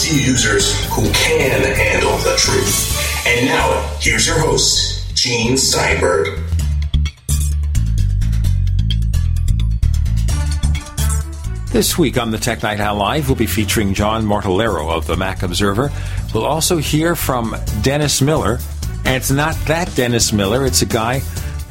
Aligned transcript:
PC 0.00 0.26
users 0.26 0.86
who 0.94 1.02
can 1.12 1.60
handle 1.74 2.16
the 2.18 2.34
truth. 2.38 3.26
And 3.26 3.46
now, 3.46 3.98
here's 4.00 4.26
your 4.26 4.38
host, 4.38 5.14
Gene 5.14 5.58
Steinberg. 5.58 6.40
This 11.70 11.98
week 11.98 12.16
on 12.16 12.30
the 12.30 12.38
Tech 12.38 12.62
Night 12.62 12.80
Owl 12.80 12.96
Live, 12.96 13.28
we'll 13.28 13.36
be 13.36 13.46
featuring 13.46 13.92
John 13.92 14.24
Martellaro 14.24 14.90
of 14.90 15.06
the 15.06 15.18
Mac 15.18 15.42
Observer. 15.42 15.92
We'll 16.32 16.46
also 16.46 16.78
hear 16.78 17.14
from 17.14 17.54
Dennis 17.82 18.22
Miller. 18.22 18.58
And 19.04 19.16
it's 19.16 19.30
not 19.30 19.54
that 19.66 19.94
Dennis 19.96 20.32
Miller, 20.32 20.64
it's 20.64 20.80
a 20.80 20.86
guy 20.86 21.18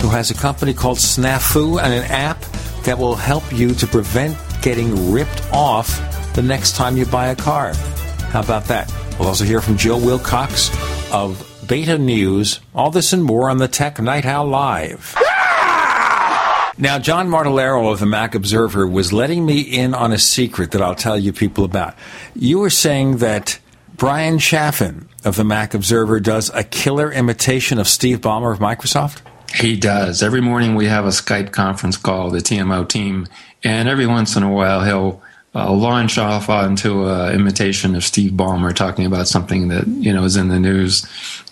who 0.04 0.10
has 0.10 0.30
a 0.30 0.36
company 0.36 0.76
called 0.76 1.00
Snafu 1.00 1.82
and 1.82 1.92
an 1.92 2.04
app 2.12 2.40
that 2.84 3.00
will 3.00 3.16
help 3.16 3.52
you 3.52 3.74
to 3.74 3.88
prevent 3.88 4.38
getting 4.62 5.12
ripped 5.12 5.42
off 5.52 6.00
the 6.36 6.44
next 6.44 6.76
time 6.76 6.96
you 6.96 7.08
buy 7.08 7.30
a 7.30 7.36
car. 7.36 7.74
How 8.30 8.42
about 8.42 8.66
that? 8.66 8.94
We'll 9.18 9.28
also 9.28 9.44
hear 9.44 9.60
from 9.60 9.76
Joe 9.76 9.98
Wilcox 9.98 10.70
of 11.12 11.44
Beta 11.68 11.98
News. 11.98 12.60
All 12.76 12.92
this 12.92 13.12
and 13.12 13.24
more 13.24 13.50
on 13.50 13.58
the 13.58 13.68
Tech 13.68 14.00
Night 14.00 14.26
Owl 14.26 14.48
Live. 14.48 15.16
Now, 16.78 17.00
John 17.00 17.28
Martellaro 17.28 17.92
of 17.92 18.00
the 18.00 18.06
Mac 18.06 18.36
Observer 18.36 18.88
was 18.88 19.12
letting 19.12 19.46
me 19.46 19.62
in 19.62 19.94
on 19.94 20.14
a 20.14 20.18
secret 20.20 20.72
that 20.72 20.82
I'll 20.82 20.96
tell 20.96 21.18
you 21.18 21.34
people 21.34 21.66
about. 21.66 21.96
You 22.36 22.60
were 22.60 22.70
saying 22.70 23.18
that 23.18 23.60
Brian 23.98 24.38
Chaffin 24.40 25.10
of 25.26 25.36
the 25.36 25.44
Mac 25.44 25.74
Observer 25.74 26.20
does 26.20 26.50
a 26.54 26.64
killer 26.64 27.12
imitation 27.12 27.80
of 27.80 27.88
Steve 27.88 28.22
Ballmer 28.22 28.54
of 28.54 28.60
Microsoft? 28.60 29.22
He 29.54 29.76
does. 29.76 30.22
Every 30.22 30.40
morning 30.40 30.76
we 30.76 30.86
have 30.86 31.06
a 31.06 31.10
Skype 31.10 31.52
conference 31.52 31.98
call, 31.98 32.30
the 32.30 32.38
TMO 32.38 32.88
team, 32.88 33.28
and 33.64 33.90
every 33.90 34.06
once 34.06 34.36
in 34.36 34.44
a 34.44 34.52
while 34.52 34.84
he'll 34.84 35.22
launch 35.54 36.18
off 36.18 36.50
onto 36.50 37.08
an 37.08 37.34
imitation 37.34 37.96
of 37.96 38.04
Steve 38.04 38.32
Ballmer 38.32 38.74
talking 38.74 39.06
about 39.06 39.28
something 39.28 39.70
that 39.70 39.88
you 39.88 40.14
know 40.14 40.24
is 40.24 40.36
in 40.36 40.50
the 40.50 40.60
news, 40.60 41.06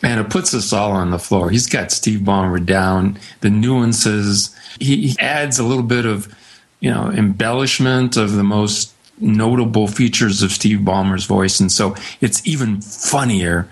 and 0.03 0.19
it 0.19 0.29
puts 0.29 0.53
us 0.53 0.71
all 0.71 0.91
on 0.91 1.11
the 1.11 1.19
floor. 1.19 1.49
He's 1.49 1.67
got 1.67 1.91
Steve 1.91 2.19
Ballmer 2.19 2.63
down, 2.63 3.17
the 3.41 3.49
nuances. 3.49 4.55
He, 4.79 5.07
he 5.07 5.19
adds 5.19 5.57
a 5.57 5.63
little 5.63 5.83
bit 5.83 6.05
of 6.05 6.33
you 6.79 6.91
know 6.91 7.11
embellishment 7.11 8.17
of 8.17 8.33
the 8.33 8.43
most 8.43 8.93
notable 9.19 9.87
features 9.87 10.43
of 10.43 10.51
Steve 10.51 10.79
Ballmer's 10.79 11.25
voice, 11.25 11.59
and 11.59 11.71
so 11.71 11.95
it's 12.21 12.45
even 12.45 12.81
funnier 12.81 13.67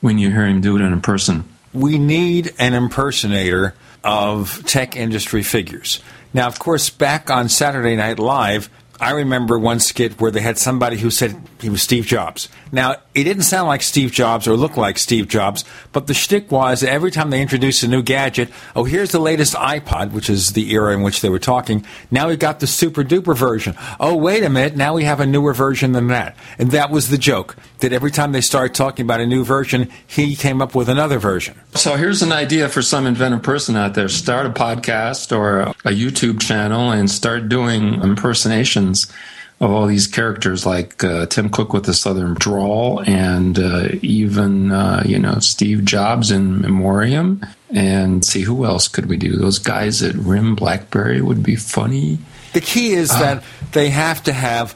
when 0.00 0.18
you 0.18 0.30
hear 0.30 0.46
him 0.46 0.60
do 0.60 0.76
it 0.76 0.80
in 0.80 1.00
person. 1.00 1.44
We 1.72 1.98
need 1.98 2.54
an 2.58 2.72
impersonator 2.72 3.74
of 4.02 4.64
tech 4.66 4.96
industry 4.96 5.42
figures. 5.42 6.00
Now, 6.32 6.46
of 6.46 6.58
course, 6.58 6.90
back 6.90 7.30
on 7.30 7.48
Saturday 7.48 7.96
Night 7.96 8.18
Live, 8.18 8.70
I 8.98 9.10
remember 9.10 9.58
one 9.58 9.80
skit 9.80 10.18
where 10.20 10.30
they 10.30 10.40
had 10.40 10.56
somebody 10.56 10.96
who 10.96 11.10
said 11.10 11.36
he 11.60 11.68
was 11.68 11.82
Steve 11.82 12.06
Jobs. 12.06 12.48
Now, 12.72 12.96
he 13.14 13.24
didn't 13.24 13.42
sound 13.42 13.68
like 13.68 13.82
Steve 13.82 14.10
Jobs 14.10 14.48
or 14.48 14.56
look 14.56 14.76
like 14.76 14.98
Steve 14.98 15.28
Jobs, 15.28 15.64
but 15.92 16.06
the 16.06 16.14
shtick 16.14 16.50
was 16.50 16.82
every 16.82 17.10
time 17.10 17.30
they 17.30 17.42
introduced 17.42 17.82
a 17.82 17.88
new 17.88 18.02
gadget, 18.02 18.50
oh, 18.74 18.84
here's 18.84 19.12
the 19.12 19.18
latest 19.18 19.54
iPod, 19.54 20.12
which 20.12 20.30
is 20.30 20.52
the 20.52 20.72
era 20.72 20.94
in 20.94 21.02
which 21.02 21.20
they 21.20 21.28
were 21.28 21.38
talking. 21.38 21.84
Now 22.10 22.28
we've 22.28 22.38
got 22.38 22.60
the 22.60 22.66
super 22.66 23.04
duper 23.04 23.36
version. 23.36 23.76
Oh, 24.00 24.16
wait 24.16 24.42
a 24.42 24.48
minute, 24.48 24.76
now 24.76 24.94
we 24.94 25.04
have 25.04 25.20
a 25.20 25.26
newer 25.26 25.52
version 25.52 25.92
than 25.92 26.08
that. 26.08 26.36
And 26.58 26.70
that 26.70 26.90
was 26.90 27.10
the 27.10 27.18
joke, 27.18 27.56
that 27.80 27.92
every 27.92 28.10
time 28.10 28.32
they 28.32 28.40
started 28.40 28.74
talking 28.74 29.04
about 29.04 29.20
a 29.20 29.26
new 29.26 29.44
version, 29.44 29.90
he 30.06 30.36
came 30.36 30.62
up 30.62 30.74
with 30.74 30.88
another 30.88 31.18
version. 31.18 31.60
So 31.76 31.96
here's 31.96 32.22
an 32.22 32.32
idea 32.32 32.70
for 32.70 32.80
some 32.80 33.06
inventive 33.06 33.42
person 33.42 33.76
out 33.76 33.92
there 33.92 34.08
start 34.08 34.46
a 34.46 34.50
podcast 34.50 35.36
or 35.36 35.60
a 35.60 35.92
YouTube 35.92 36.40
channel 36.40 36.90
and 36.90 37.10
start 37.10 37.50
doing 37.50 38.02
impersonations 38.02 39.12
of 39.60 39.70
all 39.70 39.86
these 39.86 40.06
characters 40.06 40.64
like 40.64 41.04
uh, 41.04 41.26
Tim 41.26 41.50
Cook 41.50 41.74
with 41.74 41.84
the 41.84 41.92
Southern 41.92 42.32
drawl 42.32 43.02
and 43.06 43.58
uh, 43.58 43.88
even, 44.00 44.72
uh, 44.72 45.02
you 45.04 45.18
know, 45.18 45.38
Steve 45.38 45.84
Jobs 45.84 46.30
in 46.30 46.62
memoriam. 46.62 47.44
And 47.70 48.24
see, 48.24 48.40
who 48.40 48.64
else 48.64 48.88
could 48.88 49.06
we 49.06 49.18
do? 49.18 49.36
Those 49.36 49.58
guys 49.58 50.02
at 50.02 50.14
RIM 50.14 50.54
Blackberry 50.54 51.20
would 51.20 51.42
be 51.42 51.56
funny. 51.56 52.18
The 52.54 52.62
key 52.62 52.94
is 52.94 53.10
that 53.10 53.44
they 53.72 53.90
have 53.90 54.22
to 54.24 54.32
have 54.32 54.74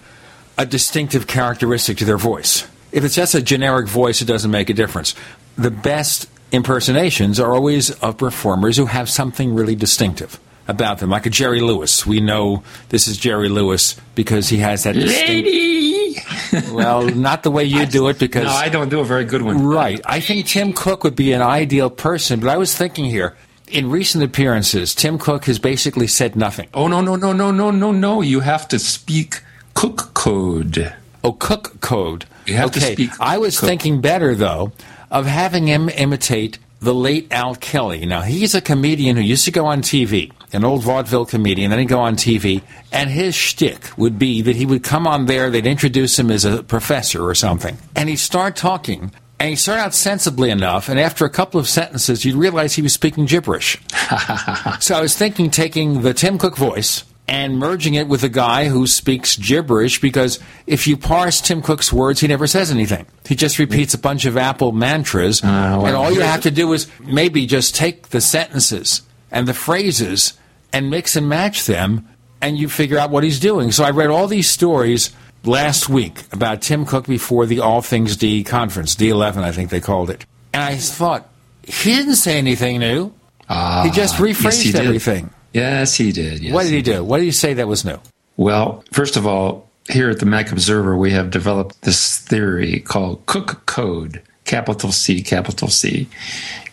a 0.59 0.67
distinctive 0.67 1.27
characteristic 1.27 1.97
to 1.99 2.05
their 2.05 2.19
voice. 2.19 2.69
If 2.93 3.05
it's 3.05 3.15
just 3.15 3.35
a 3.35 3.41
generic 3.41 3.89
voice, 3.89 4.21
it 4.21 4.27
doesn't 4.27 4.51
make 4.51 4.69
a 4.69 4.75
difference. 4.75 5.15
The 5.57 5.71
best 5.71 6.29
impersonations 6.53 7.39
are 7.41 7.53
always 7.55 7.91
of 8.01 8.17
performers 8.19 8.77
who 8.77 8.87
have 8.87 9.09
something 9.09 9.55
really 9.55 9.75
distinctive 9.75 10.39
about 10.69 10.99
them, 10.99 11.11
like 11.11 11.27
a 11.27 11.31
Jerry 11.31 11.61
Lewis. 11.61 12.07
We 12.07 12.21
know 12.21 12.63
this 12.91 13.09
is 13.09 13.17
Jerry 13.17 13.49
Lewis 13.49 13.97
because 14.15 14.49
he 14.49 14.59
has 14.59 14.85
that 14.85 14.95
Lady! 14.97 16.15
distinct. 16.15 16.73
well, 16.73 17.03
not 17.09 17.43
the 17.43 17.51
way 17.51 17.65
you 17.65 17.87
do 17.87 18.09
it 18.09 18.19
because 18.19 18.45
No, 18.45 18.51
I 18.51 18.69
don't 18.69 18.89
do 18.89 19.01
a 19.01 19.05
very 19.05 19.25
good 19.25 19.43
one. 19.43 19.65
right. 19.65 20.01
I 20.05 20.21
think 20.21 20.47
Tim 20.47 20.73
Cook 20.73 21.05
would 21.05 21.17
be 21.17 21.33
an 21.33 21.43
ideal 21.43 21.91
person, 21.91 22.41
but 22.41 22.49
I 22.49 22.57
was 22.57 22.77
thinking 22.77 23.05
here. 23.07 23.37
In 23.69 23.89
recent 23.89 24.25
appearances, 24.25 24.97
Tim 24.97 25.17
Cook 25.17 25.45
has 25.45 25.61
basically 25.61 26.09
said 26.09 26.35
nothing. 26.35 26.69
Oh, 26.75 26.89
no, 26.89 27.01
no, 27.01 27.15
no, 27.15 27.33
no, 27.33 27.53
no, 27.53 27.71
no, 27.71 27.93
no. 27.93 28.21
You 28.21 28.41
have 28.41 28.67
to 28.69 28.81
speak 28.81 29.43
cook 29.75 30.13
code. 30.13 30.93
Oh, 31.23 31.33
Cook 31.33 31.81
code. 31.81 32.25
You 32.47 32.57
have 32.57 32.73
to 32.73 32.81
okay. 32.81 32.95
speak 32.95 33.11
I 33.21 33.39
was 33.39 33.61
Cook. 33.61 33.69
thinking 33.69 34.01
better 34.01 34.35
though 34.35 34.73
of 35.11 35.27
having 35.27 35.67
him 35.67 35.89
imitate 35.89 36.59
the 36.81 36.95
late 36.95 37.29
Al 37.31 37.55
Kelly. 37.55 38.07
Now 38.07 38.23
he's 38.23 38.55
a 38.55 38.61
comedian 38.61 39.17
who 39.17 39.23
used 39.23 39.45
to 39.45 39.51
go 39.51 39.67
on 39.67 39.83
TV, 39.83 40.33
an 40.53 40.65
old 40.65 40.83
vaudeville 40.83 41.27
comedian. 41.27 41.71
Then 41.71 41.79
he'd 41.79 41.87
go 41.87 42.01
on 42.01 42.17
TV, 42.17 42.63
and 42.93 43.11
his 43.11 43.35
shtick 43.35 43.97
would 43.99 44.19
be 44.19 44.43
that 44.43 44.57
he 44.57 44.67
would 44.67 44.83
come 44.83 45.07
on 45.07 45.27
there. 45.27 45.51
They'd 45.51 45.67
introduce 45.67 46.19
him 46.19 46.31
as 46.31 46.45
a 46.45 46.63
professor 46.63 47.23
or 47.23 47.35
something, 47.35 47.77
and 47.95 48.09
he'd 48.09 48.17
start 48.17 48.57
talking. 48.57 49.13
And 49.39 49.49
he'd 49.49 49.57
start 49.57 49.81
out 49.81 49.95
sensibly 49.95 50.51
enough, 50.51 50.91
and 50.91 51.01
after 51.01 51.25
a 51.25 51.31
couple 51.31 51.59
of 51.59 51.67
sentences, 51.67 52.27
you'd 52.27 52.35
realize 52.35 52.75
he 52.75 52.83
was 52.83 52.93
speaking 52.93 53.25
gibberish. 53.25 53.79
so 54.81 54.95
I 54.95 55.01
was 55.01 55.17
thinking 55.17 55.51
taking 55.51 56.03
the 56.03 56.13
Tim 56.13 56.37
Cook 56.37 56.59
voice 56.59 57.05
and 57.31 57.61
merging 57.61 57.95
it 57.95 58.09
with 58.09 58.25
a 58.25 58.29
guy 58.29 58.69
who 58.69 58.89
speaks 58.89 59.37
gibberish 59.37 60.01
because 60.01 60.41
if 60.67 60.89
you 60.89 60.97
parse 60.97 61.41
Tim 61.41 61.63
Cook's 61.63 61.93
words, 61.93 62.21
he 62.21 62.27
never 62.27 62.49
says 62.49 62.73
anything. 62.73 63.07
He 63.25 63.37
just 63.37 63.61
repeats 63.61 63.95
a 63.95 63.99
bunch 63.99 64.25
of 64.27 64.37
Apple 64.37 64.73
mantras, 64.73 65.41
well, 65.41 65.87
and 65.87 65.95
all 65.95 66.11
you 66.11 66.23
have 66.23 66.43
to 66.43 66.51
do 66.51 66.73
is 66.73 66.89
maybe 66.99 67.47
just 67.47 67.77
take 67.77 68.09
the 68.09 68.21
sentences 68.21 69.03
and 69.31 69.47
the 69.47 69.55
phrases 69.55 70.33
and 70.73 70.91
mix 70.91 71.15
and 71.15 71.29
match 71.29 71.67
them, 71.67 72.09
and 72.41 72.59
you 72.59 72.69
figure 72.69 72.99
out 72.99 73.11
what 73.11 73.23
he's 73.23 73.39
doing. 73.39 73.71
So 73.71 73.85
I 73.85 73.91
read 73.91 74.11
all 74.11 74.27
these 74.27 74.51
stories 74.51 75.13
last 75.45 75.89
week 75.89 76.25
about 76.33 76.63
Tim 76.63 76.85
Cook 76.85 77.07
before 77.07 77.47
the 77.47 77.61
All 77.61 77.81
Things 77.81 78.17
D 78.17 78.43
conference, 78.43 78.97
D11, 78.97 79.39
I 79.45 79.53
think 79.53 79.71
they 79.71 79.81
called 79.81 80.11
it. 80.11 80.27
And 80.53 80.63
I 80.65 80.77
thought, 80.77 81.29
he 81.63 81.95
didn't 81.95 82.17
say 82.17 82.39
anything 82.39 82.81
new. 82.81 83.13
Ah, 83.49 83.85
he 83.85 83.91
just 83.91 84.17
rephrased 84.17 84.45
yes, 84.45 84.63
he 84.63 84.73
did. 84.73 85.33
Yes, 85.53 85.95
he 85.95 86.13
did. 86.13 86.41
Yes, 86.41 86.53
What 86.55 86.65
did 86.65 86.73
he 86.73 86.83
do? 86.83 87.03
What 87.05 87.19
did 87.19 87.25
he 87.25 87.33
say 87.33 87.55
that 87.55 87.69
was 87.69 87.85
new? 87.85 87.99
Well, 88.37 88.85
first 88.93 89.17
of 89.17 89.27
all, 89.27 89.69
here 89.89 90.11
at 90.11 90.21
the 90.21 90.27
Mac 90.27 90.53
Observer, 90.53 90.97
we 90.97 91.11
have 91.11 91.31
developed 91.31 91.83
this 91.83 92.19
theory 92.19 92.81
called 92.81 93.25
Cook 93.27 93.67
Code, 93.67 94.23
capital 94.45 94.93
C, 94.93 95.23
capital 95.23 95.69
C. 95.69 96.09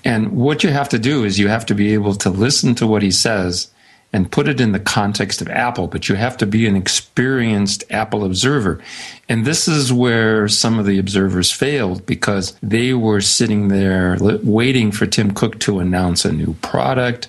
And 0.05 0.33
what 0.33 0.63
you 0.63 0.69
have 0.69 0.89
to 0.89 0.99
do 0.99 1.23
is 1.23 1.39
you 1.39 1.47
have 1.47 1.65
to 1.65 1.75
be 1.75 1.93
able 1.93 2.15
to 2.15 2.29
listen 2.29 2.75
to 2.75 2.87
what 2.87 3.01
he 3.01 3.11
says 3.11 3.69
and 4.13 4.31
put 4.31 4.47
it 4.47 4.61
in 4.61 4.71
the 4.71 4.79
context 4.79 5.41
of 5.41 5.49
Apple, 5.49 5.87
but 5.87 6.07
you 6.07 6.15
have 6.15 6.37
to 6.37 6.45
be 6.45 6.65
an 6.65 6.75
experienced 6.75 7.83
Apple 7.89 8.23
observer. 8.23 8.81
And 9.27 9.45
this 9.45 9.67
is 9.67 9.91
where 9.91 10.47
some 10.47 10.79
of 10.79 10.85
the 10.85 10.97
observers 10.97 11.51
failed 11.51 12.05
because 12.05 12.57
they 12.63 12.93
were 12.93 13.19
sitting 13.19 13.67
there 13.67 14.17
waiting 14.43 14.91
for 14.91 15.05
Tim 15.05 15.31
Cook 15.31 15.59
to 15.59 15.79
announce 15.79 16.23
a 16.23 16.31
new 16.31 16.53
product, 16.55 17.27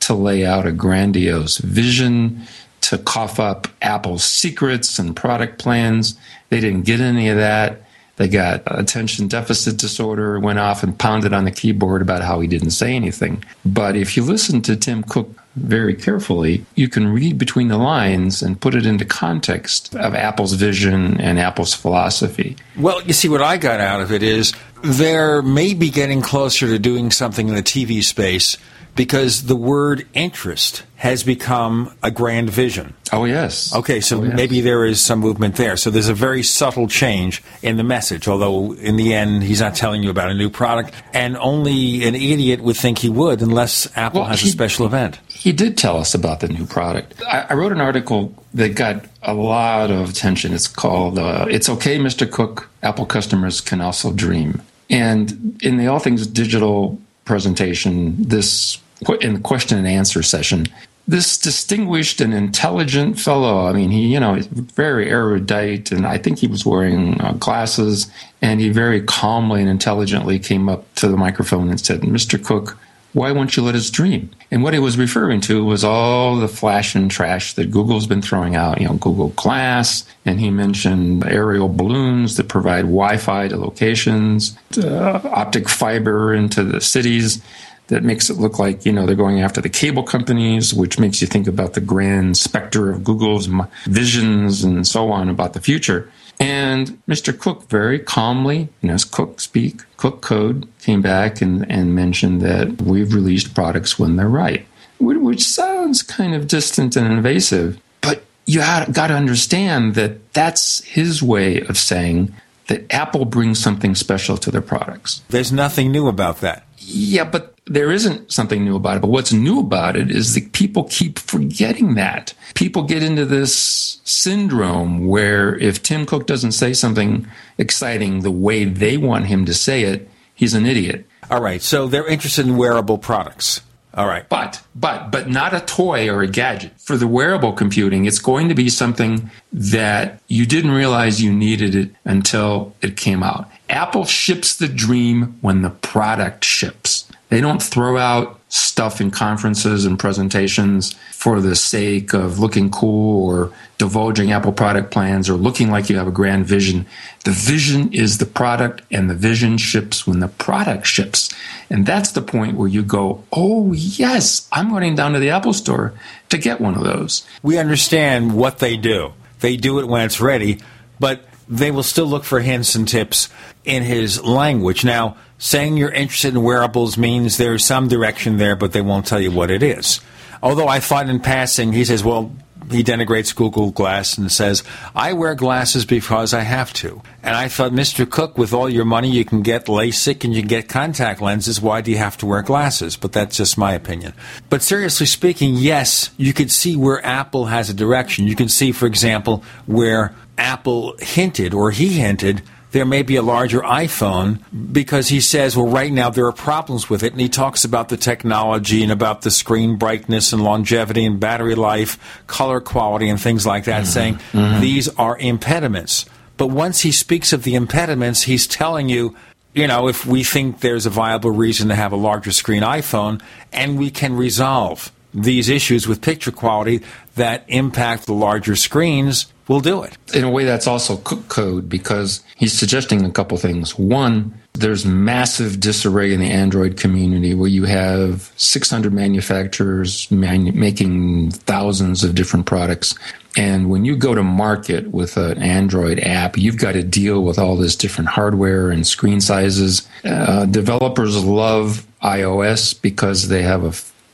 to 0.00 0.14
lay 0.14 0.44
out 0.44 0.66
a 0.66 0.72
grandiose 0.72 1.58
vision, 1.58 2.42
to 2.82 2.98
cough 2.98 3.38
up 3.38 3.68
Apple's 3.82 4.24
secrets 4.24 4.98
and 4.98 5.14
product 5.14 5.58
plans. 5.58 6.18
They 6.48 6.60
didn't 6.60 6.82
get 6.82 7.00
any 7.00 7.28
of 7.28 7.36
that. 7.36 7.82
They 8.16 8.28
got 8.28 8.62
attention 8.66 9.28
deficit 9.28 9.78
disorder, 9.78 10.38
went 10.38 10.58
off 10.58 10.82
and 10.82 10.98
pounded 10.98 11.32
on 11.32 11.44
the 11.44 11.50
keyboard 11.50 12.02
about 12.02 12.20
how 12.20 12.40
he 12.40 12.48
didn't 12.48 12.72
say 12.72 12.94
anything. 12.94 13.42
But 13.64 13.96
if 13.96 14.14
you 14.14 14.22
listen 14.22 14.60
to 14.62 14.76
Tim 14.76 15.02
Cook 15.02 15.40
very 15.56 15.94
carefully, 15.94 16.66
you 16.74 16.86
can 16.88 17.08
read 17.08 17.38
between 17.38 17.68
the 17.68 17.78
lines 17.78 18.42
and 18.42 18.60
put 18.60 18.74
it 18.74 18.84
into 18.84 19.06
context 19.06 19.94
of 19.96 20.14
Apple's 20.14 20.52
vision 20.52 21.18
and 21.18 21.38
Apple's 21.38 21.72
philosophy. 21.72 22.56
Well, 22.76 23.02
you 23.02 23.14
see, 23.14 23.28
what 23.30 23.40
I 23.40 23.56
got 23.56 23.80
out 23.80 24.02
of 24.02 24.12
it 24.12 24.22
is 24.22 24.52
they're 24.82 25.42
maybe 25.42 25.90
getting 25.90 26.22
closer 26.22 26.66
to 26.66 26.78
doing 26.78 27.10
something 27.10 27.48
in 27.48 27.54
the 27.54 27.62
TV 27.62 28.02
space 28.02 28.56
because 28.96 29.44
the 29.44 29.54
word 29.56 30.06
interest 30.14 30.82
has 30.96 31.22
become 31.22 31.94
a 32.02 32.10
grand 32.10 32.50
vision. 32.50 32.92
Oh, 33.12 33.24
yes. 33.24 33.74
Okay, 33.74 34.00
so 34.00 34.20
Oh, 34.20 34.24
yes. 34.24 34.34
maybe 34.36 34.60
there 34.60 34.84
is 34.84 35.00
some 35.00 35.20
movement 35.20 35.56
there. 35.56 35.76
So 35.76 35.90
there's 35.90 36.08
a 36.08 36.14
very 36.14 36.42
subtle 36.42 36.88
change 36.88 37.42
in 37.62 37.76
the 37.76 37.84
message, 37.84 38.26
although 38.28 38.74
in 38.74 38.96
the 38.96 39.14
end, 39.14 39.42
he's 39.44 39.60
not 39.60 39.74
telling 39.76 40.02
you 40.02 40.10
about 40.10 40.30
a 40.30 40.34
new 40.34 40.50
product, 40.50 40.92
and 41.14 41.36
only 41.38 42.04
an 42.06 42.14
idiot 42.16 42.60
would 42.60 42.76
think 42.76 42.98
he 42.98 43.08
would 43.08 43.40
unless 43.40 43.88
Apple 43.96 44.22
Well, 44.22 44.30
has 44.30 44.42
a 44.42 44.48
special 44.48 44.84
event. 44.84 45.18
he 45.28 45.52
did 45.52 45.78
tell 45.78 45.96
us 45.96 46.12
about 46.14 46.40
the 46.40 46.48
new 46.48 46.66
product. 46.66 47.22
I, 47.26 47.46
I 47.50 47.54
wrote 47.54 47.72
an 47.72 47.80
article 47.80 48.34
that 48.54 48.74
got 48.74 49.04
a 49.22 49.32
lot 49.32 49.90
of 49.90 50.10
attention. 50.10 50.52
It's 50.52 50.68
called 50.68 51.18
uh, 51.18 51.46
"It's 51.48 51.68
Okay, 51.68 51.98
Mr. 51.98 52.30
Cook. 52.30 52.68
Apple 52.82 53.06
customers 53.06 53.60
can 53.60 53.80
also 53.80 54.12
dream." 54.12 54.60
And 54.90 55.58
in 55.62 55.76
the 55.76 55.86
All 55.86 56.00
Things 56.00 56.26
Digital 56.26 56.98
presentation, 57.24 58.20
this 58.20 58.78
in 59.20 59.34
the 59.34 59.40
question 59.40 59.78
and 59.78 59.86
answer 59.86 60.22
session, 60.22 60.66
this 61.08 61.38
distinguished 61.38 62.20
and 62.20 62.34
intelligent 62.34 63.18
fellow. 63.18 63.66
I 63.66 63.72
mean, 63.72 63.90
he, 63.90 64.12
you 64.12 64.20
know, 64.20 64.38
very 64.50 65.10
erudite, 65.10 65.90
and 65.90 66.06
I 66.06 66.18
think 66.18 66.38
he 66.38 66.46
was 66.46 66.66
wearing 66.66 67.20
uh, 67.20 67.32
glasses. 67.32 68.10
And 68.42 68.60
he 68.60 68.68
very 68.68 69.02
calmly 69.02 69.60
and 69.60 69.70
intelligently 69.70 70.38
came 70.38 70.68
up 70.68 70.92
to 70.96 71.08
the 71.08 71.16
microphone 71.16 71.70
and 71.70 71.80
said, 71.80 72.02
"Mr. 72.02 72.42
Cook, 72.42 72.78
why 73.12 73.32
won't 73.32 73.56
you 73.56 73.62
let 73.62 73.74
us 73.74 73.90
dream?" 73.90 74.30
And 74.50 74.62
what 74.62 74.74
he 74.74 74.80
was 74.80 74.98
referring 74.98 75.40
to 75.42 75.64
was 75.64 75.84
all 75.84 76.36
the 76.36 76.48
flash 76.48 76.94
and 76.94 77.10
trash 77.10 77.54
that 77.54 77.70
Google's 77.70 78.06
been 78.06 78.22
throwing 78.22 78.56
out. 78.56 78.80
You 78.80 78.88
know, 78.88 78.94
Google 78.94 79.28
Glass, 79.30 80.04
and 80.24 80.40
he 80.40 80.50
mentioned 80.50 81.24
aerial 81.24 81.68
balloons 81.68 82.36
that 82.36 82.48
provide 82.48 82.82
Wi-Fi 82.82 83.48
to 83.48 83.56
locations, 83.56 84.56
uh, 84.76 85.20
optic 85.24 85.68
fiber 85.68 86.34
into 86.34 86.64
the 86.64 86.80
cities 86.80 87.42
that 87.90 88.04
makes 88.04 88.30
it 88.30 88.38
look 88.38 88.58
like 88.58 88.86
you 88.86 88.92
know 88.92 89.04
they're 89.04 89.16
going 89.16 89.40
after 89.40 89.60
the 89.60 89.68
cable 89.68 90.02
companies, 90.02 90.72
which 90.72 90.98
makes 90.98 91.20
you 91.20 91.26
think 91.26 91.46
about 91.46 91.74
the 91.74 91.80
grand 91.80 92.36
specter 92.36 92.90
of 92.90 93.04
Google's 93.04 93.48
visions 93.84 94.64
and 94.64 94.86
so 94.86 95.10
on 95.10 95.28
about 95.28 95.52
the 95.52 95.60
future. 95.60 96.10
And 96.40 97.00
Mr. 97.06 97.38
Cook 97.38 97.68
very 97.68 97.98
calmly, 97.98 98.70
you 98.80 98.88
know, 98.88 98.94
as 98.94 99.04
Cook 99.04 99.40
speak, 99.40 99.82
Cook 99.98 100.22
code 100.22 100.66
came 100.80 101.02
back 101.02 101.42
and, 101.42 101.70
and 101.70 101.94
mentioned 101.94 102.40
that 102.40 102.80
we've 102.80 103.12
released 103.12 103.54
products 103.54 103.98
when 103.98 104.16
they're 104.16 104.26
right, 104.26 104.66
which 104.98 105.44
sounds 105.44 106.02
kind 106.02 106.34
of 106.34 106.48
distant 106.48 106.96
and 106.96 107.06
invasive, 107.06 107.78
but 108.00 108.24
you 108.46 108.60
got 108.60 109.08
to 109.08 109.14
understand 109.14 109.94
that 109.96 110.32
that's 110.32 110.82
his 110.84 111.22
way 111.22 111.60
of 111.60 111.76
saying 111.76 112.34
that 112.68 112.90
Apple 112.92 113.26
brings 113.26 113.58
something 113.60 113.94
special 113.94 114.38
to 114.38 114.50
their 114.50 114.62
products. 114.62 115.22
There's 115.28 115.52
nothing 115.52 115.92
new 115.92 116.08
about 116.08 116.40
that. 116.40 116.64
Yeah, 116.80 117.24
but 117.24 117.54
there 117.66 117.92
isn't 117.92 118.32
something 118.32 118.64
new 118.64 118.74
about 118.74 118.96
it. 118.96 119.00
But 119.00 119.10
what's 119.10 119.32
new 119.32 119.60
about 119.60 119.96
it 119.96 120.10
is 120.10 120.34
that 120.34 120.52
people 120.52 120.84
keep 120.84 121.18
forgetting 121.18 121.94
that. 121.94 122.34
People 122.54 122.82
get 122.82 123.02
into 123.02 123.24
this 123.24 124.00
syndrome 124.04 125.06
where 125.06 125.56
if 125.56 125.82
Tim 125.82 126.06
Cook 126.06 126.26
doesn't 126.26 126.52
say 126.52 126.72
something 126.72 127.26
exciting 127.58 128.20
the 128.20 128.30
way 128.30 128.64
they 128.64 128.96
want 128.96 129.26
him 129.26 129.44
to 129.46 129.54
say 129.54 129.82
it, 129.82 130.08
he's 130.34 130.54
an 130.54 130.66
idiot. 130.66 131.06
All 131.30 131.40
right. 131.40 131.62
So 131.62 131.86
they're 131.86 132.08
interested 132.08 132.46
in 132.46 132.56
wearable 132.56 132.98
products. 132.98 133.60
All 133.94 134.06
right. 134.06 134.28
But, 134.28 134.62
but, 134.74 135.10
but 135.10 135.28
not 135.28 135.52
a 135.52 135.60
toy 135.60 136.08
or 136.08 136.22
a 136.22 136.28
gadget. 136.28 136.72
For 136.78 136.96
the 136.96 137.08
wearable 137.08 137.52
computing, 137.52 138.04
it's 138.04 138.18
going 138.18 138.48
to 138.48 138.54
be 138.54 138.68
something 138.68 139.30
that 139.52 140.20
you 140.28 140.46
didn't 140.46 140.70
realize 140.70 141.22
you 141.22 141.32
needed 141.32 141.74
it 141.74 141.90
until 142.04 142.74
it 142.82 142.96
came 142.96 143.22
out. 143.22 143.50
Apple 143.68 144.04
ships 144.04 144.56
the 144.56 144.68
dream 144.68 145.38
when 145.40 145.62
the 145.62 145.70
product 145.70 146.44
ships. 146.44 147.10
They 147.28 147.40
don't 147.40 147.62
throw 147.62 147.96
out 147.96 148.39
stuff 148.50 149.00
in 149.00 149.12
conferences 149.12 149.84
and 149.84 149.96
presentations 149.98 150.94
for 151.12 151.40
the 151.40 151.54
sake 151.54 152.12
of 152.12 152.40
looking 152.40 152.68
cool 152.68 153.30
or 153.30 153.52
divulging 153.78 154.32
Apple 154.32 154.52
product 154.52 154.90
plans 154.90 155.30
or 155.30 155.34
looking 155.34 155.70
like 155.70 155.88
you 155.88 155.96
have 155.96 156.08
a 156.08 156.12
grand 156.12 156.44
vision. 156.44 156.84
The 157.24 157.30
vision 157.30 157.92
is 157.92 158.18
the 158.18 158.26
product, 158.26 158.82
and 158.90 159.08
the 159.08 159.14
vision 159.14 159.56
ships 159.56 160.04
when 160.04 160.18
the 160.18 160.28
product 160.28 160.86
ships. 160.86 161.32
And 161.70 161.86
that's 161.86 162.10
the 162.10 162.22
point 162.22 162.56
where 162.56 162.68
you 162.68 162.82
go, 162.82 163.22
oh, 163.32 163.72
yes, 163.72 164.48
I'm 164.50 164.72
running 164.72 164.96
down 164.96 165.12
to 165.12 165.20
the 165.20 165.30
Apple 165.30 165.52
store 165.52 165.94
to 166.28 166.36
get 166.36 166.60
one 166.60 166.74
of 166.74 166.82
those. 166.82 167.24
We 167.44 167.56
understand 167.56 168.34
what 168.34 168.58
they 168.58 168.76
do, 168.76 169.12
they 169.38 169.56
do 169.56 169.78
it 169.78 169.86
when 169.86 170.04
it's 170.04 170.20
ready, 170.20 170.58
but 170.98 171.24
they 171.48 171.70
will 171.70 171.82
still 171.84 172.06
look 172.06 172.24
for 172.24 172.40
hints 172.40 172.74
and 172.74 172.86
tips 172.86 173.28
in 173.64 173.84
his 173.84 174.22
language. 174.24 174.84
Now, 174.84 175.16
saying 175.40 175.76
you're 175.76 175.90
interested 175.90 176.34
in 176.34 176.42
wearables 176.42 176.96
means 176.96 177.36
there's 177.38 177.64
some 177.64 177.88
direction 177.88 178.36
there, 178.36 178.54
but 178.54 178.72
they 178.72 178.82
won't 178.82 179.06
tell 179.06 179.20
you 179.20 179.32
what 179.32 179.50
it 179.50 179.62
is. 179.62 180.00
Although 180.42 180.68
I 180.68 180.80
thought 180.80 181.08
in 181.08 181.18
passing, 181.18 181.72
he 181.72 181.84
says, 181.84 182.04
well, 182.04 182.32
he 182.70 182.84
denigrates 182.84 183.34
Google 183.34 183.70
Glass 183.70 184.18
and 184.18 184.30
says, 184.30 184.62
I 184.94 185.14
wear 185.14 185.34
glasses 185.34 185.84
because 185.86 186.34
I 186.34 186.40
have 186.40 186.72
to. 186.74 187.02
And 187.22 187.34
I 187.34 187.48
thought, 187.48 187.72
Mr. 187.72 188.08
Cook, 188.08 188.36
with 188.38 188.52
all 188.52 188.68
your 188.68 188.84
money, 188.84 189.10
you 189.10 189.24
can 189.24 189.42
get 189.42 189.66
LASIK 189.66 190.24
and 190.24 190.34
you 190.34 190.42
can 190.42 190.48
get 190.48 190.68
contact 190.68 191.22
lenses. 191.22 191.60
Why 191.60 191.80
do 191.80 191.90
you 191.90 191.96
have 191.96 192.18
to 192.18 192.26
wear 192.26 192.42
glasses? 192.42 192.96
But 192.96 193.12
that's 193.12 193.36
just 193.36 193.58
my 193.58 193.72
opinion. 193.72 194.12
But 194.50 194.62
seriously 194.62 195.06
speaking, 195.06 195.54
yes, 195.54 196.10
you 196.18 196.32
could 196.32 196.50
see 196.50 196.76
where 196.76 197.04
Apple 197.04 197.46
has 197.46 197.70
a 197.70 197.74
direction. 197.74 198.26
You 198.26 198.36
can 198.36 198.48
see, 198.48 198.72
for 198.72 198.86
example, 198.86 199.42
where 199.66 200.14
Apple 200.36 200.96
hinted 200.98 201.54
or 201.54 201.70
he 201.70 201.94
hinted 201.94 202.42
there 202.72 202.86
may 202.86 203.02
be 203.02 203.16
a 203.16 203.22
larger 203.22 203.60
iPhone 203.60 204.40
because 204.72 205.08
he 205.08 205.20
says, 205.20 205.56
well, 205.56 205.66
right 205.66 205.92
now 205.92 206.10
there 206.10 206.26
are 206.26 206.32
problems 206.32 206.88
with 206.88 207.02
it. 207.02 207.12
And 207.12 207.20
he 207.20 207.28
talks 207.28 207.64
about 207.64 207.88
the 207.88 207.96
technology 207.96 208.82
and 208.82 208.92
about 208.92 209.22
the 209.22 209.30
screen 209.30 209.76
brightness 209.76 210.32
and 210.32 210.44
longevity 210.44 211.04
and 211.04 211.18
battery 211.18 211.56
life, 211.56 212.22
color 212.26 212.60
quality, 212.60 213.08
and 213.08 213.20
things 213.20 213.44
like 213.44 213.64
that, 213.64 213.82
mm-hmm. 213.82 213.92
saying 213.92 214.14
mm-hmm. 214.32 214.60
these 214.60 214.88
are 214.90 215.18
impediments. 215.18 216.06
But 216.36 216.48
once 216.48 216.80
he 216.80 216.92
speaks 216.92 217.32
of 217.32 217.42
the 217.42 217.54
impediments, 217.54 218.22
he's 218.22 218.46
telling 218.46 218.88
you, 218.88 219.16
you 219.52 219.66
know, 219.66 219.88
if 219.88 220.06
we 220.06 220.22
think 220.22 220.60
there's 220.60 220.86
a 220.86 220.90
viable 220.90 221.32
reason 221.32 221.68
to 221.68 221.74
have 221.74 221.92
a 221.92 221.96
larger 221.96 222.30
screen 222.30 222.62
iPhone 222.62 223.20
and 223.52 223.78
we 223.78 223.90
can 223.90 224.16
resolve 224.16 224.92
these 225.12 225.48
issues 225.48 225.88
with 225.88 226.00
picture 226.00 226.30
quality 226.30 226.82
that 227.16 227.44
impact 227.48 228.06
the 228.06 228.12
larger 228.12 228.54
screens, 228.54 229.32
we'll 229.50 229.60
do 229.60 229.82
it. 229.82 229.98
In 230.14 230.22
a 230.22 230.30
way, 230.30 230.44
that's 230.44 230.68
also 230.68 230.96
cook 230.98 231.28
code 231.28 231.68
because 231.68 232.22
he's 232.36 232.56
suggesting 232.56 233.04
a 233.04 233.10
couple 233.10 233.36
things. 233.36 233.76
One, 233.76 234.32
there's 234.52 234.86
massive 234.86 235.58
disarray 235.58 236.14
in 236.14 236.20
the 236.20 236.30
Android 236.30 236.76
community 236.76 237.34
where 237.34 237.48
you 237.48 237.64
have 237.64 238.32
600 238.36 238.92
manufacturers 238.92 240.08
manu- 240.08 240.52
making 240.52 241.32
thousands 241.32 242.04
of 242.04 242.14
different 242.14 242.46
products. 242.46 242.94
And 243.36 243.68
when 243.70 243.84
you 243.84 243.96
go 243.96 244.14
to 244.14 244.22
market 244.22 244.92
with 244.92 245.16
an 245.16 245.42
Android 245.42 245.98
app, 245.98 246.38
you've 246.38 246.58
got 246.58 246.72
to 246.72 246.84
deal 246.84 247.24
with 247.24 247.38
all 247.38 247.56
this 247.56 247.74
different 247.74 248.10
hardware 248.10 248.70
and 248.70 248.86
screen 248.86 249.20
sizes. 249.20 249.88
Uh, 250.04 250.46
developers 250.46 251.24
love 251.24 251.86
iOS 252.02 252.80
because 252.80 253.26
they 253.26 253.42
have 253.42 253.64
a 253.64 253.72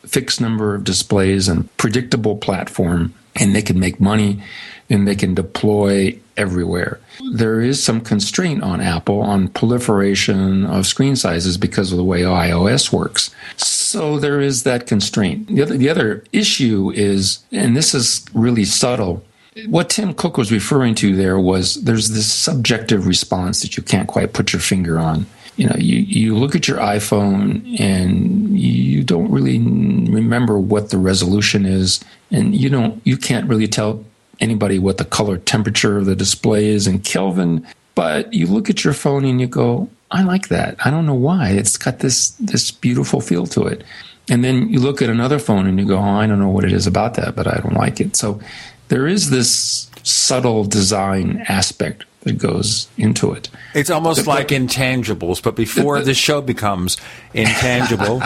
fixed 0.09 0.41
number 0.41 0.75
of 0.75 0.85
displays 0.85 1.47
and 1.47 1.75
predictable 1.77 2.37
platform, 2.37 3.13
and 3.35 3.55
they 3.55 3.63
can 3.63 3.79
make 3.79 4.01
money 4.01 4.43
and 4.89 5.07
they 5.07 5.15
can 5.15 5.35
deploy 5.35 6.19
everywhere. 6.37 7.01
There 7.33 7.61
is 7.61 7.83
some 7.83 8.01
constraint 8.01 8.63
on 8.63 8.81
Apple 8.81 9.21
on 9.21 9.49
proliferation 9.49 10.67
of 10.67 10.87
screen 10.87 11.17
sizes 11.17 11.57
because 11.57 11.93
of 11.93 11.99
the 11.99 12.05
way 12.05 12.23
iOS 12.23 12.93
works. 12.93 13.35
So 13.57 14.19
there 14.19 14.41
is 14.41 14.63
that 14.65 14.87
constraint. 14.87 15.49
The 15.49 15.63
other, 15.63 15.77
the 15.77 15.89
other 15.89 16.25
issue 16.33 16.93
is, 16.95 17.45
and 17.53 17.77
this 17.77 17.95
is 17.95 18.25
really 18.35 18.65
subtle, 18.65 19.25
what 19.69 19.89
Tim 19.89 20.13
Cook 20.13 20.37
was 20.37 20.53
referring 20.53 20.95
to 20.97 21.17
there 21.17 21.41
was 21.41 21.77
there's 21.77 22.11
this 22.11 22.31
subjective 22.31 23.07
response 23.07 23.63
that 23.63 23.77
you 23.77 23.83
can't 23.83 24.07
quite 24.07 24.35
put 24.35 24.53
your 24.53 24.61
finger 24.61 24.99
on 24.99 25.25
you 25.57 25.67
know, 25.67 25.77
you, 25.79 25.99
you 25.99 26.37
look 26.37 26.55
at 26.55 26.69
your 26.69 26.79
iPhone 26.79 27.81
and 27.81 28.59
you 28.59 29.03
don't 29.03 29.31
really 29.31 29.59
remember 29.59 30.59
what 30.59 30.91
the 30.91 30.99
resolution 30.99 31.65
is, 31.65 32.05
and 32.31 32.55
you 32.55 32.69
don't, 32.69 33.01
you 33.05 33.17
can't 33.17 33.49
really 33.49 33.67
tell 33.67 34.05
anybody 34.41 34.79
what 34.79 34.99
the 34.99 35.05
color 35.05 35.39
temperature 35.39 35.99
of 35.99 36.07
the 36.07 36.17
display 36.17 36.67
is 36.67 36.87
in 36.87 37.01
Kelvin. 37.01 37.67
But 37.95 38.33
you 38.33 38.47
look 38.47 38.69
at 38.69 38.85
your 38.85 38.93
phone 38.93 39.25
and 39.25 39.41
you 39.41 39.47
go, 39.47 39.89
I 40.11 40.23
like 40.23 40.49
that. 40.49 40.77
I 40.85 40.91
don't 40.91 41.07
know 41.07 41.15
why. 41.15 41.51
It's 41.51 41.77
got 41.77 42.01
this 42.01 42.31
this 42.33 42.71
beautiful 42.71 43.21
feel 43.21 43.47
to 43.49 43.65
it. 43.67 43.85
And 44.29 44.45
then 44.45 44.69
you 44.69 44.81
look 44.81 45.03
at 45.03 45.11
another 45.11 45.39
phone 45.39 45.67
and 45.67 45.79
you 45.79 45.87
go, 45.87 45.97
oh, 45.99 46.03
I 46.03 46.27
don't 46.27 46.41
know 46.41 46.49
what 46.49 46.65
it 46.65 46.73
is 46.73 46.87
about 46.87 47.15
that, 47.15 47.37
but 47.37 47.47
I 47.47 47.61
don't 47.61 47.75
like 47.75 48.01
it. 48.01 48.17
So 48.17 48.41
there 48.89 49.07
is 49.07 49.31
this 49.31 49.91
subtle 50.03 50.65
design 50.65 51.45
aspect 51.49 52.05
that 52.27 52.39
goes 52.39 52.89
into 52.99 53.33
it. 53.33 53.49
It's 53.73 53.89
almost 53.89 54.25
the, 54.25 54.29
like 54.29 54.49
intangibles, 54.49 55.41
but 55.41 55.55
before 55.55 56.01
the, 56.03 56.13
show 56.13 56.41
becomes 56.41 56.97
intangible, 57.33 58.21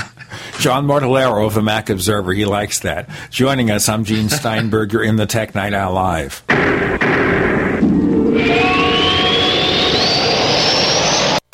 John 0.58 0.86
Martellaro 0.86 1.46
of 1.46 1.52
the 1.52 1.62
Mac 1.62 1.90
Observer, 1.90 2.32
he 2.32 2.46
likes 2.46 2.80
that. 2.80 3.10
Joining 3.30 3.70
us, 3.70 3.88
I'm 3.90 4.04
Gene 4.04 4.30
Steinberg. 4.30 4.92
You're 4.92 5.04
in 5.04 5.16
the 5.16 5.26
Tech 5.26 5.54
Night 5.54 5.74
Owl 5.74 5.92
Live. 5.92 6.42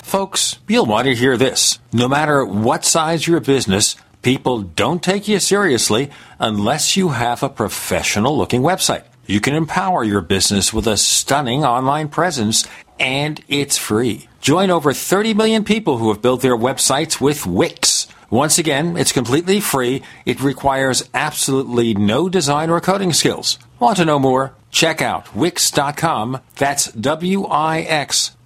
Folks, 0.03 0.59
you'll 0.69 0.87
want 0.87 1.07
to 1.07 1.17
hear 1.17 1.37
this. 1.37 1.81
No 1.93 2.09
matter 2.09 2.45
what 2.45 2.85
size 2.85 3.27
your 3.27 3.41
business, 3.41 3.97
people 4.23 4.63
don't 4.63 5.03
take 5.03 5.27
you 5.27 5.41
seriously 5.41 6.11
unless 6.39 6.97
you 6.97 7.09
have 7.09 7.43
a 7.43 7.49
professional 7.49 8.39
looking 8.39 8.63
website. 8.63 9.03
You 9.27 9.41
can 9.41 9.55
empower 9.55 10.05
your 10.05 10.21
business 10.21 10.73
with 10.73 10.87
a 10.87 10.97
stunning 10.97 11.65
online 11.65 12.09
presence 12.09 12.67
and 12.99 13.43
it's 13.49 13.77
free. 13.77 14.29
Join 14.41 14.71
over 14.71 14.93
30 14.93 15.35
million 15.35 15.65
people 15.65 15.99
who 15.99 16.09
have 16.09 16.23
built 16.23 16.43
their 16.43 16.57
websites 16.57 17.21
with 17.21 17.47
Wix. 17.47 18.07
Once 18.31 18.59
again, 18.59 18.97
it's 18.97 19.13
completely 19.13 19.61
free. 19.61 20.03
It 20.25 20.41
requires 20.41 21.09
absolutely 21.15 21.95
no 21.95 22.29
design 22.29 22.71
or 22.71 22.81
coding 22.81 23.13
skills. 23.13 23.59
Want 23.81 23.97
to 23.99 24.05
know 24.05 24.19
more? 24.19 24.55
Check 24.71 25.03
out 25.03 25.35
Wix.com. 25.35 26.41
That's 26.57 26.93
W-I-X 26.93 28.37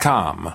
Com. 0.00 0.54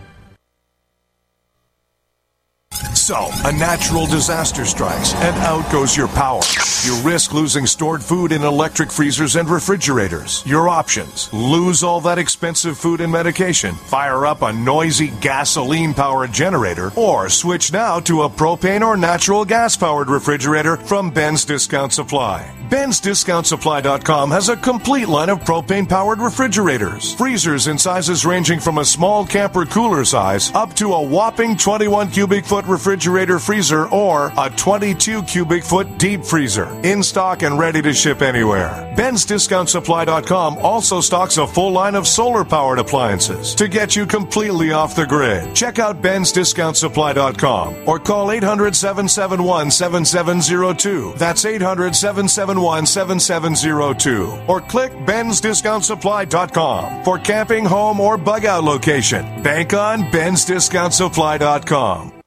So, 3.11 3.27
a 3.43 3.51
natural 3.51 4.05
disaster 4.05 4.63
strikes, 4.63 5.13
and 5.15 5.35
out 5.39 5.69
goes 5.69 5.97
your 5.97 6.07
power. 6.07 6.39
You 6.85 6.95
risk 7.01 7.33
losing 7.33 7.67
stored 7.67 8.01
food 8.01 8.31
in 8.31 8.41
electric 8.41 8.89
freezers 8.89 9.35
and 9.35 9.49
refrigerators. 9.49 10.41
Your 10.45 10.69
options 10.69 11.31
lose 11.33 11.83
all 11.83 11.99
that 11.99 12.17
expensive 12.17 12.77
food 12.77 13.01
and 13.01 13.11
medication, 13.11 13.75
fire 13.75 14.25
up 14.25 14.43
a 14.43 14.53
noisy 14.53 15.09
gasoline 15.19 15.93
powered 15.93 16.31
generator, 16.31 16.93
or 16.95 17.27
switch 17.27 17.73
now 17.73 17.99
to 17.99 18.21
a 18.21 18.29
propane 18.29 18.81
or 18.81 18.95
natural 18.95 19.43
gas 19.43 19.75
powered 19.75 20.09
refrigerator 20.09 20.77
from 20.77 21.11
Ben's 21.11 21.43
Discount 21.43 21.91
Supply. 21.91 22.49
Ben's.DiscountSupply.com 22.69 24.31
has 24.31 24.47
a 24.47 24.55
complete 24.55 25.09
line 25.09 25.27
of 25.27 25.41
propane 25.41 25.89
powered 25.89 26.19
refrigerators, 26.21 27.13
freezers 27.15 27.67
in 27.67 27.77
sizes 27.77 28.25
ranging 28.25 28.61
from 28.61 28.77
a 28.77 28.85
small 28.85 29.25
camper 29.25 29.65
cooler 29.65 30.05
size 30.05 30.49
up 30.55 30.73
to 30.75 30.93
a 30.93 31.01
whopping 31.05 31.57
21 31.57 32.09
cubic 32.09 32.45
foot 32.45 32.63
refrigerator 32.63 33.00
freezer 33.39 33.87
or 33.89 34.31
a 34.37 34.49
22 34.49 35.23
cubic 35.23 35.63
foot 35.63 35.97
deep 35.97 36.23
freezer. 36.23 36.67
In 36.83 37.03
stock 37.03 37.43
and 37.43 37.59
ready 37.59 37.81
to 37.81 37.93
ship 37.93 38.21
anywhere. 38.21 38.93
Ben's.DiscountSupply.com 38.95 40.59
also 40.59 41.01
stocks 41.01 41.37
a 41.37 41.47
full 41.47 41.71
line 41.71 41.95
of 41.95 42.07
solar 42.07 42.45
powered 42.45 42.79
appliances 42.79 43.55
to 43.55 43.67
get 43.67 43.95
you 43.95 44.05
completely 44.05 44.71
off 44.71 44.95
the 44.95 45.05
grid. 45.05 45.53
Check 45.55 45.79
out 45.79 46.01
Ben's.DiscountSupply.com 46.01 47.87
or 47.87 47.99
call 47.99 48.31
800 48.31 48.75
771 48.75 49.71
7702. 49.71 51.13
That's 51.17 51.45
800 51.45 51.95
771 51.95 52.85
7702 52.85 54.43
or 54.47 54.61
click 54.61 54.91
bensdiscountsupply.com 55.05 57.03
for 57.03 57.17
camping, 57.19 57.65
home, 57.65 57.99
or 57.99 58.17
bug 58.17 58.45
out 58.45 58.63
location. 58.63 59.43
Bank 59.43 59.73
on 59.73 60.03
bensdiscountsupply.com. 60.11 62.20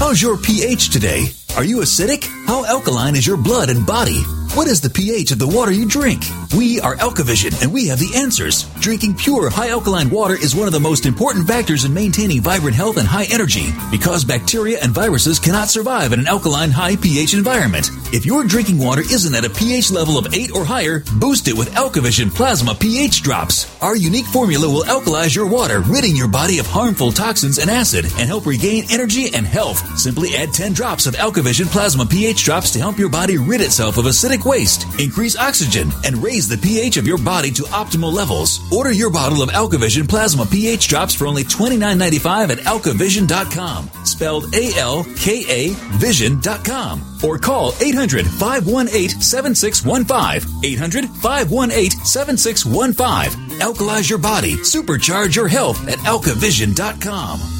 How's 0.00 0.22
your 0.22 0.38
pH 0.38 0.88
today? 0.88 1.26
Are 1.58 1.62
you 1.62 1.80
acidic? 1.80 2.24
How 2.46 2.64
alkaline 2.64 3.14
is 3.16 3.26
your 3.26 3.36
blood 3.36 3.68
and 3.68 3.86
body? 3.86 4.22
What 4.54 4.66
is 4.66 4.80
the 4.80 4.90
pH 4.90 5.30
of 5.30 5.38
the 5.38 5.46
water 5.46 5.70
you 5.70 5.86
drink? 5.86 6.24
We 6.58 6.80
are 6.80 6.96
Alkavision 6.96 7.62
and 7.62 7.72
we 7.72 7.86
have 7.86 8.00
the 8.00 8.16
answers. 8.16 8.64
Drinking 8.80 9.14
pure, 9.14 9.48
high 9.48 9.68
alkaline 9.68 10.10
water 10.10 10.34
is 10.34 10.56
one 10.56 10.66
of 10.66 10.72
the 10.72 10.80
most 10.80 11.06
important 11.06 11.46
factors 11.46 11.84
in 11.84 11.94
maintaining 11.94 12.40
vibrant 12.40 12.74
health 12.74 12.96
and 12.96 13.06
high 13.06 13.26
energy 13.30 13.68
because 13.92 14.24
bacteria 14.24 14.80
and 14.82 14.90
viruses 14.90 15.38
cannot 15.38 15.68
survive 15.68 16.12
in 16.12 16.18
an 16.18 16.26
alkaline, 16.26 16.72
high 16.72 16.96
pH 16.96 17.32
environment. 17.32 17.90
If 18.12 18.26
your 18.26 18.42
drinking 18.42 18.78
water 18.78 19.02
isn't 19.02 19.36
at 19.36 19.44
a 19.44 19.50
pH 19.50 19.92
level 19.92 20.18
of 20.18 20.34
8 20.34 20.50
or 20.50 20.64
higher, 20.64 21.04
boost 21.20 21.46
it 21.46 21.56
with 21.56 21.72
Alkavision 21.76 22.34
Plasma 22.34 22.74
pH 22.74 23.22
drops. 23.22 23.70
Our 23.80 23.94
unique 23.94 24.26
formula 24.26 24.68
will 24.68 24.82
alkalize 24.82 25.34
your 25.34 25.46
water, 25.46 25.78
ridding 25.78 26.16
your 26.16 26.26
body 26.26 26.58
of 26.58 26.66
harmful 26.66 27.12
toxins 27.12 27.58
and 27.58 27.70
acid 27.70 28.04
and 28.18 28.26
help 28.26 28.46
regain 28.46 28.86
energy 28.90 29.32
and 29.32 29.46
health. 29.46 29.96
Simply 29.96 30.34
add 30.34 30.52
10 30.52 30.72
drops 30.72 31.06
of 31.06 31.14
Alkavision 31.14 31.66
Plasma 31.66 32.04
pH 32.04 32.44
drops 32.44 32.72
to 32.72 32.80
help 32.80 32.98
your 32.98 33.10
body 33.10 33.38
rid 33.38 33.60
itself 33.60 33.96
of 33.96 34.06
acidic 34.06 34.39
waste, 34.44 34.86
increase 34.98 35.36
oxygen, 35.36 35.90
and 36.04 36.22
raise 36.22 36.48
the 36.48 36.58
pH 36.58 36.96
of 36.96 37.06
your 37.06 37.18
body 37.18 37.50
to 37.52 37.62
optimal 37.64 38.12
levels. 38.12 38.60
Order 38.72 38.92
your 38.92 39.10
bottle 39.10 39.42
of 39.42 39.50
Alkavision 39.50 40.08
Plasma 40.08 40.46
pH 40.46 40.88
drops 40.88 41.14
for 41.14 41.26
only 41.26 41.44
$29.95 41.44 42.50
at 42.50 42.58
alkavision.com. 42.58 43.90
Spelled 44.04 44.54
A 44.54 44.74
L 44.78 45.04
K 45.16 45.44
A 45.48 45.74
Vision.com. 45.98 47.02
Or 47.22 47.38
call 47.38 47.74
800 47.80 48.26
518 48.26 49.20
7615. 49.20 50.64
800 50.64 51.08
518 51.08 51.90
7615. 51.90 53.58
Alkalize 53.60 54.08
your 54.08 54.18
body, 54.18 54.56
supercharge 54.56 55.36
your 55.36 55.48
health 55.48 55.86
at 55.88 55.98
alkavision.com. 55.98 57.59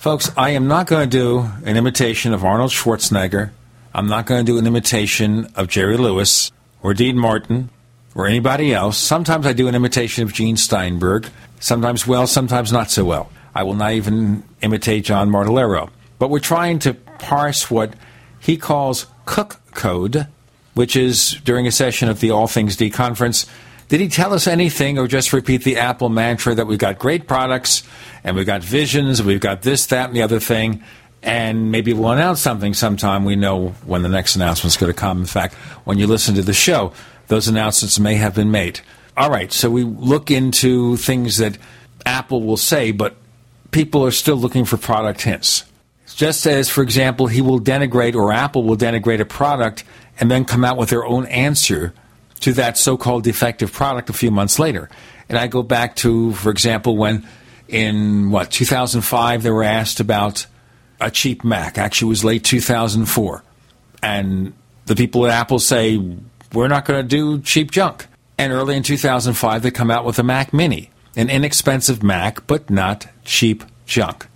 Folks, 0.00 0.30
I 0.34 0.52
am 0.52 0.66
not 0.66 0.86
going 0.86 1.10
to 1.10 1.18
do 1.18 1.40
an 1.62 1.76
imitation 1.76 2.32
of 2.32 2.42
Arnold 2.42 2.70
Schwarzenegger. 2.70 3.50
I'm 3.94 4.06
not 4.06 4.24
going 4.24 4.46
to 4.46 4.50
do 4.50 4.56
an 4.56 4.66
imitation 4.66 5.52
of 5.56 5.68
Jerry 5.68 5.98
Lewis 5.98 6.50
or 6.82 6.94
Dean 6.94 7.18
Martin 7.18 7.68
or 8.14 8.26
anybody 8.26 8.72
else. 8.72 8.96
Sometimes 8.96 9.44
I 9.44 9.52
do 9.52 9.68
an 9.68 9.74
imitation 9.74 10.24
of 10.24 10.32
Gene 10.32 10.56
Steinberg. 10.56 11.28
Sometimes 11.60 12.06
well, 12.06 12.26
sometimes 12.26 12.72
not 12.72 12.90
so 12.90 13.04
well. 13.04 13.30
I 13.54 13.62
will 13.62 13.74
not 13.74 13.92
even 13.92 14.42
imitate 14.62 15.04
John 15.04 15.28
Martellaro. 15.28 15.90
But 16.18 16.30
we're 16.30 16.38
trying 16.38 16.78
to 16.78 16.94
parse 16.94 17.70
what 17.70 17.92
he 18.38 18.56
calls 18.56 19.06
cook 19.26 19.60
code, 19.74 20.28
which 20.72 20.96
is 20.96 21.32
during 21.44 21.66
a 21.66 21.70
session 21.70 22.08
of 22.08 22.20
the 22.20 22.30
All 22.30 22.46
Things 22.46 22.74
D 22.74 22.88
conference 22.88 23.44
did 23.90 24.00
he 24.00 24.06
tell 24.06 24.32
us 24.32 24.46
anything 24.46 24.98
or 24.98 25.08
just 25.08 25.32
repeat 25.32 25.64
the 25.64 25.78
Apple 25.78 26.10
mantra 26.10 26.54
that 26.54 26.68
we've 26.68 26.78
got 26.78 27.00
great 27.00 27.26
products 27.26 27.82
and 28.22 28.36
we've 28.36 28.46
got 28.46 28.62
visions, 28.62 29.20
we've 29.20 29.40
got 29.40 29.62
this, 29.62 29.86
that, 29.86 30.06
and 30.06 30.16
the 30.16 30.22
other 30.22 30.38
thing, 30.38 30.84
and 31.24 31.72
maybe 31.72 31.92
we'll 31.92 32.12
announce 32.12 32.40
something 32.40 32.72
sometime. 32.72 33.24
We 33.24 33.34
know 33.34 33.70
when 33.84 34.02
the 34.02 34.08
next 34.08 34.36
announcement's 34.36 34.76
going 34.76 34.92
to 34.92 34.98
come. 34.98 35.18
In 35.18 35.26
fact, 35.26 35.54
when 35.84 35.98
you 35.98 36.06
listen 36.06 36.36
to 36.36 36.42
the 36.42 36.52
show, 36.52 36.92
those 37.26 37.48
announcements 37.48 37.98
may 37.98 38.14
have 38.14 38.32
been 38.32 38.52
made. 38.52 38.78
All 39.16 39.28
right, 39.28 39.52
so 39.52 39.68
we 39.68 39.82
look 39.82 40.30
into 40.30 40.96
things 40.96 41.38
that 41.38 41.58
Apple 42.06 42.44
will 42.44 42.56
say, 42.56 42.92
but 42.92 43.16
people 43.72 44.06
are 44.06 44.12
still 44.12 44.36
looking 44.36 44.64
for 44.64 44.76
product 44.76 45.22
hints. 45.22 45.64
Just 46.14 46.46
as, 46.46 46.68
for 46.68 46.82
example, 46.84 47.26
he 47.26 47.40
will 47.40 47.58
denigrate 47.58 48.14
or 48.14 48.32
Apple 48.32 48.62
will 48.62 48.76
denigrate 48.76 49.18
a 49.18 49.24
product 49.24 49.82
and 50.20 50.30
then 50.30 50.44
come 50.44 50.64
out 50.64 50.76
with 50.76 50.90
their 50.90 51.04
own 51.04 51.26
answer 51.26 51.92
to 52.40 52.52
that 52.54 52.76
so 52.76 52.96
called 52.96 53.24
defective 53.24 53.72
product 53.72 54.10
a 54.10 54.12
few 54.12 54.30
months 54.30 54.58
later. 54.58 54.88
And 55.28 55.38
I 55.38 55.46
go 55.46 55.62
back 55.62 55.96
to, 55.96 56.32
for 56.32 56.50
example, 56.50 56.96
when 56.96 57.26
in 57.68 58.30
what, 58.30 58.50
2005, 58.50 59.42
they 59.42 59.50
were 59.50 59.62
asked 59.62 60.00
about 60.00 60.46
a 61.00 61.10
cheap 61.10 61.44
Mac. 61.44 61.78
Actually, 61.78 62.08
it 62.08 62.10
was 62.10 62.24
late 62.24 62.44
2004. 62.44 63.42
And 64.02 64.52
the 64.86 64.96
people 64.96 65.26
at 65.26 65.32
Apple 65.32 65.58
say, 65.58 65.98
we're 66.52 66.68
not 66.68 66.84
going 66.84 67.02
to 67.02 67.08
do 67.08 67.40
cheap 67.42 67.70
junk. 67.70 68.06
And 68.38 68.52
early 68.52 68.76
in 68.76 68.82
2005, 68.82 69.62
they 69.62 69.70
come 69.70 69.90
out 69.90 70.04
with 70.04 70.18
a 70.18 70.22
Mac 70.22 70.52
Mini, 70.52 70.90
an 71.16 71.30
inexpensive 71.30 72.02
Mac, 72.02 72.46
but 72.46 72.70
not 72.70 73.06
cheap 73.24 73.62
junk. 73.86 74.26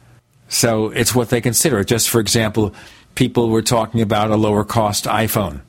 So 0.48 0.90
it's 0.90 1.14
what 1.14 1.30
they 1.30 1.40
consider. 1.40 1.82
Just 1.82 2.08
for 2.10 2.20
example, 2.20 2.74
people 3.14 3.48
were 3.48 3.62
talking 3.62 4.00
about 4.00 4.30
a 4.30 4.36
lower 4.36 4.64
cost 4.64 5.06
iPhone. 5.06 5.62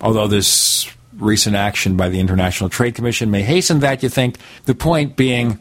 Although 0.00 0.28
this 0.28 0.90
recent 1.20 1.56
action 1.56 1.96
by 1.96 2.08
the 2.08 2.20
International 2.20 2.70
Trade 2.70 2.94
Commission 2.94 3.30
may 3.30 3.42
hasten 3.42 3.80
that, 3.80 4.02
you 4.02 4.08
think. 4.08 4.36
The 4.64 4.74
point 4.74 5.16
being 5.16 5.58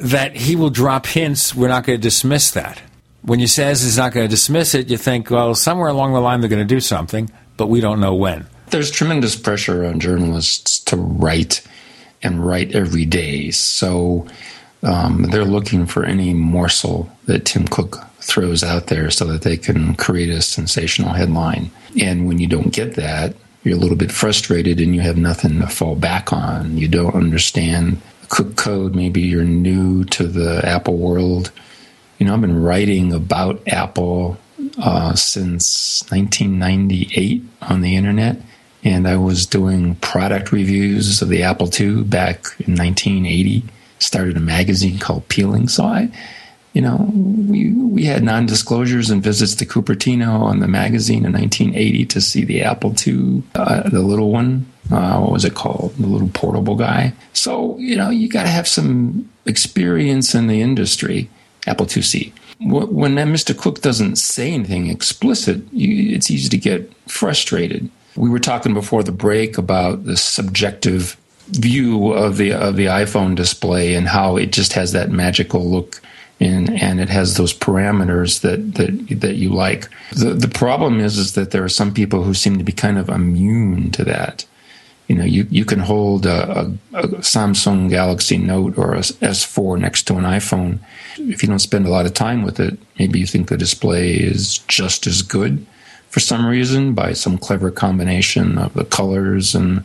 that 0.00 0.36
he 0.36 0.56
will 0.56 0.70
drop 0.70 1.06
hints. 1.06 1.54
We're 1.54 1.68
not 1.68 1.84
going 1.84 1.98
to 1.98 2.02
dismiss 2.02 2.50
that. 2.52 2.80
When 3.22 3.38
he 3.38 3.46
says 3.46 3.82
he's 3.82 3.96
not 3.96 4.12
going 4.12 4.26
to 4.26 4.30
dismiss 4.30 4.74
it, 4.74 4.88
you 4.88 4.96
think, 4.96 5.30
well, 5.30 5.54
somewhere 5.54 5.88
along 5.88 6.12
the 6.12 6.20
line 6.20 6.40
they're 6.40 6.50
going 6.50 6.66
to 6.66 6.74
do 6.74 6.80
something, 6.80 7.30
but 7.56 7.66
we 7.66 7.80
don't 7.80 8.00
know 8.00 8.14
when. 8.14 8.46
There's 8.70 8.90
tremendous 8.90 9.36
pressure 9.36 9.84
on 9.84 10.00
journalists 10.00 10.80
to 10.80 10.96
write 10.96 11.66
and 12.22 12.44
write 12.44 12.74
every 12.74 13.04
day. 13.04 13.50
So 13.50 14.26
um, 14.82 15.24
they're 15.30 15.44
looking 15.44 15.86
for 15.86 16.04
any 16.04 16.34
morsel 16.34 17.10
that 17.24 17.44
Tim 17.44 17.66
Cook 17.66 18.04
throws 18.20 18.62
out 18.62 18.88
there 18.88 19.10
so 19.10 19.24
that 19.26 19.42
they 19.42 19.56
can 19.56 19.94
create 19.94 20.30
a 20.30 20.42
sensational 20.42 21.12
headline. 21.12 21.70
And 22.00 22.26
when 22.26 22.38
you 22.38 22.46
don't 22.46 22.72
get 22.72 22.94
that, 22.94 23.34
you're 23.66 23.76
a 23.76 23.80
little 23.80 23.96
bit 23.96 24.12
frustrated 24.12 24.80
and 24.80 24.94
you 24.94 25.00
have 25.00 25.16
nothing 25.16 25.60
to 25.60 25.66
fall 25.66 25.96
back 25.96 26.32
on. 26.32 26.78
You 26.78 26.86
don't 26.86 27.14
understand 27.14 28.00
Cook 28.28 28.56
code. 28.56 28.94
Maybe 28.94 29.22
you're 29.22 29.44
new 29.44 30.04
to 30.04 30.26
the 30.26 30.64
Apple 30.64 30.96
world. 30.96 31.50
You 32.18 32.26
know, 32.26 32.34
I've 32.34 32.40
been 32.40 32.62
writing 32.62 33.12
about 33.12 33.60
Apple 33.66 34.38
uh, 34.78 35.14
since 35.14 36.04
1998 36.10 37.42
on 37.62 37.80
the 37.80 37.96
internet, 37.96 38.40
and 38.84 39.06
I 39.06 39.16
was 39.16 39.46
doing 39.46 39.96
product 39.96 40.52
reviews 40.52 41.20
of 41.20 41.28
the 41.28 41.42
Apple 41.42 41.68
II 41.68 42.04
back 42.04 42.46
in 42.60 42.76
1980 42.76 43.64
started 43.98 44.36
a 44.36 44.40
magazine 44.40 44.98
called 44.98 45.28
Peeling. 45.28 45.68
So 45.68 45.84
I, 45.84 46.10
you 46.76 46.82
know, 46.82 47.10
we 47.48 47.72
we 47.72 48.04
had 48.04 48.22
non-disclosures 48.22 49.08
and 49.08 49.22
visits 49.22 49.54
to 49.54 49.64
Cupertino 49.64 50.28
on 50.28 50.60
the 50.60 50.68
magazine 50.68 51.24
in 51.24 51.32
1980 51.32 52.04
to 52.04 52.20
see 52.20 52.44
the 52.44 52.60
Apple 52.60 52.94
II, 53.06 53.42
uh, 53.54 53.88
the 53.88 54.02
little 54.02 54.30
one. 54.30 54.70
Uh, 54.92 55.18
what 55.20 55.32
was 55.32 55.46
it 55.46 55.54
called? 55.54 55.94
The 55.96 56.06
little 56.06 56.28
portable 56.28 56.76
guy. 56.76 57.14
So 57.32 57.78
you 57.78 57.96
know, 57.96 58.10
you 58.10 58.28
got 58.28 58.42
to 58.42 58.50
have 58.50 58.68
some 58.68 59.26
experience 59.46 60.34
in 60.34 60.48
the 60.48 60.60
industry. 60.60 61.30
Apple 61.66 61.86
IIc. 61.86 62.30
When 62.60 63.14
Mr. 63.14 63.56
Cook 63.56 63.80
doesn't 63.80 64.16
say 64.16 64.52
anything 64.52 64.88
explicit, 64.88 65.62
you, 65.72 66.14
it's 66.14 66.30
easy 66.30 66.50
to 66.50 66.58
get 66.58 66.92
frustrated. 67.08 67.88
We 68.16 68.28
were 68.28 68.38
talking 68.38 68.74
before 68.74 69.02
the 69.02 69.12
break 69.12 69.56
about 69.56 70.04
the 70.04 70.18
subjective 70.18 71.16
view 71.48 72.12
of 72.12 72.36
the 72.36 72.52
of 72.52 72.76
the 72.76 72.86
iPhone 72.86 73.34
display 73.34 73.94
and 73.94 74.06
how 74.06 74.36
it 74.36 74.52
just 74.52 74.74
has 74.74 74.92
that 74.92 75.10
magical 75.10 75.64
look 75.64 76.02
and 76.38 76.70
and 76.82 77.00
it 77.00 77.08
has 77.08 77.36
those 77.36 77.54
parameters 77.54 78.40
that 78.40 78.74
that 78.74 79.20
that 79.20 79.36
you 79.36 79.50
like. 79.50 79.88
The 80.12 80.34
the 80.34 80.48
problem 80.48 81.00
is 81.00 81.18
is 81.18 81.32
that 81.32 81.50
there 81.50 81.64
are 81.64 81.68
some 81.68 81.92
people 81.94 82.22
who 82.22 82.34
seem 82.34 82.58
to 82.58 82.64
be 82.64 82.72
kind 82.72 82.98
of 82.98 83.08
immune 83.08 83.90
to 83.92 84.04
that. 84.04 84.44
You 85.08 85.14
know, 85.14 85.24
you, 85.24 85.46
you 85.50 85.64
can 85.64 85.78
hold 85.78 86.26
a, 86.26 86.62
a, 86.62 86.64
a 86.94 87.08
Samsung 87.18 87.88
Galaxy 87.88 88.38
Note 88.38 88.76
or 88.76 88.94
a 88.94 88.98
S4 88.98 89.78
next 89.78 90.02
to 90.08 90.16
an 90.16 90.24
iPhone. 90.24 90.80
If 91.16 91.44
you 91.44 91.48
don't 91.48 91.60
spend 91.60 91.86
a 91.86 91.90
lot 91.90 92.06
of 92.06 92.14
time 92.14 92.42
with 92.42 92.58
it, 92.58 92.76
maybe 92.98 93.20
you 93.20 93.26
think 93.26 93.48
the 93.48 93.56
display 93.56 94.14
is 94.14 94.58
just 94.66 95.06
as 95.06 95.22
good 95.22 95.64
for 96.08 96.18
some 96.18 96.44
reason 96.44 96.92
by 96.92 97.12
some 97.12 97.38
clever 97.38 97.70
combination 97.70 98.58
of 98.58 98.74
the 98.74 98.84
colors 98.84 99.54
and 99.54 99.84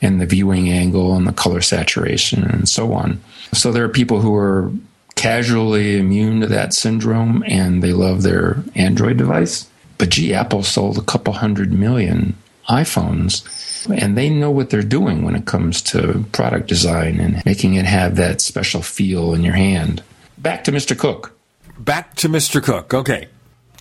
and 0.00 0.20
the 0.20 0.26
viewing 0.26 0.70
angle 0.70 1.14
and 1.14 1.26
the 1.26 1.32
color 1.32 1.60
saturation 1.60 2.44
and 2.44 2.68
so 2.68 2.92
on. 2.92 3.20
So 3.52 3.72
there 3.72 3.84
are 3.84 3.88
people 3.88 4.20
who 4.20 4.34
are 4.34 4.72
casually 5.18 5.98
immune 5.98 6.40
to 6.40 6.46
that 6.46 6.72
syndrome 6.72 7.42
and 7.48 7.82
they 7.82 7.92
love 7.92 8.22
their 8.22 8.62
Android 8.76 9.16
device. 9.16 9.68
But 9.98 10.10
gee, 10.10 10.32
Apple 10.32 10.62
sold 10.62 10.96
a 10.96 11.02
couple 11.02 11.32
hundred 11.32 11.72
million 11.72 12.36
iPhones 12.68 13.42
and 13.90 14.16
they 14.16 14.30
know 14.30 14.52
what 14.52 14.70
they're 14.70 14.82
doing 14.82 15.24
when 15.24 15.34
it 15.34 15.44
comes 15.44 15.82
to 15.82 16.24
product 16.30 16.68
design 16.68 17.18
and 17.18 17.44
making 17.44 17.74
it 17.74 17.84
have 17.84 18.14
that 18.14 18.40
special 18.40 18.80
feel 18.80 19.34
in 19.34 19.42
your 19.42 19.54
hand. 19.54 20.04
Back 20.38 20.62
to 20.64 20.72
Mr. 20.72 20.96
Cook. 20.96 21.36
Back 21.76 22.14
to 22.16 22.28
Mr. 22.28 22.62
Cook. 22.62 22.94
Okay. 22.94 23.26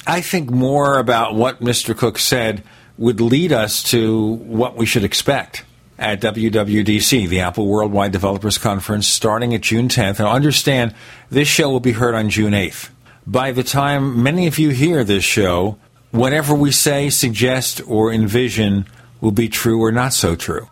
I 0.08 0.22
think 0.22 0.50
more 0.50 0.98
about 0.98 1.36
what 1.36 1.60
Mr. 1.60 1.96
Cook 1.96 2.18
said 2.18 2.64
would 2.98 3.22
lead 3.22 3.52
us 3.54 3.84
to 3.84 4.24
what 4.24 4.76
we 4.76 4.88
should 4.88 5.04
expect 5.04 5.64
at 5.98 6.22
WWDC, 6.22 7.28
the 7.28 7.40
Apple 7.40 7.68
Worldwide 7.68 8.12
Developers 8.12 8.58
Conference, 8.58 9.08
starting 9.08 9.54
at 9.54 9.62
June 9.62 9.88
10th. 9.88 10.20
Now, 10.20 10.32
understand 10.32 10.94
this 11.30 11.48
show 11.48 11.70
will 11.70 11.80
be 11.80 11.94
heard 11.94 12.16
on 12.16 12.30
June 12.30 12.54
8th. 12.54 12.90
By 13.26 13.52
the 13.52 13.64
time 13.64 14.22
many 14.22 14.48
of 14.48 14.60
you 14.60 14.70
hear 14.70 15.04
this 15.04 15.24
show, 15.24 15.78
whatever 16.12 16.54
we 16.54 16.72
say, 16.72 17.10
suggest, 17.10 17.82
or 17.88 18.12
envision 18.12 18.86
will 19.20 19.32
be 19.32 19.50
true 19.50 19.82
or 19.82 19.92
not 19.92 20.14
so 20.14 20.36
true. 20.36 20.70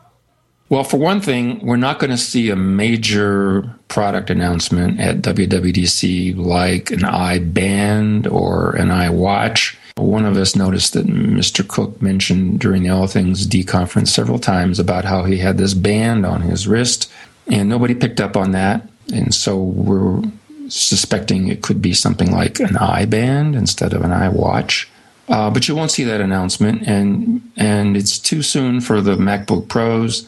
Well, 0.67 0.83
for 0.83 0.97
one 0.97 1.21
thing, 1.21 1.63
we're 1.65 1.75
not 1.75 1.99
going 1.99 2.09
to 2.09 2.17
see 2.17 2.49
a 2.49 2.55
major 2.55 3.69
product 3.87 4.29
announcement 4.29 4.99
at 4.99 5.17
WWDC 5.17 6.35
like 6.37 6.89
an 6.89 7.01
iBand 7.01 8.31
or 8.31 8.75
an 8.75 8.89
iWatch 8.89 9.75
one 9.97 10.25
of 10.25 10.35
us 10.35 10.57
noticed 10.57 10.93
that 10.93 11.07
Mr. 11.07 11.65
Cook 11.65 12.01
mentioned 12.01 12.59
during 12.59 12.83
the 12.83 12.89
All 12.89 13.07
Things 13.07 13.45
D 13.45 13.63
conference 13.63 14.13
several 14.13 14.39
times 14.39 14.77
about 14.77 15.05
how 15.05 15.23
he 15.23 15.37
had 15.37 15.57
this 15.57 15.73
band 15.73 16.25
on 16.25 16.41
his 16.41 16.67
wrist, 16.67 17.09
and 17.47 17.69
nobody 17.69 17.95
picked 17.95 18.19
up 18.19 18.35
on 18.35 18.51
that. 18.51 18.89
And 19.13 19.33
so 19.33 19.57
we're 19.57 20.21
suspecting 20.67 21.47
it 21.47 21.61
could 21.61 21.81
be 21.81 21.93
something 21.93 22.31
like 22.31 22.59
an 22.59 22.75
iBand 22.75 23.55
instead 23.55 23.93
of 23.93 24.01
an 24.01 24.11
iWatch. 24.11 24.87
Uh, 25.29 25.49
but 25.49 25.67
you 25.67 25.75
won't 25.75 25.91
see 25.91 26.03
that 26.03 26.19
announcement, 26.19 26.85
and 26.85 27.41
and 27.55 27.95
it's 27.95 28.19
too 28.19 28.41
soon 28.41 28.81
for 28.81 28.99
the 28.99 29.15
MacBook 29.15 29.69
Pros. 29.69 30.27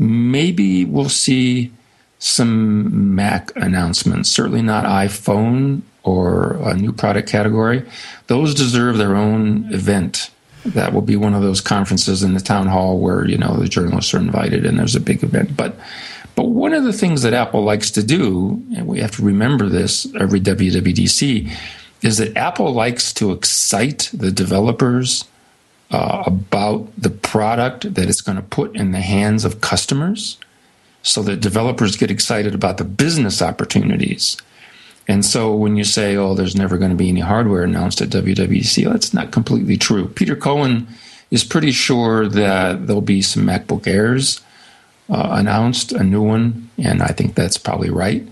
Maybe 0.00 0.86
we'll 0.86 1.10
see 1.10 1.70
some 2.18 3.14
Mac 3.14 3.52
announcements. 3.54 4.30
Certainly 4.30 4.62
not 4.62 4.84
iPhone 4.84 5.82
or 6.02 6.54
a 6.62 6.74
new 6.74 6.92
product 6.92 7.28
category, 7.28 7.84
those 8.26 8.54
deserve 8.54 8.96
their 8.96 9.14
own 9.14 9.72
event. 9.72 10.30
That 10.64 10.92
will 10.92 11.02
be 11.02 11.16
one 11.16 11.34
of 11.34 11.42
those 11.42 11.60
conferences 11.60 12.22
in 12.22 12.34
the 12.34 12.40
town 12.40 12.66
hall 12.66 12.98
where 12.98 13.26
you 13.26 13.38
know 13.38 13.56
the 13.56 13.68
journalists 13.68 14.12
are 14.14 14.18
invited 14.18 14.66
and 14.66 14.78
there's 14.78 14.96
a 14.96 15.00
big 15.00 15.22
event. 15.22 15.56
But 15.56 15.76
but 16.34 16.46
one 16.46 16.72
of 16.72 16.84
the 16.84 16.92
things 16.92 17.22
that 17.22 17.34
Apple 17.34 17.62
likes 17.62 17.90
to 17.92 18.02
do, 18.02 18.62
and 18.74 18.86
we 18.86 19.00
have 19.00 19.10
to 19.16 19.22
remember 19.22 19.68
this 19.68 20.06
every 20.18 20.40
WWDC, 20.40 21.50
is 22.02 22.16
that 22.18 22.36
Apple 22.36 22.72
likes 22.72 23.12
to 23.14 23.32
excite 23.32 24.10
the 24.12 24.30
developers 24.30 25.24
uh, 25.90 26.22
about 26.26 26.88
the 26.96 27.10
product 27.10 27.94
that 27.94 28.08
it's 28.08 28.20
going 28.20 28.36
to 28.36 28.42
put 28.42 28.76
in 28.76 28.92
the 28.92 29.00
hands 29.00 29.44
of 29.44 29.60
customers 29.60 30.38
so 31.02 31.22
that 31.22 31.40
developers 31.40 31.96
get 31.96 32.10
excited 32.10 32.54
about 32.54 32.76
the 32.76 32.84
business 32.84 33.40
opportunities 33.40 34.36
and 35.10 35.24
so 35.24 35.52
when 35.52 35.76
you 35.76 35.82
say, 35.82 36.14
oh, 36.14 36.34
there's 36.34 36.54
never 36.54 36.78
going 36.78 36.92
to 36.92 36.96
be 36.96 37.08
any 37.08 37.18
hardware 37.18 37.64
announced 37.64 38.00
at 38.00 38.10
WWDC, 38.10 38.84
that's 38.84 39.12
not 39.12 39.32
completely 39.32 39.76
true. 39.76 40.06
Peter 40.06 40.36
Cohen 40.36 40.86
is 41.32 41.42
pretty 41.42 41.72
sure 41.72 42.28
that 42.28 42.86
there'll 42.86 43.02
be 43.02 43.20
some 43.20 43.44
MacBook 43.44 43.88
Airs 43.88 44.40
uh, 45.08 45.30
announced, 45.32 45.90
a 45.90 46.04
new 46.04 46.22
one, 46.22 46.70
and 46.78 47.02
I 47.02 47.08
think 47.08 47.34
that's 47.34 47.58
probably 47.58 47.90
right. 47.90 48.24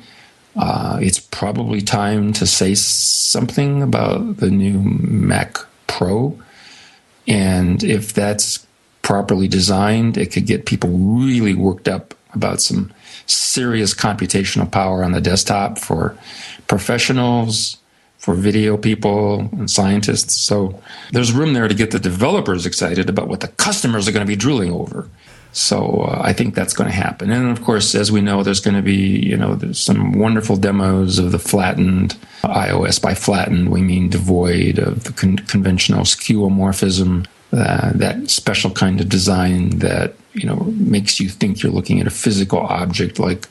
Uh, 0.55 1.01
it's 1.03 1.19
probably 1.19 1.81
time 1.81 2.33
to 2.35 2.47
say 2.47 2.77
something 2.77 3.83
about 3.83 4.37
the 4.37 4.49
new 4.49 4.79
Mac 4.79 5.59
Pro. 5.89 6.39
And 7.29 7.85
if 7.85 8.13
that's 8.15 8.67
properly 9.03 9.49
designed, 9.49 10.17
it 10.17 10.33
could 10.33 10.47
get 10.47 10.67
people 10.67 10.91
really 10.91 11.55
worked 11.55 11.89
up 11.89 12.15
about 12.35 12.61
some 12.61 12.93
serious 13.27 13.95
computational 13.95 14.71
power 14.71 15.05
on 15.05 15.13
the 15.13 15.21
desktop 15.21 15.79
for 15.79 16.17
professionals, 16.67 17.77
for 18.19 18.35
video 18.35 18.77
people 18.77 19.49
and 19.53 19.71
scientists. 19.71 20.35
So 20.35 20.81
there's 21.13 21.33
room 21.33 21.55
there 21.55 21.69
to 21.69 21.75
get 21.75 21.91
the 21.91 21.99
developers 21.99 22.67
excited 22.67 23.09
about 23.09 23.29
what 23.29 23.41
the 23.41 23.49
customers 23.49 24.09
are 24.09 24.13
going 24.13 24.27
to 24.27 24.31
be 24.31 24.37
drooling 24.37 24.73
over. 24.73 25.09
So 25.53 26.03
uh, 26.03 26.21
I 26.23 26.33
think 26.33 26.55
that's 26.55 26.75
going 26.75 26.91
to 26.91 26.97
happen. 26.97 27.31
And 27.31 27.51
of 27.51 27.65
course, 27.65 27.95
as 27.95 28.13
we 28.13 28.21
know, 28.21 28.43
there's 28.43 28.61
going 28.61 28.77
to 28.77 28.83
be 28.83 29.19
you 29.27 29.37
know 29.37 29.55
there's 29.55 29.81
some 29.81 30.13
wonderful 30.13 30.57
demos 30.57 31.19
of 31.19 31.33
the 31.33 31.39
flattened 31.39 32.17
iOS. 32.43 33.01
By 33.01 33.15
flattened, 33.15 33.71
we 33.71 33.83
mean 33.83 34.11
devoid 34.11 34.79
of 34.79 35.05
the 35.05 35.13
con- 35.13 35.39
conventional 35.39 36.03
skeuomorphism, 36.03 37.27
uh, 37.53 37.93
that 37.95 38.31
special 38.31 38.71
kind 38.71 39.01
of 39.01 39.09
design 39.09 39.79
that 39.79 40.15
you 40.35 40.47
know 40.47 40.57
makes 40.77 41.19
you 41.19 41.29
think 41.29 41.63
you're 41.63 41.73
looking 41.73 42.01
at 42.01 42.07
a 42.07 42.11
physical 42.11 42.61
object 42.61 43.19
like 43.19 43.49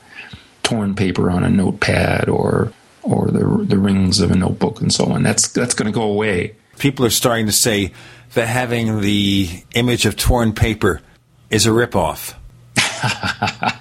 torn 0.63 0.95
paper 0.95 1.31
on 1.31 1.43
a 1.43 1.49
notepad 1.49 2.29
or 2.29 2.71
or 3.01 3.27
the 3.27 3.65
the 3.65 3.77
rings 3.77 4.19
of 4.19 4.31
a 4.31 4.35
notebook 4.35 4.81
and 4.81 4.93
so 4.93 5.05
on. 5.05 5.23
That's 5.23 5.47
that's 5.47 5.73
going 5.73 5.91
to 5.91 5.97
go 5.97 6.03
away. 6.03 6.55
People 6.77 7.05
are 7.05 7.09
starting 7.09 7.47
to 7.47 7.51
say 7.51 7.91
that 8.33 8.47
having 8.47 9.01
the 9.01 9.49
image 9.73 10.05
of 10.05 10.15
torn 10.15 10.53
paper 10.53 11.01
is 11.49 11.65
a 11.65 11.69
ripoff. 11.69 12.35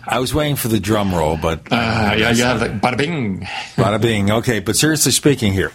I 0.09 0.19
was 0.19 0.35
waiting 0.35 0.57
for 0.57 0.69
the 0.69 0.81
drum 0.81 1.15
roll, 1.15 1.37
but 1.37 1.61
uh, 1.71 2.15
yeah, 2.17 2.31
yeah, 2.31 2.53
like 2.55 2.81
bada 2.81 2.97
bing, 2.97 3.41
bada 3.77 4.01
bing. 4.01 4.31
Okay, 4.31 4.61
but 4.61 4.77
seriously 4.77 5.13
speaking 5.13 5.53
here, 5.53 5.73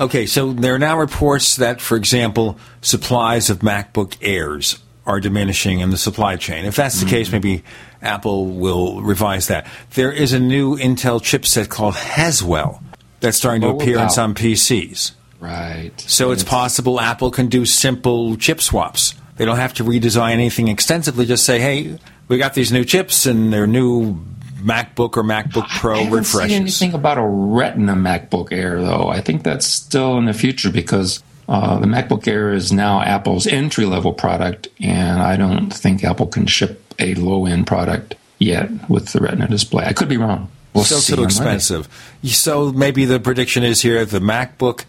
okay, 0.00 0.26
so 0.26 0.52
there 0.52 0.74
are 0.74 0.78
now 0.78 0.98
reports 0.98 1.56
that, 1.56 1.80
for 1.80 1.96
example, 1.96 2.58
supplies 2.80 3.50
of 3.50 3.60
MacBook 3.60 4.16
Airs 4.20 4.78
are 5.06 5.20
diminishing 5.20 5.80
in 5.80 5.90
the 5.90 5.96
supply 5.96 6.36
chain. 6.36 6.66
If 6.66 6.76
that's 6.76 7.00
the 7.00 7.06
mm-hmm. 7.06 7.14
case, 7.14 7.32
maybe 7.32 7.64
Apple 8.02 8.46
will 8.46 9.02
revise 9.02 9.48
that. 9.48 9.66
There 9.94 10.12
is 10.12 10.32
a 10.32 10.38
new 10.38 10.76
Intel 10.76 11.20
chipset 11.20 11.68
called 11.68 11.94
Haswell 11.94 12.82
that's 13.20 13.38
starting 13.38 13.62
to 13.62 13.68
oh, 13.68 13.76
appear 13.76 13.96
wow. 13.96 14.04
in 14.04 14.10
some 14.10 14.34
PCs. 14.34 15.12
Right. 15.40 15.92
So 16.00 16.32
it's 16.32 16.44
possible 16.44 17.00
Apple 17.00 17.30
can 17.30 17.46
do 17.48 17.64
simple 17.64 18.36
chip 18.36 18.60
swaps. 18.60 19.14
They 19.38 19.44
don't 19.44 19.56
have 19.56 19.74
to 19.74 19.84
redesign 19.84 20.32
anything 20.32 20.68
extensively. 20.68 21.24
Just 21.24 21.46
say, 21.46 21.60
hey, 21.60 21.98
we 22.26 22.38
got 22.38 22.54
these 22.54 22.72
new 22.72 22.84
chips 22.84 23.24
and 23.24 23.52
they're 23.52 23.66
new 23.66 24.16
MacBook 24.56 25.16
or 25.16 25.22
MacBook 25.22 25.68
Pro 25.68 25.94
I 25.94 25.98
haven't 25.98 26.18
refreshes. 26.18 26.50
Seen 26.50 26.62
anything 26.62 26.94
about 26.94 27.18
a 27.18 27.24
Retina 27.24 27.94
MacBook 27.94 28.52
Air 28.52 28.82
though? 28.82 29.08
I 29.08 29.20
think 29.20 29.44
that's 29.44 29.66
still 29.66 30.18
in 30.18 30.26
the 30.26 30.32
future 30.32 30.70
because 30.70 31.22
uh, 31.48 31.78
the 31.78 31.86
MacBook 31.86 32.26
Air 32.26 32.52
is 32.52 32.72
now 32.72 33.00
Apple's 33.00 33.46
entry 33.46 33.86
level 33.86 34.12
product, 34.12 34.68
and 34.80 35.22
I 35.22 35.36
don't 35.36 35.70
think 35.70 36.04
Apple 36.04 36.26
can 36.26 36.46
ship 36.46 36.82
a 36.98 37.14
low 37.14 37.46
end 37.46 37.66
product 37.66 38.16
yet 38.38 38.68
with 38.90 39.12
the 39.12 39.20
Retina 39.20 39.48
display. 39.48 39.84
I 39.84 39.92
could 39.92 40.08
be 40.08 40.16
wrong. 40.16 40.50
We'll 40.74 40.84
expensive. 41.24 41.88
So 42.24 42.72
maybe 42.72 43.04
the 43.04 43.18
prediction 43.18 43.64
is 43.64 43.80
here 43.80 44.04
the 44.04 44.20
MacBook 44.20 44.84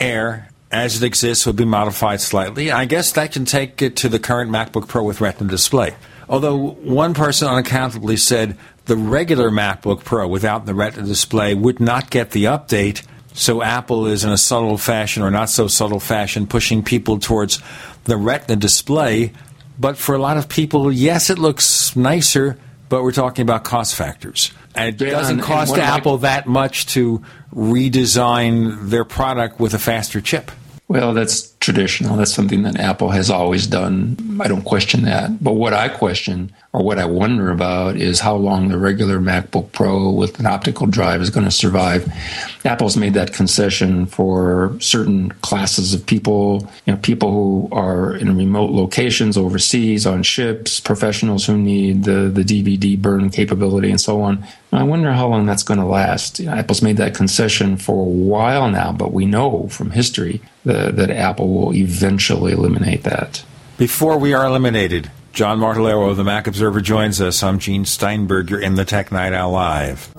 Air 0.00 0.49
as 0.70 1.02
it 1.02 1.06
exists 1.06 1.46
will 1.46 1.52
be 1.52 1.64
modified 1.64 2.20
slightly. 2.20 2.70
I 2.70 2.84
guess 2.84 3.12
that 3.12 3.32
can 3.32 3.44
take 3.44 3.82
it 3.82 3.96
to 3.96 4.08
the 4.08 4.18
current 4.18 4.50
MacBook 4.50 4.88
Pro 4.88 5.02
with 5.02 5.20
Retina 5.20 5.50
display. 5.50 5.94
Although 6.28 6.70
one 6.70 7.12
person 7.12 7.48
unaccountably 7.48 8.18
said 8.18 8.56
the 8.84 8.96
regular 8.96 9.50
MacBook 9.50 10.04
Pro 10.04 10.28
without 10.28 10.66
the 10.66 10.74
Retina 10.74 11.06
display 11.06 11.54
would 11.54 11.80
not 11.80 12.10
get 12.10 12.30
the 12.30 12.44
update, 12.44 13.04
so 13.32 13.62
Apple 13.62 14.06
is 14.06 14.24
in 14.24 14.30
a 14.30 14.38
subtle 14.38 14.78
fashion 14.78 15.22
or 15.22 15.30
not 15.30 15.50
so 15.50 15.66
subtle 15.66 16.00
fashion 16.00 16.46
pushing 16.46 16.84
people 16.84 17.18
towards 17.18 17.60
the 18.04 18.16
Retina 18.16 18.56
display. 18.56 19.32
But 19.78 19.96
for 19.96 20.14
a 20.14 20.18
lot 20.18 20.36
of 20.36 20.48
people, 20.48 20.92
yes, 20.92 21.30
it 21.30 21.38
looks 21.38 21.96
nicer, 21.96 22.58
but 22.88 23.02
we're 23.02 23.12
talking 23.12 23.42
about 23.42 23.64
cost 23.64 23.96
factors. 23.96 24.52
And 24.74 24.94
it 24.94 25.04
yeah, 25.04 25.10
doesn't 25.10 25.40
cost 25.40 25.76
Apple 25.76 26.18
that 26.18 26.46
much 26.46 26.86
to 26.88 27.24
redesign 27.52 28.88
their 28.88 29.04
product 29.04 29.58
with 29.58 29.74
a 29.74 29.78
faster 29.78 30.20
chip. 30.20 30.52
Well, 30.90 31.14
that's 31.14 31.49
traditional. 31.60 32.16
That's 32.16 32.32
something 32.32 32.62
that 32.62 32.80
Apple 32.80 33.10
has 33.10 33.30
always 33.30 33.66
done. 33.66 34.16
I 34.40 34.48
don't 34.48 34.64
question 34.64 35.02
that. 35.02 35.44
But 35.44 35.52
what 35.52 35.74
I 35.74 35.88
question 35.88 36.52
or 36.72 36.82
what 36.82 36.98
I 36.98 37.04
wonder 37.04 37.50
about 37.50 37.96
is 37.96 38.20
how 38.20 38.36
long 38.36 38.68
the 38.68 38.78
regular 38.78 39.18
MacBook 39.18 39.72
Pro 39.72 40.10
with 40.10 40.38
an 40.38 40.46
optical 40.46 40.86
drive 40.86 41.20
is 41.20 41.28
going 41.28 41.44
to 41.44 41.50
survive. 41.50 42.10
Apple's 42.64 42.96
made 42.96 43.14
that 43.14 43.34
concession 43.34 44.06
for 44.06 44.76
certain 44.80 45.32
classes 45.42 45.92
of 45.92 46.06
people, 46.06 46.70
you 46.86 46.94
know, 46.94 46.98
people 47.00 47.30
who 47.32 47.68
are 47.72 48.14
in 48.14 48.36
remote 48.36 48.70
locations 48.70 49.36
overseas 49.36 50.06
on 50.06 50.22
ships, 50.22 50.78
professionals 50.78 51.44
who 51.44 51.58
need 51.58 52.04
the, 52.04 52.30
the 52.32 52.42
DVD 52.42 53.00
burn 53.00 53.30
capability 53.30 53.90
and 53.90 54.00
so 54.00 54.22
on. 54.22 54.46
I 54.72 54.84
wonder 54.84 55.10
how 55.12 55.26
long 55.26 55.46
that's 55.46 55.64
going 55.64 55.80
to 55.80 55.86
last. 55.86 56.40
Apple's 56.40 56.82
made 56.82 56.98
that 56.98 57.14
concession 57.14 57.76
for 57.76 58.00
a 58.00 58.08
while 58.08 58.70
now, 58.70 58.92
but 58.92 59.12
we 59.12 59.26
know 59.26 59.66
from 59.68 59.90
history 59.90 60.40
that, 60.64 60.94
that 60.96 61.10
Apple 61.10 61.48
will 61.50 61.74
eventually 61.74 62.52
eliminate 62.52 63.02
that. 63.04 63.44
Before 63.78 64.18
we 64.18 64.34
are 64.34 64.46
eliminated, 64.46 65.10
John 65.32 65.58
Martellaro 65.58 66.10
of 66.10 66.16
the 66.16 66.24
Mac 66.24 66.46
Observer 66.46 66.80
joins 66.80 67.20
us. 67.20 67.42
I'm 67.42 67.58
Gene 67.58 67.84
Steinberg. 67.84 68.50
You're 68.50 68.60
in 68.60 68.74
the 68.74 68.84
Tech 68.84 69.12
Night 69.12 69.32
Owl 69.32 69.52
Live. 69.52 70.12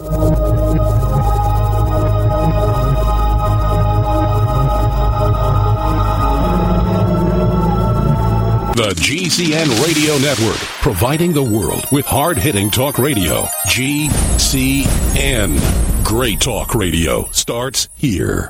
The 8.73 8.95
GCN 8.95 9.85
Radio 9.85 10.17
Network, 10.17 10.57
providing 10.81 11.33
the 11.33 11.43
world 11.43 11.85
with 11.91 12.05
hard 12.05 12.37
hitting 12.37 12.71
talk 12.71 12.97
radio. 12.97 13.43
GCN. 13.67 15.59
Great 16.03 16.39
talk 16.39 16.73
radio 16.73 17.29
starts 17.31 17.89
here. 17.95 18.49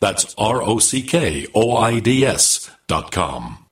That's 0.00 0.34
R 0.38 0.62
O 0.62 0.78
C 0.78 1.02
K 1.02 1.46
O 1.54 1.76
I 1.76 2.00
D 2.00 2.24
S 2.24 2.70
dot 2.86 3.10
com. 3.12 3.66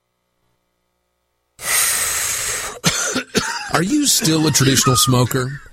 Are 3.73 3.83
you 3.83 4.07
still 4.07 4.47
a 4.47 4.51
traditional 4.51 4.95
smoker? 4.95 5.61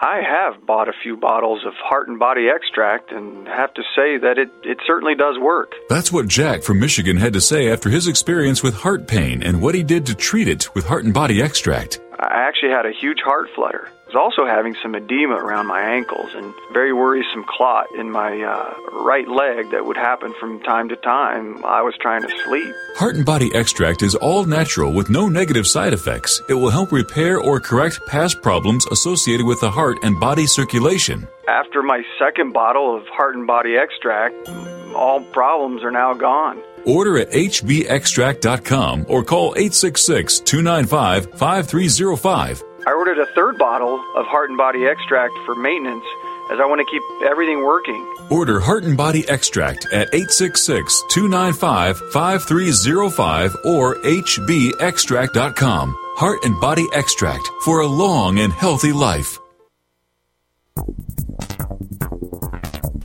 I 0.00 0.20
have 0.22 0.64
bought 0.64 0.88
a 0.88 0.92
few 1.02 1.16
bottles 1.16 1.64
of 1.66 1.72
Heart 1.74 2.06
and 2.06 2.20
Body 2.20 2.48
Extract 2.48 3.10
and 3.10 3.48
have 3.48 3.74
to 3.74 3.82
say 3.96 4.16
that 4.16 4.38
it, 4.38 4.48
it 4.62 4.78
certainly 4.86 5.16
does 5.16 5.40
work. 5.40 5.72
That's 5.88 6.12
what 6.12 6.28
Jack 6.28 6.62
from 6.62 6.78
Michigan 6.78 7.16
had 7.16 7.32
to 7.32 7.40
say 7.40 7.68
after 7.68 7.90
his 7.90 8.06
experience 8.06 8.62
with 8.62 8.74
heart 8.74 9.08
pain 9.08 9.42
and 9.42 9.60
what 9.60 9.74
he 9.74 9.82
did 9.82 10.06
to 10.06 10.14
treat 10.14 10.46
it 10.46 10.72
with 10.72 10.86
Heart 10.86 11.04
and 11.04 11.12
Body 11.12 11.42
Extract. 11.42 12.00
I 12.20 12.28
actually 12.46 12.70
had 12.70 12.86
a 12.86 12.92
huge 12.92 13.18
heart 13.24 13.48
flutter. 13.56 13.88
I 14.08 14.16
was 14.16 14.32
also 14.32 14.46
having 14.46 14.74
some 14.82 14.94
edema 14.94 15.34
around 15.34 15.66
my 15.66 15.82
ankles 15.82 16.30
and 16.34 16.54
very 16.72 16.94
worrisome 16.94 17.44
clot 17.46 17.94
in 17.94 18.10
my 18.10 18.40
uh, 18.40 18.74
right 18.90 19.28
leg 19.28 19.70
that 19.70 19.84
would 19.84 19.98
happen 19.98 20.32
from 20.40 20.62
time 20.62 20.88
to 20.88 20.96
time. 20.96 21.62
I 21.62 21.82
was 21.82 21.94
trying 22.00 22.22
to 22.22 22.38
sleep. 22.44 22.74
Heart 22.96 23.16
and 23.16 23.26
Body 23.26 23.54
Extract 23.54 24.00
is 24.00 24.14
all 24.14 24.46
natural 24.46 24.94
with 24.94 25.10
no 25.10 25.28
negative 25.28 25.66
side 25.66 25.92
effects. 25.92 26.40
It 26.48 26.54
will 26.54 26.70
help 26.70 26.90
repair 26.90 27.38
or 27.38 27.60
correct 27.60 28.00
past 28.06 28.40
problems 28.40 28.86
associated 28.86 29.44
with 29.44 29.60
the 29.60 29.70
heart 29.70 29.98
and 30.02 30.18
body 30.18 30.46
circulation. 30.46 31.28
After 31.46 31.82
my 31.82 32.02
second 32.18 32.54
bottle 32.54 32.96
of 32.96 33.06
Heart 33.08 33.36
and 33.36 33.46
Body 33.46 33.76
Extract, 33.76 34.48
all 34.94 35.20
problems 35.20 35.84
are 35.84 35.90
now 35.90 36.14
gone. 36.14 36.62
Order 36.86 37.18
at 37.18 37.30
hbextract.com 37.32 39.04
or 39.06 39.22
call 39.22 39.48
866 39.54 40.40
295 40.40 41.38
5305. 41.38 42.64
I 42.86 42.92
ordered 42.92 43.18
a 43.18 43.26
third 43.34 43.58
bottle 43.58 43.94
of 44.14 44.26
Heart 44.26 44.50
and 44.50 44.58
Body 44.58 44.86
Extract 44.86 45.34
for 45.44 45.54
maintenance 45.54 46.04
as 46.50 46.58
I 46.60 46.64
want 46.64 46.80
to 46.80 46.86
keep 46.90 47.02
everything 47.28 47.62
working. 47.64 48.02
Order 48.30 48.60
Heart 48.60 48.84
and 48.84 48.96
Body 48.96 49.28
Extract 49.28 49.84
at 49.86 50.08
866 50.14 51.02
295 51.10 51.98
5305 52.12 53.56
or 53.64 53.96
hbextract.com. 53.96 55.96
Heart 56.16 56.44
and 56.44 56.60
Body 56.60 56.86
Extract 56.92 57.48
for 57.62 57.80
a 57.80 57.86
long 57.86 58.38
and 58.38 58.52
healthy 58.52 58.92
life. 58.92 59.38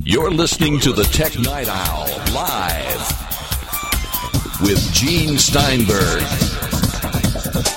You're 0.05 0.31
listening 0.31 0.79
to 0.81 0.91
the 0.91 1.05
Tech 1.05 1.39
Night 1.39 1.69
Owl 1.69 2.07
live 2.33 2.99
with 4.61 4.91
Gene 4.93 5.37
Steinberg. 5.37 6.21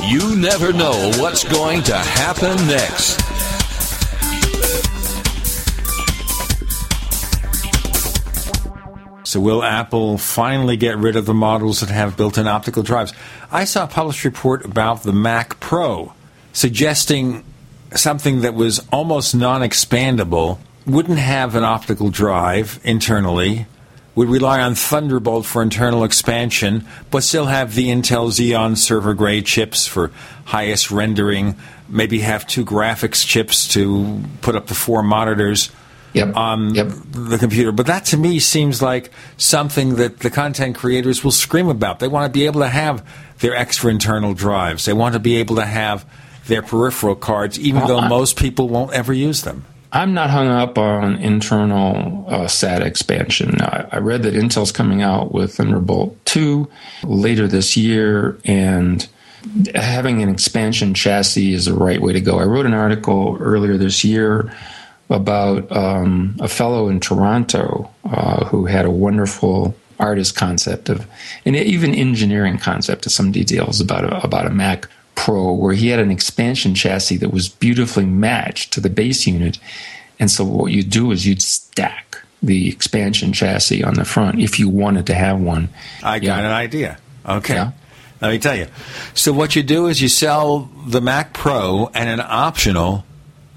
You 0.02 0.36
never 0.36 0.72
know 0.72 1.12
what's 1.18 1.44
going 1.44 1.82
to 1.84 1.96
happen 1.96 2.56
next. 2.66 3.20
So 9.26 9.40
will 9.40 9.62
Apple 9.62 10.16
finally 10.16 10.76
get 10.76 10.96
rid 10.96 11.16
of 11.16 11.26
the 11.26 11.34
models 11.34 11.80
that 11.80 11.90
have 11.90 12.16
built-in 12.16 12.46
optical 12.46 12.82
drives? 12.82 13.12
I 13.50 13.64
saw 13.64 13.84
a 13.84 13.86
published 13.86 14.24
report 14.24 14.64
about 14.64 15.02
the 15.02 15.12
Mac 15.12 15.60
Pro 15.60 16.14
suggesting 16.52 17.44
something 17.94 18.40
that 18.40 18.54
was 18.54 18.86
almost 18.90 19.34
non-expandable, 19.34 20.58
wouldn't 20.86 21.18
have 21.18 21.54
an 21.54 21.64
optical 21.64 22.08
drive 22.08 22.80
internally, 22.82 23.66
would 24.16 24.28
rely 24.28 24.60
on 24.60 24.74
Thunderbolt 24.74 25.46
for 25.46 25.62
internal 25.62 26.02
expansion, 26.02 26.86
but 27.10 27.22
still 27.22 27.46
have 27.46 27.74
the 27.74 27.88
Intel 27.88 28.30
Xeon 28.30 28.76
server 28.76 29.14
grade 29.14 29.46
chips 29.46 29.86
for 29.86 30.10
highest 30.46 30.90
rendering, 30.90 31.54
maybe 31.88 32.20
have 32.20 32.46
two 32.46 32.64
graphics 32.64 33.24
chips 33.24 33.68
to 33.68 34.22
put 34.40 34.56
up 34.56 34.66
the 34.66 34.74
four 34.74 35.02
monitors 35.02 35.70
yep. 36.14 36.34
on 36.34 36.74
yep. 36.74 36.88
the 37.10 37.36
computer. 37.38 37.72
But 37.72 37.86
that 37.86 38.06
to 38.06 38.16
me 38.16 38.38
seems 38.40 38.80
like 38.80 39.12
something 39.36 39.96
that 39.96 40.20
the 40.20 40.30
content 40.30 40.76
creators 40.76 41.22
will 41.22 41.30
scream 41.30 41.68
about. 41.68 41.98
They 41.98 42.08
want 42.08 42.32
to 42.32 42.36
be 42.36 42.46
able 42.46 42.62
to 42.62 42.68
have 42.68 43.06
their 43.40 43.54
extra 43.54 43.90
internal 43.90 44.32
drives, 44.32 44.86
they 44.86 44.94
want 44.94 45.12
to 45.12 45.20
be 45.20 45.36
able 45.36 45.56
to 45.56 45.66
have 45.66 46.06
their 46.46 46.62
peripheral 46.62 47.16
cards, 47.16 47.58
even 47.58 47.80
well, 47.80 47.88
though 47.88 47.98
I- 47.98 48.08
most 48.18 48.38
people 48.38 48.68
won't 48.68 48.94
ever 48.94 49.12
use 49.12 49.42
them. 49.42 49.66
I'm 49.96 50.12
not 50.12 50.28
hung 50.28 50.48
up 50.48 50.76
on 50.76 51.16
internal 51.16 52.26
uh, 52.28 52.40
SATA 52.44 52.82
expansion. 52.82 53.62
I, 53.62 53.88
I, 53.92 53.98
read 53.98 54.24
that 54.24 54.34
Intel's 54.34 54.70
coming 54.70 55.00
out 55.00 55.32
with 55.32 55.54
Thunderbolt 55.54 56.22
2 56.26 56.68
later 57.04 57.48
this 57.48 57.78
year, 57.78 58.38
and 58.44 59.08
having 59.74 60.22
an 60.22 60.28
expansion 60.28 60.92
chassis 60.92 61.54
is 61.54 61.64
the 61.64 61.72
right 61.72 62.02
way 62.02 62.12
to 62.12 62.20
go. 62.20 62.38
I 62.38 62.44
wrote 62.44 62.66
an 62.66 62.74
article 62.74 63.38
earlier 63.40 63.78
this 63.78 64.04
year 64.04 64.52
about 65.08 65.72
um, 65.74 66.36
a 66.40 66.48
fellow 66.48 66.88
in 66.88 67.00
Toronto 67.00 67.90
uh, 68.04 68.44
who 68.44 68.66
had 68.66 68.84
a 68.84 68.90
wonderful 68.90 69.74
artist 69.98 70.36
concept 70.36 70.90
of, 70.90 71.06
and 71.46 71.56
even 71.56 71.94
engineering 71.94 72.58
concept 72.58 73.06
of 73.06 73.12
some 73.12 73.32
details 73.32 73.80
about 73.80 74.04
a, 74.04 74.22
about 74.22 74.46
a 74.46 74.50
Mac 74.50 74.90
Pro 75.16 75.52
where 75.52 75.74
he 75.74 75.88
had 75.88 75.98
an 75.98 76.12
expansion 76.12 76.74
chassis 76.74 77.16
that 77.16 77.32
was 77.32 77.48
beautifully 77.48 78.06
matched 78.06 78.72
to 78.74 78.80
the 78.80 78.90
base 78.90 79.26
unit. 79.26 79.58
And 80.20 80.30
so 80.30 80.44
what 80.44 80.70
you'd 80.70 80.90
do 80.90 81.10
is 81.10 81.26
you'd 81.26 81.42
stack 81.42 82.22
the 82.42 82.68
expansion 82.68 83.32
chassis 83.32 83.82
on 83.82 83.94
the 83.94 84.04
front 84.04 84.40
if 84.40 84.60
you 84.60 84.68
wanted 84.68 85.06
to 85.06 85.14
have 85.14 85.40
one. 85.40 85.68
I 86.02 86.20
got 86.20 86.26
yeah. 86.26 86.38
an 86.38 86.52
idea. 86.52 86.98
Okay. 87.28 87.54
Yeah. 87.54 87.72
Let 88.20 88.30
me 88.30 88.38
tell 88.38 88.56
you. 88.56 88.66
So 89.14 89.32
what 89.32 89.56
you 89.56 89.62
do 89.62 89.86
is 89.86 90.00
you 90.00 90.08
sell 90.08 90.70
the 90.86 91.00
Mac 91.00 91.32
Pro 91.32 91.90
and 91.92 92.08
an 92.08 92.20
optional 92.20 93.04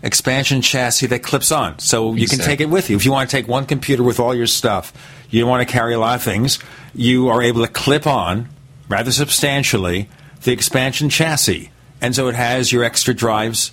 expansion 0.02 0.62
chassis 0.62 1.08
that 1.08 1.24
clips 1.24 1.52
on. 1.52 1.80
So 1.80 2.14
you 2.14 2.24
exactly. 2.24 2.38
can 2.38 2.46
take 2.46 2.62
it 2.62 2.70
with 2.70 2.90
you. 2.90 2.96
If 2.96 3.06
you 3.06 3.12
want 3.12 3.30
to 3.30 3.36
take 3.36 3.48
one 3.48 3.66
computer 3.66 4.04
with 4.04 4.20
all 4.20 4.34
your 4.34 4.48
stuff, 4.48 4.94
you 5.30 5.42
don't 5.42 5.50
want 5.50 5.68
to 5.68 5.72
carry 5.72 5.94
a 5.94 6.00
lot 6.00 6.16
of 6.16 6.24
things, 6.24 6.60
you 6.94 7.30
are 7.30 7.42
able 7.42 7.66
to 7.66 7.72
clip 7.72 8.08
on 8.08 8.50
rather 8.88 9.12
substantially 9.12 10.10
the 10.44 10.52
expansion 10.52 11.10
chassis. 11.10 11.72
And 12.02 12.16
so 12.16 12.28
it 12.28 12.36
has 12.36 12.72
your 12.72 12.84
extra 12.84 13.14
drives, 13.14 13.72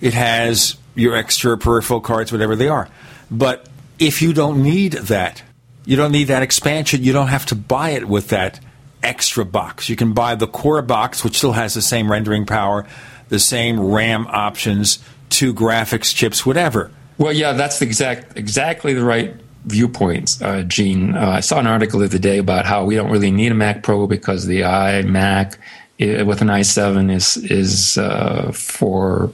it 0.00 0.14
has 0.14 0.76
your 0.94 1.14
extra 1.14 1.56
peripheral 1.58 2.00
cards, 2.00 2.32
whatever 2.32 2.56
they 2.56 2.68
are. 2.68 2.88
But 3.30 3.68
if 3.98 4.22
you 4.22 4.32
don't 4.32 4.62
need 4.62 4.92
that, 4.92 5.42
you 5.84 5.96
don't 5.96 6.12
need 6.12 6.24
that 6.24 6.42
expansion, 6.42 7.02
you 7.02 7.12
don't 7.12 7.28
have 7.28 7.46
to 7.46 7.54
buy 7.54 7.90
it 7.90 8.08
with 8.08 8.28
that 8.28 8.60
extra 9.02 9.44
box. 9.44 9.88
You 9.88 9.96
can 9.96 10.12
buy 10.12 10.34
the 10.34 10.46
core 10.46 10.82
box, 10.82 11.24
which 11.24 11.36
still 11.36 11.52
has 11.52 11.74
the 11.74 11.82
same 11.82 12.10
rendering 12.10 12.46
power, 12.46 12.86
the 13.28 13.38
same 13.38 13.80
RAM 13.80 14.26
options, 14.28 14.98
two 15.30 15.54
graphics 15.54 16.14
chips, 16.14 16.44
whatever. 16.44 16.90
Well, 17.18 17.32
yeah, 17.32 17.52
that's 17.52 17.78
the 17.78 17.86
exact 17.86 18.36
exactly 18.36 18.94
the 18.94 19.04
right 19.04 19.34
viewpoints, 19.64 20.40
uh, 20.40 20.62
Gene. 20.62 21.14
Uh, 21.16 21.30
I 21.30 21.40
saw 21.40 21.58
an 21.58 21.66
article 21.66 22.00
the 22.00 22.06
other 22.06 22.18
day 22.18 22.38
about 22.38 22.64
how 22.64 22.84
we 22.84 22.94
don't 22.94 23.10
really 23.10 23.30
need 23.30 23.52
a 23.52 23.54
Mac 23.54 23.82
Pro 23.82 24.06
because 24.06 24.46
the 24.46 24.62
iMac 24.62 25.56
with 25.98 26.40
an 26.40 26.48
i7 26.48 27.12
is 27.12 27.36
is 27.36 27.98
uh, 27.98 28.52
for 28.52 29.30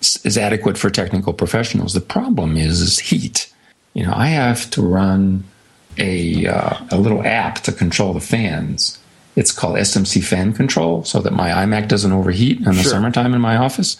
is 0.00 0.38
adequate 0.38 0.78
for 0.78 0.90
technical 0.90 1.32
professionals. 1.32 1.94
The 1.94 2.00
problem 2.00 2.56
is, 2.56 2.80
is 2.80 2.98
heat. 2.98 3.52
You 3.94 4.06
know, 4.06 4.12
I 4.14 4.28
have 4.28 4.70
to 4.72 4.82
run 4.82 5.44
a 5.98 6.46
uh, 6.46 6.76
a 6.90 6.98
little 6.98 7.24
app 7.24 7.56
to 7.60 7.72
control 7.72 8.12
the 8.12 8.20
fans. 8.20 8.98
It's 9.36 9.52
called 9.52 9.76
SMC 9.76 10.24
Fan 10.24 10.54
Control, 10.54 11.04
so 11.04 11.20
that 11.20 11.32
my 11.32 11.50
iMac 11.50 11.88
doesn't 11.88 12.12
overheat 12.12 12.58
in 12.58 12.64
the 12.64 12.74
sure. 12.74 12.92
summertime 12.92 13.34
in 13.34 13.40
my 13.40 13.56
office. 13.56 13.98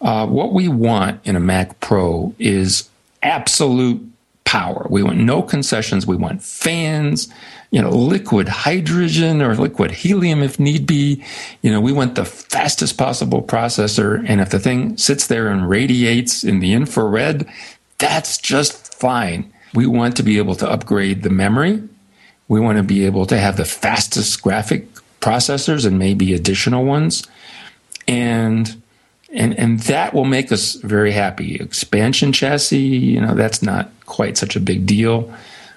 Uh, 0.00 0.26
what 0.26 0.52
we 0.52 0.68
want 0.68 1.20
in 1.26 1.36
a 1.36 1.40
Mac 1.40 1.80
Pro 1.80 2.34
is 2.38 2.88
absolute 3.22 4.06
power. 4.48 4.86
We 4.88 5.02
want 5.02 5.18
no 5.18 5.42
concessions. 5.42 6.06
We 6.06 6.16
want 6.16 6.42
fans 6.42 7.28
you 7.70 7.82
know, 7.82 7.90
liquid 7.90 8.48
hydrogen 8.48 9.42
or 9.42 9.54
liquid 9.54 9.90
helium 9.90 10.42
if 10.42 10.58
need 10.58 10.86
be. 10.86 11.22
You 11.60 11.70
know, 11.70 11.82
we 11.82 11.92
want 11.92 12.14
the 12.14 12.24
fastest 12.24 12.96
possible 12.96 13.42
processor. 13.42 14.24
And 14.26 14.40
if 14.40 14.48
the 14.48 14.58
thing 14.58 14.96
sits 14.96 15.26
there 15.26 15.48
and 15.48 15.68
radiates 15.68 16.44
in 16.44 16.60
the 16.60 16.72
infrared, 16.72 17.46
That's 17.98 18.38
just 18.38 18.94
fine. 18.94 19.52
We 19.74 19.86
want 19.86 20.16
to 20.16 20.22
be 20.22 20.38
able 20.38 20.54
to 20.56 20.70
upgrade 20.70 21.24
the 21.24 21.30
memory. 21.30 21.82
We 22.46 22.60
want 22.60 22.78
to 22.78 22.84
be 22.84 23.04
able 23.04 23.26
to 23.26 23.36
have 23.36 23.56
the 23.56 23.64
fastest 23.64 24.40
graphic 24.40 24.86
processors 25.20 25.84
and 25.84 25.98
maybe 25.98 26.32
additional 26.32 26.84
ones. 26.84 27.26
And 28.06 28.80
and 29.30 29.58
and 29.58 29.80
that 29.80 30.14
will 30.14 30.24
make 30.24 30.50
us 30.52 30.74
very 30.74 31.12
happy. 31.12 31.56
Expansion 31.56 32.32
chassis, 32.32 32.78
you 32.78 33.20
know, 33.20 33.34
that's 33.34 33.62
not 33.62 33.90
quite 34.06 34.36
such 34.38 34.56
a 34.56 34.60
big 34.60 34.86
deal. 34.86 35.32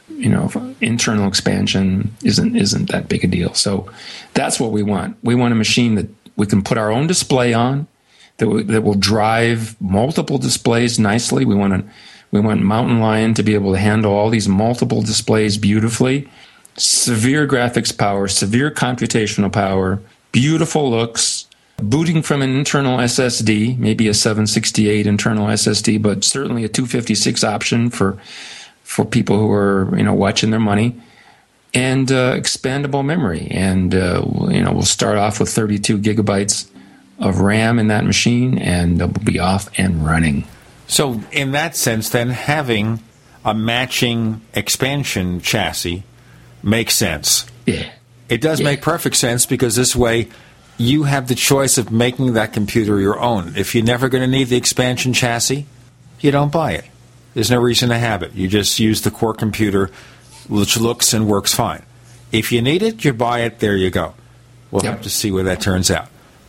You 0.10 0.30
know, 0.30 0.76
internal 0.82 1.28
expansion 1.28 2.16
isn't 2.24 2.56
isn't 2.56 2.92
that 2.92 3.10
big 3.10 3.24
a 3.24 3.28
deal. 3.28 3.54
So 3.54 3.90
that's 4.34 4.60
what 4.60 4.72
we 4.72 4.84
want. 4.84 5.18
We 5.24 5.36
want 5.36 5.52
a 5.52 5.56
machine 5.56 5.96
that 5.96 6.08
we 6.38 6.46
can 6.46 6.62
put 6.62 6.78
our 6.78 6.92
own 6.92 7.08
display 7.08 7.54
on 7.54 7.88
that 8.38 8.68
that 8.68 8.82
will 8.82 8.96
drive 8.96 9.80
multiple 9.82 10.38
displays 10.38 11.00
nicely. 11.00 11.46
We 11.46 11.56
want 11.56 11.74
to 11.74 11.94
we 12.32 12.40
want 12.40 12.62
Mountain 12.62 13.00
Lion 13.00 13.34
to 13.36 13.44
be 13.44 13.54
able 13.54 13.74
to 13.74 13.80
handle 13.80 14.14
all 14.14 14.30
these 14.30 14.48
multiple 14.48 15.02
displays 15.02 15.58
beautifully. 15.58 16.30
Severe 16.78 17.46
graphics 17.48 17.96
power, 17.96 18.28
severe 18.30 18.72
computational 18.72 19.52
power, 19.52 20.02
beautiful 20.32 20.90
looks, 20.90 21.41
booting 21.82 22.22
from 22.22 22.42
an 22.42 22.56
internal 22.56 22.98
SSD, 22.98 23.78
maybe 23.78 24.08
a 24.08 24.14
768 24.14 25.08
internal 25.08 25.48
SSD, 25.48 26.02
but 26.02 26.24
certainly 26.24 26.64
a 26.64 26.70
256 26.70 27.44
option 27.44 27.90
for 27.90 28.18
for 28.84 29.06
people 29.06 29.38
who 29.40 29.50
are 29.52 29.96
you 29.98 30.04
know 30.04 30.14
watching 30.14 30.50
their 30.52 30.60
money, 30.60 30.96
and 31.74 32.12
uh, 32.12 32.34
expandable 32.36 33.04
memory. 33.06 33.48
And 33.52 33.94
uh, 33.96 34.24
you 34.50 34.62
know 34.62 34.72
we'll 34.74 34.84
start 34.84 35.18
off 35.18 35.40
with 35.40 35.50
32 35.50 35.98
gigabytes 36.00 36.70
of 37.20 37.40
RAM 37.40 37.80
in 37.80 37.88
that 37.88 38.06
machine, 38.06 38.58
and 38.58 38.98
we'll 39.00 39.08
be 39.10 39.40
off 39.40 39.70
and 39.78 40.06
running. 40.06 40.46
So 40.88 41.22
in 41.32 41.52
that 41.52 41.76
sense, 41.76 42.10
then 42.10 42.30
having 42.30 43.00
a 43.46 43.54
matching 43.54 44.42
expansion 44.54 45.40
chassis 45.42 46.04
makes 46.62 46.96
sense. 46.96 47.46
Yeah. 47.66 47.90
It 48.28 48.42
does 48.42 48.60
Yeah. 48.60 48.66
make 48.66 48.82
perfect 48.82 49.16
sense 49.16 49.46
because 49.46 49.76
this 49.76 49.96
way 49.96 50.28
you 50.82 51.04
have 51.04 51.28
the 51.28 51.36
choice 51.36 51.78
of 51.78 51.92
making 51.92 52.34
that 52.34 52.54
computer 52.54 53.00
your 53.00 53.20
own. 53.20 53.54
If 53.56 53.76
you're 53.76 53.84
never 53.84 54.10
going 54.10 54.24
to 54.24 54.28
need 54.28 54.48
the 54.48 54.58
expansion 54.58 55.14
chassis, 55.14 55.66
you 56.20 56.32
don't 56.32 56.52
buy 56.52 56.74
it. 56.74 56.86
There's 57.34 57.52
no 57.52 57.60
reason 57.60 57.90
to 57.90 57.98
have 57.98 58.24
it. 58.24 58.34
You 58.34 58.48
just 58.48 58.80
use 58.80 59.02
the 59.02 59.12
core 59.12 59.34
computer, 59.34 59.92
which 60.50 60.78
looks 60.78 61.14
and 61.14 61.28
works 61.28 61.54
fine. 61.54 61.84
If 62.32 62.52
you 62.52 62.62
need 62.62 62.82
it, 62.84 63.06
you 63.06 63.14
buy 63.14 63.42
it. 63.42 63.60
There 63.60 63.76
you 63.76 63.90
go. 63.90 64.16
We'll 64.70 64.84
have 64.84 65.02
to 65.02 65.10
see 65.10 65.32
where 65.32 65.44
that 65.44 65.62
turns 65.62 65.92
out, 65.92 66.08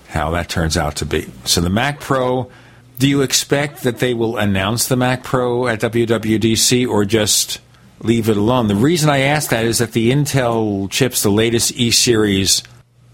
how 0.08 0.30
that 0.30 0.48
turns 0.48 0.76
out 0.76 0.96
to 0.96 1.06
be. 1.06 1.28
So 1.44 1.60
the 1.60 1.70
Mac 1.70 2.00
Pro, 2.00 2.50
do 2.98 3.08
you 3.08 3.22
expect 3.22 3.82
that 3.82 3.98
they 3.98 4.14
will 4.14 4.36
announce 4.36 4.86
the 4.86 4.96
Mac 4.96 5.24
Pro 5.24 5.66
at 5.66 5.80
WWDC 5.80 6.88
or 6.88 7.04
just 7.04 7.60
leave 8.00 8.28
it 8.28 8.36
alone? 8.36 8.68
The 8.68 8.76
reason 8.76 9.10
I 9.10 9.20
ask 9.20 9.50
that 9.50 9.64
is 9.64 9.78
that 9.78 9.92
the 9.92 10.12
Intel 10.12 10.88
chips, 10.88 11.22
the 11.22 11.30
latest 11.30 11.72
E 11.72 11.90
series 11.90 12.62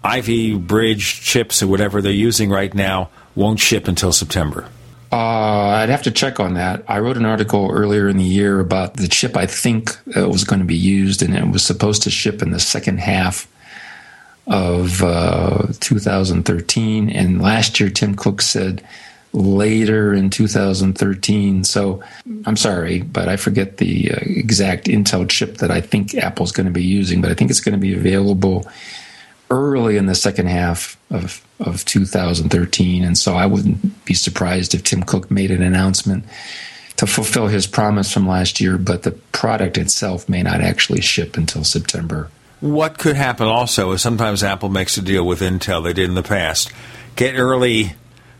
Ivy 0.04 0.56
Bridge 0.56 1.20
chips 1.20 1.62
or 1.62 1.66
whatever 1.66 2.00
they're 2.00 2.12
using 2.12 2.50
right 2.50 2.72
now, 2.72 3.10
won't 3.34 3.60
ship 3.60 3.88
until 3.88 4.12
September. 4.12 4.68
Uh, 5.10 5.16
I'd 5.16 5.88
have 5.88 6.02
to 6.02 6.10
check 6.10 6.38
on 6.38 6.54
that. 6.54 6.84
I 6.86 6.98
wrote 6.98 7.16
an 7.16 7.24
article 7.24 7.70
earlier 7.72 8.08
in 8.08 8.18
the 8.18 8.24
year 8.24 8.60
about 8.60 8.94
the 8.94 9.08
chip 9.08 9.36
I 9.36 9.46
think 9.46 9.96
uh, 10.16 10.28
was 10.28 10.44
going 10.44 10.60
to 10.60 10.66
be 10.66 10.76
used, 10.76 11.22
and 11.22 11.34
it 11.34 11.48
was 11.48 11.64
supposed 11.64 12.02
to 12.02 12.10
ship 12.10 12.42
in 12.42 12.50
the 12.50 12.60
second 12.60 13.00
half 13.00 13.48
of 14.46 15.02
uh, 15.02 15.68
2013. 15.80 17.10
And 17.10 17.40
last 17.40 17.80
year, 17.80 17.88
Tim 17.88 18.14
Cook 18.14 18.42
said 18.42 18.82
later 19.32 20.12
in 20.12 20.30
2013. 20.30 21.64
So 21.64 22.02
I'm 22.44 22.56
sorry, 22.56 23.02
but 23.02 23.28
I 23.28 23.36
forget 23.36 23.78
the 23.78 24.12
uh, 24.12 24.18
exact 24.22 24.86
Intel 24.86 25.28
chip 25.28 25.58
that 25.58 25.70
I 25.70 25.80
think 25.80 26.14
Apple's 26.14 26.52
going 26.52 26.66
to 26.66 26.72
be 26.72 26.84
using, 26.84 27.20
but 27.20 27.30
I 27.30 27.34
think 27.34 27.50
it's 27.50 27.60
going 27.60 27.74
to 27.74 27.78
be 27.78 27.94
available 27.94 28.66
early 29.50 29.96
in 29.96 30.06
the 30.06 30.14
second 30.14 30.46
half 30.46 30.98
of, 31.10 31.44
of 31.60 31.84
2013. 31.84 33.04
And 33.04 33.16
so 33.16 33.34
I 33.34 33.46
wouldn't 33.46 34.04
be 34.04 34.14
surprised 34.14 34.74
if 34.74 34.84
Tim 34.84 35.02
Cook 35.02 35.30
made 35.30 35.50
an 35.50 35.62
announcement 35.62 36.24
to 36.96 37.06
fulfill 37.06 37.46
his 37.46 37.66
promise 37.66 38.12
from 38.12 38.28
last 38.28 38.60
year, 38.60 38.76
but 38.76 39.04
the 39.04 39.12
product 39.12 39.78
itself 39.78 40.28
may 40.28 40.42
not 40.42 40.60
actually 40.60 41.00
ship 41.00 41.36
until 41.36 41.64
September. 41.64 42.30
What 42.60 42.98
could 42.98 43.14
happen 43.14 43.46
also 43.46 43.92
is 43.92 44.02
sometimes 44.02 44.42
Apple 44.42 44.68
makes 44.68 44.96
a 44.96 45.02
deal 45.02 45.24
with 45.24 45.40
Intel, 45.40 45.84
they 45.84 45.92
did 45.92 46.08
in 46.08 46.16
the 46.16 46.24
past. 46.24 46.72
Get 47.14 47.36
early 47.36 47.94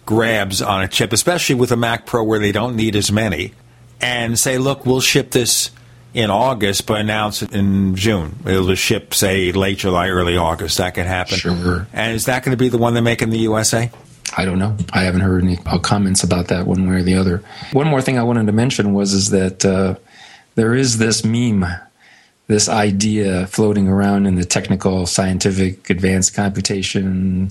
grabs 0.06 0.60
on 0.60 0.82
a 0.82 0.88
chip, 0.88 1.12
especially 1.12 1.54
with 1.54 1.70
a 1.70 1.76
Mac 1.76 2.04
Pro 2.04 2.24
where 2.24 2.40
they 2.40 2.50
don't 2.50 2.74
need 2.74 2.96
as 2.96 3.12
many, 3.12 3.52
and 4.00 4.36
say, 4.36 4.58
look, 4.58 4.84
we'll 4.84 5.00
ship 5.00 5.30
this 5.30 5.70
in 6.14 6.30
August, 6.30 6.86
but 6.86 7.00
announce 7.00 7.42
it 7.42 7.52
in 7.52 7.94
June. 7.94 8.36
It'll 8.46 8.66
just 8.66 8.82
ship, 8.82 9.14
say, 9.14 9.52
late 9.52 9.78
July, 9.78 10.08
early 10.08 10.36
August. 10.36 10.78
That 10.78 10.94
could 10.94 11.06
happen. 11.06 11.36
Sure. 11.36 11.86
And 11.92 12.14
is 12.14 12.24
that 12.26 12.44
going 12.44 12.56
to 12.56 12.62
be 12.62 12.68
the 12.68 12.78
one 12.78 12.94
they 12.94 13.00
make 13.00 13.22
in 13.22 13.30
the 13.30 13.38
USA? 13.38 13.90
I 14.36 14.44
don't 14.44 14.58
know. 14.58 14.76
I 14.92 15.02
haven't 15.02 15.22
heard 15.22 15.42
any 15.42 15.58
uh, 15.66 15.78
comments 15.78 16.22
about 16.22 16.48
that 16.48 16.66
one 16.66 16.88
way 16.88 16.96
or 16.96 17.02
the 17.02 17.14
other. 17.14 17.42
One 17.72 17.88
more 17.88 18.02
thing 18.02 18.18
I 18.18 18.22
wanted 18.22 18.46
to 18.46 18.52
mention 18.52 18.92
was 18.92 19.12
is 19.12 19.30
that 19.30 19.64
uh, 19.64 19.96
there 20.54 20.74
is 20.74 20.98
this 20.98 21.24
meme, 21.24 21.64
this 22.46 22.68
idea 22.68 23.46
floating 23.46 23.88
around 23.88 24.26
in 24.26 24.34
the 24.34 24.44
technical, 24.44 25.06
scientific, 25.06 25.88
advanced 25.88 26.34
computation, 26.34 27.48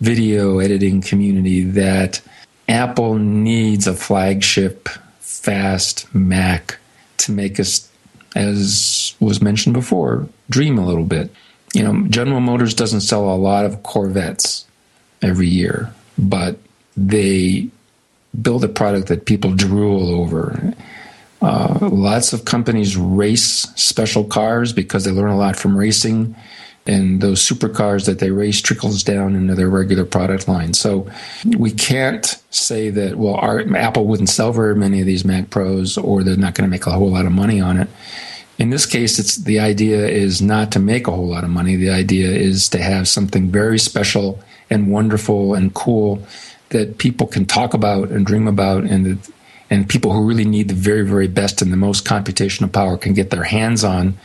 video 0.00 0.58
editing 0.58 1.00
community 1.00 1.64
that 1.64 2.20
Apple 2.68 3.14
needs 3.14 3.86
a 3.86 3.94
flagship, 3.94 4.88
fast 5.20 6.12
Mac 6.14 6.78
to 7.18 7.32
make 7.32 7.58
us, 7.60 7.88
as 8.34 9.14
was 9.20 9.42
mentioned 9.42 9.74
before, 9.74 10.28
dream 10.50 10.78
a 10.78 10.86
little 10.86 11.04
bit. 11.04 11.30
You 11.74 11.82
know, 11.82 12.06
General 12.08 12.40
Motors 12.40 12.74
doesn't 12.74 13.00
sell 13.00 13.24
a 13.30 13.36
lot 13.36 13.64
of 13.64 13.82
Corvettes 13.82 14.66
every 15.22 15.46
year, 15.46 15.92
but 16.18 16.58
they 16.96 17.68
build 18.40 18.64
a 18.64 18.68
product 18.68 19.08
that 19.08 19.26
people 19.26 19.54
drool 19.54 20.10
over. 20.14 20.74
Uh, 21.40 21.78
lots 21.80 22.32
of 22.32 22.44
companies 22.44 22.96
race 22.96 23.66
special 23.74 24.24
cars 24.24 24.72
because 24.72 25.04
they 25.04 25.10
learn 25.10 25.30
a 25.30 25.36
lot 25.36 25.56
from 25.56 25.76
racing, 25.76 26.36
and 26.86 27.20
those 27.20 27.40
supercars 27.40 28.06
that 28.06 28.18
they 28.18 28.30
race 28.30 28.60
trickles 28.60 29.04
down 29.04 29.36
into 29.36 29.54
their 29.54 29.68
regular 29.68 30.04
product 30.04 30.48
line. 30.48 30.74
So 30.74 31.08
we 31.56 31.70
can't 31.70 32.26
say 32.50 32.90
that 32.90 33.16
well, 33.16 33.34
our, 33.34 33.60
Apple 33.76 34.06
wouldn't 34.06 34.28
sell 34.28 34.52
very 34.52 34.74
many 34.74 35.00
of 35.00 35.06
these 35.06 35.24
Mac 35.24 35.50
Pros, 35.50 35.96
or 35.96 36.22
they're 36.22 36.36
not 36.36 36.54
going 36.54 36.68
to 36.68 36.70
make 36.70 36.86
a 36.86 36.90
whole 36.90 37.10
lot 37.10 37.26
of 37.26 37.32
money 37.32 37.60
on 37.60 37.78
it. 37.78 37.88
In 38.58 38.70
this 38.70 38.86
case, 38.86 39.18
it's 39.18 39.36
the 39.36 39.60
idea 39.60 40.06
is 40.06 40.42
not 40.42 40.72
to 40.72 40.78
make 40.78 41.06
a 41.06 41.12
whole 41.12 41.28
lot 41.28 41.44
of 41.44 41.50
money. 41.50 41.76
The 41.76 41.90
idea 41.90 42.30
is 42.30 42.68
to 42.70 42.78
have 42.78 43.08
something 43.08 43.50
very 43.50 43.78
special 43.78 44.42
and 44.68 44.90
wonderful 44.90 45.54
and 45.54 45.72
cool 45.74 46.22
that 46.70 46.98
people 46.98 47.26
can 47.26 47.44
talk 47.44 47.74
about 47.74 48.10
and 48.10 48.26
dream 48.26 48.48
about, 48.48 48.84
and 48.84 49.18
and 49.70 49.88
people 49.88 50.12
who 50.12 50.26
really 50.26 50.44
need 50.44 50.68
the 50.68 50.74
very 50.74 51.02
very 51.02 51.28
best 51.28 51.62
and 51.62 51.72
the 51.72 51.76
most 51.76 52.04
computational 52.04 52.70
power 52.70 52.96
can 52.96 53.14
get 53.14 53.30
their 53.30 53.44
hands 53.44 53.84
on. 53.84 54.18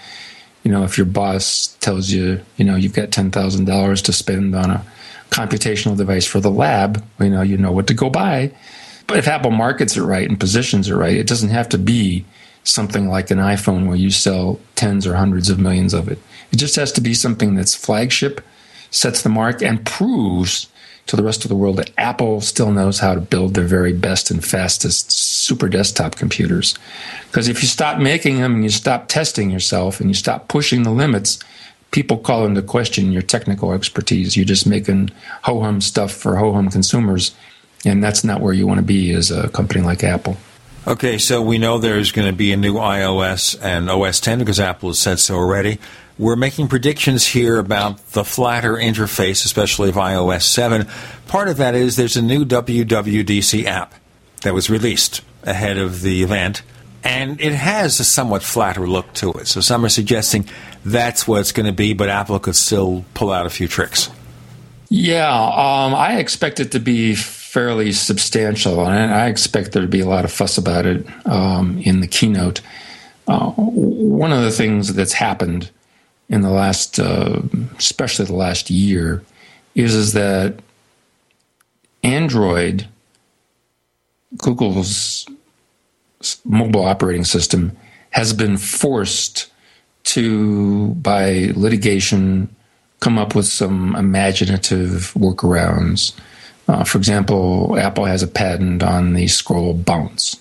You 0.63 0.71
know, 0.71 0.83
if 0.83 0.97
your 0.97 1.05
boss 1.05 1.77
tells 1.79 2.09
you, 2.09 2.41
you 2.57 2.65
know, 2.65 2.75
you've 2.75 2.93
got 2.93 3.11
ten 3.11 3.31
thousand 3.31 3.65
dollars 3.65 4.01
to 4.03 4.13
spend 4.13 4.55
on 4.55 4.69
a 4.69 4.85
computational 5.29 5.97
device 5.97 6.25
for 6.25 6.39
the 6.39 6.51
lab, 6.51 7.03
you 7.19 7.29
know, 7.29 7.41
you 7.41 7.57
know 7.57 7.71
what 7.71 7.87
to 7.87 7.93
go 7.93 8.09
buy. 8.09 8.51
But 9.07 9.17
if 9.17 9.27
Apple 9.27 9.51
markets 9.51 9.95
it 9.95 10.03
right 10.03 10.27
and 10.27 10.39
positions 10.39 10.89
it 10.89 10.95
right, 10.95 11.15
it 11.15 11.27
doesn't 11.27 11.49
have 11.49 11.69
to 11.69 11.77
be 11.77 12.25
something 12.63 13.07
like 13.07 13.31
an 13.31 13.37
iPhone 13.37 13.87
where 13.87 13.95
you 13.95 14.11
sell 14.11 14.59
tens 14.75 15.07
or 15.07 15.15
hundreds 15.15 15.49
of 15.49 15.59
millions 15.59 15.93
of 15.93 16.09
it. 16.09 16.19
It 16.51 16.57
just 16.57 16.75
has 16.75 16.91
to 16.93 17.01
be 17.01 17.13
something 17.13 17.55
that's 17.55 17.73
flagship, 17.73 18.41
sets 18.91 19.21
the 19.21 19.29
mark, 19.29 19.61
and 19.61 19.85
proves 19.85 20.67
to 21.07 21.15
the 21.15 21.23
rest 21.23 21.45
of 21.45 21.49
the 21.49 21.55
world 21.55 21.77
that 21.77 21.91
Apple 21.97 22.41
still 22.41 22.71
knows 22.71 22.99
how 22.99 23.15
to 23.15 23.21
build 23.21 23.53
their 23.53 23.65
very 23.65 23.93
best 23.93 24.29
and 24.29 24.43
fastest 24.43 25.11
super 25.11 25.69
desktop 25.69 26.15
computers. 26.15 26.77
Because 27.27 27.47
if 27.47 27.61
you 27.61 27.67
stop 27.67 27.99
making 27.99 28.39
them 28.39 28.55
and 28.55 28.63
you 28.63 28.69
stop 28.69 29.07
testing 29.07 29.49
yourself 29.49 29.99
and 29.99 30.09
you 30.09 30.13
stop 30.13 30.47
pushing 30.47 30.83
the 30.83 30.91
limits, 30.91 31.39
people 31.91 32.17
call 32.17 32.45
into 32.45 32.61
question 32.61 33.11
your 33.11 33.21
technical 33.21 33.73
expertise. 33.73 34.35
You're 34.35 34.45
just 34.45 34.67
making 34.67 35.11
ho 35.43 35.61
hum 35.61 35.81
stuff 35.81 36.11
for 36.11 36.35
ho 36.35 36.51
hum 36.53 36.69
consumers. 36.69 37.33
And 37.85 38.03
that's 38.03 38.23
not 38.23 38.41
where 38.41 38.53
you 38.53 38.67
want 38.67 38.79
to 38.79 38.85
be 38.85 39.11
as 39.13 39.31
a 39.31 39.49
company 39.49 39.81
like 39.81 40.03
Apple. 40.03 40.37
Okay, 40.85 41.17
so 41.17 41.41
we 41.41 41.57
know 41.57 41.77
there's 41.77 42.11
going 42.11 42.27
to 42.27 42.35
be 42.35 42.53
a 42.53 42.57
new 42.57 42.75
iOS 42.75 43.61
and 43.61 43.89
OS 43.89 44.19
10 44.21 44.39
because 44.39 44.59
Apple 44.59 44.89
has 44.89 44.99
said 44.99 45.19
so 45.19 45.35
already. 45.35 45.79
We're 46.19 46.35
making 46.35 46.69
predictions 46.69 47.27
here 47.27 47.59
about 47.59 48.03
the 48.13 48.23
flatter 48.23 48.73
interface, 48.73 49.45
especially 49.45 49.89
of 49.89 49.95
iOS 49.95 50.43
7. 50.43 50.87
Part 51.27 51.47
of 51.47 51.57
that 51.57 51.75
is 51.75 51.95
there's 51.95 52.17
a 52.17 52.23
new 52.23 52.43
WWDC 52.43 53.65
app 53.65 53.93
that 54.41 54.55
was 54.55 54.67
released 54.67 55.21
ahead 55.43 55.77
of 55.77 56.01
the 56.01 56.23
event, 56.23 56.63
and 57.03 57.39
it 57.39 57.53
has 57.53 57.99
a 57.99 58.03
somewhat 58.03 58.41
flatter 58.41 58.87
look 58.87 59.13
to 59.13 59.31
it. 59.33 59.47
So 59.47 59.61
some 59.61 59.85
are 59.85 59.89
suggesting 59.89 60.49
that's 60.83 61.27
what 61.27 61.41
it's 61.41 61.51
going 61.51 61.67
to 61.67 61.71
be, 61.71 61.93
but 61.93 62.09
Apple 62.09 62.39
could 62.39 62.55
still 62.55 63.05
pull 63.13 63.31
out 63.31 63.45
a 63.45 63.51
few 63.51 63.67
tricks. 63.67 64.09
Yeah, 64.89 65.29
um, 65.29 65.93
I 65.93 66.17
expect 66.17 66.59
it 66.59 66.71
to 66.71 66.79
be 66.79 67.13
fairly 67.13 67.91
substantial, 67.91 68.87
and 68.87 69.13
I 69.13 69.27
expect 69.27 69.73
there 69.73 69.83
to 69.83 69.87
be 69.87 69.99
a 69.99 70.07
lot 70.07 70.25
of 70.25 70.31
fuss 70.31 70.57
about 70.57 70.87
it 70.87 71.05
um, 71.27 71.77
in 71.79 71.99
the 71.99 72.07
keynote. 72.07 72.61
Uh, 73.27 73.51
one 73.51 74.31
of 74.31 74.41
the 74.41 74.51
things 74.51 74.93
that's 74.93 75.13
happened 75.13 75.69
in 76.29 76.41
the 76.41 76.49
last, 76.49 76.99
uh, 76.99 77.41
especially 77.77 78.25
the 78.25 78.35
last 78.35 78.69
year, 78.69 79.23
is 79.75 79.95
is 79.95 80.13
that 80.13 80.59
Android, 82.03 82.87
Google's 84.37 85.27
mobile 86.43 86.85
operating 86.85 87.23
system, 87.23 87.75
has 88.11 88.33
been 88.33 88.57
forced 88.57 89.51
to, 90.03 90.87
by 90.95 91.51
litigation, 91.55 92.53
come 92.99 93.17
up 93.17 93.35
with 93.35 93.45
some 93.45 93.95
imaginative 93.95 95.13
workarounds. 95.15 96.17
Uh, 96.67 96.83
for 96.83 96.97
example, 96.97 97.77
Apple 97.77 98.05
has 98.05 98.23
a 98.23 98.27
patent 98.27 98.83
on 98.83 99.13
the 99.13 99.27
scroll 99.27 99.73
bounce. 99.73 100.37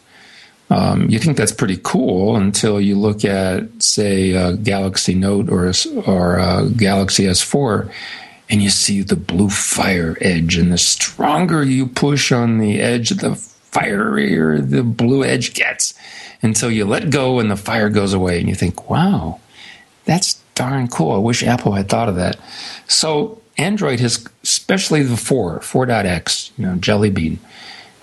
Um, 0.68 1.08
you 1.08 1.18
think 1.18 1.36
that's 1.36 1.52
pretty 1.52 1.78
cool 1.82 2.36
until 2.36 2.80
you 2.80 2.98
look 2.98 3.24
at, 3.24 3.82
say, 3.82 4.32
a 4.32 4.56
Galaxy 4.56 5.14
Note 5.14 5.48
or 5.48 5.72
or 6.06 6.38
a 6.38 6.68
Galaxy 6.76 7.24
S4, 7.24 7.90
and 8.50 8.62
you 8.62 8.70
see 8.70 9.02
the 9.02 9.16
blue 9.16 9.48
fire 9.48 10.16
edge. 10.20 10.56
And 10.56 10.72
the 10.72 10.78
stronger 10.78 11.62
you 11.62 11.86
push 11.86 12.32
on 12.32 12.58
the 12.58 12.80
edge, 12.80 13.10
the 13.10 13.38
fierier 13.76 14.68
the 14.68 14.82
blue 14.82 15.22
edge 15.22 15.54
gets 15.54 15.94
until 16.42 16.70
you 16.70 16.84
let 16.84 17.10
go 17.10 17.38
and 17.38 17.50
the 17.50 17.56
fire 17.56 17.88
goes 17.90 18.12
away. 18.12 18.40
And 18.40 18.48
you 18.48 18.54
think, 18.54 18.88
wow, 18.88 19.40
that's 20.04 20.34
darn 20.54 20.88
cool. 20.88 21.12
I 21.12 21.18
wish 21.18 21.42
Apple 21.42 21.72
had 21.72 21.88
thought 21.88 22.08
of 22.08 22.16
that. 22.16 22.38
So 22.88 23.40
Android 23.58 24.00
has, 24.00 24.26
especially 24.42 25.02
the 25.02 25.16
4, 25.16 25.60
4.x, 25.60 26.52
you 26.56 26.66
know, 26.66 26.76
Jelly 26.76 27.10
Bean, 27.10 27.38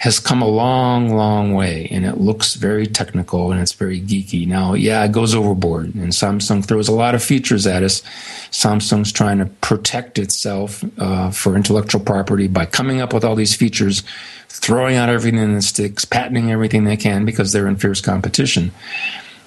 has 0.03 0.19
come 0.19 0.41
a 0.41 0.47
long, 0.47 1.15
long 1.15 1.53
way, 1.53 1.87
and 1.89 2.05
it 2.05 2.17
looks 2.17 2.55
very 2.55 2.85
technical 2.85 3.53
and 3.53 3.61
it's 3.61 3.71
very 3.71 4.01
geeky. 4.01 4.45
Now, 4.45 4.73
yeah, 4.73 5.01
it 5.05 5.13
goes 5.13 5.33
overboard, 5.33 5.95
and 5.95 6.11
Samsung 6.11 6.65
throws 6.65 6.89
a 6.89 6.91
lot 6.91 7.15
of 7.15 7.23
features 7.23 7.65
at 7.65 7.83
us. 7.83 8.01
Samsung's 8.51 9.13
trying 9.13 9.37
to 9.37 9.45
protect 9.61 10.19
itself 10.19 10.83
uh, 10.97 11.31
for 11.31 11.55
intellectual 11.55 12.01
property 12.01 12.47
by 12.47 12.65
coming 12.65 12.99
up 12.99 13.13
with 13.13 13.23
all 13.23 13.35
these 13.35 13.55
features, 13.55 14.03
throwing 14.49 14.97
out 14.97 15.07
everything 15.07 15.53
that 15.53 15.61
sticks, 15.61 16.03
patenting 16.03 16.51
everything 16.51 16.83
they 16.83 16.97
can 16.97 17.23
because 17.23 17.53
they're 17.53 17.69
in 17.69 17.77
fierce 17.77 18.01
competition. 18.01 18.73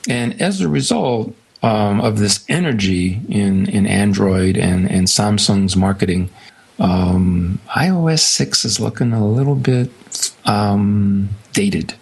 And 0.09 0.40
as 0.40 0.62
a 0.62 0.70
result, 0.70 1.34
um, 1.62 2.00
of 2.00 2.18
this 2.18 2.44
energy 2.48 3.20
in, 3.28 3.68
in 3.68 3.86
Android 3.86 4.57
and, 4.57 4.90
and 4.90 5.07
Samsung's 5.07 5.76
marketing, 5.76 6.30
um, 6.79 7.59
iOS 7.70 8.20
6 8.20 8.64
is 8.64 8.81
looking 8.81 9.12
a 9.12 9.27
little 9.27 9.55
bit 9.55 9.91
um, 10.45 11.29
dated. 11.53 11.95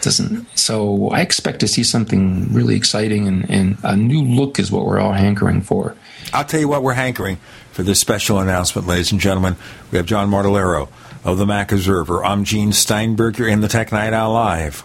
Doesn't 0.00 0.46
so 0.56 1.08
I 1.10 1.22
expect 1.22 1.58
to 1.60 1.68
see 1.68 1.82
something 1.82 2.52
really 2.52 2.76
exciting 2.76 3.26
and, 3.26 3.50
and 3.50 3.78
a 3.82 3.96
new 3.96 4.22
look 4.22 4.60
is 4.60 4.70
what 4.70 4.86
we're 4.86 5.00
all 5.00 5.12
hankering 5.12 5.60
for. 5.60 5.96
I'll 6.32 6.44
tell 6.44 6.60
you 6.60 6.68
what 6.68 6.82
we're 6.82 6.94
hankering 6.94 7.38
for 7.72 7.82
this 7.82 7.98
special 7.98 8.38
announcement, 8.38 8.86
ladies 8.86 9.10
and 9.10 9.20
gentlemen. 9.20 9.56
We 9.90 9.98
have 9.98 10.06
John 10.06 10.30
Martellaro 10.30 10.88
of 11.24 11.38
the 11.38 11.46
Mac 11.46 11.72
Observer. 11.72 12.24
I'm 12.24 12.44
Gene 12.44 12.72
Steinberg 12.72 13.40
in 13.40 13.60
the 13.60 13.68
Tech 13.68 13.90
Night 13.90 14.12
Owl 14.12 14.32
Live. 14.32 14.84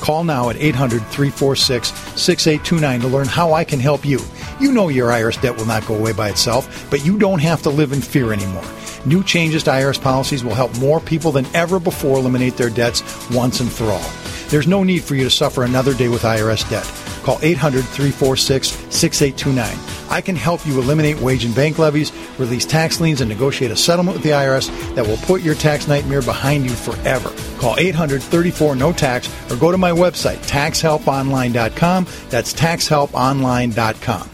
Call 0.00 0.24
now 0.24 0.50
at 0.50 0.56
800 0.56 0.98
346 0.98 1.88
6829 1.88 3.00
to 3.00 3.08
learn 3.08 3.26
how 3.26 3.52
I 3.52 3.64
can 3.64 3.80
help 3.80 4.04
you. 4.04 4.20
You 4.60 4.72
know 4.72 4.88
your 4.88 5.10
IRS 5.10 5.40
debt 5.40 5.56
will 5.56 5.66
not 5.66 5.86
go 5.86 5.94
away 5.94 6.12
by 6.12 6.28
itself, 6.28 6.88
but 6.90 7.04
you 7.04 7.18
don't 7.18 7.40
have 7.40 7.62
to 7.62 7.70
live 7.70 7.92
in 7.92 8.00
fear 8.00 8.32
anymore. 8.32 8.64
New 9.06 9.22
changes 9.22 9.62
to 9.64 9.70
IRS 9.70 10.00
policies 10.00 10.44
will 10.44 10.54
help 10.54 10.76
more 10.78 11.00
people 11.00 11.32
than 11.32 11.46
ever 11.54 11.78
before 11.78 12.18
eliminate 12.18 12.56
their 12.56 12.70
debts 12.70 13.02
once 13.30 13.60
and 13.60 13.70
for 13.70 13.84
all. 13.84 14.10
There's 14.48 14.66
no 14.66 14.82
need 14.82 15.02
for 15.02 15.14
you 15.14 15.24
to 15.24 15.30
suffer 15.30 15.64
another 15.64 15.94
day 15.94 16.08
with 16.08 16.22
IRS 16.22 16.68
debt. 16.70 17.03
Call 17.24 17.38
800 17.40 17.84
346 17.84 18.68
6829. 18.94 20.10
I 20.10 20.20
can 20.20 20.36
help 20.36 20.66
you 20.66 20.78
eliminate 20.78 21.18
wage 21.20 21.44
and 21.44 21.54
bank 21.54 21.78
levies, 21.78 22.12
release 22.38 22.66
tax 22.66 23.00
liens, 23.00 23.22
and 23.22 23.28
negotiate 23.30 23.70
a 23.70 23.76
settlement 23.76 24.16
with 24.18 24.24
the 24.24 24.30
IRS 24.30 24.94
that 24.94 25.06
will 25.06 25.16
put 25.18 25.40
your 25.40 25.54
tax 25.54 25.88
nightmare 25.88 26.22
behind 26.22 26.64
you 26.64 26.70
forever. 26.70 27.34
Call 27.58 27.78
800 27.78 28.22
34 28.22 28.76
no 28.76 28.92
tax 28.92 29.28
or 29.50 29.56
go 29.56 29.72
to 29.72 29.78
my 29.78 29.90
website, 29.90 30.36
taxhelponline.com. 30.46 32.06
That's 32.28 32.52
taxhelponline.com. 32.52 34.33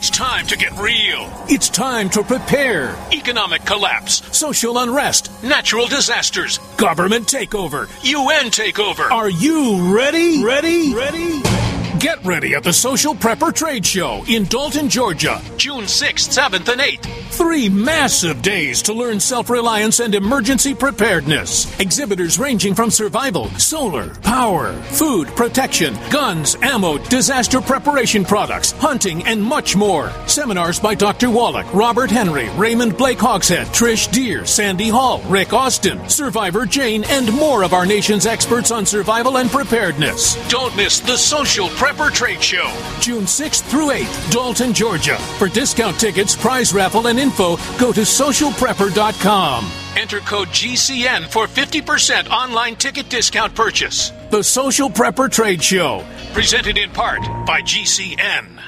It's 0.00 0.08
time 0.08 0.46
to 0.46 0.56
get 0.56 0.72
real. 0.78 1.30
It's 1.50 1.68
time 1.68 2.08
to 2.16 2.22
prepare. 2.22 2.96
Economic 3.12 3.66
collapse, 3.66 4.22
social 4.34 4.78
unrest, 4.78 5.30
natural 5.42 5.86
disasters, 5.88 6.56
government 6.78 7.26
takeover, 7.26 7.86
UN 8.02 8.46
takeover. 8.46 9.10
Are 9.10 9.28
you 9.28 9.94
ready? 9.94 10.42
Ready? 10.42 10.94
Ready? 10.94 11.69
Get 12.00 12.24
ready 12.24 12.54
at 12.54 12.64
the 12.64 12.72
Social 12.72 13.14
Prepper 13.14 13.54
Trade 13.54 13.84
Show 13.84 14.24
in 14.26 14.44
Dalton, 14.44 14.88
Georgia, 14.88 15.38
June 15.58 15.84
6th, 15.84 16.30
7th, 16.34 16.72
and 16.72 16.80
8th. 16.80 17.04
Three 17.30 17.68
massive 17.68 18.40
days 18.40 18.80
to 18.82 18.94
learn 18.94 19.20
self 19.20 19.50
reliance 19.50 20.00
and 20.00 20.14
emergency 20.14 20.74
preparedness. 20.74 21.78
Exhibitors 21.78 22.38
ranging 22.38 22.74
from 22.74 22.90
survival, 22.90 23.50
solar, 23.50 24.14
power, 24.20 24.72
food, 24.72 25.28
protection, 25.28 25.94
guns, 26.10 26.56
ammo, 26.62 26.96
disaster 27.08 27.60
preparation 27.60 28.24
products, 28.24 28.72
hunting, 28.72 29.22
and 29.26 29.42
much 29.42 29.76
more. 29.76 30.10
Seminars 30.26 30.80
by 30.80 30.94
Dr. 30.94 31.28
Wallach, 31.28 31.72
Robert 31.74 32.10
Henry, 32.10 32.48
Raymond 32.56 32.96
Blake 32.96 33.18
Hogshead, 33.18 33.66
Trish 33.68 34.10
Deer, 34.10 34.46
Sandy 34.46 34.88
Hall, 34.88 35.20
Rick 35.28 35.52
Austin, 35.52 36.08
Survivor 36.08 36.64
Jane, 36.64 37.04
and 37.04 37.30
more 37.34 37.62
of 37.62 37.74
our 37.74 37.84
nation's 37.84 38.24
experts 38.24 38.70
on 38.70 38.86
survival 38.86 39.36
and 39.36 39.50
preparedness. 39.50 40.36
Don't 40.48 40.74
miss 40.76 41.00
the 41.00 41.16
Social 41.18 41.68
Prepper 41.68 41.89
Trade 41.90 42.42
Show, 42.42 42.72
June 43.00 43.24
6th 43.24 43.62
through 43.68 43.88
8th, 43.88 44.30
Dalton, 44.30 44.72
Georgia. 44.72 45.16
For 45.38 45.48
discount 45.48 45.98
tickets, 45.98 46.36
prize 46.36 46.72
raffle, 46.72 47.08
and 47.08 47.18
info, 47.18 47.56
go 47.78 47.92
to 47.92 48.02
socialprepper.com. 48.02 49.70
Enter 49.96 50.20
code 50.20 50.48
GCN 50.48 51.26
for 51.26 51.46
50% 51.46 52.30
online 52.30 52.76
ticket 52.76 53.08
discount 53.08 53.54
purchase. 53.54 54.12
The 54.30 54.42
Social 54.42 54.88
Prepper 54.88 55.30
Trade 55.30 55.62
Show, 55.62 56.04
presented 56.32 56.78
in 56.78 56.90
part 56.90 57.22
by 57.44 57.60
GCN. 57.60 58.60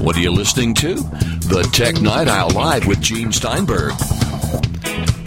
What 0.00 0.16
are 0.16 0.20
you 0.20 0.32
listening 0.32 0.74
to? 0.74 0.96
The 0.96 1.68
Tech 1.72 2.02
Night 2.02 2.28
Owl 2.28 2.50
Live 2.50 2.86
with 2.86 3.00
Gene 3.00 3.32
Steinberg. 3.32 3.94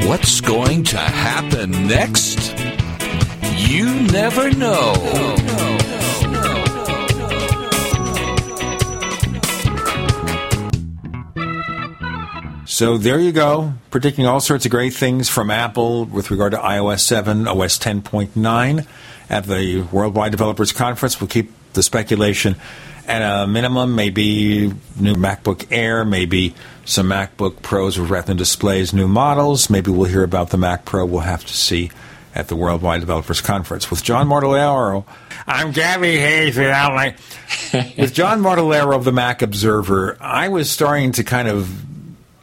What's 0.02 0.40
going 0.40 0.84
to 0.86 0.98
happen 0.98 1.72
next? 1.88 2.67
You 3.58 4.02
never 4.12 4.52
know. 4.52 4.94
So 12.66 13.00
there 13.00 13.20
you 13.20 13.32
go, 13.32 13.74
predicting 13.90 14.28
all 14.28 14.40
sorts 14.40 14.66
of 14.66 14.72
great 14.72 14.94
things 14.94 15.30
from 15.30 15.50
Apple 15.50 16.06
with 16.06 16.30
regard 16.30 16.52
to 16.52 16.60
iOS 16.60 17.00
7, 17.00 17.48
OS 17.48 17.80
10.9 17.80 18.86
at 19.32 19.46
the 19.46 19.82
Worldwide 19.92 20.30
Developers 20.30 20.72
Conference. 20.72 21.20
We'll 21.20 21.28
keep 21.28 21.52
the 21.74 21.82
speculation 21.82 22.56
at 23.08 23.24
a 23.24 23.48
minimum, 23.48 23.96
maybe 23.96 24.68
new 25.00 25.16
MacBook 25.16 25.66
Air, 25.72 26.06
maybe 26.06 26.54
some 26.86 27.08
MacBook 27.08 27.64
Pros 27.64 27.98
with 27.98 28.12
Retina 28.12 28.36
displays, 28.36 28.94
new 28.94 29.08
models. 29.08 29.70
Maybe 29.72 29.90
we'll 29.90 30.10
hear 30.10 30.24
about 30.24 30.52
the 30.52 30.58
Mac 30.58 30.86
Pro. 30.86 31.06
We'll 31.06 31.22
have 31.22 31.46
to 31.46 31.54
see 31.54 31.90
at 32.38 32.50
the 32.50 32.56
Worldwide 32.56 33.00
Developers 33.00 33.42
Conference. 33.42 33.90
With 33.90 34.04
John 34.04 34.28
Martellaro, 34.28 35.06
I'm 35.48 35.72
Gabby 35.72 36.18
Hayes. 36.18 36.56
With 37.98 38.14
John 38.14 38.42
Martellaro 38.42 38.96
of 38.96 39.06
the 39.06 39.12
Mac 39.12 39.42
Observer, 39.42 40.18
I 40.22 40.48
was 40.50 40.70
starting 40.70 41.14
to 41.14 41.24
kind 41.24 41.48
of 41.48 41.84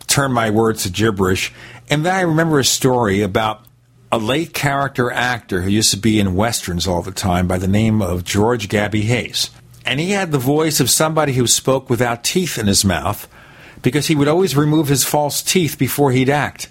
turn 0.08 0.32
my 0.32 0.50
words 0.50 0.82
to 0.82 0.90
gibberish, 0.90 1.52
and 1.88 2.04
then 2.04 2.12
I 2.12 2.22
remember 2.22 2.58
a 2.58 2.64
story 2.64 3.22
about 3.22 3.64
a 4.10 4.18
late 4.18 4.52
character 4.52 5.12
actor 5.12 5.62
who 5.62 5.70
used 5.70 5.92
to 5.92 5.96
be 5.96 6.18
in 6.18 6.34
westerns 6.34 6.88
all 6.88 7.02
the 7.02 7.12
time 7.12 7.46
by 7.46 7.58
the 7.58 7.68
name 7.68 8.02
of 8.02 8.24
George 8.24 8.68
Gabby 8.68 9.02
Hayes. 9.02 9.50
And 9.86 10.00
he 10.00 10.10
had 10.10 10.32
the 10.32 10.38
voice 10.38 10.80
of 10.80 10.90
somebody 10.90 11.34
who 11.34 11.46
spoke 11.46 11.88
without 11.88 12.24
teeth 12.24 12.58
in 12.58 12.66
his 12.66 12.84
mouth 12.84 13.28
because 13.80 14.08
he 14.08 14.16
would 14.16 14.28
always 14.28 14.56
remove 14.56 14.88
his 14.88 15.04
false 15.04 15.40
teeth 15.40 15.78
before 15.78 16.10
he'd 16.10 16.30
act. 16.30 16.68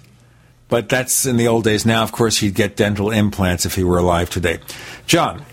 But 0.74 0.88
that's 0.88 1.24
in 1.24 1.36
the 1.36 1.46
old 1.46 1.62
days. 1.62 1.86
Now, 1.86 2.02
of 2.02 2.10
course, 2.10 2.38
he'd 2.38 2.56
get 2.56 2.74
dental 2.74 3.12
implants 3.12 3.64
if 3.64 3.76
he 3.76 3.84
were 3.84 3.98
alive 3.98 4.28
today. 4.28 4.58
John, 5.06 5.44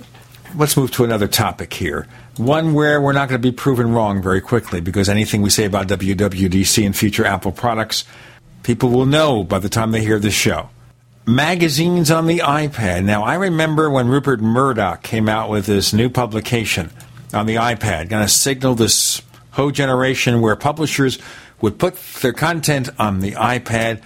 let's 0.56 0.76
move 0.76 0.90
to 0.94 1.04
another 1.04 1.28
topic 1.28 1.76
here. 1.76 2.08
One 2.38 2.74
where 2.74 3.00
we're 3.00 3.14
not 3.14 3.30
going 3.30 3.40
to 3.40 3.48
be 3.48 3.56
proven 3.56 3.92
wrong 3.92 4.24
very 4.24 4.42
quickly 4.42 4.82
because 4.82 5.10
anything 5.10 5.44
we 5.44 5.52
say 5.52 5.66
about 5.66 5.88
WWDC 5.90 6.84
and 6.84 6.98
future 6.98 7.24
Apple 7.24 7.52
products, 7.52 8.04
people 8.64 8.90
will 8.90 9.06
know 9.06 9.44
by 9.44 9.60
the 9.60 9.70
time 9.70 9.92
they 9.92 10.02
hear 10.02 10.18
this 10.18 10.34
show. 10.34 10.72
Magazines 11.28 12.10
on 12.10 12.26
the 12.26 12.40
iPad. 12.40 13.04
Now, 13.04 13.22
I 13.22 13.36
remember 13.36 13.92
when 13.92 14.08
Rupert 14.08 14.42
Murdoch 14.42 15.04
came 15.04 15.30
out 15.30 15.52
with 15.52 15.68
this 15.68 15.94
new 15.94 16.10
publication 16.10 16.90
on 17.32 17.46
the 17.46 17.58
iPad, 17.58 18.10
going 18.10 18.26
to 18.26 18.28
signal 18.28 18.74
this 18.74 19.22
whole 19.52 19.70
generation 19.70 20.42
where 20.42 20.56
publishers 20.56 21.20
would 21.62 21.78
put 21.78 21.96
their 22.24 22.34
content 22.34 22.90
on 22.98 23.20
the 23.20 23.34
iPad 23.34 24.02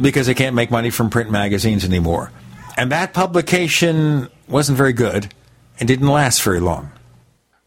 because 0.00 0.26
they 0.26 0.34
can't 0.34 0.54
make 0.54 0.70
money 0.70 0.90
from 0.90 1.10
print 1.10 1.30
magazines 1.30 1.84
anymore. 1.84 2.30
And 2.76 2.92
that 2.92 3.12
publication 3.12 4.28
wasn't 4.48 4.78
very 4.78 4.92
good 4.92 5.32
and 5.78 5.88
didn't 5.88 6.08
last 6.08 6.42
very 6.42 6.60
long. 6.60 6.90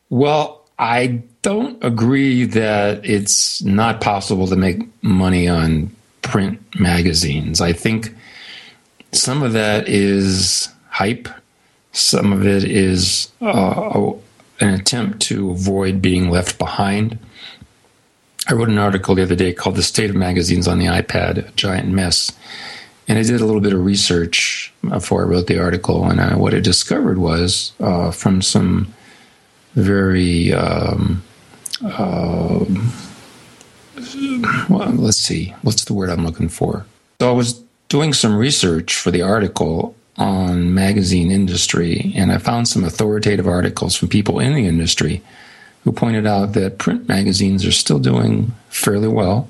Well, 0.10 0.66
I 0.80 1.24
don't 1.42 1.84
agree 1.84 2.46
that 2.46 3.06
it's 3.06 3.62
not 3.64 4.02
possible 4.02 4.48
to 4.48 4.56
make 4.56 4.82
money 5.04 5.48
on 5.48 5.96
print 6.22 6.60
magazines. 6.80 7.62
I 7.62 7.74
think 7.74 8.16
some 9.12 9.44
of 9.44 9.54
that 9.54 9.88
is 9.88 10.70
hype, 10.90 11.28
some 11.92 12.32
of 12.32 12.46
it 12.46 12.64
is 12.64 13.32
uh, 13.42 14.12
an 14.60 14.74
attempt 14.74 15.22
to 15.24 15.52
avoid 15.52 16.02
being 16.02 16.30
left 16.30 16.58
behind. 16.58 17.20
I 18.48 18.54
wrote 18.54 18.70
an 18.70 18.78
article 18.78 19.16
the 19.16 19.24
other 19.24 19.36
day 19.36 19.54
called 19.54 19.76
The 19.76 19.84
State 19.84 20.10
of 20.10 20.16
Magazines 20.16 20.68
on 20.68 20.80
the 20.80 20.88
iPad, 20.88 21.50
a 21.50 21.52
Giant 21.52 21.90
Mess. 21.90 22.32
And 23.08 23.20
I 23.20 23.24
did 23.24 23.42
a 23.42 23.46
little 23.46 23.62
bit 23.62 23.74
of 23.74 23.84
research 23.84 24.74
before 24.88 25.24
I 25.24 25.28
wrote 25.28 25.48
the 25.48 25.60
article. 25.60 26.06
And 26.06 26.20
I, 26.20 26.36
what 26.36 26.54
I 26.54 26.60
discovered 26.60 27.18
was 27.18 27.74
uh, 27.80 28.12
from 28.12 28.42
some 28.42 28.94
very, 29.76 30.54
um, 30.54 31.24
uh, 31.84 32.66
well, 34.70 34.90
let's 34.92 35.18
see, 35.18 35.54
what's 35.62 35.86
the 35.86 35.94
word 35.94 36.10
I'm 36.10 36.26
looking 36.26 36.50
for? 36.50 36.86
So 37.20 37.30
I 37.30 37.34
was 37.34 37.62
doing 37.90 38.14
some 38.14 38.36
research 38.36 38.96
for 38.96 39.12
the 39.12 39.22
article 39.22 39.96
on 40.18 40.74
magazine 40.74 41.32
industry, 41.32 42.14
and 42.16 42.32
I 42.32 42.38
found 42.38 42.68
some 42.68 42.84
authoritative 42.84 43.48
articles 43.48 43.96
from 43.96 44.10
people 44.10 44.40
in 44.40 44.54
the 44.54 44.66
industry 44.66 45.22
who 45.84 45.92
pointed 45.92 46.28
out 46.28 46.54
that 46.54 46.78
print 46.78 47.08
magazines 47.08 47.66
are 47.66 47.72
still 47.72 48.00
doing 48.00 48.54
fairly 48.70 49.08
well, 49.08 49.50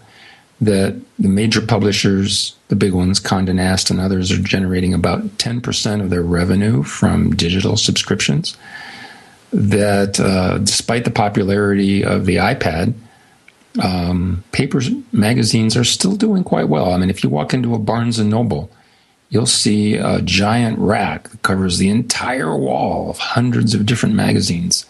that 0.62 0.96
the 1.18 1.28
major 1.28 1.62
publishers, 1.62 2.56
the 2.68 2.76
big 2.76 2.94
ones, 2.94 3.20
Condé 3.20 3.54
Nast 3.54 3.90
and 3.90 4.00
others, 4.00 4.32
are 4.32 4.42
generating 4.42 4.94
about 4.94 5.24
10% 5.38 6.02
of 6.02 6.10
their 6.10 6.22
revenue 6.22 6.84
from 6.84 7.36
digital 7.36 7.76
subscriptions. 7.76 8.56
That 9.52 10.20
uh, 10.20 10.60
despite 10.60 11.04
the 11.04 11.12
popularity 11.12 12.04
of 12.04 12.26
the 12.26 12.38
iPad, 12.38 12.94
um, 13.82 14.44
papers 14.52 14.90
magazines 15.12 15.76
are 15.76 15.84
still 15.84 16.16
doing 16.16 16.44
quite 16.44 16.70
well. 16.70 16.94
I 16.94 16.98
mean, 16.98 17.10
if 17.10 17.24
you 17.24 17.30
walk 17.30 17.54
into 17.54 17.74
a 17.74 17.80
Barnes 17.80 18.20
and 18.20 18.30
Noble, 18.30 18.70
you'll 19.30 19.46
see 19.46 19.96
a 19.96 20.22
giant 20.22 20.78
rack 20.78 21.30
that 21.30 21.42
covers 21.42 21.78
the 21.78 21.90
entire 21.90 22.56
wall 22.56 23.10
of 23.10 23.18
hundreds 23.18 23.74
of 23.74 23.86
different 23.86 24.16
magazines. 24.16 24.86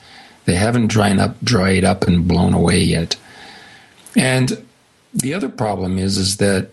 They 0.45 0.55
haven't 0.55 0.87
dried 0.87 1.19
up, 1.19 1.39
dried 1.43 1.83
up 1.83 2.07
and 2.07 2.27
blown 2.27 2.53
away 2.53 2.79
yet. 2.79 3.15
And 4.15 4.65
the 5.13 5.33
other 5.33 5.49
problem 5.49 5.97
is, 5.97 6.17
is 6.17 6.37
that 6.37 6.69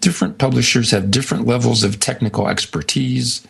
different 0.00 0.38
publishers 0.38 0.90
have 0.90 1.10
different 1.10 1.46
levels 1.46 1.84
of 1.84 2.00
technical 2.00 2.48
expertise, 2.48 3.46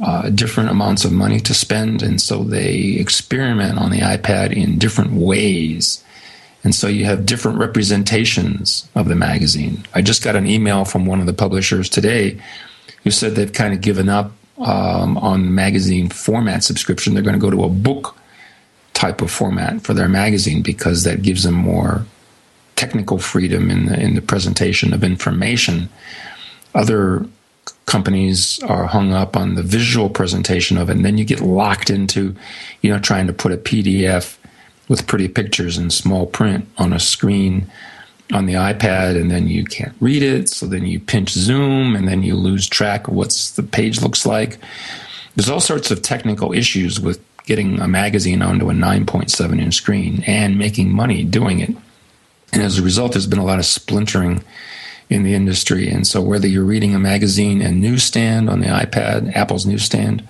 uh, 0.00 0.30
different 0.30 0.70
amounts 0.70 1.04
of 1.04 1.12
money 1.12 1.40
to 1.40 1.54
spend, 1.54 2.02
and 2.02 2.20
so 2.20 2.42
they 2.44 2.96
experiment 2.98 3.78
on 3.78 3.90
the 3.90 4.00
iPad 4.00 4.52
in 4.52 4.78
different 4.78 5.12
ways. 5.12 6.02
And 6.64 6.74
so 6.74 6.86
you 6.86 7.04
have 7.06 7.26
different 7.26 7.58
representations 7.58 8.88
of 8.94 9.08
the 9.08 9.16
magazine. 9.16 9.84
I 9.94 10.02
just 10.02 10.22
got 10.22 10.36
an 10.36 10.46
email 10.46 10.84
from 10.84 11.06
one 11.06 11.20
of 11.20 11.26
the 11.26 11.32
publishers 11.32 11.88
today 11.88 12.40
who 13.02 13.10
said 13.10 13.34
they've 13.34 13.52
kind 13.52 13.74
of 13.74 13.80
given 13.80 14.08
up 14.08 14.32
um, 14.58 15.18
on 15.18 15.54
magazine 15.54 16.08
format 16.08 16.62
subscription. 16.62 17.14
They're 17.14 17.22
going 17.22 17.34
to 17.34 17.40
go 17.40 17.50
to 17.50 17.64
a 17.64 17.68
book 17.68 18.16
type 18.94 19.22
of 19.22 19.30
format 19.30 19.80
for 19.82 19.94
their 19.94 20.08
magazine 20.08 20.62
because 20.62 21.04
that 21.04 21.22
gives 21.22 21.44
them 21.44 21.54
more 21.54 22.04
technical 22.76 23.18
freedom 23.18 23.70
in 23.70 23.86
the 23.86 23.98
in 24.00 24.14
the 24.14 24.22
presentation 24.22 24.92
of 24.92 25.04
information. 25.04 25.88
Other 26.74 27.26
companies 27.86 28.58
are 28.64 28.86
hung 28.86 29.12
up 29.12 29.36
on 29.36 29.54
the 29.54 29.62
visual 29.62 30.08
presentation 30.08 30.78
of 30.78 30.88
it, 30.88 30.96
and 30.96 31.04
then 31.04 31.18
you 31.18 31.24
get 31.24 31.40
locked 31.40 31.90
into, 31.90 32.34
you 32.80 32.90
know, 32.90 32.98
trying 32.98 33.26
to 33.26 33.32
put 33.32 33.52
a 33.52 33.56
PDF 33.56 34.36
with 34.88 35.06
pretty 35.06 35.28
pictures 35.28 35.78
and 35.78 35.92
small 35.92 36.26
print 36.26 36.68
on 36.78 36.92
a 36.92 37.00
screen 37.00 37.70
on 38.32 38.46
the 38.46 38.54
iPad, 38.54 39.20
and 39.20 39.30
then 39.30 39.46
you 39.46 39.64
can't 39.64 39.94
read 40.00 40.22
it. 40.22 40.48
So 40.48 40.66
then 40.66 40.86
you 40.86 40.98
pinch 41.00 41.30
zoom, 41.30 41.94
and 41.94 42.08
then 42.08 42.22
you 42.22 42.34
lose 42.34 42.68
track 42.68 43.08
of 43.08 43.14
what 43.14 43.30
the 43.56 43.62
page 43.62 44.00
looks 44.00 44.24
like. 44.24 44.58
There's 45.36 45.50
all 45.50 45.60
sorts 45.60 45.90
of 45.90 46.02
technical 46.02 46.52
issues 46.52 47.00
with 47.00 47.20
getting 47.44 47.80
a 47.80 47.88
magazine 47.88 48.42
onto 48.42 48.70
a 48.70 48.72
9.7 48.72 49.60
inch 49.60 49.74
screen 49.74 50.22
and 50.26 50.58
making 50.58 50.92
money 50.92 51.24
doing 51.24 51.60
it. 51.60 51.70
And 52.52 52.62
as 52.62 52.78
a 52.78 52.82
result, 52.82 53.12
there's 53.12 53.26
been 53.26 53.38
a 53.38 53.44
lot 53.44 53.58
of 53.58 53.66
splintering 53.66 54.44
in 55.08 55.22
the 55.22 55.34
industry. 55.34 55.88
And 55.88 56.06
so, 56.06 56.20
whether 56.20 56.46
you're 56.46 56.64
reading 56.64 56.94
a 56.94 56.98
magazine 56.98 57.60
and 57.60 57.80
newsstand 57.80 58.48
on 58.48 58.60
the 58.60 58.66
iPad, 58.66 59.34
Apple's 59.34 59.66
newsstand, 59.66 60.26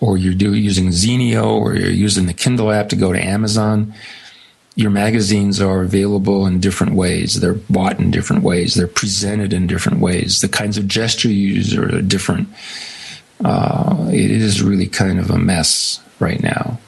or 0.00 0.16
you're 0.16 0.34
do, 0.34 0.54
using 0.54 0.88
Zinio, 0.88 1.46
or 1.46 1.74
you're 1.74 1.90
using 1.90 2.26
the 2.26 2.34
Kindle 2.34 2.70
app 2.70 2.88
to 2.90 2.96
go 2.96 3.12
to 3.12 3.22
Amazon, 3.22 3.94
your 4.76 4.90
magazines 4.90 5.60
are 5.60 5.82
available 5.82 6.46
in 6.46 6.60
different 6.60 6.94
ways. 6.94 7.40
They're 7.40 7.54
bought 7.54 8.00
in 8.00 8.10
different 8.10 8.42
ways. 8.42 8.74
They're 8.74 8.86
presented 8.88 9.52
in 9.52 9.66
different 9.66 10.00
ways. 10.00 10.40
The 10.40 10.48
kinds 10.48 10.76
of 10.76 10.88
gesture 10.88 11.28
you 11.28 11.54
use 11.54 11.74
are 11.74 12.02
different. 12.02 12.48
Uh, 13.42 14.08
it 14.10 14.30
is 14.30 14.62
really 14.62 14.86
kind 14.86 15.18
of 15.18 15.30
a 15.30 15.38
mess 15.38 16.00
right 16.20 16.42
now. 16.42 16.78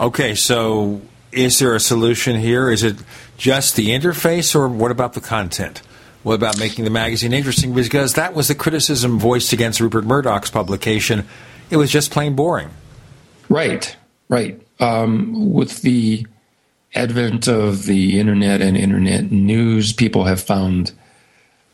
Okay, 0.00 0.34
so 0.34 1.00
is 1.32 1.58
there 1.58 1.74
a 1.74 1.80
solution 1.80 2.36
here? 2.36 2.70
Is 2.70 2.82
it 2.82 2.96
just 3.36 3.76
the 3.76 3.88
interface, 3.88 4.54
or 4.54 4.68
what 4.68 4.90
about 4.90 5.14
the 5.14 5.20
content? 5.20 5.82
What 6.22 6.34
about 6.34 6.58
making 6.58 6.84
the 6.84 6.90
magazine 6.90 7.32
interesting? 7.32 7.74
Because 7.74 8.14
that 8.14 8.34
was 8.34 8.48
the 8.48 8.54
criticism 8.54 9.18
voiced 9.18 9.52
against 9.52 9.80
Rupert 9.80 10.04
Murdoch's 10.04 10.50
publication. 10.50 11.26
It 11.70 11.76
was 11.76 11.90
just 11.90 12.10
plain 12.10 12.34
boring. 12.34 12.70
Right, 13.48 13.96
right. 14.28 14.60
Um, 14.80 15.52
with 15.52 15.82
the 15.82 16.26
advent 16.94 17.48
of 17.48 17.84
the 17.84 18.18
internet 18.18 18.60
and 18.60 18.76
internet 18.76 19.30
news, 19.30 19.92
people 19.92 20.24
have 20.24 20.40
found 20.40 20.92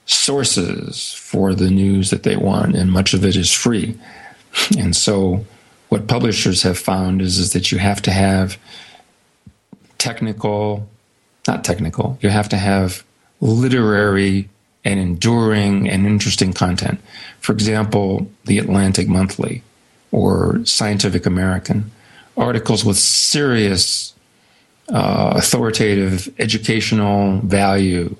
sources 0.07 1.13
for 1.13 1.55
the 1.55 1.71
news 1.71 2.11
that 2.11 2.23
they 2.23 2.37
want, 2.37 2.77
and 2.77 2.91
much 2.91 3.15
of 3.15 3.25
it 3.25 3.37
is 3.37 3.53
free. 3.53 3.99
And 4.79 4.95
so, 4.95 5.45
what 5.89 6.07
publishers 6.07 6.63
have 6.63 6.79
found 6.79 7.21
is, 7.23 7.39
is 7.39 7.53
that 7.53 7.73
you 7.73 7.79
have 7.79 8.03
to 8.03 8.11
have 8.11 8.59
technical, 9.99 10.89
not 11.47 11.65
technical, 11.65 12.19
you 12.21 12.29
have 12.29 12.49
to 12.51 12.57
have 12.57 13.05
literary 13.41 14.49
and 14.85 15.01
enduring 15.01 15.89
and 15.89 16.07
interesting 16.07 16.53
content. 16.53 17.01
For 17.41 17.53
example, 17.53 18.31
the 18.45 18.59
Atlantic 18.59 19.09
Monthly 19.09 19.63
or 20.13 20.65
Scientific 20.65 21.27
American, 21.27 21.91
articles 22.37 22.85
with 22.85 22.99
serious 22.99 24.15
uh, 24.89 25.33
authoritative 25.37 26.33
educational 26.39 27.39
value, 27.41 28.15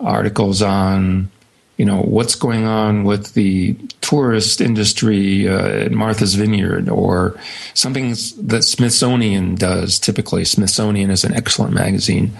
articles 0.00 0.62
on 0.62 1.30
you 1.76 1.84
know 1.84 2.00
what's 2.00 2.34
going 2.34 2.64
on 2.64 3.04
with 3.04 3.34
the 3.34 3.74
tourist 4.00 4.60
industry 4.60 5.48
uh, 5.48 5.68
at 5.68 5.92
Martha's 5.92 6.34
Vineyard, 6.34 6.88
or 6.88 7.38
something 7.74 8.10
that 8.10 8.64
Smithsonian 8.64 9.54
does. 9.56 9.98
Typically, 9.98 10.44
Smithsonian 10.44 11.10
is 11.10 11.24
an 11.24 11.34
excellent 11.34 11.74
magazine 11.74 12.32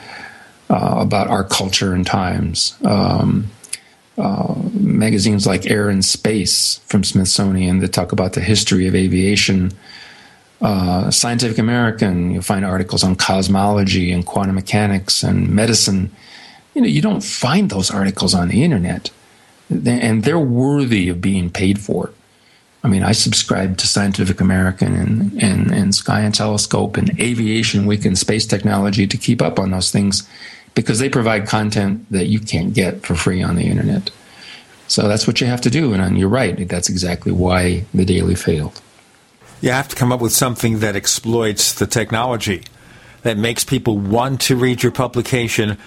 uh, 0.71 0.97
about 0.99 1.29
our 1.29 1.45
culture 1.45 1.93
and 1.93 2.07
times. 2.07 2.77
Um, 2.85 3.51
uh, 4.19 4.55
magazines 4.73 5.47
like 5.47 5.71
Air 5.71 5.91
and 5.91 6.03
Space 6.03 6.79
from 6.87 7.05
Smithsonian 7.05 7.81
that 7.81 7.93
talk 7.93 8.13
about 8.13 8.33
the 8.33 8.41
history 8.41 8.87
of 8.87 8.95
aviation. 8.95 9.73
Uh, 10.63 11.11
Scientific 11.11 11.59
American, 11.59 12.31
you'll 12.31 12.41
find 12.41 12.65
articles 12.65 13.05
on 13.05 13.15
cosmology 13.15 14.11
and 14.11 14.25
quantum 14.25 14.55
mechanics 14.55 15.23
and 15.23 15.51
medicine. 15.51 16.11
You 16.77 16.83
know, 16.83 16.89
you 16.89 17.01
don't 17.01 17.25
find 17.25 17.71
those 17.71 17.91
articles 17.91 18.35
on 18.35 18.49
the 18.49 18.63
internet, 18.63 19.11
and 19.71 20.25
they're 20.25 20.39
worthy 20.39 21.09
of 21.09 21.23
being 21.23 21.49
paid 21.49 21.81
for. 21.81 22.11
I 22.85 22.89
mean, 22.89 23.03
I 23.03 23.13
subscribe 23.13 23.79
to 23.79 23.87
Scientific 23.87 24.43
American 24.43 24.95
and, 24.95 25.43
and, 25.43 25.71
and 25.71 25.95
Sky 25.95 26.21
and 26.21 26.35
Telescope 26.35 26.99
and 26.99 27.19
Aviation 27.19 27.87
Week 27.87 28.05
and 28.05 28.19
Space 28.19 28.45
Technology 28.45 29.07
to 29.07 29.17
keep 29.17 29.41
up 29.41 29.59
on 29.59 29.71
those 29.71 29.91
things 29.91 30.29
because 30.75 30.99
they 30.99 31.09
provide 31.09 31.49
content 31.49 32.05
that 32.11 32.27
you 32.27 32.41
can't 32.41 32.75
get 32.75 33.07
for 33.07 33.15
free 33.15 33.43
on 33.43 33.57
the 33.57 33.65
internet. 33.65 34.11
So 34.87 35.09
that's 35.09 35.27
what 35.27 35.41
you 35.41 35.47
have 35.47 35.63
to 35.63 35.71
do. 35.71 35.95
And 35.95 36.19
you're 36.19 36.29
right, 36.29 36.69
that's 36.69 36.91
exactly 36.91 37.33
why 37.33 37.87
the 37.95 38.05
Daily 38.05 38.35
failed. 38.35 38.83
You 39.63 39.71
have 39.71 39.89
to 39.89 39.97
come 39.97 40.13
up 40.13 40.21
with 40.21 40.33
something 40.33 40.81
that 40.81 40.95
exploits 40.95 41.73
the 41.73 41.87
technology, 41.87 42.65
that 43.23 43.39
makes 43.39 43.65
people 43.65 43.97
want 43.97 44.43
to 44.43 44.57
read 44.57 44.83
your 44.83 44.93
publication, 44.93 45.79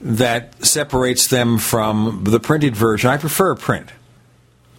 that 0.00 0.64
separates 0.64 1.28
them 1.28 1.58
from 1.58 2.24
the 2.24 2.40
printed 2.40 2.76
version. 2.76 3.10
I 3.10 3.16
prefer 3.16 3.54
print. 3.54 3.88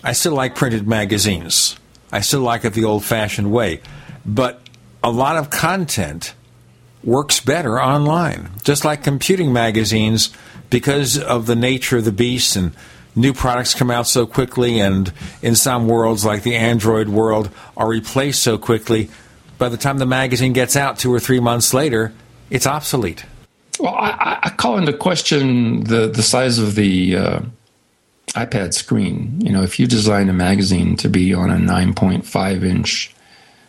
I 0.04 0.14
still 0.14 0.34
like 0.34 0.56
printed 0.56 0.88
magazines. 0.88 1.78
I 2.12 2.22
still 2.22 2.42
like 2.42 2.64
it 2.66 2.74
the 2.74 2.86
old 2.86 3.04
fashioned 3.04 3.52
way. 3.52 3.82
But 4.26 4.62
a 5.04 5.12
lot 5.12 5.38
of 5.38 5.50
content 5.50 6.34
works 7.04 7.40
better 7.40 7.82
online. 7.82 8.50
Just 8.64 8.86
like 8.86 9.04
computing 9.04 9.52
magazines, 9.52 10.32
because 10.70 11.18
of 11.18 11.46
the 11.46 11.56
nature 11.56 11.98
of 11.98 12.06
the 12.06 12.12
beast 12.12 12.56
and 12.56 12.74
new 13.16 13.34
products 13.34 13.74
come 13.74 13.90
out 13.90 14.08
so 14.08 14.26
quickly, 14.26 14.80
and 14.80 15.12
in 15.42 15.56
some 15.56 15.88
worlds, 15.88 16.24
like 16.24 16.44
the 16.44 16.56
Android 16.56 17.10
world, 17.10 17.50
are 17.76 17.88
replaced 17.88 18.44
so 18.44 18.58
quickly, 18.58 19.10
by 19.58 19.70
the 19.70 19.78
time 19.78 19.98
the 19.98 20.06
magazine 20.06 20.54
gets 20.54 20.76
out 20.76 21.00
two 21.00 21.14
or 21.14 21.20
three 21.20 21.40
months 21.40 21.74
later, 21.74 22.14
it's 22.50 22.68
obsolete. 22.68 23.26
Well, 23.80 23.94
I, 23.94 24.40
I 24.44 24.50
call 24.50 24.78
into 24.78 24.94
question 24.94 25.84
the, 25.84 26.08
the 26.08 26.24
size 26.24 26.58
of 26.58 26.76
the 26.76 27.16
uh, 27.16 27.40
iPad 28.30 28.74
screen. 28.74 29.40
You 29.42 29.52
know, 29.52 29.64
if 29.64 29.80
you 29.80 29.88
design 29.88 30.30
a 30.30 30.34
magazine 30.34 30.96
to 30.98 31.10
be 31.10 31.34
on 31.34 31.50
a 31.50 31.56
9.5 31.56 32.64
inch 32.64 33.14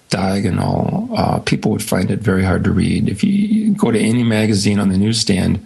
diagonal, 0.08 1.10
uh, 1.14 1.38
people 1.40 1.70
would 1.70 1.82
find 1.82 2.10
it 2.10 2.20
very 2.20 2.42
hard 2.42 2.64
to 2.64 2.70
read. 2.70 3.08
If 3.08 3.22
you 3.22 3.74
go 3.74 3.90
to 3.90 3.98
any 3.98 4.24
magazine 4.24 4.78
on 4.78 4.88
the 4.88 4.98
newsstand, 4.98 5.64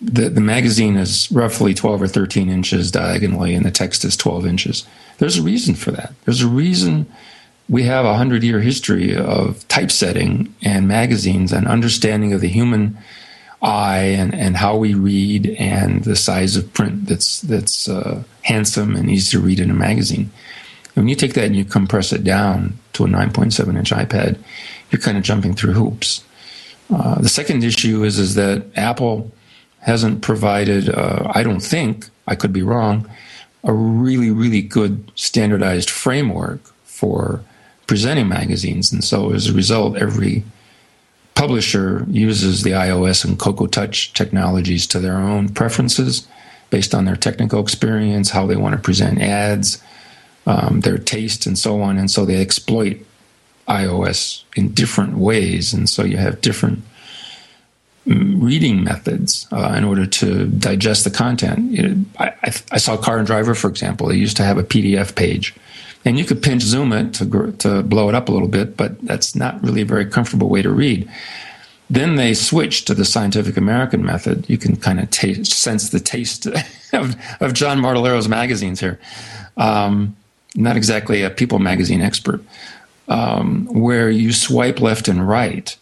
the, 0.00 0.28
the 0.28 0.40
magazine 0.40 0.96
is 0.96 1.30
roughly 1.30 1.74
12 1.74 2.02
or 2.02 2.08
13 2.08 2.48
inches 2.48 2.90
diagonally, 2.90 3.54
and 3.54 3.64
the 3.64 3.70
text 3.70 4.04
is 4.04 4.16
12 4.16 4.46
inches. 4.46 4.86
There's 5.18 5.38
a 5.38 5.42
reason 5.42 5.76
for 5.76 5.92
that. 5.92 6.12
There's 6.24 6.42
a 6.42 6.48
reason 6.48 7.06
we 7.72 7.84
have 7.84 8.04
a 8.04 8.08
100 8.08 8.42
year 8.42 8.60
history 8.60 9.16
of 9.16 9.66
typesetting 9.66 10.54
and 10.62 10.86
magazines 10.86 11.54
and 11.54 11.66
understanding 11.66 12.34
of 12.34 12.42
the 12.42 12.48
human 12.48 12.98
eye 13.62 14.12
and, 14.20 14.34
and 14.34 14.58
how 14.58 14.76
we 14.76 14.92
read 14.92 15.46
and 15.58 16.04
the 16.04 16.14
size 16.14 16.54
of 16.54 16.70
print 16.74 17.06
that's, 17.06 17.40
that's 17.40 17.88
uh, 17.88 18.22
handsome 18.42 18.94
and 18.94 19.10
easy 19.10 19.30
to 19.30 19.42
read 19.42 19.58
in 19.58 19.70
a 19.70 19.74
magazine. 19.74 20.30
When 20.92 21.08
you 21.08 21.14
take 21.14 21.32
that 21.32 21.46
and 21.46 21.56
you 21.56 21.64
compress 21.64 22.12
it 22.12 22.22
down 22.22 22.74
to 22.92 23.06
a 23.06 23.08
9.7 23.08 23.74
inch 23.74 23.90
iPad, 23.90 24.38
you're 24.90 25.00
kind 25.00 25.16
of 25.16 25.24
jumping 25.24 25.54
through 25.54 25.72
hoops. 25.72 26.22
Uh, 26.90 27.22
the 27.22 27.28
second 27.30 27.64
issue 27.64 28.04
is 28.04 28.18
is 28.18 28.34
that 28.34 28.66
Apple 28.76 29.32
hasn't 29.78 30.20
provided, 30.20 30.90
uh, 30.90 31.32
I 31.34 31.42
don't 31.42 31.60
think, 31.60 32.10
I 32.26 32.34
could 32.34 32.52
be 32.52 32.62
wrong, 32.62 33.08
a 33.64 33.72
really 33.72 34.30
really 34.30 34.60
good 34.60 35.10
standardized 35.14 35.88
framework 35.88 36.60
for 36.84 37.42
presenting 37.92 38.26
magazines, 38.26 38.90
and 38.90 39.04
so 39.04 39.34
as 39.34 39.50
a 39.50 39.52
result, 39.52 39.98
every 39.98 40.42
publisher 41.34 42.06
uses 42.08 42.62
the 42.62 42.70
iOS 42.70 43.22
and 43.22 43.38
Cocoa 43.38 43.66
Touch 43.66 44.14
technologies 44.14 44.86
to 44.86 44.98
their 44.98 45.18
own 45.18 45.50
preferences 45.50 46.26
based 46.70 46.94
on 46.94 47.04
their 47.04 47.16
technical 47.16 47.60
experience, 47.60 48.30
how 48.30 48.46
they 48.46 48.56
want 48.56 48.74
to 48.74 48.80
present 48.80 49.20
ads, 49.20 49.82
um, 50.46 50.80
their 50.80 50.96
taste 50.96 51.44
and 51.44 51.58
so 51.58 51.82
on. 51.82 51.98
And 51.98 52.10
so 52.10 52.24
they 52.24 52.40
exploit 52.40 52.96
iOS 53.68 54.44
in 54.56 54.72
different 54.72 55.18
ways. 55.18 55.74
And 55.74 55.86
so 55.86 56.02
you 56.02 56.16
have 56.16 56.40
different 56.40 56.82
mm, 58.06 58.42
reading 58.42 58.82
methods 58.82 59.46
uh, 59.52 59.74
in 59.76 59.84
order 59.84 60.06
to 60.06 60.46
digest 60.46 61.04
the 61.04 61.10
content. 61.10 62.08
I, 62.18 62.32
I, 62.70 62.78
saw 62.78 62.96
Car 62.96 63.18
and 63.18 63.26
Driver, 63.26 63.54
for 63.54 63.68
example. 63.68 64.08
They 64.08 64.16
used 64.16 64.38
to 64.38 64.44
have 64.44 64.56
a 64.56 64.64
PDF 64.64 65.14
page. 65.14 65.54
And 66.04 66.18
you 66.18 66.24
could 66.24 66.42
pinch 66.42 66.62
zoom 66.62 66.92
it 66.92 67.14
to, 67.14 67.52
to 67.58 67.82
blow 67.82 68.08
it 68.08 68.14
up 68.14 68.28
a 68.28 68.32
little 68.32 68.48
bit, 68.48 68.76
but 68.76 69.00
that's 69.02 69.36
not 69.36 69.62
really 69.62 69.82
a 69.82 69.86
very 69.86 70.04
comfortable 70.06 70.48
way 70.48 70.62
to 70.62 70.70
read. 70.70 71.08
Then 71.88 72.16
they 72.16 72.34
switched 72.34 72.86
to 72.86 72.94
the 72.94 73.04
Scientific 73.04 73.56
American 73.56 74.04
method. 74.04 74.48
You 74.48 74.58
can 74.58 74.76
kind 74.76 74.98
of 74.98 75.10
taste, 75.10 75.52
sense 75.52 75.90
the 75.90 76.00
taste 76.00 76.46
of, 76.92 77.16
of 77.40 77.52
John 77.54 77.78
Martellaro's 77.78 78.28
magazines 78.28 78.80
here. 78.80 78.98
Um, 79.56 80.16
not 80.54 80.76
exactly 80.76 81.22
a 81.22 81.30
People 81.30 81.58
magazine 81.58 82.00
expert. 82.00 82.42
um, 83.08 83.66
where 83.66 84.10
you 84.10 84.32
swipe 84.32 84.80
left 84.80 85.08
and 85.08 85.26
right 85.28 85.76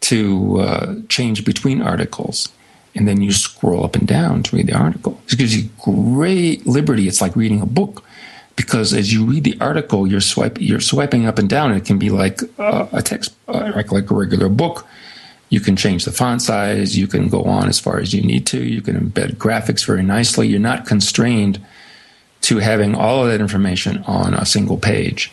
to 0.00 0.60
uh, 0.60 0.94
change 1.08 1.44
between 1.44 1.80
articles. 1.82 2.50
And 2.94 3.06
then 3.06 3.20
you 3.20 3.32
scroll 3.32 3.84
up 3.84 3.94
and 3.94 4.06
down 4.06 4.42
to 4.44 4.56
read 4.56 4.68
the 4.68 4.74
article. 4.76 5.20
It 5.28 5.38
gives 5.38 5.56
you 5.56 5.68
great 5.82 6.66
liberty. 6.66 7.08
It's 7.08 7.20
like 7.20 7.36
reading 7.36 7.60
a 7.60 7.66
book 7.66 8.02
because 8.56 8.94
as 8.94 9.12
you 9.12 9.24
read 9.24 9.44
the 9.44 9.56
article, 9.60 10.06
you're 10.06 10.20
swipe 10.20 10.60
you're 10.60 10.80
swiping 10.80 11.26
up 11.26 11.38
and 11.38 11.48
down. 11.48 11.70
And 11.70 11.80
it 11.80 11.84
can 11.84 11.98
be 11.98 12.10
like 12.10 12.40
uh, 12.58 12.86
a 12.92 13.02
text, 13.02 13.34
uh, 13.48 13.72
like, 13.74 13.92
like 13.92 14.10
a 14.10 14.14
regular 14.14 14.48
book. 14.48 14.86
You 15.48 15.60
can 15.60 15.76
change 15.76 16.04
the 16.04 16.12
font 16.12 16.42
size. 16.42 16.98
You 16.98 17.06
can 17.06 17.28
go 17.28 17.44
on 17.44 17.68
as 17.68 17.78
far 17.78 18.00
as 18.00 18.12
you 18.12 18.22
need 18.22 18.46
to. 18.46 18.64
You 18.64 18.82
can 18.82 18.98
embed 18.98 19.36
graphics 19.36 19.86
very 19.86 20.02
nicely. 20.02 20.48
You're 20.48 20.58
not 20.58 20.86
constrained 20.86 21.64
to 22.42 22.58
having 22.58 22.94
all 22.94 23.24
of 23.24 23.30
that 23.30 23.40
information 23.40 24.02
on 24.06 24.34
a 24.34 24.44
single 24.44 24.78
page. 24.78 25.30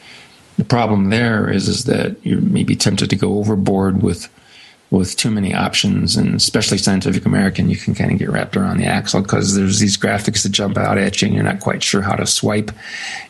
The 0.58 0.64
problem 0.64 1.10
there 1.10 1.50
is, 1.50 1.68
is 1.68 1.86
that 1.86 2.24
you 2.24 2.40
may 2.42 2.64
be 2.64 2.76
tempted 2.76 3.10
to 3.10 3.16
go 3.16 3.40
overboard 3.40 4.04
with 4.04 4.30
with 4.92 5.18
too 5.18 5.32
many 5.32 5.56
options, 5.56 6.16
and 6.16 6.36
especially 6.36 6.78
Scientific 6.78 7.26
American, 7.26 7.70
you 7.70 7.76
can 7.76 7.96
kind 7.96 8.12
of 8.12 8.20
get 8.20 8.30
wrapped 8.30 8.56
around 8.56 8.78
the 8.78 8.86
axle 8.86 9.22
because 9.22 9.56
there's 9.56 9.80
these 9.80 9.98
graphics 9.98 10.44
that 10.44 10.52
jump 10.52 10.78
out 10.78 10.98
at 10.98 11.22
you, 11.22 11.28
and 11.28 11.36
you're 11.36 11.44
not 11.44 11.60
quite 11.60 11.82
sure 11.82 12.02
how 12.02 12.16
to 12.16 12.28
swipe, 12.28 12.72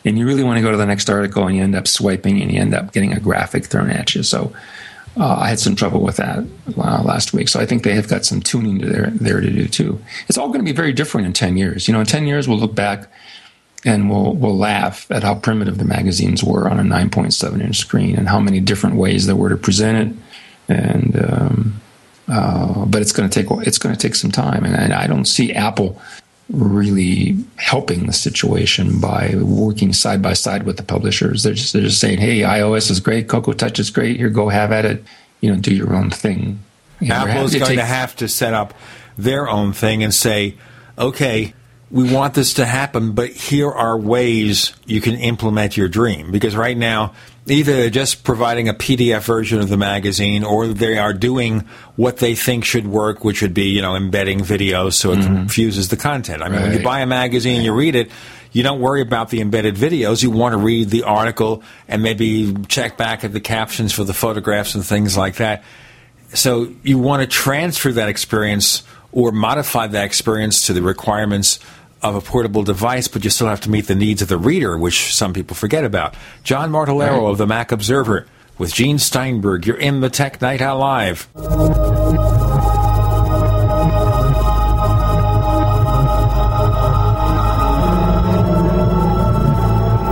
and 0.04 0.18
you 0.18 0.26
really 0.26 0.44
want 0.44 0.58
to 0.58 0.62
go 0.62 0.70
to 0.70 0.76
the 0.76 0.86
next 0.86 1.08
article, 1.08 1.46
and 1.46 1.56
you 1.56 1.62
end 1.62 1.74
up 1.74 1.88
swiping, 1.88 2.42
and 2.42 2.52
you 2.52 2.60
end 2.60 2.74
up 2.74 2.92
getting 2.92 3.12
a 3.12 3.20
graphic 3.20 3.66
thrown 3.66 3.90
at 3.90 4.14
you. 4.14 4.22
So. 4.22 4.52
Uh, 5.16 5.36
I 5.42 5.48
had 5.48 5.60
some 5.60 5.76
trouble 5.76 6.00
with 6.00 6.16
that 6.16 6.40
uh, 6.76 7.02
last 7.04 7.32
week, 7.32 7.48
so 7.48 7.60
I 7.60 7.66
think 7.66 7.84
they 7.84 7.94
have 7.94 8.08
got 8.08 8.24
some 8.24 8.40
tuning 8.40 8.80
to 8.80 8.86
there, 8.86 9.10
there 9.10 9.40
to 9.40 9.48
do 9.48 9.68
too. 9.68 10.00
It's 10.26 10.36
all 10.36 10.48
going 10.48 10.58
to 10.58 10.64
be 10.64 10.72
very 10.72 10.92
different 10.92 11.28
in 11.28 11.32
ten 11.32 11.56
years. 11.56 11.86
You 11.86 11.94
know, 11.94 12.00
in 12.00 12.06
ten 12.06 12.26
years 12.26 12.48
we'll 12.48 12.58
look 12.58 12.74
back 12.74 13.08
and 13.84 14.10
we'll 14.10 14.34
we'll 14.34 14.56
laugh 14.56 15.06
at 15.10 15.22
how 15.22 15.34
primitive 15.34 15.78
the 15.78 15.84
magazines 15.84 16.42
were 16.42 16.68
on 16.68 16.80
a 16.80 16.82
9.7 16.82 17.62
inch 17.62 17.76
screen 17.76 18.16
and 18.16 18.28
how 18.28 18.40
many 18.40 18.60
different 18.60 18.96
ways 18.96 19.26
there 19.26 19.36
were 19.36 19.50
to 19.50 19.56
present 19.56 20.08
it 20.08 20.16
and 20.68 21.16
um, 21.22 21.80
uh, 22.28 22.84
but 22.86 23.02
it's 23.02 23.12
going 23.12 23.28
to 23.28 23.42
take 23.42 23.66
it's 23.66 23.78
going 23.78 23.94
to 23.94 24.00
take 24.00 24.14
some 24.14 24.30
time, 24.30 24.64
and 24.64 24.92
I 24.92 25.06
don't 25.06 25.26
see 25.26 25.52
Apple 25.52 26.00
really 26.50 27.36
helping 27.56 28.06
the 28.06 28.12
situation 28.12 29.00
by 29.00 29.34
working 29.36 29.92
side 29.92 30.20
by 30.20 30.34
side 30.34 30.64
with 30.64 30.76
the 30.76 30.82
publishers. 30.82 31.42
They're 31.42 31.54
just 31.54 31.72
they're 31.72 31.82
just 31.82 32.00
saying, 32.00 32.18
"Hey, 32.18 32.40
iOS 32.40 32.90
is 32.90 33.00
great, 33.00 33.28
Cocoa 33.28 33.52
Touch 33.52 33.78
is 33.78 33.90
great. 33.90 34.16
Here, 34.16 34.30
go 34.30 34.48
have 34.48 34.72
at 34.72 34.84
it. 34.84 35.04
You 35.40 35.52
know, 35.52 35.60
do 35.60 35.74
your 35.74 35.94
own 35.94 36.10
thing." 36.10 36.60
You 37.00 37.08
know, 37.08 37.14
Apple 37.26 37.44
is 37.44 37.52
to 37.52 37.58
going 37.58 37.70
take- 37.70 37.78
to 37.78 37.84
have 37.84 38.16
to 38.16 38.28
set 38.28 38.54
up 38.54 38.74
their 39.18 39.48
own 39.48 39.72
thing 39.72 40.02
and 40.02 40.14
say, 40.14 40.54
"Okay, 40.98 41.54
we 41.94 42.12
want 42.12 42.34
this 42.34 42.54
to 42.54 42.66
happen, 42.66 43.12
but 43.12 43.30
here 43.30 43.70
are 43.70 43.96
ways 43.96 44.74
you 44.84 45.00
can 45.00 45.14
implement 45.14 45.76
your 45.76 45.88
dream." 45.88 46.32
Because 46.32 46.56
right 46.56 46.76
now, 46.76 47.14
either 47.46 47.72
they're 47.76 47.88
just 47.90 48.24
providing 48.24 48.68
a 48.68 48.74
PDF 48.74 49.24
version 49.24 49.60
of 49.60 49.68
the 49.68 49.76
magazine, 49.76 50.42
or 50.42 50.66
they 50.66 50.98
are 50.98 51.12
doing 51.12 51.60
what 51.96 52.16
they 52.16 52.34
think 52.34 52.64
should 52.64 52.86
work, 52.86 53.22
which 53.22 53.42
would 53.42 53.54
be, 53.54 53.66
you 53.66 53.80
know, 53.80 53.94
embedding 53.94 54.40
videos 54.40 54.94
so 54.94 55.12
it 55.12 55.20
mm-hmm. 55.20 55.36
confuses 55.36 55.88
the 55.88 55.96
content. 55.96 56.42
I 56.42 56.48
mean, 56.48 56.62
when 56.62 56.72
you 56.72 56.82
buy 56.82 57.00
a 57.00 57.06
magazine, 57.06 57.62
you 57.62 57.72
read 57.72 57.94
it. 57.94 58.10
You 58.52 58.62
don't 58.62 58.80
worry 58.80 59.00
about 59.00 59.30
the 59.30 59.40
embedded 59.40 59.74
videos. 59.74 60.22
You 60.22 60.30
want 60.30 60.52
to 60.52 60.58
read 60.58 60.90
the 60.90 61.02
article 61.02 61.62
and 61.88 62.02
maybe 62.02 62.54
check 62.68 62.96
back 62.96 63.24
at 63.24 63.32
the 63.32 63.40
captions 63.40 63.92
for 63.92 64.04
the 64.04 64.14
photographs 64.14 64.74
and 64.74 64.84
things 64.84 65.16
like 65.16 65.36
that. 65.36 65.64
So 66.32 66.72
you 66.82 66.98
want 66.98 67.22
to 67.22 67.26
transfer 67.28 67.92
that 67.92 68.08
experience 68.08 68.82
or 69.12 69.32
modify 69.32 69.86
that 69.88 70.04
experience 70.04 70.66
to 70.66 70.72
the 70.72 70.82
requirements 70.82 71.60
of 72.04 72.14
a 72.14 72.20
portable 72.20 72.62
device, 72.62 73.08
but 73.08 73.24
you 73.24 73.30
still 73.30 73.48
have 73.48 73.62
to 73.62 73.70
meet 73.70 73.86
the 73.86 73.94
needs 73.94 74.22
of 74.22 74.28
the 74.28 74.36
reader, 74.38 74.76
which 74.76 75.14
some 75.14 75.32
people 75.32 75.56
forget 75.56 75.84
about. 75.84 76.14
John 76.44 76.70
Martellaro 76.70 77.22
Right. 77.22 77.30
of 77.30 77.38
the 77.38 77.46
Mac 77.46 77.72
Observer 77.72 78.26
with 78.58 78.72
Gene 78.74 78.98
Steinberg. 78.98 79.66
You're 79.66 79.76
in 79.78 80.00
the 80.00 80.10
Tech 80.10 80.40
Night 80.40 80.60
Owl 80.60 80.78
Live. 80.78 81.28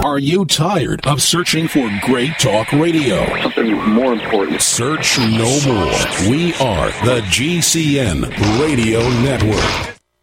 Are 0.05 0.19
you 0.19 0.45
tired 0.45 1.07
of 1.07 1.23
searching 1.23 1.69
for 1.69 1.89
great 2.03 2.33
talk 2.39 2.71
radio? 2.73 3.25
Something 3.41 3.73
more 3.95 4.13
important. 4.13 4.61
Search 4.61 5.19
no 5.19 5.59
more. 5.67 6.31
We 6.31 6.53
are 6.55 6.89
the 7.07 7.23
GCN 7.31 8.29
Radio 8.61 9.01
Network. 9.23 10.02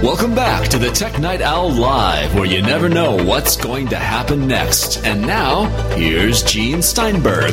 Welcome 0.00 0.36
back 0.36 0.68
to 0.68 0.78
the 0.78 0.90
Tech 0.90 1.18
Night 1.18 1.42
Owl 1.42 1.72
Live, 1.72 2.32
where 2.32 2.44
you 2.44 2.62
never 2.62 2.88
know 2.88 3.16
what's 3.16 3.56
going 3.56 3.88
to 3.88 3.96
happen 3.96 4.46
next. 4.46 5.04
And 5.04 5.22
now, 5.22 5.64
here's 5.96 6.44
Gene 6.44 6.82
Steinberg. 6.82 7.52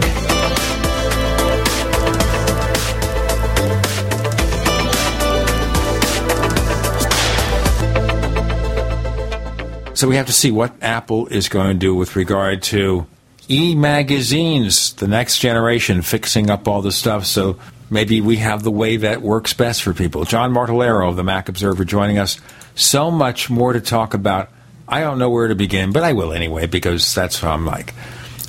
So 9.95 10.07
we 10.07 10.15
have 10.15 10.27
to 10.27 10.31
see 10.31 10.51
what 10.51 10.71
Apple 10.83 11.25
is 11.25 11.49
going 11.49 11.69
to 11.69 11.73
do 11.73 11.95
with 11.95 12.15
regard 12.15 12.61
to 12.63 13.07
e-magazines, 13.49 14.93
the 14.93 15.07
next 15.07 15.39
generation, 15.39 16.03
fixing 16.03 16.51
up 16.51 16.67
all 16.67 16.83
the 16.83 16.91
stuff. 16.91 17.25
So 17.25 17.57
maybe 17.89 18.21
we 18.21 18.37
have 18.37 18.63
the 18.63 18.71
way 18.71 18.97
that 18.97 19.21
works 19.21 19.53
best 19.53 19.83
for 19.83 19.93
people. 19.93 20.25
John 20.25 20.53
Martellaro 20.53 21.09
of 21.09 21.15
the 21.15 21.23
Mac 21.23 21.49
Observer 21.49 21.85
joining 21.85 22.17
us. 22.17 22.39
So 22.75 23.11
much 23.11 23.49
more 23.49 23.73
to 23.73 23.81
talk 23.81 24.13
about 24.13 24.49
I 24.87 25.01
don't 25.01 25.17
know 25.17 25.31
where 25.31 25.47
to 25.47 25.55
begin, 25.55 25.91
but 25.91 26.03
I 26.03 26.13
will 26.13 26.31
anyway 26.31 26.67
because 26.67 27.13
that's 27.15 27.39
how 27.39 27.51
I'm 27.51 27.65
like. 27.65 27.93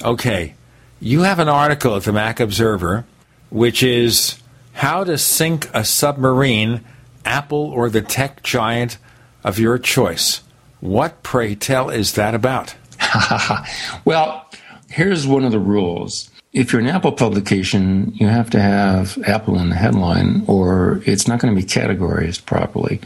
Okay, 0.02 0.54
you 1.00 1.22
have 1.22 1.38
an 1.38 1.48
article 1.48 1.96
at 1.96 2.02
the 2.02 2.12
Mac 2.12 2.40
Observer, 2.40 3.06
which 3.48 3.82
is 3.82 4.38
how 4.74 5.04
to 5.04 5.16
sink 5.16 5.70
a 5.72 5.84
submarine, 5.84 6.84
Apple 7.24 7.70
or 7.70 7.88
the 7.88 8.02
tech 8.02 8.42
giant 8.42 8.98
of 9.42 9.58
your 9.58 9.78
choice. 9.78 10.42
What, 10.80 11.22
pray 11.22 11.54
tell, 11.54 11.88
is 11.88 12.12
that 12.14 12.34
about? 12.34 12.74
well, 14.04 14.50
here's 14.90 15.26
one 15.26 15.44
of 15.44 15.52
the 15.52 15.58
rules. 15.58 16.30
If 16.56 16.72
you're 16.72 16.80
an 16.80 16.88
Apple 16.88 17.12
publication, 17.12 18.14
you 18.14 18.28
have 18.28 18.48
to 18.50 18.58
have 18.58 19.18
Apple 19.24 19.58
in 19.58 19.68
the 19.68 19.74
headline, 19.74 20.42
or 20.46 21.02
it's 21.04 21.28
not 21.28 21.38
going 21.38 21.54
to 21.54 21.60
be 21.60 21.68
categorized 21.68 22.46
properly. 22.46 22.98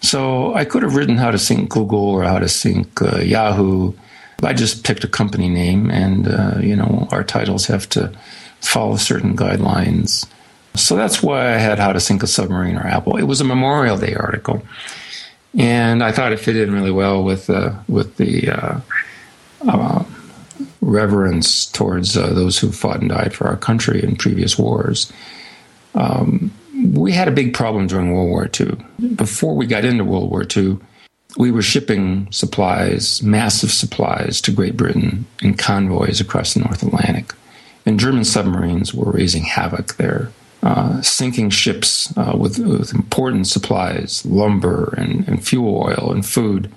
So 0.00 0.54
I 0.54 0.64
could 0.64 0.84
have 0.84 0.94
written 0.94 1.16
how 1.16 1.32
to 1.32 1.38
sink 1.38 1.68
Google 1.68 1.98
or 1.98 2.22
how 2.22 2.38
to 2.38 2.48
sink 2.48 3.02
uh, 3.02 3.18
Yahoo. 3.18 3.92
I 4.40 4.52
just 4.52 4.84
picked 4.84 5.02
a 5.02 5.08
company 5.08 5.48
name, 5.48 5.90
and 5.90 6.28
uh, 6.28 6.58
you 6.60 6.76
know 6.76 7.08
our 7.10 7.24
titles 7.24 7.66
have 7.66 7.88
to 7.88 8.12
follow 8.60 8.94
certain 8.94 9.36
guidelines. 9.36 10.24
So 10.76 10.94
that's 10.94 11.24
why 11.24 11.54
I 11.54 11.58
had 11.58 11.80
how 11.80 11.92
to 11.92 11.98
sink 11.98 12.22
a 12.22 12.28
submarine 12.28 12.76
or 12.76 12.86
Apple. 12.86 13.16
It 13.16 13.24
was 13.24 13.40
a 13.40 13.44
Memorial 13.44 13.98
Day 13.98 14.14
article, 14.14 14.62
and 15.58 16.04
I 16.04 16.12
thought 16.12 16.32
it 16.32 16.38
fit 16.38 16.56
in 16.56 16.72
really 16.72 16.92
well 16.92 17.24
with 17.24 17.50
uh, 17.50 17.72
with 17.88 18.16
the 18.16 18.48
uh, 18.50 18.80
uh, 19.66 20.04
reverence 20.80 21.66
towards 21.66 22.16
uh, 22.16 22.32
those 22.32 22.58
who 22.58 22.72
fought 22.72 23.00
and 23.00 23.10
died 23.10 23.34
for 23.34 23.46
our 23.46 23.56
country 23.56 24.02
in 24.02 24.16
previous 24.16 24.58
wars. 24.58 25.12
Um, 25.94 26.52
we 26.84 27.12
had 27.12 27.28
a 27.28 27.32
big 27.32 27.54
problem 27.54 27.86
during 27.86 28.12
World 28.12 28.30
War 28.30 28.48
II. 28.58 28.76
Before 29.14 29.54
we 29.54 29.66
got 29.66 29.84
into 29.84 30.04
World 30.04 30.30
War 30.30 30.44
II, 30.44 30.78
we 31.36 31.50
were 31.50 31.62
shipping 31.62 32.30
supplies, 32.30 33.22
massive 33.22 33.70
supplies, 33.70 34.40
to 34.42 34.52
Great 34.52 34.76
Britain 34.76 35.24
in 35.40 35.54
convoys 35.54 36.20
across 36.20 36.54
the 36.54 36.60
North 36.60 36.82
Atlantic. 36.82 37.32
And 37.86 37.98
German 37.98 38.24
submarines 38.24 38.94
were 38.94 39.10
raising 39.10 39.44
havoc 39.44 39.96
there, 39.96 40.30
uh, 40.62 41.00
sinking 41.02 41.50
ships 41.50 42.16
uh, 42.16 42.36
with, 42.36 42.58
with, 42.58 42.94
important 42.94 43.46
supplies, 43.48 44.24
lumber 44.24 44.94
and, 44.96 45.26
and 45.26 45.44
fuel 45.44 45.82
oil 45.82 46.12
and 46.12 46.24
food 46.24 46.70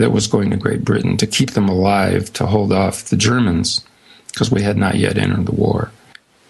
that 0.00 0.12
was 0.12 0.26
going 0.26 0.50
to 0.50 0.56
Great 0.56 0.82
Britain 0.82 1.16
to 1.18 1.26
keep 1.26 1.50
them 1.50 1.68
alive, 1.68 2.32
to 2.32 2.46
hold 2.46 2.72
off 2.72 3.04
the 3.04 3.16
Germans, 3.16 3.84
because 4.26 4.50
we 4.50 4.62
had 4.62 4.76
not 4.76 4.96
yet 4.96 5.18
entered 5.18 5.46
the 5.46 5.52
war. 5.52 5.92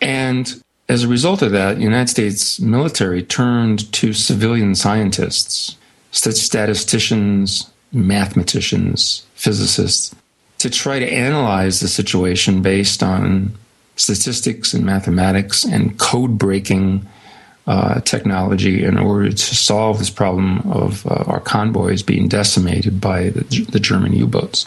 And 0.00 0.62
as 0.88 1.02
a 1.02 1.08
result 1.08 1.42
of 1.42 1.52
that, 1.52 1.80
United 1.80 2.08
States 2.08 2.60
military 2.60 3.22
turned 3.22 3.92
to 3.92 4.12
civilian 4.12 4.74
scientists 4.74 5.76
statisticians, 6.12 7.70
mathematicians, 7.92 9.24
physicists, 9.34 10.14
to 10.58 10.68
try 10.68 10.98
to 10.98 11.12
analyze 11.12 11.78
the 11.80 11.88
situation 11.88 12.62
based 12.62 13.02
on 13.02 13.52
statistics 13.96 14.74
and 14.74 14.84
mathematics 14.84 15.64
and 15.64 15.98
code 15.98 16.36
breaking 16.36 17.06
uh, 17.66 18.00
technology 18.00 18.84
in 18.84 18.98
order 18.98 19.30
to 19.30 19.54
solve 19.54 19.98
this 19.98 20.10
problem 20.10 20.60
of 20.70 21.06
uh, 21.06 21.24
our 21.26 21.40
convoys 21.40 22.02
being 22.02 22.28
decimated 22.28 23.00
by 23.00 23.30
the, 23.30 23.42
the 23.70 23.80
German 23.80 24.12
U 24.12 24.26
boats. 24.26 24.66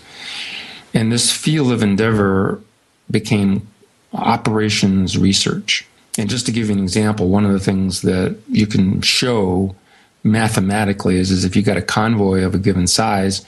And 0.94 1.12
this 1.12 1.32
field 1.32 1.72
of 1.72 1.82
endeavor 1.82 2.62
became 3.10 3.68
operations 4.14 5.18
research. 5.18 5.86
And 6.18 6.30
just 6.30 6.46
to 6.46 6.52
give 6.52 6.68
you 6.68 6.74
an 6.74 6.84
example, 6.84 7.30
one 7.30 7.46
of 7.46 7.52
the 7.52 7.60
things 7.60 8.04
that 8.04 8.38
you 8.48 8.68
can 8.68 9.02
show 9.02 9.76
mathematically 10.24 11.18
is, 11.18 11.32
is 11.32 11.44
if 11.44 11.56
you've 11.56 11.66
got 11.66 11.78
a 11.78 11.82
convoy 11.82 12.44
of 12.44 12.54
a 12.54 12.60
given 12.60 12.88
size, 12.88 13.44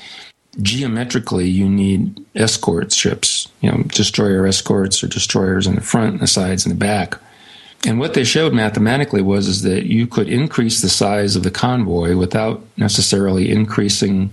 geometrically 0.61 1.47
you 1.47 1.69
need 1.69 2.25
escort 2.35 2.91
ships, 2.91 3.47
you 3.61 3.71
know, 3.71 3.83
destroyer 3.87 4.45
escorts 4.47 5.03
or 5.03 5.07
destroyers 5.07 5.67
in 5.67 5.75
the 5.75 5.81
front 5.81 6.13
and 6.13 6.21
the 6.21 6.27
sides 6.27 6.65
and 6.65 6.73
the 6.73 6.79
back. 6.79 7.19
And 7.85 7.99
what 7.99 8.15
they 8.15 8.23
showed 8.23 8.53
mathematically 8.53 9.21
was 9.21 9.47
is 9.47 9.61
that 9.61 9.85
you 9.85 10.07
could 10.07 10.27
increase 10.27 10.81
the 10.81 10.89
size 10.89 11.35
of 11.35 11.43
the 11.43 11.51
convoy 11.51 12.15
without 12.15 12.63
necessarily 12.77 13.51
increasing 13.51 14.31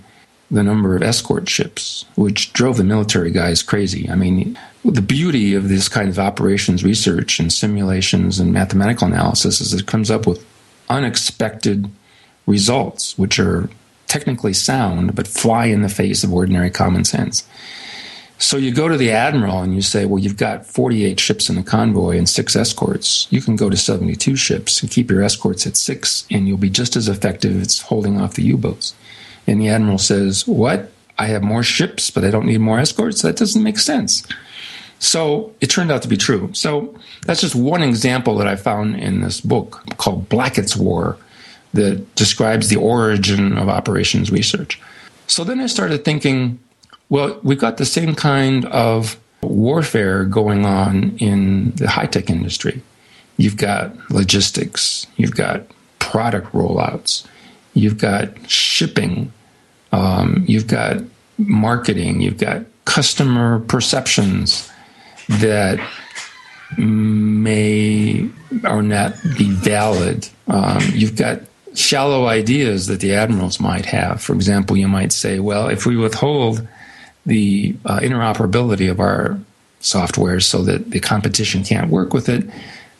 the 0.50 0.62
number 0.62 0.94
of 0.94 1.02
escort 1.02 1.48
ships, 1.48 2.04
which 2.14 2.52
drove 2.52 2.76
the 2.76 2.84
military 2.84 3.30
guys 3.30 3.62
crazy. 3.62 4.08
I 4.10 4.14
mean, 4.14 4.58
the 4.84 5.02
beauty 5.02 5.54
of 5.54 5.68
this 5.68 5.88
kind 5.88 6.08
of 6.08 6.18
operations 6.18 6.84
research 6.84 7.38
and 7.40 7.52
simulations 7.52 8.38
and 8.38 8.52
mathematical 8.52 9.06
analysis 9.06 9.60
is 9.60 9.72
it 9.72 9.86
comes 9.86 10.10
up 10.10 10.26
with 10.26 10.44
unexpected 10.88 11.90
results, 12.46 13.16
which 13.16 13.38
are 13.38 13.70
technically 14.08 14.52
sound 14.52 15.14
but 15.14 15.26
fly 15.26 15.66
in 15.66 15.80
the 15.80 15.88
face 15.88 16.22
of 16.22 16.32
ordinary 16.32 16.70
common 16.70 17.04
sense. 17.04 17.46
So 18.42 18.56
you 18.56 18.74
go 18.74 18.88
to 18.88 18.96
the 18.96 19.12
admiral 19.12 19.60
and 19.60 19.72
you 19.72 19.82
say, 19.82 20.04
well, 20.04 20.18
you've 20.18 20.36
got 20.36 20.66
48 20.66 21.20
ships 21.20 21.48
in 21.48 21.54
the 21.54 21.62
convoy 21.62 22.18
and 22.18 22.28
six 22.28 22.56
escorts. 22.56 23.28
You 23.30 23.40
can 23.40 23.54
go 23.54 23.70
to 23.70 23.76
72 23.76 24.34
ships 24.34 24.82
and 24.82 24.90
keep 24.90 25.12
your 25.12 25.22
escorts 25.22 25.64
at 25.64 25.76
six, 25.76 26.26
and 26.28 26.48
you'll 26.48 26.58
be 26.58 26.68
just 26.68 26.96
as 26.96 27.08
effective 27.08 27.60
as 27.60 27.78
holding 27.78 28.20
off 28.20 28.34
the 28.34 28.42
U 28.42 28.56
boats. 28.56 28.96
And 29.46 29.60
the 29.60 29.68
admiral 29.68 29.98
says, 29.98 30.44
what? 30.44 30.90
I 31.18 31.26
have 31.26 31.44
more 31.44 31.62
ships, 31.62 32.10
but 32.10 32.24
I 32.24 32.30
don't 32.30 32.46
need 32.46 32.58
more 32.58 32.80
escorts? 32.80 33.22
That 33.22 33.36
doesn't 33.36 33.62
make 33.62 33.78
sense. 33.78 34.26
So 34.98 35.54
it 35.60 35.70
turned 35.70 35.92
out 35.92 36.02
to 36.02 36.08
be 36.08 36.16
true. 36.16 36.50
So 36.52 36.98
that's 37.24 37.42
just 37.42 37.54
one 37.54 37.82
example 37.82 38.36
that 38.38 38.48
I 38.48 38.56
found 38.56 38.96
in 38.96 39.20
this 39.20 39.40
book 39.40 39.84
called 39.98 40.28
Blackett's 40.28 40.76
War 40.76 41.16
that 41.74 42.12
describes 42.16 42.70
the 42.70 42.76
origin 42.76 43.56
of 43.56 43.68
operations 43.68 44.32
research. 44.32 44.80
So 45.28 45.44
then 45.44 45.60
I 45.60 45.66
started 45.66 46.04
thinking, 46.04 46.58
well, 47.12 47.38
we've 47.42 47.58
got 47.58 47.76
the 47.76 47.84
same 47.84 48.14
kind 48.14 48.64
of 48.64 49.18
warfare 49.42 50.24
going 50.24 50.64
on 50.64 51.14
in 51.18 51.72
the 51.72 51.86
high 51.86 52.06
tech 52.06 52.30
industry. 52.30 52.80
You've 53.36 53.58
got 53.58 53.94
logistics, 54.10 55.06
you've 55.18 55.36
got 55.36 55.66
product 55.98 56.50
rollouts, 56.52 57.26
you've 57.74 57.98
got 57.98 58.50
shipping, 58.50 59.30
um, 59.92 60.42
you've 60.48 60.66
got 60.66 61.02
marketing, 61.36 62.22
you've 62.22 62.38
got 62.38 62.62
customer 62.86 63.58
perceptions 63.58 64.72
that 65.28 65.78
may 66.78 68.26
or 68.64 68.82
not 68.82 69.12
be 69.36 69.50
valid. 69.50 70.30
Um, 70.48 70.80
you've 70.94 71.16
got 71.16 71.40
shallow 71.74 72.24
ideas 72.24 72.86
that 72.86 73.00
the 73.00 73.12
admirals 73.14 73.60
might 73.60 73.84
have. 73.84 74.22
For 74.22 74.32
example, 74.32 74.78
you 74.78 74.88
might 74.88 75.12
say, 75.12 75.40
well, 75.40 75.68
if 75.68 75.84
we 75.84 75.98
withhold 75.98 76.66
the 77.26 77.74
uh, 77.84 78.00
interoperability 78.00 78.90
of 78.90 79.00
our 79.00 79.38
software 79.80 80.40
so 80.40 80.62
that 80.62 80.90
the 80.90 81.00
competition 81.00 81.64
can't 81.64 81.90
work 81.90 82.12
with 82.12 82.28
it, 82.28 82.48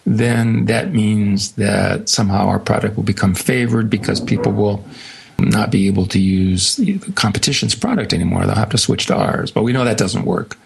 then 0.05 0.67
that 0.67 0.93
means 0.93 1.53
that 1.53 2.09
somehow 2.09 2.47
our 2.49 2.59
product 2.59 2.97
will 2.97 3.05
become 3.05 3.35
favored 3.35 3.89
because 3.89 4.21
people 4.21 4.53
will 4.53 4.85
not 5.39 5.71
be 5.71 5.87
able 5.87 6.07
to 6.07 6.21
use 6.21 6.77
the 6.77 6.99
competition's 7.15 7.75
product 7.75 8.13
anymore. 8.13 8.45
They'll 8.45 8.55
have 8.55 8.71
to 8.71 8.79
switch 8.79 9.07
to 9.07 9.17
ours. 9.17 9.51
But 9.51 9.63
we 9.63 9.73
know 9.73 9.85
that 9.85 9.99
doesn't 9.99 10.25
work. 10.25 10.57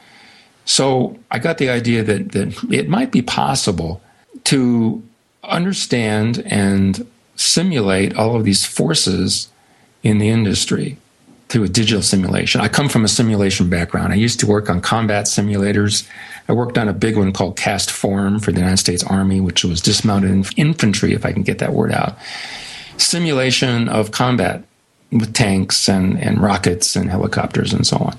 So 0.64 1.18
I 1.30 1.38
got 1.38 1.58
the 1.58 1.70
idea 1.70 2.02
that, 2.02 2.32
that 2.32 2.72
it 2.72 2.88
might 2.88 3.12
be 3.12 3.22
possible 3.22 4.02
to 4.44 5.02
understand 5.44 6.42
and 6.46 7.06
simulate 7.36 8.16
all 8.16 8.36
of 8.36 8.44
these 8.44 8.64
forces 8.64 9.48
in 10.02 10.18
the 10.18 10.28
industry 10.28 10.96
through 11.48 11.64
a 11.64 11.68
digital 11.68 12.02
simulation. 12.02 12.60
I 12.60 12.68
come 12.68 12.88
from 12.88 13.04
a 13.04 13.08
simulation 13.08 13.70
background. 13.70 14.12
I 14.12 14.16
used 14.16 14.40
to 14.40 14.46
work 14.46 14.68
on 14.68 14.80
combat 14.80 15.26
simulators. 15.26 16.08
I 16.48 16.52
worked 16.52 16.76
on 16.76 16.88
a 16.88 16.92
big 16.92 17.16
one 17.16 17.32
called 17.32 17.56
CASTFOREM 17.56 18.42
for 18.42 18.50
the 18.50 18.58
United 18.58 18.78
States 18.78 19.04
Army, 19.04 19.40
which 19.40 19.64
was 19.64 19.80
dismounted 19.80 20.46
infantry, 20.56 21.12
if 21.12 21.24
I 21.24 21.32
can 21.32 21.42
get 21.42 21.58
that 21.58 21.72
word 21.72 21.92
out. 21.92 22.18
Simulation 22.96 23.88
of 23.88 24.10
combat 24.10 24.64
with 25.12 25.34
tanks 25.34 25.88
and, 25.88 26.20
and 26.20 26.40
rockets 26.40 26.96
and 26.96 27.10
helicopters 27.10 27.72
and 27.72 27.86
so 27.86 27.96
on. 27.98 28.18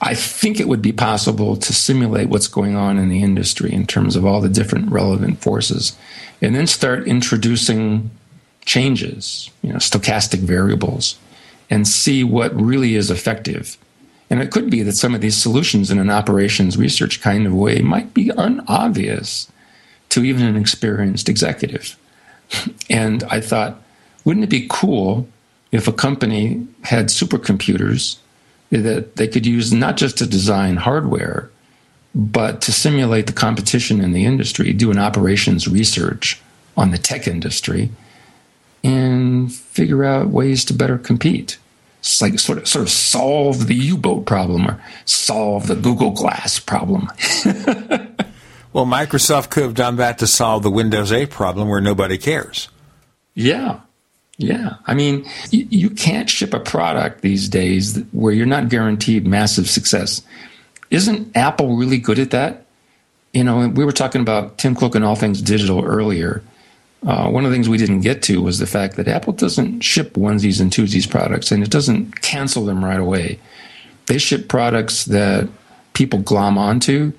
I 0.00 0.14
think 0.14 0.60
it 0.60 0.68
would 0.68 0.82
be 0.82 0.92
possible 0.92 1.56
to 1.56 1.72
simulate 1.72 2.28
what's 2.28 2.46
going 2.46 2.76
on 2.76 2.98
in 2.98 3.08
the 3.08 3.22
industry 3.22 3.72
in 3.72 3.86
terms 3.86 4.16
of 4.16 4.24
all 4.24 4.40
the 4.40 4.48
different 4.48 4.92
relevant 4.92 5.40
forces 5.40 5.96
and 6.42 6.54
then 6.54 6.66
start 6.66 7.08
introducing 7.08 8.10
changes, 8.66 9.50
you 9.62 9.72
know, 9.72 9.78
stochastic 9.78 10.40
variables, 10.40 11.18
and 11.70 11.88
see 11.88 12.24
what 12.24 12.54
really 12.54 12.94
is 12.94 13.10
effective. 13.10 13.76
And 14.30 14.40
it 14.40 14.50
could 14.50 14.70
be 14.70 14.82
that 14.82 14.92
some 14.92 15.14
of 15.14 15.20
these 15.20 15.36
solutions 15.36 15.90
in 15.90 15.98
an 15.98 16.10
operations 16.10 16.76
research 16.76 17.20
kind 17.20 17.46
of 17.46 17.54
way 17.54 17.80
might 17.80 18.14
be 18.14 18.30
unobvious 18.32 19.50
to 20.10 20.24
even 20.24 20.46
an 20.46 20.56
experienced 20.56 21.28
executive. 21.28 21.96
And 22.90 23.24
I 23.24 23.40
thought, 23.40 23.82
wouldn't 24.24 24.44
it 24.44 24.50
be 24.50 24.66
cool 24.70 25.26
if 25.72 25.88
a 25.88 25.92
company 25.92 26.66
had 26.82 27.06
supercomputers 27.06 28.18
that 28.70 29.16
they 29.16 29.26
could 29.26 29.46
use 29.46 29.72
not 29.72 29.96
just 29.96 30.18
to 30.18 30.26
design 30.26 30.76
hardware, 30.76 31.50
but 32.14 32.60
to 32.62 32.72
simulate 32.72 33.26
the 33.26 33.32
competition 33.32 34.00
in 34.00 34.12
the 34.12 34.24
industry, 34.24 34.72
do 34.72 34.90
an 34.90 34.98
operations 34.98 35.66
research 35.66 36.40
on 36.76 36.90
the 36.90 36.98
tech 36.98 37.26
industry, 37.26 37.90
and 38.84 39.52
figure 39.52 40.04
out 40.04 40.28
ways 40.28 40.64
to 40.66 40.74
better 40.74 40.98
compete. 40.98 41.58
It's 42.00 42.20
like 42.20 42.38
sort 42.38 42.58
of 42.58 42.68
sort 42.68 42.82
of 42.82 42.90
solve 42.90 43.66
the 43.66 43.74
U-boat 43.74 44.26
problem 44.26 44.66
or 44.66 44.80
solve 45.06 45.66
the 45.66 45.74
Google 45.74 46.10
Glass 46.10 46.58
problem. 46.58 47.08
well, 48.74 48.84
Microsoft 48.84 49.48
could 49.48 49.62
have 49.62 49.74
done 49.74 49.96
that 49.96 50.18
to 50.18 50.26
solve 50.26 50.62
the 50.62 50.70
Windows 50.70 51.10
8 51.10 51.30
problem 51.30 51.68
where 51.68 51.80
nobody 51.80 52.18
cares. 52.18 52.68
Yeah. 53.34 53.80
Yeah. 54.36 54.74
I 54.86 54.92
mean, 54.92 55.26
you, 55.50 55.66
you 55.70 55.90
can't 55.90 56.28
ship 56.28 56.52
a 56.52 56.60
product 56.60 57.22
these 57.22 57.48
days 57.48 57.98
where 58.12 58.34
you're 58.34 58.44
not 58.44 58.68
guaranteed 58.68 59.26
massive 59.26 59.70
success. 59.70 60.20
Isn't 60.90 61.34
Apple 61.34 61.76
really 61.76 61.98
good 61.98 62.18
at 62.18 62.32
that? 62.32 62.66
You 63.32 63.44
know, 63.44 63.66
we 63.68 63.84
were 63.84 63.92
talking 63.92 64.20
about 64.20 64.58
Tim 64.58 64.74
Cook 64.74 64.94
and 64.94 65.04
all 65.04 65.16
things 65.16 65.40
digital 65.40 65.84
earlier. 65.84 66.42
Uh, 67.06 67.28
one 67.28 67.44
of 67.44 67.50
the 67.50 67.54
things 67.54 67.68
we 67.68 67.76
didn't 67.76 68.00
get 68.00 68.22
to 68.22 68.40
was 68.40 68.58
the 68.58 68.66
fact 68.66 68.96
that 68.96 69.08
Apple 69.08 69.34
doesn't 69.34 69.80
ship 69.80 70.14
onesies 70.14 70.60
and 70.60 70.70
twosies 70.70 71.08
products, 71.08 71.52
and 71.52 71.62
it 71.62 71.70
doesn't 71.70 72.22
cancel 72.22 72.64
them 72.64 72.82
right 72.84 73.00
away. 73.00 73.38
They 74.06 74.18
ship 74.18 74.48
products 74.48 75.04
that 75.06 75.48
people 75.92 76.20
glom 76.20 76.56
onto, 76.56 77.12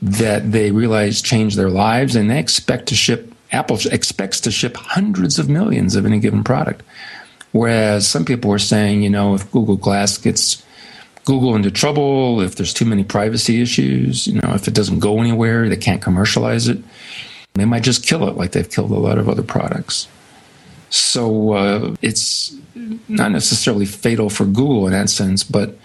that 0.00 0.52
they 0.52 0.70
realize 0.70 1.20
change 1.20 1.54
their 1.54 1.68
lives, 1.68 2.16
and 2.16 2.30
they 2.30 2.38
expect 2.38 2.86
to 2.88 2.94
ship. 2.94 3.32
Apple 3.52 3.78
expects 3.90 4.40
to 4.40 4.50
ship 4.50 4.76
hundreds 4.76 5.38
of 5.38 5.48
millions 5.48 5.96
of 5.96 6.06
any 6.06 6.18
given 6.18 6.42
product. 6.42 6.82
Whereas 7.52 8.08
some 8.08 8.24
people 8.24 8.52
are 8.52 8.58
saying, 8.58 9.02
you 9.02 9.10
know, 9.10 9.34
if 9.34 9.50
Google 9.50 9.76
Glass 9.76 10.18
gets 10.18 10.62
Google 11.24 11.54
into 11.54 11.70
trouble, 11.70 12.40
if 12.40 12.56
there's 12.56 12.74
too 12.74 12.84
many 12.84 13.04
privacy 13.04 13.60
issues, 13.60 14.26
you 14.26 14.40
know, 14.40 14.52
if 14.54 14.66
it 14.66 14.74
doesn't 14.74 14.98
go 14.98 15.20
anywhere, 15.20 15.68
they 15.68 15.76
can't 15.76 16.02
commercialize 16.02 16.68
it 16.68 16.78
they 17.60 17.64
might 17.64 17.82
just 17.82 18.04
kill 18.04 18.28
it 18.28 18.36
like 18.36 18.52
they've 18.52 18.70
killed 18.70 18.90
a 18.90 18.94
lot 18.94 19.18
of 19.18 19.28
other 19.28 19.42
products. 19.42 20.08
So 20.90 21.52
uh, 21.52 21.96
it's 22.02 22.54
not 23.08 23.32
necessarily 23.32 23.86
fatal 23.86 24.30
for 24.30 24.44
Google 24.44 24.86
in 24.86 24.92
that 24.92 25.10
sense, 25.10 25.42
but 25.42 25.76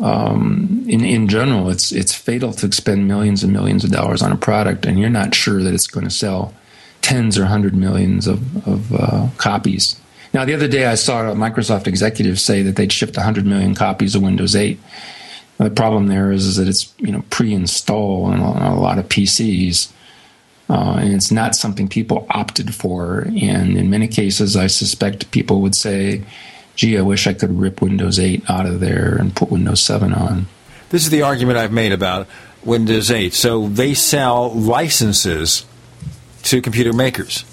um, 0.00 0.84
in 0.88 1.04
in 1.04 1.28
general, 1.28 1.70
it's 1.70 1.90
it's 1.90 2.14
fatal 2.14 2.52
to 2.52 2.70
spend 2.72 3.08
millions 3.08 3.42
and 3.42 3.52
millions 3.52 3.82
of 3.84 3.90
dollars 3.90 4.22
on 4.22 4.30
a 4.30 4.36
product, 4.36 4.86
and 4.86 4.98
you're 4.98 5.10
not 5.10 5.34
sure 5.34 5.62
that 5.62 5.74
it's 5.74 5.88
going 5.88 6.04
to 6.04 6.10
sell 6.10 6.54
tens 7.02 7.36
or 7.36 7.46
hundred 7.46 7.74
millions 7.74 8.26
of, 8.26 8.66
of 8.66 8.94
uh, 8.94 9.28
copies. 9.38 10.00
Now, 10.32 10.44
the 10.44 10.54
other 10.54 10.68
day, 10.68 10.86
I 10.86 10.94
saw 10.94 11.30
a 11.30 11.34
Microsoft 11.34 11.86
executive 11.86 12.38
say 12.38 12.62
that 12.62 12.76
they'd 12.76 12.92
shipped 12.92 13.16
100 13.16 13.46
million 13.46 13.74
copies 13.74 14.14
of 14.14 14.22
Windows 14.22 14.54
8. 14.54 14.78
The 15.56 15.70
problem 15.70 16.08
there 16.08 16.30
is, 16.30 16.44
is 16.46 16.56
that 16.56 16.68
it's 16.68 16.92
you 16.98 17.10
know 17.10 17.24
pre-installed 17.30 18.34
on 18.34 18.40
a 18.40 18.78
lot 18.78 18.98
of 18.98 19.08
PCs, 19.08 19.90
uh, 20.68 20.98
and 21.00 21.14
it's 21.14 21.30
not 21.30 21.54
something 21.54 21.88
people 21.88 22.26
opted 22.30 22.74
for. 22.74 23.20
And 23.40 23.76
in 23.76 23.90
many 23.90 24.08
cases, 24.08 24.56
I 24.56 24.66
suspect 24.66 25.30
people 25.30 25.60
would 25.62 25.74
say, 25.74 26.22
gee, 26.76 26.98
I 26.98 27.02
wish 27.02 27.26
I 27.26 27.32
could 27.32 27.58
rip 27.58 27.80
Windows 27.80 28.18
8 28.18 28.48
out 28.50 28.66
of 28.66 28.80
there 28.80 29.16
and 29.16 29.34
put 29.34 29.50
Windows 29.50 29.80
7 29.80 30.12
on. 30.12 30.46
This 30.90 31.04
is 31.04 31.10
the 31.10 31.22
argument 31.22 31.58
I've 31.58 31.72
made 31.72 31.92
about 31.92 32.28
Windows 32.62 33.10
8. 33.10 33.32
So 33.34 33.68
they 33.68 33.94
sell 33.94 34.52
licenses 34.52 35.64
to 36.44 36.60
computer 36.60 36.92
makers, 36.92 37.44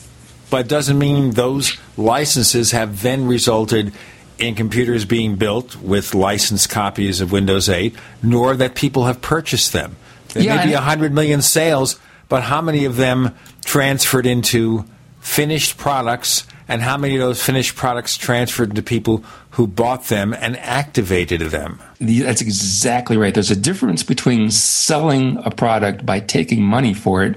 but 0.49 0.65
it 0.65 0.67
doesn't 0.67 0.97
mean 0.97 1.31
those 1.31 1.77
licenses 1.97 2.71
have 2.71 3.01
then 3.01 3.27
resulted 3.27 3.93
in 4.37 4.55
computers 4.55 5.05
being 5.05 5.35
built 5.35 5.75
with 5.77 6.13
licensed 6.13 6.69
copies 6.69 7.21
of 7.21 7.31
Windows 7.31 7.69
8, 7.69 7.95
nor 8.21 8.55
that 8.55 8.75
people 8.75 9.05
have 9.05 9.21
purchased 9.21 9.73
them. 9.73 9.95
There 10.33 10.43
yeah, 10.43 10.57
may 10.57 10.67
be 10.67 10.73
100 10.73 11.13
million 11.13 11.41
sales, 11.41 11.99
but 12.29 12.43
how 12.43 12.61
many 12.61 12.85
of 12.85 12.97
them 12.97 13.35
transferred 13.63 14.25
into 14.25 14.85
finished 15.19 15.77
products, 15.77 16.45
and 16.67 16.81
how 16.81 16.97
many 16.97 17.15
of 17.15 17.19
those 17.19 17.43
finished 17.43 17.75
products 17.75 18.17
transferred 18.17 18.75
to 18.75 18.81
people 18.81 19.23
who 19.51 19.67
bought 19.67 20.05
them 20.05 20.33
and 20.33 20.57
activated 20.57 21.41
them? 21.41 21.79
That's 21.99 22.41
exactly 22.41 23.17
right. 23.17 23.33
There's 23.33 23.51
a 23.51 23.55
difference 23.55 24.03
between 24.03 24.51
selling 24.51 25.37
a 25.43 25.51
product 25.51 26.05
by 26.05 26.19
taking 26.19 26.63
money 26.63 26.93
for 26.93 27.23
it 27.23 27.35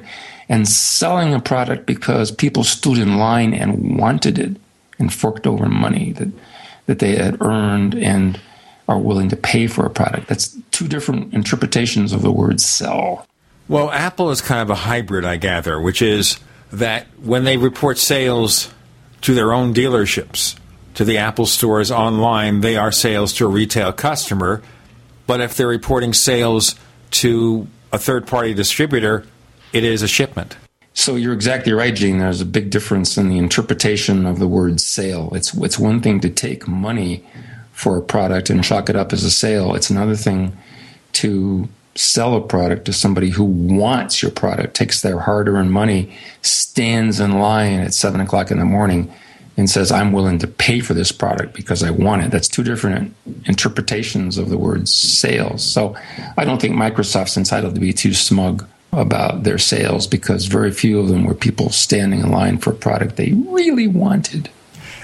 and 0.48 0.66
selling 0.68 1.34
a 1.34 1.40
product 1.40 1.86
because 1.86 2.30
people 2.30 2.64
stood 2.64 2.98
in 2.98 3.18
line 3.18 3.52
and 3.52 3.98
wanted 3.98 4.38
it 4.38 4.56
and 4.98 5.12
forked 5.12 5.46
over 5.46 5.66
money 5.66 6.12
that 6.12 6.28
that 6.86 7.00
they 7.00 7.16
had 7.16 7.40
earned 7.42 7.94
and 7.94 8.40
are 8.88 8.98
willing 8.98 9.28
to 9.28 9.36
pay 9.36 9.66
for 9.66 9.84
a 9.84 9.90
product. 9.90 10.26
That's 10.26 10.56
two 10.70 10.88
different 10.88 11.34
interpretations 11.34 12.14
of 12.14 12.22
the 12.22 12.32
word 12.32 12.62
sell. 12.62 13.26
Well, 13.68 13.90
Apple 13.90 14.30
is 14.30 14.40
kind 14.40 14.62
of 14.62 14.70
a 14.70 14.74
hybrid, 14.74 15.26
I 15.26 15.36
gather, 15.36 15.78
which 15.78 16.00
is 16.00 16.40
that 16.72 17.06
when 17.22 17.44
they 17.44 17.58
report 17.58 17.98
sales 17.98 18.72
to 19.20 19.34
their 19.34 19.52
own 19.52 19.74
dealerships, 19.74 20.58
to 20.94 21.04
the 21.04 21.18
Apple 21.18 21.46
stores 21.46 21.90
online, 21.90 22.60
they 22.60 22.76
are 22.76 22.90
sales 22.90 23.32
to 23.34 23.44
a 23.44 23.48
retail 23.48 23.92
customer. 23.92 24.62
But 25.26 25.40
if 25.40 25.54
they're 25.54 25.68
reporting 25.68 26.14
sales 26.14 26.74
to 27.12 27.68
a 27.92 27.98
third 27.98 28.26
party 28.26 28.54
distributor, 28.54 29.26
it 29.72 29.84
is 29.84 30.02
a 30.02 30.08
shipment. 30.08 30.56
So 30.94 31.14
you're 31.14 31.34
exactly 31.34 31.72
right, 31.72 31.94
Gene. 31.94 32.18
There's 32.18 32.40
a 32.40 32.46
big 32.46 32.70
difference 32.70 33.16
in 33.16 33.28
the 33.28 33.38
interpretation 33.38 34.26
of 34.26 34.38
the 34.38 34.48
word 34.48 34.80
sale. 34.80 35.30
It's 35.32 35.54
it's 35.54 35.78
one 35.78 36.00
thing 36.00 36.18
to 36.20 36.30
take 36.30 36.66
money 36.66 37.24
for 37.72 37.96
a 37.96 38.02
product 38.02 38.50
and 38.50 38.64
chalk 38.64 38.90
it 38.90 38.96
up 38.96 39.12
as 39.12 39.22
a 39.22 39.30
sale. 39.30 39.76
It's 39.76 39.90
another 39.90 40.16
thing 40.16 40.56
to 41.12 41.68
sell 41.98 42.36
a 42.36 42.40
product 42.40 42.84
to 42.84 42.92
somebody 42.92 43.30
who 43.30 43.44
wants 43.44 44.22
your 44.22 44.30
product, 44.30 44.74
takes 44.74 45.02
their 45.02 45.18
hard 45.18 45.48
earned 45.48 45.72
money, 45.72 46.16
stands 46.42 47.18
in 47.18 47.38
line 47.38 47.80
at 47.80 47.92
seven 47.92 48.20
o'clock 48.20 48.50
in 48.50 48.58
the 48.58 48.64
morning, 48.64 49.12
and 49.56 49.68
says, 49.68 49.90
I'm 49.90 50.12
willing 50.12 50.38
to 50.38 50.46
pay 50.46 50.78
for 50.78 50.94
this 50.94 51.10
product 51.10 51.54
because 51.54 51.82
I 51.82 51.90
want 51.90 52.22
it. 52.22 52.30
That's 52.30 52.46
two 52.46 52.62
different 52.62 53.16
interpretations 53.46 54.38
of 54.38 54.48
the 54.48 54.56
word 54.56 54.88
sales. 54.88 55.64
So 55.64 55.96
I 56.36 56.44
don't 56.44 56.60
think 56.60 56.76
Microsoft's 56.76 57.36
entitled 57.36 57.74
to 57.74 57.80
be 57.80 57.92
too 57.92 58.14
smug 58.14 58.68
about 58.92 59.42
their 59.42 59.58
sales 59.58 60.06
because 60.06 60.46
very 60.46 60.70
few 60.70 61.00
of 61.00 61.08
them 61.08 61.24
were 61.24 61.34
people 61.34 61.70
standing 61.70 62.20
in 62.20 62.30
line 62.30 62.58
for 62.58 62.70
a 62.70 62.76
product 62.76 63.16
they 63.16 63.32
really 63.32 63.88
wanted. 63.88 64.48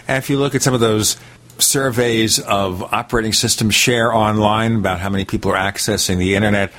And 0.06 0.18
if 0.18 0.30
you 0.30 0.38
look 0.38 0.54
at 0.54 0.62
some 0.62 0.74
of 0.74 0.80
those 0.80 1.16
surveys 1.58 2.38
of 2.38 2.82
operating 2.82 3.32
system 3.32 3.70
share 3.70 4.12
online 4.12 4.76
about 4.76 5.00
how 5.00 5.08
many 5.08 5.24
people 5.24 5.52
are 5.52 5.58
accessing 5.58 6.18
the 6.18 6.34
internet. 6.34 6.72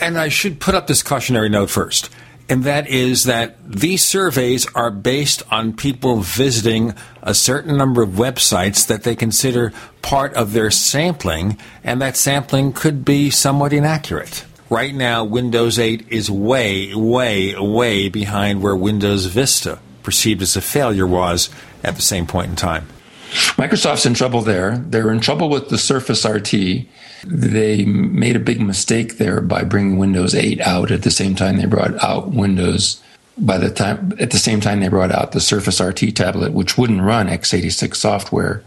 And 0.00 0.18
I 0.18 0.28
should 0.28 0.60
put 0.60 0.74
up 0.74 0.86
this 0.86 1.02
cautionary 1.02 1.48
note 1.48 1.70
first, 1.70 2.10
and 2.48 2.64
that 2.64 2.88
is 2.88 3.24
that 3.24 3.56
these 3.64 4.04
surveys 4.04 4.66
are 4.74 4.90
based 4.90 5.42
on 5.50 5.72
people 5.74 6.20
visiting 6.20 6.94
a 7.22 7.34
certain 7.34 7.76
number 7.76 8.02
of 8.02 8.10
websites 8.10 8.86
that 8.86 9.04
they 9.04 9.16
consider 9.16 9.72
part 10.02 10.34
of 10.34 10.52
their 10.52 10.70
sampling, 10.70 11.56
and 11.82 12.02
that 12.02 12.16
sampling 12.16 12.72
could 12.72 13.04
be 13.04 13.30
somewhat 13.30 13.72
inaccurate. 13.72 14.44
Right 14.68 14.94
now, 14.94 15.24
Windows 15.24 15.78
8 15.78 16.06
is 16.08 16.30
way, 16.30 16.94
way, 16.94 17.54
way 17.56 18.08
behind 18.08 18.62
where 18.62 18.76
Windows 18.76 19.26
Vista, 19.26 19.78
perceived 20.02 20.42
as 20.42 20.56
a 20.56 20.60
failure, 20.60 21.06
was 21.06 21.50
at 21.82 21.96
the 21.96 22.02
same 22.02 22.26
point 22.26 22.50
in 22.50 22.56
time. 22.56 22.88
Microsoft's 23.34 24.06
in 24.06 24.14
trouble 24.14 24.42
there. 24.42 24.78
They're 24.78 25.10
in 25.10 25.18
trouble 25.18 25.48
with 25.48 25.68
the 25.68 25.78
Surface 25.78 26.24
RT. 26.24 26.86
They 27.24 27.84
made 27.84 28.36
a 28.36 28.40
big 28.40 28.60
mistake 28.60 29.18
there 29.18 29.40
by 29.40 29.64
bringing 29.64 29.98
Windows 29.98 30.36
8 30.36 30.60
out 30.60 30.92
at 30.92 31.02
the 31.02 31.10
same 31.10 31.34
time 31.34 31.56
they 31.56 31.66
brought 31.66 32.02
out 32.02 32.30
Windows. 32.30 33.02
By 33.36 33.58
the 33.58 33.70
time, 33.70 34.12
at 34.20 34.30
the 34.30 34.38
same 34.38 34.60
time 34.60 34.78
they 34.78 34.88
brought 34.88 35.10
out 35.10 35.32
the 35.32 35.40
Surface 35.40 35.80
RT 35.80 36.14
tablet, 36.14 36.52
which 36.52 36.78
wouldn't 36.78 37.02
run 37.02 37.26
x86 37.26 37.96
software. 37.96 38.62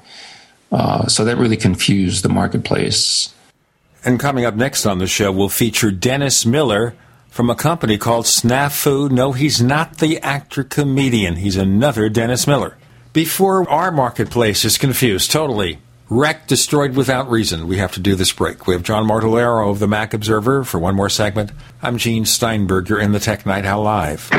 Uh, 0.70 1.08
so 1.08 1.24
that 1.24 1.38
really 1.38 1.56
confused 1.56 2.26
the 2.26 2.30
marketplace. 2.30 3.34
And 4.04 4.20
coming 4.20 4.44
up 4.44 4.56
next 4.56 4.86
on 4.86 5.00
the 5.00 5.08
show, 5.08 5.32
we'll 5.32 5.48
feature 5.48 5.92
Dennis 5.92 6.46
Miller 6.46 6.94
from 7.30 7.50
a 7.50 7.56
company 7.56 7.98
called 7.98 8.26
Snafu. 8.26 9.10
No, 9.10 9.32
he's 9.32 9.62
not 9.62 10.00
the 10.00 10.20
actor 10.20 10.66
comedian. 10.66 11.38
He's 11.38 11.56
another 11.56 12.10
Dennis 12.10 12.46
Miller 12.46 12.78
before 13.18 13.68
our 13.68 13.90
marketplace 13.90 14.64
is 14.64 14.78
confused 14.78 15.32
totally. 15.32 15.80
Wrecked, 16.08 16.48
destroyed 16.48 16.96
without 16.96 17.28
reason. 17.32 17.68
We 17.68 17.78
have 17.78 17.94
to 17.94 18.00
do 18.00 18.14
this 18.14 18.32
break. 18.32 18.68
We 18.68 18.76
have 18.76 18.84
John 18.84 19.08
Martellaro 19.08 19.72
of 19.72 19.80
the 19.80 19.88
Mac 19.88 20.14
Observer 20.14 20.64
for 20.64 20.78
one 20.78 20.94
more 20.96 21.10
segment. 21.10 21.52
I'm 21.82 21.98
Gene 21.98 22.26
Steinberg. 22.26 22.88
You're 22.90 23.00
in 23.00 23.14
the 23.14 23.20
Tech 23.20 23.44
Night 23.44 23.66
Owl 23.66 23.82
Live. 23.82 24.30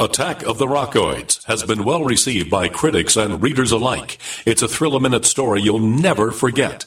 Attack 0.00 0.42
of 0.42 0.58
the 0.58 0.66
Rockoids 0.66 1.44
has 1.44 1.62
been 1.62 1.84
well 1.84 2.02
received 2.02 2.50
by 2.50 2.66
critics 2.66 3.16
and 3.16 3.40
readers 3.40 3.70
alike. 3.70 4.18
It's 4.44 4.62
a 4.62 4.68
thrill 4.68 4.96
a 4.96 5.00
minute 5.00 5.24
story 5.24 5.62
you'll 5.62 5.78
never 5.78 6.32
forget. 6.32 6.86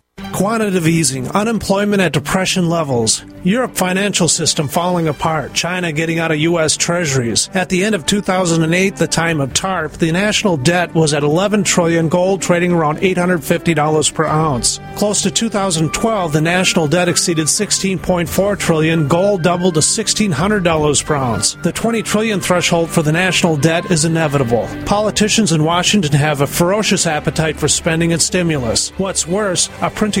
Quantitative 0.33 0.87
easing, 0.87 1.27
unemployment 1.29 2.01
at 2.01 2.13
depression 2.13 2.69
levels, 2.69 3.23
Europe 3.43 3.75
financial 3.75 4.27
system 4.27 4.67
falling 4.67 5.07
apart, 5.07 5.53
China 5.53 5.91
getting 5.91 6.19
out 6.19 6.31
of 6.31 6.37
U.S. 6.37 6.77
treasuries. 6.77 7.49
At 7.53 7.69
the 7.69 7.83
end 7.83 7.95
of 7.95 8.05
2008, 8.05 8.95
the 8.95 9.07
time 9.07 9.41
of 9.41 9.53
TARP, 9.53 9.93
the 9.93 10.11
national 10.11 10.57
debt 10.57 10.93
was 10.93 11.13
at 11.13 11.23
11 11.23 11.63
trillion, 11.63 12.07
gold 12.07 12.41
trading 12.41 12.71
around 12.71 12.99
$850 12.99 14.13
per 14.13 14.25
ounce. 14.25 14.79
Close 14.95 15.21
to 15.23 15.31
2012, 15.31 16.33
the 16.33 16.41
national 16.41 16.87
debt 16.87 17.09
exceeded 17.09 17.47
16.4 17.47 18.59
trillion, 18.59 19.07
gold 19.07 19.41
doubled 19.43 19.73
to 19.73 19.79
$1,600 19.79 21.05
per 21.05 21.15
ounce. 21.15 21.55
The 21.55 21.71
20 21.71 22.03
trillion 22.03 22.39
threshold 22.39 22.89
for 22.89 23.01
the 23.01 23.11
national 23.11 23.57
debt 23.57 23.89
is 23.91 24.05
inevitable. 24.05 24.69
Politicians 24.85 25.51
in 25.51 25.63
Washington 25.63 26.13
have 26.13 26.41
a 26.41 26.47
ferocious 26.47 27.05
appetite 27.05 27.57
for 27.57 27.67
spending 27.67 28.13
and 28.13 28.21
stimulus. 28.21 28.89
What's 28.99 29.27
worse, 29.27 29.69
a 29.81 29.89
printing 29.89 30.20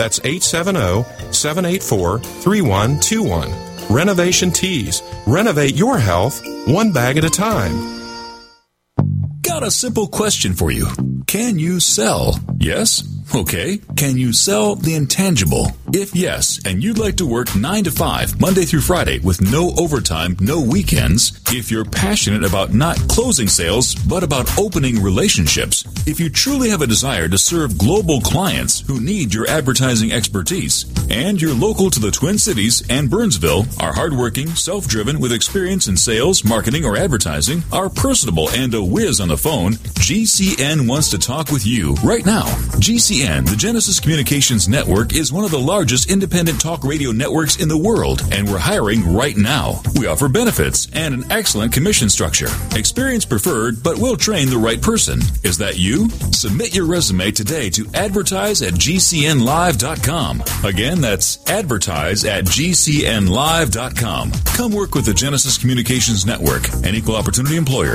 That's 0.00 0.18
870 0.24 1.04
784 1.30 2.20
3121. 2.20 3.52
Renovation 3.94 4.50
Teas. 4.50 5.02
Renovate 5.26 5.74
your 5.74 5.98
health 5.98 6.40
one 6.66 6.90
bag 6.90 7.18
at 7.18 7.24
a 7.24 7.28
time. 7.28 7.76
Got 9.42 9.62
a 9.62 9.70
simple 9.70 10.08
question 10.08 10.54
for 10.54 10.70
you. 10.70 10.86
Can 11.26 11.58
you 11.58 11.80
sell? 11.80 12.38
Yes? 12.58 13.02
Okay. 13.34 13.78
Can 13.96 14.16
you 14.16 14.32
sell 14.32 14.74
the 14.74 14.94
intangible? 14.94 15.68
If 15.92 16.14
yes, 16.14 16.60
and 16.64 16.82
you'd 16.82 16.98
like 16.98 17.16
to 17.16 17.26
work 17.26 17.54
9 17.54 17.84
to 17.84 17.90
5, 17.90 18.40
Monday 18.40 18.64
through 18.64 18.80
Friday, 18.80 19.18
with 19.20 19.40
no 19.40 19.72
overtime, 19.76 20.36
no 20.40 20.60
weekends, 20.60 21.40
if 21.52 21.70
you're 21.70 21.84
passionate 21.84 22.44
about 22.44 22.72
not 22.72 22.96
closing 23.08 23.48
sales, 23.48 23.94
but 23.94 24.22
about 24.22 24.58
opening 24.58 25.02
relationships, 25.02 25.84
if 26.06 26.18
you 26.18 26.30
truly 26.30 26.70
have 26.70 26.82
a 26.82 26.86
desire 26.86 27.28
to 27.28 27.38
serve 27.38 27.78
global 27.78 28.20
clients 28.20 28.80
who 28.80 29.00
need 29.00 29.34
your 29.34 29.48
advertising 29.48 30.12
expertise, 30.12 30.86
and 31.10 31.40
you're 31.40 31.54
local 31.54 31.90
to 31.90 32.00
the 32.00 32.10
Twin 32.10 32.38
Cities 32.38 32.82
and 32.88 33.10
Burnsville, 33.10 33.66
are 33.80 33.92
hardworking, 33.92 34.48
self 34.48 34.86
driven, 34.88 35.20
with 35.20 35.32
experience 35.32 35.86
in 35.88 35.96
sales, 35.96 36.44
marketing, 36.44 36.84
or 36.84 36.96
advertising, 36.96 37.62
are 37.72 37.90
personable, 37.90 38.48
and 38.50 38.74
a 38.74 38.82
whiz 38.82 39.20
on 39.20 39.28
the 39.28 39.36
phone, 39.36 39.72
GCN 39.72 40.88
wants 40.88 41.09
to 41.10 41.18
talk 41.18 41.50
with 41.50 41.66
you 41.66 41.94
right 42.02 42.24
now. 42.24 42.44
GCN, 42.80 43.48
the 43.48 43.56
Genesis 43.56 44.00
Communications 44.00 44.68
Network, 44.68 45.14
is 45.14 45.32
one 45.32 45.44
of 45.44 45.50
the 45.50 45.58
largest 45.58 46.10
independent 46.10 46.60
talk 46.60 46.84
radio 46.84 47.12
networks 47.12 47.60
in 47.60 47.68
the 47.68 47.76
world, 47.76 48.22
and 48.32 48.48
we're 48.48 48.58
hiring 48.58 49.14
right 49.14 49.36
now. 49.36 49.82
We 49.96 50.06
offer 50.06 50.28
benefits 50.28 50.88
and 50.92 51.14
an 51.14 51.30
excellent 51.32 51.72
commission 51.72 52.08
structure. 52.08 52.48
Experience 52.74 53.24
preferred, 53.24 53.82
but 53.82 53.98
we'll 53.98 54.16
train 54.16 54.48
the 54.48 54.58
right 54.58 54.80
person. 54.80 55.20
Is 55.42 55.58
that 55.58 55.78
you? 55.78 56.08
Submit 56.32 56.74
your 56.74 56.86
resume 56.86 57.30
today 57.30 57.70
to 57.70 57.86
advertise 57.94 58.62
at 58.62 58.74
GCNlive.com. 58.74 60.42
Again, 60.64 61.00
that's 61.00 61.48
advertise 61.50 62.24
at 62.24 62.44
GCNlive.com. 62.44 64.32
Come 64.32 64.72
work 64.72 64.94
with 64.94 65.06
the 65.06 65.14
Genesis 65.14 65.58
Communications 65.58 66.26
Network, 66.26 66.68
an 66.84 66.94
equal 66.94 67.16
opportunity 67.16 67.56
employer. 67.56 67.94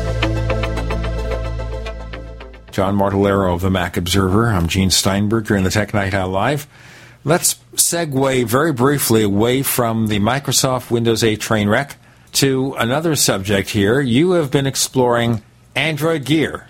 John 2.71 2.95
Martellaro 2.97 3.53
of 3.53 3.61
the 3.61 3.69
Mac 3.69 3.97
Observer. 3.97 4.47
I'm 4.49 4.67
Gene 4.67 4.89
Steinberg. 4.89 5.49
You're 5.49 5.57
in 5.57 5.63
the 5.63 5.69
Tech 5.69 5.93
Night 5.93 6.13
Owl 6.13 6.29
Live. 6.29 6.67
Let's 7.23 7.55
segue 7.75 8.45
very 8.45 8.73
briefly 8.73 9.23
away 9.23 9.61
from 9.61 10.07
the 10.07 10.19
Microsoft 10.19 10.89
Windows 10.89 11.23
8 11.23 11.39
train 11.39 11.69
wreck 11.69 11.97
to 12.33 12.73
another 12.79 13.15
subject 13.15 13.69
here. 13.69 13.99
You 13.99 14.31
have 14.31 14.49
been 14.51 14.65
exploring 14.65 15.41
Android 15.75 16.25
Gear, 16.25 16.67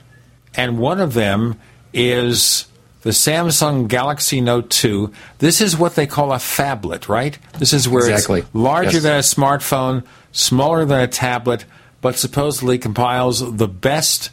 and 0.56 0.78
one 0.80 1.00
of 1.00 1.14
them 1.14 1.60
is 1.94 2.66
the 3.04 3.12
Samsung 3.12 3.88
Galaxy 3.88 4.42
Note 4.42 4.70
2. 4.70 5.12
This 5.40 5.62
is 5.62 5.78
what 5.78 5.96
they 5.96 6.06
call 6.08 6.34
a 6.34 6.38
phablet, 6.38 7.08
right? 7.08 7.38
This 7.60 7.74
is 7.74 7.88
where 7.88 8.10
Exactly. 8.10 8.40
it's 8.42 8.50
larger 8.54 8.98
Yes. 9.00 9.04
than 9.04 9.16
a 9.16 9.20
smartphone, 9.20 10.04
smaller 10.32 10.84
than 10.86 11.00
a 11.00 11.08
tablet, 11.08 11.66
but 12.02 12.18
supposedly 12.18 12.78
compiles 12.78 13.56
the 13.58 13.68
best 13.68 14.32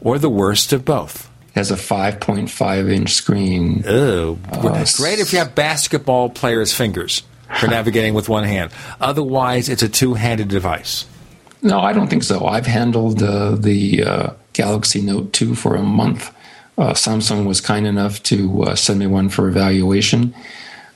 or 0.00 0.18
the 0.18 0.30
worst 0.30 0.72
of 0.72 0.84
both. 0.84 1.28
Has 1.54 1.70
a 1.70 1.76
5.5 1.76 2.90
inch 2.92 3.10
screen. 3.12 3.82
Oh, 3.86 4.38
Uh, 4.52 4.84
great 4.96 5.18
if 5.18 5.32
you 5.32 5.38
have 5.40 5.54
basketball 5.54 6.28
players' 6.30 6.72
fingers 6.72 7.22
for 7.58 7.66
navigating 7.66 8.14
with 8.14 8.28
one 8.28 8.44
hand. 8.44 8.70
Otherwise, 9.00 9.68
it's 9.68 9.82
a 9.82 9.88
two-handed 9.88 10.48
device. 10.48 11.06
No, 11.62 11.80
I 11.80 11.92
don't 11.92 12.08
think 12.08 12.22
so. 12.22 12.46
I've 12.46 12.66
handled 12.66 13.22
uh, 13.22 13.56
the 13.56 14.04
uh, 14.04 14.30
Galaxy 14.52 15.02
Note 15.02 15.32
2 15.32 15.54
for 15.56 15.74
a 15.74 15.82
month. 15.82 16.32
Uh, 16.78 16.92
Samsung 16.94 17.44
was 17.46 17.60
kind 17.60 17.86
enough 17.86 18.22
to 18.24 18.62
uh, 18.62 18.74
send 18.76 19.00
me 19.00 19.06
one 19.06 19.28
for 19.28 19.48
evaluation. 19.48 20.32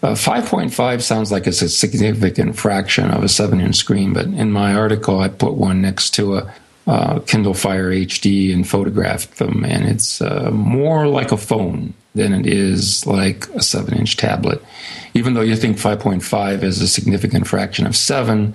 Uh, 0.02 0.12
5.5 0.14 1.02
sounds 1.02 1.32
like 1.32 1.46
it's 1.46 1.62
a 1.62 1.68
significant 1.68 2.56
fraction 2.56 3.10
of 3.10 3.24
a 3.24 3.28
7 3.28 3.60
inch 3.60 3.76
screen, 3.76 4.12
but 4.12 4.26
in 4.26 4.52
my 4.52 4.74
article, 4.74 5.18
I 5.18 5.28
put 5.28 5.54
one 5.54 5.82
next 5.82 6.10
to 6.14 6.36
a 6.36 6.54
uh, 6.86 7.20
Kindle 7.20 7.54
Fire 7.54 7.90
HD 7.90 8.52
and 8.52 8.68
photographed 8.68 9.38
them, 9.38 9.64
and 9.64 9.86
it's 9.86 10.20
uh, 10.20 10.50
more 10.52 11.06
like 11.08 11.32
a 11.32 11.36
phone 11.36 11.94
than 12.14 12.32
it 12.32 12.46
is 12.46 13.06
like 13.06 13.48
a 13.48 13.62
seven 13.62 13.94
inch 13.94 14.16
tablet. 14.16 14.62
Even 15.14 15.34
though 15.34 15.40
you 15.40 15.56
think 15.56 15.78
5.5 15.78 16.62
is 16.62 16.80
a 16.80 16.88
significant 16.88 17.46
fraction 17.46 17.86
of 17.86 17.96
seven, 17.96 18.54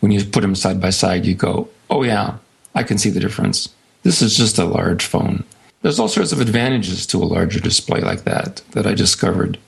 when 0.00 0.12
you 0.12 0.24
put 0.24 0.42
them 0.42 0.54
side 0.54 0.80
by 0.80 0.90
side, 0.90 1.24
you 1.24 1.34
go, 1.34 1.68
oh, 1.88 2.02
yeah, 2.02 2.36
I 2.74 2.82
can 2.82 2.98
see 2.98 3.10
the 3.10 3.20
difference. 3.20 3.68
This 4.02 4.22
is 4.22 4.36
just 4.36 4.58
a 4.58 4.64
large 4.64 5.04
phone. 5.04 5.44
There's 5.82 5.98
all 5.98 6.08
sorts 6.08 6.32
of 6.32 6.40
advantages 6.40 7.06
to 7.08 7.18
a 7.18 7.24
larger 7.24 7.60
display 7.60 8.00
like 8.00 8.24
that 8.24 8.62
that 8.72 8.86
I 8.86 8.94
discovered. 8.94 9.58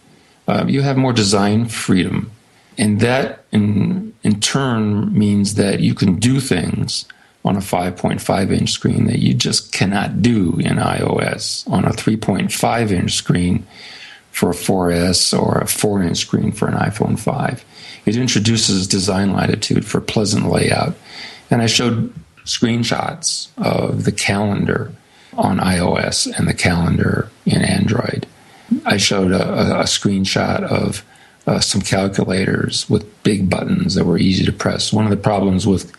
Uh, 0.47 0.65
you 0.69 0.83
have 0.83 0.97
more 0.97 1.13
design 1.13 1.67
freedom. 1.67 2.31
And 2.79 3.01
that, 3.01 3.45
in, 3.53 4.15
in 4.23 4.41
turn, 4.41 5.17
means 5.17 5.55
that 5.55 5.81
you 5.81 5.95
can 5.95 6.19
do 6.19 6.41
things 6.41 7.07
on 7.45 7.57
a 7.57 7.61
5.5 7.61 8.53
inch 8.53 8.71
screen 8.71 9.07
that 9.07 9.19
you 9.19 9.35
just 9.35 9.73
cannot 9.73 10.23
do 10.23 10.59
in 10.61 10.77
iOS 10.77 11.69
on 11.71 11.85
a 11.85 11.91
3.5 11.91 12.91
inch 12.91 13.13
screen 13.13 13.67
for 14.31 14.51
a 14.51 14.55
4S 14.55 15.39
or 15.39 15.59
a 15.59 15.67
4 15.67 16.03
inch 16.03 16.19
screen 16.19 16.53
for 16.53 16.69
an 16.69 16.75
iPhone 16.75 17.19
5. 17.19 17.65
It 18.07 18.17
introduces 18.17 18.87
design 18.87 19.33
latitude 19.33 19.85
for 19.85 20.01
pleasant 20.01 20.47
layout. 20.47 20.95
And 21.51 21.63
I 21.63 21.67
showed 21.67 22.15
screenshots 22.45 23.49
of 23.59 24.05
the 24.05 24.13
calendar 24.13 24.93
on 25.35 25.59
iOS 25.59 26.27
and 26.37 26.49
the 26.49 26.55
calendar 26.55 27.31
in 27.47 27.63
Android. 27.63 28.27
I 28.85 28.97
showed 28.97 29.33
a, 29.33 29.81
a, 29.81 29.85
screenshot 29.85 30.63
of 30.63 31.05
uh, 31.47 31.61
some 31.61 31.83
calculators 31.83 32.89
with 32.89 33.23
big 33.23 33.51
buttons 33.51 33.95
that 33.95 34.05
were 34.05 34.19
easy 34.19 34.45
to 34.45 34.53
press. 34.53 34.93
One 34.93 35.05
of 35.05 35.11
the 35.11 35.17
problems 35.17 35.67
with 35.67 35.93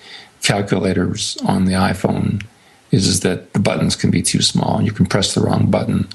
calculators 0.43 1.37
on 1.45 1.65
the 1.65 1.73
iPhone 1.73 2.45
is, 2.91 3.21
that 3.21 3.53
the 3.53 3.59
buttons 3.59 3.95
can 3.95 4.11
be 4.11 4.21
too 4.21 4.41
small 4.41 4.77
and 4.77 4.85
you 4.85 4.91
can 4.91 5.07
press 5.07 5.33
the 5.33 5.41
wrong 5.41 5.71
button. 5.71 6.07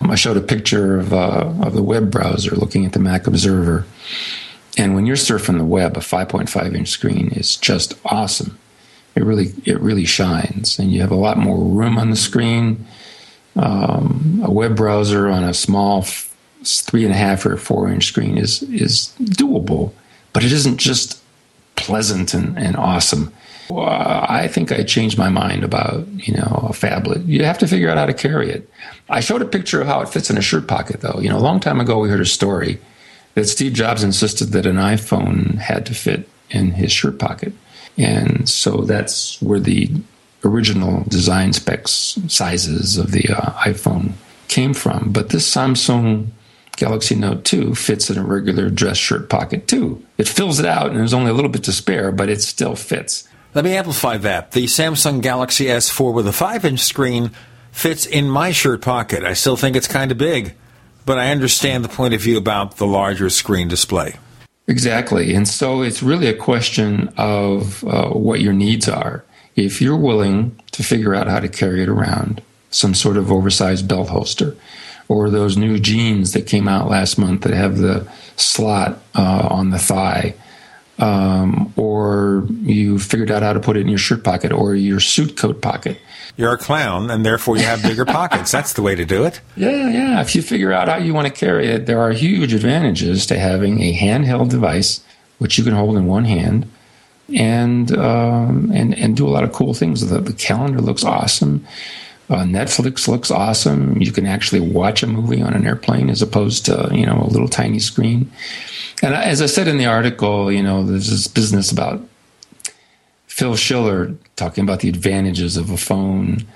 Um, 0.00 0.10
I 0.10 0.16
showed 0.16 0.36
a 0.36 0.42
picture 0.42 0.98
of, 0.98 1.14
uh, 1.14 1.54
of 1.62 1.72
the 1.72 1.82
web 1.82 2.10
browser 2.10 2.54
looking 2.54 2.84
at 2.84 2.92
the 2.92 2.98
Mac 2.98 3.26
Observer. 3.26 3.86
And 4.76 4.94
when 4.94 5.06
you're 5.06 5.16
surfing 5.16 5.56
the 5.56 5.64
web, 5.64 5.96
a 5.96 6.00
5.5 6.00 6.74
inch 6.74 6.88
screen 6.88 7.28
is 7.28 7.56
just 7.56 7.94
awesome. 8.04 8.58
It 9.14 9.24
really, 9.24 9.54
it 9.64 9.80
really 9.80 10.04
shines, 10.04 10.78
and 10.78 10.92
you 10.92 11.00
have 11.00 11.10
a 11.10 11.16
lot 11.16 11.38
more 11.38 11.56
room 11.56 11.96
on 11.96 12.10
the 12.10 12.16
screen. 12.16 12.84
Um, 13.54 14.42
a 14.44 14.50
web 14.50 14.76
browser 14.76 15.30
on 15.30 15.42
a 15.42 15.54
small 15.54 16.04
three 16.62 17.04
and 17.04 17.14
a 17.14 17.16
half 17.16 17.46
or 17.46 17.56
four 17.56 17.88
inch 17.88 18.06
screen 18.06 18.36
is 18.36 18.62
is 18.64 19.14
doable, 19.20 19.92
but 20.34 20.44
it 20.44 20.52
isn't 20.52 20.76
just 20.76 21.22
pleasant 21.76 22.34
and, 22.34 22.58
and 22.58 22.76
awesome. 22.76 23.32
Well, 23.68 23.88
I 23.88 24.48
think 24.48 24.70
I 24.70 24.82
changed 24.82 25.18
my 25.18 25.28
mind 25.28 25.64
about 25.64 26.06
you 26.08 26.34
know 26.34 26.68
a 26.68 26.72
phablet. 26.72 27.26
You 27.26 27.44
have 27.44 27.58
to 27.58 27.68
figure 27.68 27.90
out 27.90 27.98
how 27.98 28.06
to 28.06 28.14
carry 28.14 28.50
it. 28.50 28.68
I 29.08 29.20
showed 29.20 29.42
a 29.42 29.46
picture 29.46 29.80
of 29.80 29.86
how 29.86 30.00
it 30.00 30.08
fits 30.08 30.30
in 30.30 30.38
a 30.38 30.42
shirt 30.42 30.68
pocket, 30.68 31.00
though. 31.00 31.20
You 31.20 31.28
know, 31.28 31.38
a 31.38 31.40
long 31.40 31.60
time 31.60 31.80
ago 31.80 31.98
we 31.98 32.08
heard 32.08 32.20
a 32.20 32.26
story 32.26 32.78
that 33.34 33.46
Steve 33.46 33.72
Jobs 33.72 34.02
insisted 34.02 34.46
that 34.46 34.66
an 34.66 34.76
iPhone 34.76 35.56
had 35.58 35.84
to 35.86 35.94
fit 35.94 36.28
in 36.50 36.72
his 36.72 36.92
shirt 36.92 37.18
pocket, 37.18 37.52
and 37.98 38.48
so 38.48 38.82
that's 38.82 39.40
where 39.42 39.60
the 39.60 39.90
original 40.44 41.02
design 41.08 41.52
specs 41.52 42.18
sizes 42.28 42.98
of 42.98 43.10
the 43.10 43.28
uh, 43.30 43.50
iPhone 43.64 44.12
came 44.48 44.74
from. 44.74 45.12
But 45.12 45.30
this 45.30 45.52
Samsung 45.52 46.28
Galaxy 46.76 47.14
Note 47.14 47.44
2 47.44 47.74
fits 47.74 48.10
in 48.10 48.18
a 48.18 48.22
regular 48.22 48.70
dress 48.70 48.98
shirt 48.98 49.28
pocket 49.28 49.66
too. 49.66 50.02
It 50.18 50.28
fills 50.28 50.60
it 50.60 50.66
out 50.66 50.88
and 50.88 50.98
there's 50.98 51.14
only 51.14 51.30
a 51.30 51.34
little 51.34 51.50
bit 51.50 51.64
to 51.64 51.72
spare, 51.72 52.12
but 52.12 52.28
it 52.28 52.42
still 52.42 52.76
fits. 52.76 53.26
Let 53.56 53.64
me 53.64 53.74
amplify 53.74 54.18
that. 54.18 54.52
The 54.52 54.66
Samsung 54.66 55.22
Galaxy 55.22 55.64
S4 55.64 56.12
with 56.12 56.28
a 56.28 56.32
5 56.32 56.66
inch 56.66 56.80
screen 56.80 57.30
fits 57.72 58.04
in 58.04 58.28
my 58.28 58.52
shirt 58.52 58.82
pocket. 58.82 59.24
I 59.24 59.32
still 59.32 59.56
think 59.56 59.76
it's 59.76 59.88
kind 59.88 60.12
of 60.12 60.18
big, 60.18 60.54
but 61.06 61.18
I 61.18 61.30
understand 61.30 61.82
the 61.82 61.88
point 61.88 62.12
of 62.12 62.20
view 62.20 62.36
about 62.36 62.76
the 62.76 62.86
larger 62.86 63.30
screen 63.30 63.66
display. 63.66 64.16
Exactly. 64.66 65.34
And 65.34 65.48
so 65.48 65.80
it's 65.80 66.02
really 66.02 66.26
a 66.26 66.36
question 66.36 67.08
of 67.16 67.82
uh, 67.84 68.10
what 68.10 68.42
your 68.42 68.52
needs 68.52 68.90
are. 68.90 69.24
If 69.54 69.80
you're 69.80 69.96
willing 69.96 70.60
to 70.72 70.82
figure 70.82 71.14
out 71.14 71.26
how 71.26 71.40
to 71.40 71.48
carry 71.48 71.82
it 71.82 71.88
around, 71.88 72.42
some 72.70 72.92
sort 72.92 73.16
of 73.16 73.32
oversized 73.32 73.88
belt 73.88 74.10
holster, 74.10 74.54
or 75.08 75.30
those 75.30 75.56
new 75.56 75.80
jeans 75.80 76.34
that 76.34 76.46
came 76.46 76.68
out 76.68 76.90
last 76.90 77.16
month 77.16 77.40
that 77.44 77.54
have 77.54 77.78
the 77.78 78.06
slot 78.36 78.98
uh, 79.14 79.48
on 79.50 79.70
the 79.70 79.78
thigh 79.78 80.34
um, 80.98 81.72
or 81.76 82.46
you 82.62 82.98
figured 82.98 83.30
out 83.30 83.42
how 83.42 83.52
to 83.52 83.60
put 83.60 83.76
it 83.76 83.80
in 83.80 83.88
your 83.88 83.98
shirt 83.98 84.24
pocket 84.24 84.52
or 84.52 84.74
your 84.74 85.00
suit 85.00 85.36
coat 85.36 85.60
pocket. 85.60 85.98
You're 86.36 86.52
a 86.52 86.58
clown, 86.58 87.10
and 87.10 87.24
therefore 87.24 87.56
you 87.56 87.64
have 87.64 87.82
bigger 87.82 88.04
pockets. 88.06 88.50
That's 88.50 88.74
the 88.74 88.82
way 88.82 88.94
to 88.94 89.04
do 89.04 89.24
it. 89.24 89.40
Yeah, 89.56 89.88
yeah. 89.88 90.20
If 90.20 90.34
you 90.34 90.42
figure 90.42 90.72
out 90.72 90.88
how 90.88 90.98
you 90.98 91.14
want 91.14 91.26
to 91.26 91.32
carry 91.32 91.68
it, 91.68 91.86
there 91.86 92.00
are 92.00 92.12
huge 92.12 92.52
advantages 92.52 93.26
to 93.26 93.38
having 93.38 93.80
a 93.82 93.96
handheld 93.96 94.50
device, 94.50 95.02
which 95.38 95.56
you 95.56 95.64
can 95.64 95.72
hold 95.72 95.96
in 95.96 96.06
one 96.06 96.24
hand, 96.26 96.70
and 97.34 97.90
um, 97.96 98.70
and 98.74 98.94
and 98.94 99.16
do 99.16 99.26
a 99.26 99.30
lot 99.30 99.44
of 99.44 99.52
cool 99.52 99.72
things. 99.72 100.08
The, 100.08 100.20
the 100.20 100.34
calendar 100.34 100.80
looks 100.80 101.04
awesome. 101.04 101.66
Uh, 102.28 102.42
Netflix 102.42 103.06
looks 103.06 103.30
awesome. 103.30 104.00
You 104.02 104.10
can 104.10 104.26
actually 104.26 104.60
watch 104.60 105.02
a 105.02 105.06
movie 105.06 105.40
on 105.40 105.54
an 105.54 105.64
airplane 105.64 106.10
as 106.10 106.22
opposed 106.22 106.64
to 106.66 106.90
you 106.92 107.06
know 107.06 107.22
a 107.22 107.30
little 107.30 107.48
tiny 107.48 107.78
screen. 107.78 108.30
And 109.02 109.14
as 109.14 109.42
I 109.42 109.46
said 109.46 109.68
in 109.68 109.78
the 109.78 109.86
article, 109.86 110.50
you 110.50 110.62
know, 110.62 110.84
there's 110.84 111.10
this 111.10 111.28
business 111.28 111.70
about 111.70 112.02
Phil 113.26 113.54
Schiller 113.54 114.14
talking 114.34 114.64
about 114.64 114.80
the 114.80 114.88
advantages 114.88 115.56
of 115.56 115.70
a 115.70 115.76
phone 115.76 116.46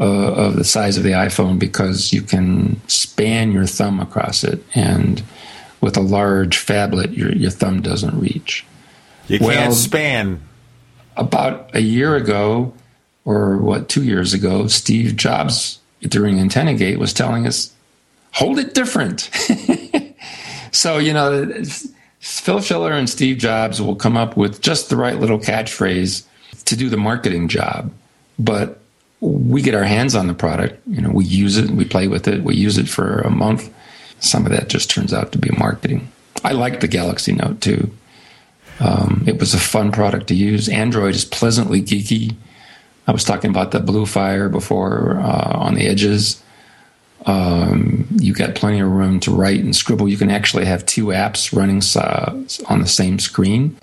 uh, 0.00 0.32
of 0.32 0.56
the 0.56 0.64
size 0.64 0.96
of 0.96 1.02
the 1.02 1.10
iPhone 1.10 1.58
because 1.58 2.12
you 2.12 2.22
can 2.22 2.80
span 2.88 3.52
your 3.52 3.66
thumb 3.66 4.00
across 4.00 4.44
it, 4.44 4.64
and 4.74 5.22
with 5.80 5.96
a 5.96 6.00
large 6.00 6.56
phablet, 6.64 7.16
your 7.16 7.32
your 7.32 7.50
thumb 7.50 7.82
doesn't 7.82 8.18
reach. 8.18 8.64
You 9.26 9.40
can't 9.40 9.48
well, 9.48 9.72
span. 9.72 10.42
About 11.16 11.74
a 11.74 11.80
year 11.80 12.14
ago, 12.14 12.72
or 13.28 13.58
what, 13.58 13.90
two 13.90 14.04
years 14.04 14.32
ago, 14.32 14.68
Steve 14.68 15.14
Jobs 15.14 15.80
during 16.00 16.40
Antenna 16.40 16.72
Gate 16.72 16.98
was 16.98 17.12
telling 17.12 17.46
us, 17.46 17.74
hold 18.32 18.58
it 18.58 18.72
different. 18.72 19.28
so, 20.72 20.96
you 20.96 21.12
know, 21.12 21.62
Phil 22.20 22.62
Schiller 22.62 22.92
and 22.92 23.10
Steve 23.10 23.36
Jobs 23.36 23.82
will 23.82 23.96
come 23.96 24.16
up 24.16 24.38
with 24.38 24.62
just 24.62 24.88
the 24.88 24.96
right 24.96 25.20
little 25.20 25.38
catchphrase 25.38 26.24
to 26.64 26.74
do 26.74 26.88
the 26.88 26.96
marketing 26.96 27.48
job. 27.48 27.92
But 28.38 28.80
we 29.20 29.60
get 29.60 29.74
our 29.74 29.84
hands 29.84 30.14
on 30.14 30.26
the 30.26 30.32
product, 30.32 30.80
you 30.86 31.02
know, 31.02 31.10
we 31.10 31.26
use 31.26 31.58
it, 31.58 31.68
we 31.70 31.84
play 31.84 32.08
with 32.08 32.26
it, 32.28 32.42
we 32.42 32.54
use 32.54 32.78
it 32.78 32.88
for 32.88 33.18
a 33.20 33.30
month. 33.30 33.70
Some 34.20 34.46
of 34.46 34.52
that 34.52 34.68
just 34.68 34.88
turns 34.88 35.12
out 35.12 35.32
to 35.32 35.38
be 35.38 35.50
marketing. 35.58 36.10
I 36.44 36.52
like 36.52 36.80
the 36.80 36.88
Galaxy 36.88 37.32
Note 37.32 37.60
2. 37.60 37.90
Um, 38.80 39.24
it 39.26 39.38
was 39.38 39.52
a 39.52 39.58
fun 39.58 39.92
product 39.92 40.28
to 40.28 40.34
use. 40.34 40.70
Android 40.70 41.14
is 41.14 41.26
pleasantly 41.26 41.82
geeky. 41.82 42.34
I 43.08 43.12
was 43.12 43.24
talking 43.24 43.48
about 43.48 43.70
the 43.70 43.80
blue 43.80 44.04
fire 44.04 44.50
before 44.50 45.18
uh, 45.18 45.56
on 45.56 45.74
the 45.74 45.86
edges. 45.86 46.42
Um, 47.24 48.06
you 48.12 48.34
got 48.34 48.54
plenty 48.54 48.80
of 48.80 48.90
room 48.90 49.18
to 49.20 49.34
write 49.34 49.60
and 49.60 49.74
scribble. 49.74 50.08
You 50.08 50.18
can 50.18 50.30
actually 50.30 50.66
have 50.66 50.84
two 50.84 51.06
apps 51.06 51.56
running 51.56 51.82
uh, 51.96 52.32
on 52.70 52.80
the 52.80 52.86
same 52.86 53.18
screen. 53.18 53.78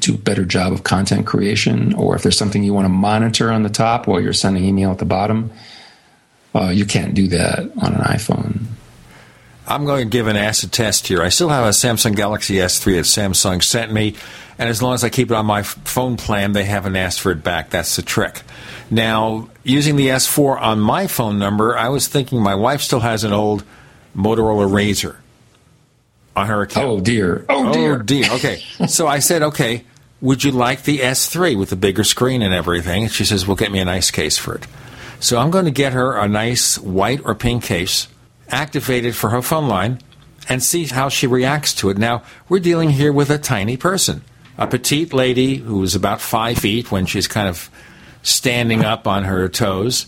Do 0.00 0.14
a 0.14 0.18
better 0.18 0.44
job 0.44 0.72
of 0.72 0.82
content 0.82 1.26
creation, 1.26 1.94
or 1.94 2.16
if 2.16 2.24
there's 2.24 2.36
something 2.36 2.64
you 2.64 2.74
want 2.74 2.86
to 2.86 2.90
monitor 2.90 3.52
on 3.52 3.62
the 3.62 3.68
top 3.68 4.08
while 4.08 4.20
you're 4.20 4.32
sending 4.32 4.64
email 4.64 4.90
at 4.90 4.98
the 4.98 5.04
bottom, 5.04 5.52
uh, 6.54 6.70
you 6.70 6.86
can't 6.86 7.14
do 7.14 7.28
that 7.28 7.60
on 7.60 7.94
an 7.94 8.02
iPhone. 8.02 8.64
I'm 9.66 9.84
going 9.84 10.04
to 10.04 10.10
give 10.10 10.28
an 10.28 10.36
acid 10.36 10.72
test 10.72 11.08
here. 11.08 11.22
I 11.22 11.28
still 11.28 11.48
have 11.48 11.66
a 11.66 11.70
Samsung 11.70 12.14
Galaxy 12.14 12.54
S3 12.54 12.84
that 12.96 13.04
Samsung 13.04 13.62
sent 13.62 13.92
me, 13.92 14.14
and 14.58 14.68
as 14.68 14.80
long 14.80 14.94
as 14.94 15.02
I 15.02 15.08
keep 15.08 15.30
it 15.30 15.34
on 15.34 15.44
my 15.46 15.62
phone 15.62 16.16
plan, 16.16 16.52
they 16.52 16.64
haven't 16.64 16.96
asked 16.96 17.20
for 17.20 17.32
it 17.32 17.42
back. 17.42 17.70
That's 17.70 17.96
the 17.96 18.02
trick. 18.02 18.42
Now, 18.90 19.48
using 19.64 19.96
the 19.96 20.08
S4 20.08 20.60
on 20.60 20.78
my 20.78 21.08
phone 21.08 21.38
number, 21.38 21.76
I 21.76 21.88
was 21.88 22.06
thinking 22.06 22.40
my 22.40 22.54
wife 22.54 22.80
still 22.80 23.00
has 23.00 23.24
an 23.24 23.32
old 23.32 23.64
Motorola 24.14 24.70
Razr 24.70 25.16
on 26.36 26.46
her 26.46 26.62
account. 26.62 26.86
Oh 26.86 27.00
dear. 27.00 27.44
Oh 27.48 27.72
dear. 27.72 27.94
Oh 27.94 28.02
dear. 28.02 28.32
Okay. 28.34 28.62
so 28.86 29.08
I 29.08 29.18
said, 29.18 29.42
okay, 29.42 29.84
would 30.20 30.44
you 30.44 30.52
like 30.52 30.84
the 30.84 30.98
S3 31.00 31.58
with 31.58 31.70
the 31.70 31.76
bigger 31.76 32.04
screen 32.04 32.42
and 32.42 32.54
everything? 32.54 33.04
And 33.04 33.12
she 33.12 33.24
says, 33.24 33.46
well, 33.46 33.56
get 33.56 33.72
me 33.72 33.80
a 33.80 33.84
nice 33.84 34.10
case 34.10 34.38
for 34.38 34.54
it. 34.54 34.66
So 35.18 35.38
I'm 35.38 35.50
going 35.50 35.64
to 35.64 35.70
get 35.70 35.92
her 35.92 36.16
a 36.16 36.28
nice 36.28 36.78
white 36.78 37.20
or 37.24 37.34
pink 37.34 37.64
case 37.64 38.06
activated 38.48 39.14
for 39.14 39.30
her 39.30 39.42
phone 39.42 39.68
line 39.68 40.00
and 40.48 40.62
see 40.62 40.84
how 40.86 41.08
she 41.08 41.26
reacts 41.26 41.74
to 41.74 41.90
it. 41.90 41.98
Now, 41.98 42.22
we're 42.48 42.60
dealing 42.60 42.90
here 42.90 43.12
with 43.12 43.30
a 43.30 43.38
tiny 43.38 43.76
person, 43.76 44.22
a 44.58 44.66
petite 44.66 45.12
lady 45.12 45.56
who 45.56 45.82
is 45.82 45.94
about 45.94 46.20
five 46.20 46.58
feet 46.58 46.90
when 46.90 47.06
she's 47.06 47.28
kind 47.28 47.48
of 47.48 47.70
standing 48.22 48.84
up 48.84 49.06
on 49.06 49.24
her 49.24 49.48
toes, 49.48 50.06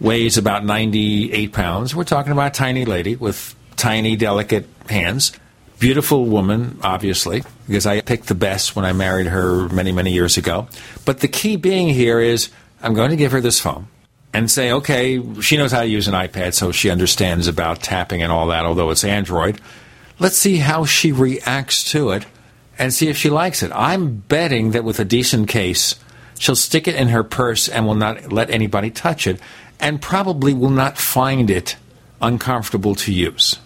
weighs 0.00 0.38
about 0.38 0.64
98 0.64 1.52
pounds. 1.52 1.94
We're 1.94 2.04
talking 2.04 2.32
about 2.32 2.52
a 2.52 2.58
tiny 2.58 2.84
lady 2.84 3.16
with 3.16 3.54
tiny, 3.76 4.16
delicate 4.16 4.66
hands. 4.88 5.32
Beautiful 5.78 6.26
woman, 6.26 6.78
obviously, 6.82 7.42
because 7.66 7.86
I 7.86 8.02
picked 8.02 8.26
the 8.26 8.34
best 8.34 8.76
when 8.76 8.84
I 8.84 8.92
married 8.92 9.26
her 9.26 9.68
many, 9.70 9.92
many 9.92 10.12
years 10.12 10.36
ago. 10.36 10.68
But 11.06 11.20
the 11.20 11.28
key 11.28 11.56
being 11.56 11.88
here 11.88 12.20
is 12.20 12.50
I'm 12.82 12.92
going 12.92 13.10
to 13.10 13.16
give 13.16 13.32
her 13.32 13.40
this 13.40 13.60
phone 13.60 13.88
and 14.32 14.50
say, 14.50 14.72
okay, 14.72 15.20
she 15.40 15.56
knows 15.56 15.72
how 15.72 15.80
to 15.80 15.88
use 15.88 16.06
an 16.06 16.14
iPad, 16.14 16.54
so 16.54 16.72
she 16.72 16.90
understands 16.90 17.48
about 17.48 17.82
tapping 17.82 18.22
and 18.22 18.30
all 18.30 18.46
that, 18.48 18.64
although 18.64 18.90
it's 18.90 19.04
Android. 19.04 19.60
Let's 20.18 20.36
see 20.36 20.58
how 20.58 20.84
she 20.84 21.12
reacts 21.12 21.90
to 21.92 22.10
it 22.10 22.26
and 22.78 22.94
see 22.94 23.08
if 23.08 23.16
she 23.16 23.30
likes 23.30 23.62
it. 23.62 23.72
I'm 23.74 24.16
betting 24.16 24.70
that 24.70 24.84
with 24.84 25.00
a 25.00 25.04
decent 25.04 25.48
case, 25.48 25.96
she'll 26.38 26.56
stick 26.56 26.86
it 26.86 26.94
in 26.94 27.08
her 27.08 27.24
purse 27.24 27.68
and 27.68 27.86
will 27.86 27.94
not 27.94 28.32
let 28.32 28.50
anybody 28.50 28.90
touch 28.90 29.26
it, 29.26 29.40
and 29.80 30.00
probably 30.00 30.54
will 30.54 30.70
not 30.70 30.96
find 30.96 31.50
it 31.50 31.76
uncomfortable 32.22 32.94
to 32.94 33.12
use 33.12 33.58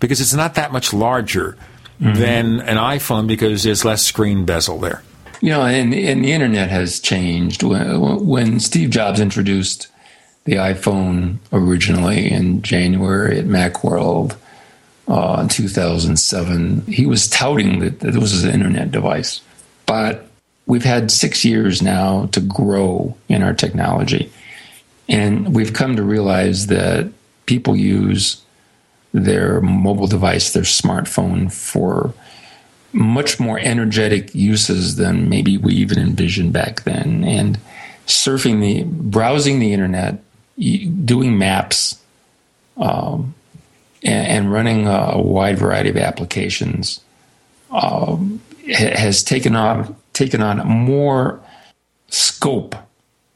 because 0.00 0.20
it's 0.20 0.34
not 0.34 0.54
that 0.54 0.72
much 0.72 0.92
larger 0.92 1.56
mm-hmm. 2.00 2.18
than 2.18 2.60
an 2.60 2.76
iPhone 2.76 3.26
because 3.26 3.62
there's 3.62 3.84
less 3.84 4.02
screen 4.02 4.44
bezel 4.44 4.78
there. 4.78 5.02
You 5.40 5.50
know, 5.50 5.62
and, 5.62 5.92
and 5.92 6.24
the 6.24 6.32
internet 6.32 6.70
has 6.70 7.00
changed. 7.00 7.62
When, 7.62 8.26
when 8.26 8.60
Steve 8.60 8.90
Jobs 8.90 9.20
introduced 9.20 9.88
the 10.46 10.54
iPhone 10.54 11.38
originally 11.52 12.30
in 12.30 12.62
January 12.62 13.38
at 13.38 13.44
Macworld 13.44 14.36
uh, 15.08 15.38
in 15.42 15.48
2007, 15.48 16.82
he 16.82 17.04
was 17.04 17.28
touting 17.28 17.80
that, 17.80 18.00
that 18.00 18.12
this 18.12 18.22
was 18.22 18.44
an 18.44 18.54
internet 18.54 18.90
device. 18.90 19.40
But 19.86 20.28
we've 20.66 20.84
had 20.84 21.10
six 21.10 21.44
years 21.44 21.82
now 21.82 22.26
to 22.26 22.40
grow 22.40 23.16
in 23.28 23.42
our 23.42 23.54
technology. 23.54 24.32
And 25.08 25.54
we've 25.54 25.72
come 25.72 25.96
to 25.96 26.02
realize 26.02 26.68
that 26.68 27.08
people 27.46 27.76
use 27.76 28.42
their 29.12 29.60
mobile 29.60 30.08
device, 30.08 30.52
their 30.52 30.64
smartphone, 30.64 31.52
for 31.52 32.12
much 32.92 33.38
more 33.38 33.58
energetic 33.58 34.34
uses 34.34 34.96
than 34.96 35.28
maybe 35.28 35.58
we 35.58 35.74
even 35.74 35.98
envisioned 35.98 36.52
back 36.52 36.82
then. 36.82 37.24
And 37.24 37.58
surfing 38.06 38.60
the, 38.60 38.84
browsing 38.84 39.58
the 39.58 39.72
internet, 39.72 40.20
doing 40.58 41.38
maps, 41.38 42.00
um, 42.76 43.34
and, 44.02 44.26
and, 44.26 44.52
running 44.52 44.86
a, 44.86 45.20
wide 45.20 45.58
variety 45.58 45.90
of 45.90 45.96
applications 45.96 47.00
um, 47.70 48.40
has 48.72 49.22
taken 49.22 49.56
on 49.56 49.96
taken 50.12 50.42
on 50.42 50.66
more 50.66 51.40
scope 52.08 52.74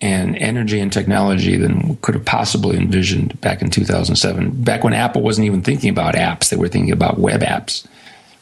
and 0.00 0.36
energy 0.36 0.80
and 0.80 0.92
technology 0.92 1.56
than 1.56 1.96
could 1.96 2.14
have 2.14 2.24
possibly 2.24 2.76
envisioned 2.76 3.38
back 3.40 3.60
in 3.60 3.70
2007. 3.70 4.62
Back 4.62 4.82
when 4.82 4.94
Apple 4.94 5.22
wasn't 5.22 5.46
even 5.46 5.62
thinking 5.62 5.90
about 5.90 6.14
apps, 6.14 6.48
they 6.48 6.56
were 6.56 6.68
thinking 6.68 6.92
about 6.92 7.18
web 7.18 7.42
apps. 7.42 7.86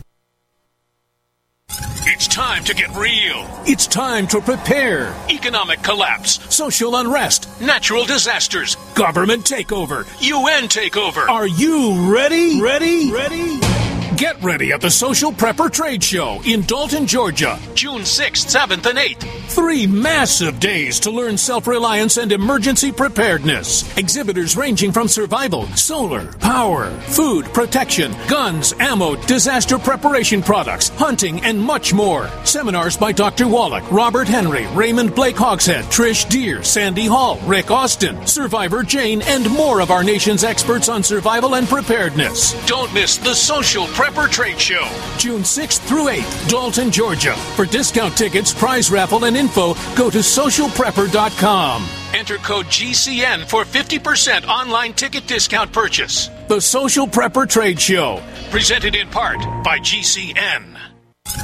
It's 2.03 2.27
time 2.27 2.63
to 2.65 2.73
get 2.73 2.89
real. 2.95 3.47
It's 3.65 3.87
time 3.87 4.27
to 4.27 4.41
prepare. 4.41 5.15
Economic 5.29 5.81
collapse, 5.81 6.39
social 6.53 6.95
unrest, 6.97 7.47
natural 7.61 8.05
disasters, 8.05 8.75
government 8.95 9.45
takeover, 9.45 10.05
UN 10.21 10.63
takeover. 10.63 11.27
Are 11.29 11.47
you 11.47 12.11
ready? 12.13 12.59
Ready? 12.59 13.11
Ready? 13.11 13.90
Get 14.21 14.43
ready 14.43 14.71
at 14.71 14.81
the 14.81 14.91
Social 14.91 15.31
Prepper 15.31 15.71
Trade 15.71 16.03
Show 16.03 16.43
in 16.45 16.61
Dalton, 16.61 17.07
Georgia, 17.07 17.57
June 17.73 18.01
6th, 18.01 18.55
7th, 18.55 18.85
and 18.85 18.99
8th. 18.99 19.27
Three 19.47 19.87
massive 19.87 20.59
days 20.59 20.99
to 20.99 21.09
learn 21.09 21.39
self 21.39 21.65
reliance 21.65 22.17
and 22.17 22.31
emergency 22.31 22.91
preparedness. 22.91 23.97
Exhibitors 23.97 24.55
ranging 24.55 24.91
from 24.91 25.07
survival, 25.07 25.65
solar, 25.69 26.31
power, 26.33 26.91
food, 26.91 27.45
protection, 27.45 28.13
guns, 28.29 28.75
ammo, 28.79 29.15
disaster 29.25 29.79
preparation 29.79 30.43
products, 30.43 30.89
hunting, 30.89 31.43
and 31.43 31.59
much 31.59 31.91
more. 31.91 32.29
Seminars 32.43 32.95
by 32.95 33.11
Dr. 33.11 33.47
Wallach, 33.47 33.91
Robert 33.91 34.27
Henry, 34.27 34.67
Raymond 34.67 35.15
Blake 35.15 35.35
Hogshead, 35.35 35.85
Trish 35.85 36.29
Deer, 36.29 36.63
Sandy 36.63 37.07
Hall, 37.07 37.39
Rick 37.47 37.71
Austin, 37.71 38.27
Survivor 38.27 38.83
Jane, 38.83 39.23
and 39.23 39.49
more 39.49 39.81
of 39.81 39.89
our 39.89 40.03
nation's 40.03 40.43
experts 40.43 40.89
on 40.89 41.01
survival 41.01 41.55
and 41.55 41.67
preparedness. 41.67 42.53
Don't 42.67 42.93
miss 42.93 43.17
the 43.17 43.33
Social 43.33 43.87
Prepper 43.87 44.10
Prepper 44.11 44.29
Trade 44.29 44.59
Show, 44.59 44.85
June 45.17 45.41
6th 45.41 45.79
through 45.87 46.09
8th, 46.09 46.49
Dalton, 46.49 46.91
Georgia. 46.91 47.33
For 47.55 47.65
discount 47.65 48.17
tickets, 48.17 48.53
prize 48.53 48.91
raffle, 48.91 49.23
and 49.23 49.37
info, 49.37 49.73
go 49.95 50.09
to 50.09 50.17
socialprepper.com. 50.17 51.87
Enter 52.13 52.37
code 52.37 52.65
GCN 52.65 53.45
for 53.45 53.63
50% 53.63 54.45
online 54.47 54.93
ticket 54.93 55.27
discount 55.27 55.71
purchase. 55.71 56.29
The 56.49 56.59
Social 56.59 57.07
Prepper 57.07 57.47
Trade 57.47 57.79
Show, 57.79 58.21
presented 58.49 58.95
in 58.95 59.07
part 59.07 59.39
by 59.63 59.79
GCN. 59.79 60.70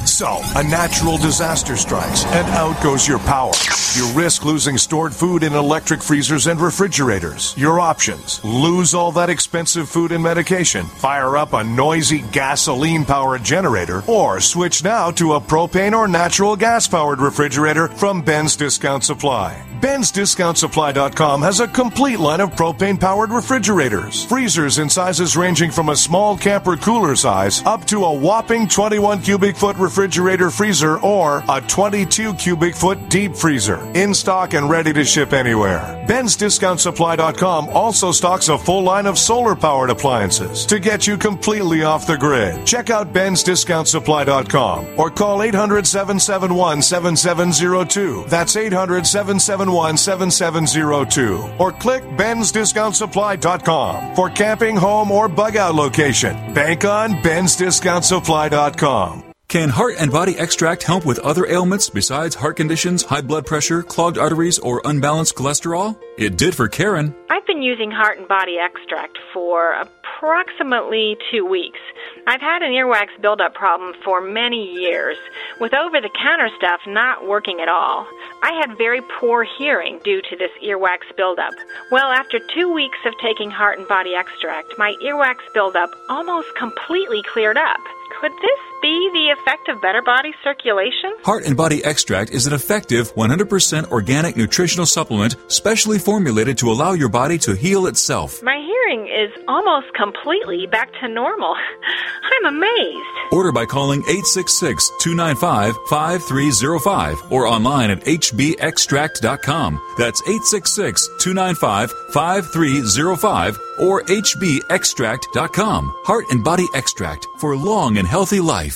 So, 0.06 0.40
a 0.56 0.62
natural 0.62 1.16
disaster 1.16 1.76
strikes, 1.76 2.24
and 2.26 2.46
out 2.48 2.82
goes 2.82 3.06
your 3.06 3.18
power. 3.20 3.52
You 3.94 4.10
risk 4.12 4.44
losing 4.44 4.76
stored 4.76 5.14
food 5.14 5.42
in 5.42 5.54
electric 5.54 6.02
freezers 6.02 6.46
and 6.46 6.60
refrigerators. 6.60 7.54
Your 7.56 7.80
options 7.80 8.44
lose 8.44 8.94
all 8.94 9.12
that 9.12 9.30
expensive 9.30 9.88
food 9.88 10.12
and 10.12 10.22
medication, 10.22 10.84
fire 10.84 11.36
up 11.36 11.52
a 11.52 11.64
noisy 11.64 12.22
gasoline 12.32 13.04
powered 13.04 13.42
generator, 13.42 14.02
or 14.06 14.40
switch 14.40 14.84
now 14.84 15.10
to 15.12 15.34
a 15.34 15.40
propane 15.40 15.96
or 15.96 16.06
natural 16.06 16.54
gas 16.54 16.86
powered 16.86 17.20
refrigerator 17.20 17.88
from 17.88 18.20
Ben's 18.22 18.56
Discount 18.56 19.04
Supply. 19.04 19.64
Ben's.DiscountSupply.com 19.80 21.40
has 21.42 21.60
a 21.60 21.68
complete 21.68 22.18
line 22.18 22.40
of 22.40 22.50
propane 22.50 22.98
powered 22.98 23.30
refrigerators, 23.30 24.24
freezers 24.24 24.78
in 24.78 24.90
sizes 24.90 25.36
ranging 25.36 25.70
from 25.70 25.88
a 25.88 25.96
small 25.96 26.36
camper 26.36 26.76
cooler 26.76 27.14
size 27.14 27.62
up 27.64 27.84
to 27.84 28.04
a 28.04 28.12
whopping 28.12 28.66
21 28.66 29.22
cubic 29.22 29.56
foot 29.56 29.77
refrigerator 29.80 30.50
freezer 30.50 30.98
or 31.00 31.42
a 31.48 31.60
22 31.60 32.34
cubic 32.34 32.74
foot 32.74 33.08
deep 33.08 33.34
freezer. 33.34 33.78
In 33.94 34.14
stock 34.14 34.54
and 34.54 34.68
ready 34.68 34.92
to 34.92 35.04
ship 35.04 35.32
anywhere. 35.32 36.04
Ben's.DiscountSupply.com 36.08 37.68
also 37.70 38.12
stocks 38.12 38.48
a 38.48 38.58
full 38.58 38.82
line 38.82 39.06
of 39.06 39.18
solar 39.18 39.54
powered 39.54 39.90
appliances 39.90 40.64
to 40.66 40.78
get 40.78 41.06
you 41.06 41.18
completely 41.18 41.82
off 41.82 42.06
the 42.06 42.16
grid. 42.16 42.66
Check 42.66 42.90
out 42.90 43.12
Ben's.DiscountSupply.com 43.12 44.98
or 44.98 45.10
call 45.10 45.42
800 45.42 45.86
771 45.86 46.82
7702. 46.82 48.24
That's 48.28 48.56
800 48.56 49.06
771 49.06 49.96
7702 49.96 51.54
or 51.58 51.72
click 51.72 52.02
bensdiscountsupply.com 52.16 54.14
for 54.14 54.30
camping, 54.30 54.76
home, 54.76 55.10
or 55.10 55.28
bug 55.28 55.56
out 55.56 55.74
location. 55.74 56.54
Bank 56.54 56.84
on 56.84 57.14
bensdiscountsupply.com. 57.22 59.27
Can 59.48 59.70
heart 59.70 59.94
and 59.98 60.12
body 60.12 60.36
extract 60.36 60.82
help 60.82 61.06
with 61.06 61.18
other 61.20 61.46
ailments 61.46 61.88
besides 61.88 62.34
heart 62.34 62.58
conditions, 62.58 63.02
high 63.02 63.22
blood 63.22 63.46
pressure, 63.46 63.82
clogged 63.82 64.18
arteries, 64.18 64.58
or 64.58 64.82
unbalanced 64.84 65.36
cholesterol? 65.36 65.98
It 66.18 66.36
did 66.36 66.54
for 66.54 66.68
Karen. 66.68 67.14
I've 67.30 67.46
been 67.46 67.62
using 67.62 67.90
heart 67.90 68.18
and 68.18 68.28
body 68.28 68.58
extract 68.58 69.16
for 69.32 69.72
approximately 69.72 71.16
two 71.30 71.46
weeks. 71.46 71.78
I've 72.26 72.42
had 72.42 72.60
an 72.60 72.72
earwax 72.72 73.06
buildup 73.22 73.54
problem 73.54 73.94
for 74.04 74.20
many 74.20 74.70
years, 74.70 75.16
with 75.62 75.72
over 75.72 75.98
the 75.98 76.10
counter 76.22 76.50
stuff 76.58 76.82
not 76.86 77.26
working 77.26 77.60
at 77.62 77.70
all. 77.70 78.06
I 78.42 78.52
had 78.52 78.76
very 78.76 79.00
poor 79.18 79.46
hearing 79.56 79.98
due 80.04 80.20
to 80.28 80.36
this 80.36 80.52
earwax 80.62 81.16
buildup. 81.16 81.54
Well, 81.90 82.10
after 82.12 82.38
two 82.54 82.70
weeks 82.70 82.98
of 83.06 83.14
taking 83.22 83.50
heart 83.50 83.78
and 83.78 83.88
body 83.88 84.14
extract, 84.14 84.74
my 84.76 84.94
earwax 85.02 85.36
buildup 85.54 85.88
almost 86.10 86.54
completely 86.54 87.22
cleared 87.32 87.56
up. 87.56 87.80
Could 88.20 88.32
this 88.42 88.60
be 88.80 89.10
the 89.12 89.34
effect 89.38 89.68
of 89.68 89.80
better 89.82 90.02
body 90.02 90.32
circulation? 90.44 91.14
Heart 91.24 91.44
and 91.44 91.56
Body 91.56 91.84
Extract 91.84 92.30
is 92.30 92.46
an 92.46 92.52
effective 92.52 93.14
100% 93.14 93.90
organic 93.90 94.36
nutritional 94.36 94.86
supplement 94.86 95.36
specially 95.48 95.98
formulated 95.98 96.58
to 96.58 96.70
allow 96.70 96.92
your 96.92 97.08
body 97.08 97.38
to 97.38 97.54
heal 97.54 97.86
itself. 97.86 98.42
My 98.42 98.56
hearing 98.56 99.06
is 99.08 99.30
almost 99.48 99.92
completely 99.94 100.66
back 100.66 100.92
to 101.00 101.08
normal. 101.08 101.54
I'm 102.38 102.54
amazed. 102.54 103.32
Order 103.32 103.52
by 103.52 103.66
calling 103.66 104.00
866 104.00 104.90
295 105.00 105.74
5305 105.88 107.32
or 107.32 107.46
online 107.46 107.90
at 107.90 108.00
hbextract.com. 108.00 109.80
That's 109.98 110.22
866 110.22 111.08
295 111.20 111.92
5305 112.12 113.58
or 113.78 114.02
hbextract.com. 114.02 115.94
Heart 116.04 116.24
and 116.30 116.44
Body 116.44 116.66
Extract 116.74 117.26
for 117.38 117.56
long 117.56 117.98
and 117.98 118.06
healthy 118.06 118.40
life. 118.40 118.67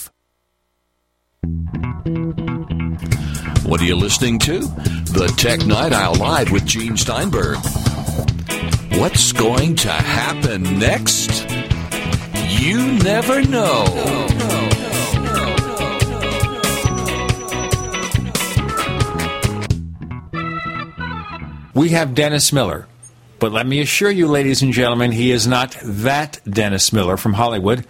What 3.64 3.80
are 3.80 3.84
you 3.84 3.96
listening 3.96 4.38
to? 4.40 4.58
The 4.60 5.32
Tech 5.36 5.66
Night 5.66 5.92
Owl 5.92 6.16
Live 6.16 6.50
with 6.52 6.66
Gene 6.66 6.96
Steinberg. 6.96 7.56
What's 9.00 9.32
going 9.32 9.76
to 9.76 9.90
happen 9.90 10.62
next? 10.78 11.48
You 12.60 12.92
never 12.98 13.42
know. 13.42 13.84
We 21.74 21.88
have 21.90 22.14
Dennis 22.14 22.52
Miller. 22.52 22.86
But 23.38 23.52
let 23.52 23.66
me 23.66 23.80
assure 23.80 24.10
you, 24.10 24.28
ladies 24.28 24.62
and 24.62 24.72
gentlemen, 24.72 25.10
he 25.12 25.32
is 25.32 25.46
not 25.46 25.76
that 25.82 26.40
Dennis 26.48 26.92
Miller 26.92 27.16
from 27.16 27.32
Hollywood. 27.32 27.86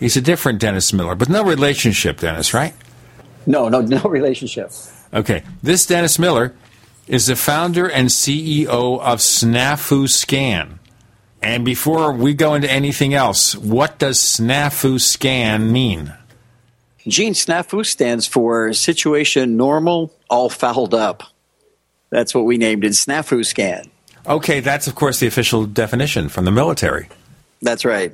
He's 0.00 0.16
a 0.16 0.20
different 0.20 0.60
Dennis 0.60 0.92
Miller, 0.92 1.14
but 1.14 1.28
no 1.28 1.44
relationship, 1.44 2.18
Dennis, 2.18 2.52
right? 2.52 2.74
No, 3.46 3.68
no, 3.68 3.80
no 3.80 4.02
relationship. 4.04 4.72
Okay. 5.14 5.42
This 5.62 5.86
Dennis 5.86 6.18
Miller 6.18 6.54
is 7.06 7.26
the 7.26 7.36
founder 7.36 7.88
and 7.88 8.08
CEO 8.08 9.00
of 9.00 9.20
Snafu 9.20 10.08
Scan. 10.08 10.78
And 11.42 11.64
before 11.64 12.12
we 12.12 12.34
go 12.34 12.54
into 12.54 12.70
anything 12.70 13.14
else, 13.14 13.54
what 13.54 13.98
does 13.98 14.18
Snafu 14.18 15.00
Scan 15.00 15.70
mean? 15.70 16.12
Gene 17.06 17.34
Snafu 17.34 17.86
stands 17.86 18.26
for 18.26 18.72
Situation 18.72 19.56
Normal, 19.56 20.12
All 20.28 20.50
Fouled 20.50 20.92
Up. 20.92 21.22
That's 22.10 22.34
what 22.34 22.46
we 22.46 22.56
named 22.56 22.84
it, 22.84 22.92
Snafu 22.92 23.46
Scan. 23.46 23.84
Okay, 24.26 24.58
that's 24.58 24.88
of 24.88 24.96
course 24.96 25.20
the 25.20 25.28
official 25.28 25.66
definition 25.66 26.28
from 26.28 26.44
the 26.44 26.50
military. 26.50 27.08
That's 27.62 27.84
right. 27.84 28.12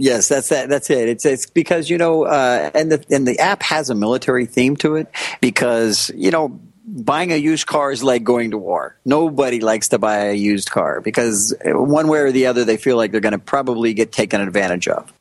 Yes, 0.00 0.28
that's 0.28 0.48
that. 0.50 0.68
That's 0.68 0.90
it. 0.90 1.08
It's 1.08 1.26
it's 1.26 1.46
because 1.46 1.90
you 1.90 1.98
know, 1.98 2.22
uh, 2.22 2.70
and 2.72 2.92
the 2.92 3.04
and 3.10 3.26
the 3.26 3.40
app 3.40 3.64
has 3.64 3.90
a 3.90 3.96
military 3.96 4.46
theme 4.46 4.76
to 4.76 4.94
it 4.94 5.08
because 5.40 6.12
you 6.14 6.30
know 6.30 6.60
buying 6.86 7.32
a 7.32 7.36
used 7.36 7.66
car 7.66 7.90
is 7.90 8.00
like 8.00 8.22
going 8.22 8.52
to 8.52 8.58
war. 8.58 8.96
Nobody 9.04 9.58
likes 9.58 9.88
to 9.88 9.98
buy 9.98 10.26
a 10.26 10.34
used 10.34 10.70
car 10.70 11.00
because 11.00 11.52
one 11.64 12.06
way 12.06 12.20
or 12.20 12.30
the 12.30 12.46
other 12.46 12.64
they 12.64 12.76
feel 12.76 12.96
like 12.96 13.10
they're 13.10 13.20
going 13.20 13.32
to 13.32 13.40
probably 13.40 13.92
get 13.92 14.12
taken 14.12 14.40
advantage 14.40 14.86
of. 14.86 15.12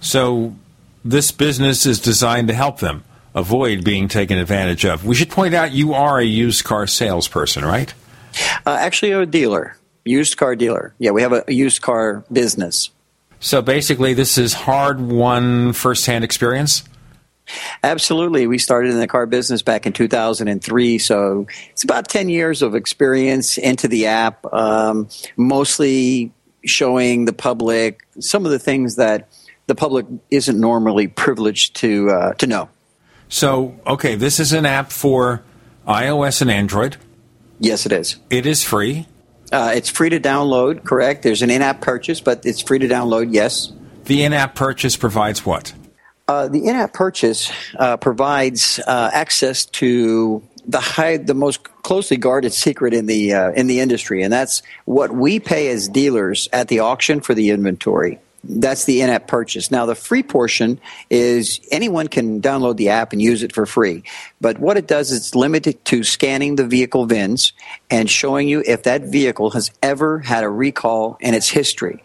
So 0.00 0.54
this 1.02 1.32
business 1.32 1.86
is 1.86 1.98
designed 1.98 2.48
to 2.48 2.54
help 2.54 2.80
them 2.80 3.04
avoid 3.34 3.82
being 3.82 4.08
taken 4.08 4.36
advantage 4.36 4.84
of. 4.84 5.06
We 5.06 5.14
should 5.14 5.30
point 5.30 5.54
out 5.54 5.72
you 5.72 5.94
are 5.94 6.18
a 6.18 6.24
used 6.24 6.64
car 6.64 6.86
salesperson, 6.86 7.64
right? 7.64 7.94
Uh, 8.66 8.76
actually, 8.78 9.12
a 9.12 9.24
dealer, 9.24 9.78
used 10.04 10.36
car 10.36 10.54
dealer. 10.54 10.94
Yeah, 10.98 11.12
we 11.12 11.22
have 11.22 11.32
a, 11.32 11.44
a 11.48 11.52
used 11.52 11.80
car 11.80 12.24
business. 12.30 12.90
So 13.40 13.62
basically, 13.62 14.14
this 14.14 14.38
is 14.38 14.52
hard 14.52 15.00
won 15.00 15.72
first 15.72 16.06
hand 16.06 16.24
experience? 16.24 16.84
Absolutely. 17.82 18.46
We 18.46 18.58
started 18.58 18.90
in 18.90 18.98
the 18.98 19.06
car 19.06 19.26
business 19.26 19.62
back 19.62 19.86
in 19.86 19.92
2003. 19.92 20.98
So 20.98 21.46
it's 21.70 21.84
about 21.84 22.08
10 22.08 22.28
years 22.28 22.62
of 22.62 22.74
experience 22.74 23.58
into 23.58 23.88
the 23.88 24.06
app, 24.06 24.44
um, 24.52 25.08
mostly 25.36 26.32
showing 26.64 27.24
the 27.24 27.32
public 27.32 28.06
some 28.20 28.44
of 28.44 28.50
the 28.50 28.58
things 28.58 28.96
that 28.96 29.28
the 29.66 29.74
public 29.74 30.06
isn't 30.30 30.58
normally 30.58 31.08
privileged 31.08 31.76
to, 31.76 32.10
uh, 32.10 32.34
to 32.34 32.46
know. 32.46 32.68
So, 33.28 33.78
okay, 33.86 34.14
this 34.14 34.40
is 34.40 34.52
an 34.52 34.66
app 34.66 34.90
for 34.90 35.42
iOS 35.86 36.42
and 36.42 36.50
Android. 36.50 36.96
Yes, 37.60 37.86
it 37.86 37.92
is. 37.92 38.16
It 38.30 38.46
is 38.46 38.64
free. 38.64 39.06
Uh, 39.50 39.72
it's 39.74 39.88
free 39.88 40.10
to 40.10 40.20
download, 40.20 40.84
correct? 40.84 41.22
There's 41.22 41.42
an 41.42 41.50
in 41.50 41.62
app 41.62 41.80
purchase, 41.80 42.20
but 42.20 42.44
it's 42.44 42.60
free 42.60 42.78
to 42.78 42.88
download, 42.88 43.32
yes. 43.32 43.72
The 44.04 44.24
in 44.24 44.32
app 44.32 44.54
purchase 44.54 44.96
provides 44.96 45.44
what? 45.44 45.72
Uh, 46.26 46.48
the 46.48 46.66
in 46.66 46.76
app 46.76 46.92
purchase 46.92 47.50
uh, 47.78 47.96
provides 47.96 48.78
uh, 48.86 49.10
access 49.12 49.64
to 49.64 50.42
the 50.66 50.80
high, 50.80 51.16
the 51.16 51.34
most 51.34 51.64
closely 51.82 52.18
guarded 52.18 52.52
secret 52.52 52.92
in 52.92 53.06
the 53.06 53.32
uh, 53.32 53.50
in 53.52 53.66
the 53.66 53.80
industry, 53.80 54.22
and 54.22 54.30
that's 54.30 54.62
what 54.84 55.10
we 55.10 55.40
pay 55.40 55.68
as 55.68 55.88
dealers 55.88 56.48
at 56.52 56.68
the 56.68 56.80
auction 56.80 57.20
for 57.20 57.32
the 57.32 57.48
inventory. 57.48 58.18
That's 58.44 58.84
the 58.84 59.02
in-app 59.02 59.26
purchase. 59.26 59.70
Now, 59.70 59.84
the 59.86 59.94
free 59.94 60.22
portion 60.22 60.80
is 61.10 61.60
anyone 61.70 62.08
can 62.08 62.40
download 62.40 62.76
the 62.76 62.90
app 62.90 63.12
and 63.12 63.20
use 63.20 63.42
it 63.42 63.52
for 63.52 63.66
free. 63.66 64.04
But 64.40 64.58
what 64.58 64.76
it 64.76 64.86
does 64.86 65.10
is 65.10 65.18
it's 65.18 65.34
limited 65.34 65.84
to 65.86 66.04
scanning 66.04 66.56
the 66.56 66.66
vehicle 66.66 67.06
VINs 67.06 67.52
and 67.90 68.08
showing 68.08 68.48
you 68.48 68.62
if 68.64 68.84
that 68.84 69.02
vehicle 69.02 69.50
has 69.50 69.70
ever 69.82 70.20
had 70.20 70.44
a 70.44 70.48
recall 70.48 71.18
in 71.20 71.34
its 71.34 71.48
history. 71.48 72.02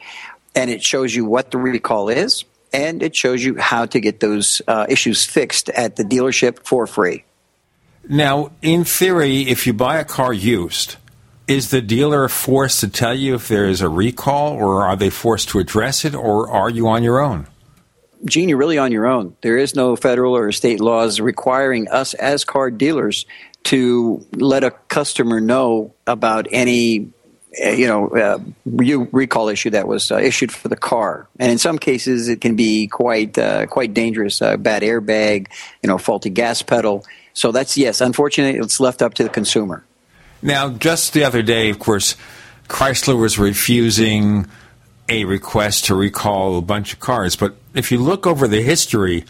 And 0.56 0.70
it 0.70 0.84
shows 0.84 1.14
you 1.14 1.26
what 1.26 1.52
the 1.52 1.58
recall 1.58 2.10
is, 2.10 2.46
and 2.74 3.04
it 3.04 3.16
shows 3.16 3.44
you 3.44 3.58
how 3.58 3.86
to 3.86 4.00
get 4.00 4.20
those 4.20 4.62
uh, 4.68 4.88
issues 4.90 5.26
fixed 5.26 5.70
at 5.70 5.96
the 5.96 6.04
dealership 6.04 6.66
for 6.66 6.88
free. 6.88 7.24
Now, 8.10 8.52
in 8.62 8.84
theory, 8.84 9.42
if 9.42 9.66
you 9.66 9.74
buy 9.74 9.98
a 10.00 10.06
car 10.06 10.34
used, 10.34 10.98
is 11.48 11.70
the 11.70 11.82
dealer 11.82 12.28
forced 12.30 12.80
to 12.82 12.88
tell 12.88 13.14
you 13.14 13.36
if 13.36 13.48
there 13.48 13.66
is 13.66 13.82
a 13.82 13.90
recall, 13.90 14.54
or 14.54 14.86
are 14.86 14.96
they 14.96 15.10
forced 15.10 15.50
to 15.50 15.60
address 15.60 16.06
it, 16.06 16.16
or 16.16 16.50
are 16.50 16.70
you 16.70 16.88
on 16.88 17.04
your 17.04 17.20
own? 17.20 17.48
Gene, 18.26 18.48
you're 18.48 18.58
really 18.58 18.78
on 18.78 18.92
your 18.92 19.06
own. 19.06 19.36
There 19.42 19.58
is 19.58 19.76
no 19.76 19.96
federal 19.96 20.36
or 20.36 20.52
state 20.54 20.80
laws 20.80 21.20
requiring 21.20 21.90
us 21.90 22.14
as 22.14 22.46
car 22.46 22.72
dealers 22.72 23.26
to 23.64 24.26
let 24.34 24.64
a 24.64 24.72
customer 24.72 25.42
know 25.42 25.94
about 26.08 26.48
any 26.52 27.12
uh, 27.64 27.70
you 27.70 27.86
know, 27.86 28.08
uh, 28.10 28.40
recall 28.66 29.48
issue 29.48 29.70
that 29.70 29.88
was 29.88 30.12
uh, 30.12 30.18
issued 30.18 30.52
for 30.52 30.70
the 30.70 30.76
car, 30.76 31.28
and 31.38 31.52
in 31.52 31.60
some 31.60 31.78
cases 31.78 32.28
it 32.28 32.42
can 32.42 32.56
be 32.56 32.88
quite 32.88 33.38
uh, 33.38 33.68
quite 33.68 33.94
dangerous. 33.94 34.40
Bad 34.40 34.82
airbag, 34.82 35.48
you 35.84 35.88
know, 35.88 36.00
faulty 36.00 36.32
gas 36.32 36.64
pedal. 36.64 37.06
So 37.34 37.52
that's 37.52 37.78
yes, 37.78 38.02
unfortunately, 38.02 38.60
it's 38.60 38.80
left 38.80 39.04
up 39.04 39.14
to 39.16 39.24
the 39.24 39.30
consumer. 39.30 39.86
Now, 40.44 40.70
just 40.70 41.14
the 41.14 41.24
other 41.24 41.42
day, 41.42 41.70
of 41.70 41.80
course, 41.80 42.18
Chrysler 42.68 43.20
was 43.20 43.40
refusing 43.40 44.48
a 45.08 45.26
request 45.26 45.86
to 45.86 45.96
recall 45.96 46.58
a 46.58 46.62
bunch 46.62 46.94
of 46.94 47.00
cars, 47.00 47.36
but 47.36 47.56
if 47.74 47.92
you 47.92 47.98
look 47.98 48.28
over 48.28 48.48
the 48.48 48.62
history 48.62 49.26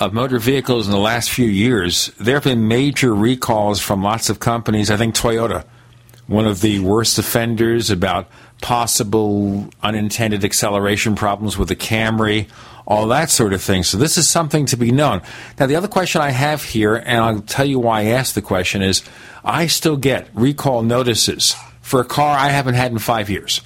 of 0.00 0.12
motor 0.12 0.38
vehicles 0.38 0.86
in 0.86 0.92
the 0.92 0.98
last 0.98 1.30
few 1.30 1.46
years, 1.46 2.12
there 2.18 2.36
have 2.36 2.44
been 2.44 2.68
major 2.68 3.14
recalls 3.14 3.80
from 3.80 4.02
lots 4.02 4.30
of 4.30 4.38
companies. 4.38 4.90
I 4.90 4.96
think 4.96 5.14
Toyota 5.14 5.64
one 6.26 6.46
of 6.46 6.60
the 6.60 6.78
worst 6.80 7.18
offenders 7.18 7.90
about 7.90 8.28
possible 8.62 9.68
unintended 9.82 10.44
acceleration 10.44 11.14
problems 11.14 11.58
with 11.58 11.68
the 11.68 11.76
Camry, 11.76 12.48
all 12.86 13.08
that 13.08 13.28
sort 13.28 13.52
of 13.52 13.60
thing. 13.60 13.82
So 13.82 13.98
this 13.98 14.16
is 14.16 14.28
something 14.28 14.64
to 14.66 14.76
be 14.76 14.90
known. 14.90 15.20
Now, 15.58 15.66
the 15.66 15.76
other 15.76 15.88
question 15.88 16.22
I 16.22 16.30
have 16.30 16.62
here, 16.62 16.94
and 16.94 17.18
I'll 17.20 17.40
tell 17.42 17.66
you 17.66 17.78
why 17.78 18.00
I 18.00 18.04
asked 18.04 18.34
the 18.34 18.42
question, 18.42 18.80
is 18.80 19.02
I 19.44 19.66
still 19.66 19.96
get 19.96 20.28
recall 20.32 20.82
notices 20.82 21.54
for 21.82 22.00
a 22.00 22.04
car 22.04 22.38
I 22.38 22.48
haven't 22.48 22.74
had 22.74 22.92
in 22.92 22.98
five 22.98 23.28
years. 23.28 23.60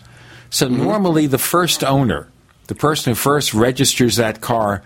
So 0.50 0.66
mm-hmm. 0.66 0.82
normally 0.82 1.26
the 1.26 1.38
first 1.38 1.84
owner, 1.84 2.28
the 2.66 2.74
person 2.74 3.12
who 3.12 3.14
first 3.14 3.54
registers 3.54 4.16
that 4.16 4.40
car, 4.40 4.82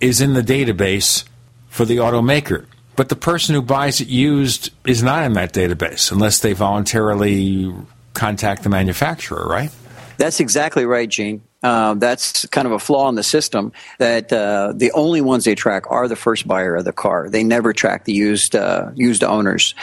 is 0.00 0.20
in 0.20 0.34
the 0.34 0.42
database 0.42 1.24
for 1.68 1.84
the 1.84 1.96
automaker. 1.96 2.66
But 2.96 3.08
the 3.08 3.16
person 3.16 3.54
who 3.54 3.62
buys 3.62 4.00
it 4.00 4.08
used 4.08 4.70
is 4.86 5.02
not 5.02 5.24
in 5.24 5.32
that 5.32 5.52
database 5.52 6.12
unless 6.12 6.38
they 6.38 6.52
voluntarily 6.52 7.74
contact 8.14 8.62
the 8.62 8.68
manufacturer, 8.68 9.46
right? 9.46 9.70
That's 10.16 10.40
exactly 10.40 10.86
right, 10.86 11.08
Gene. 11.08 11.42
Uh, 11.62 11.94
that's 11.94 12.44
kind 12.46 12.66
of 12.66 12.72
a 12.72 12.78
flaw 12.78 13.08
in 13.08 13.14
the 13.14 13.22
system 13.22 13.72
that 13.98 14.30
uh, 14.30 14.74
the 14.76 14.92
only 14.92 15.22
ones 15.22 15.44
they 15.44 15.54
track 15.54 15.90
are 15.90 16.08
the 16.08 16.16
first 16.16 16.46
buyer 16.46 16.76
of 16.76 16.84
the 16.84 16.92
car. 16.92 17.30
They 17.30 17.42
never 17.42 17.72
track 17.72 18.04
the 18.04 18.12
used 18.12 18.54
uh, 18.54 18.90
used 18.94 19.24
owners. 19.24 19.74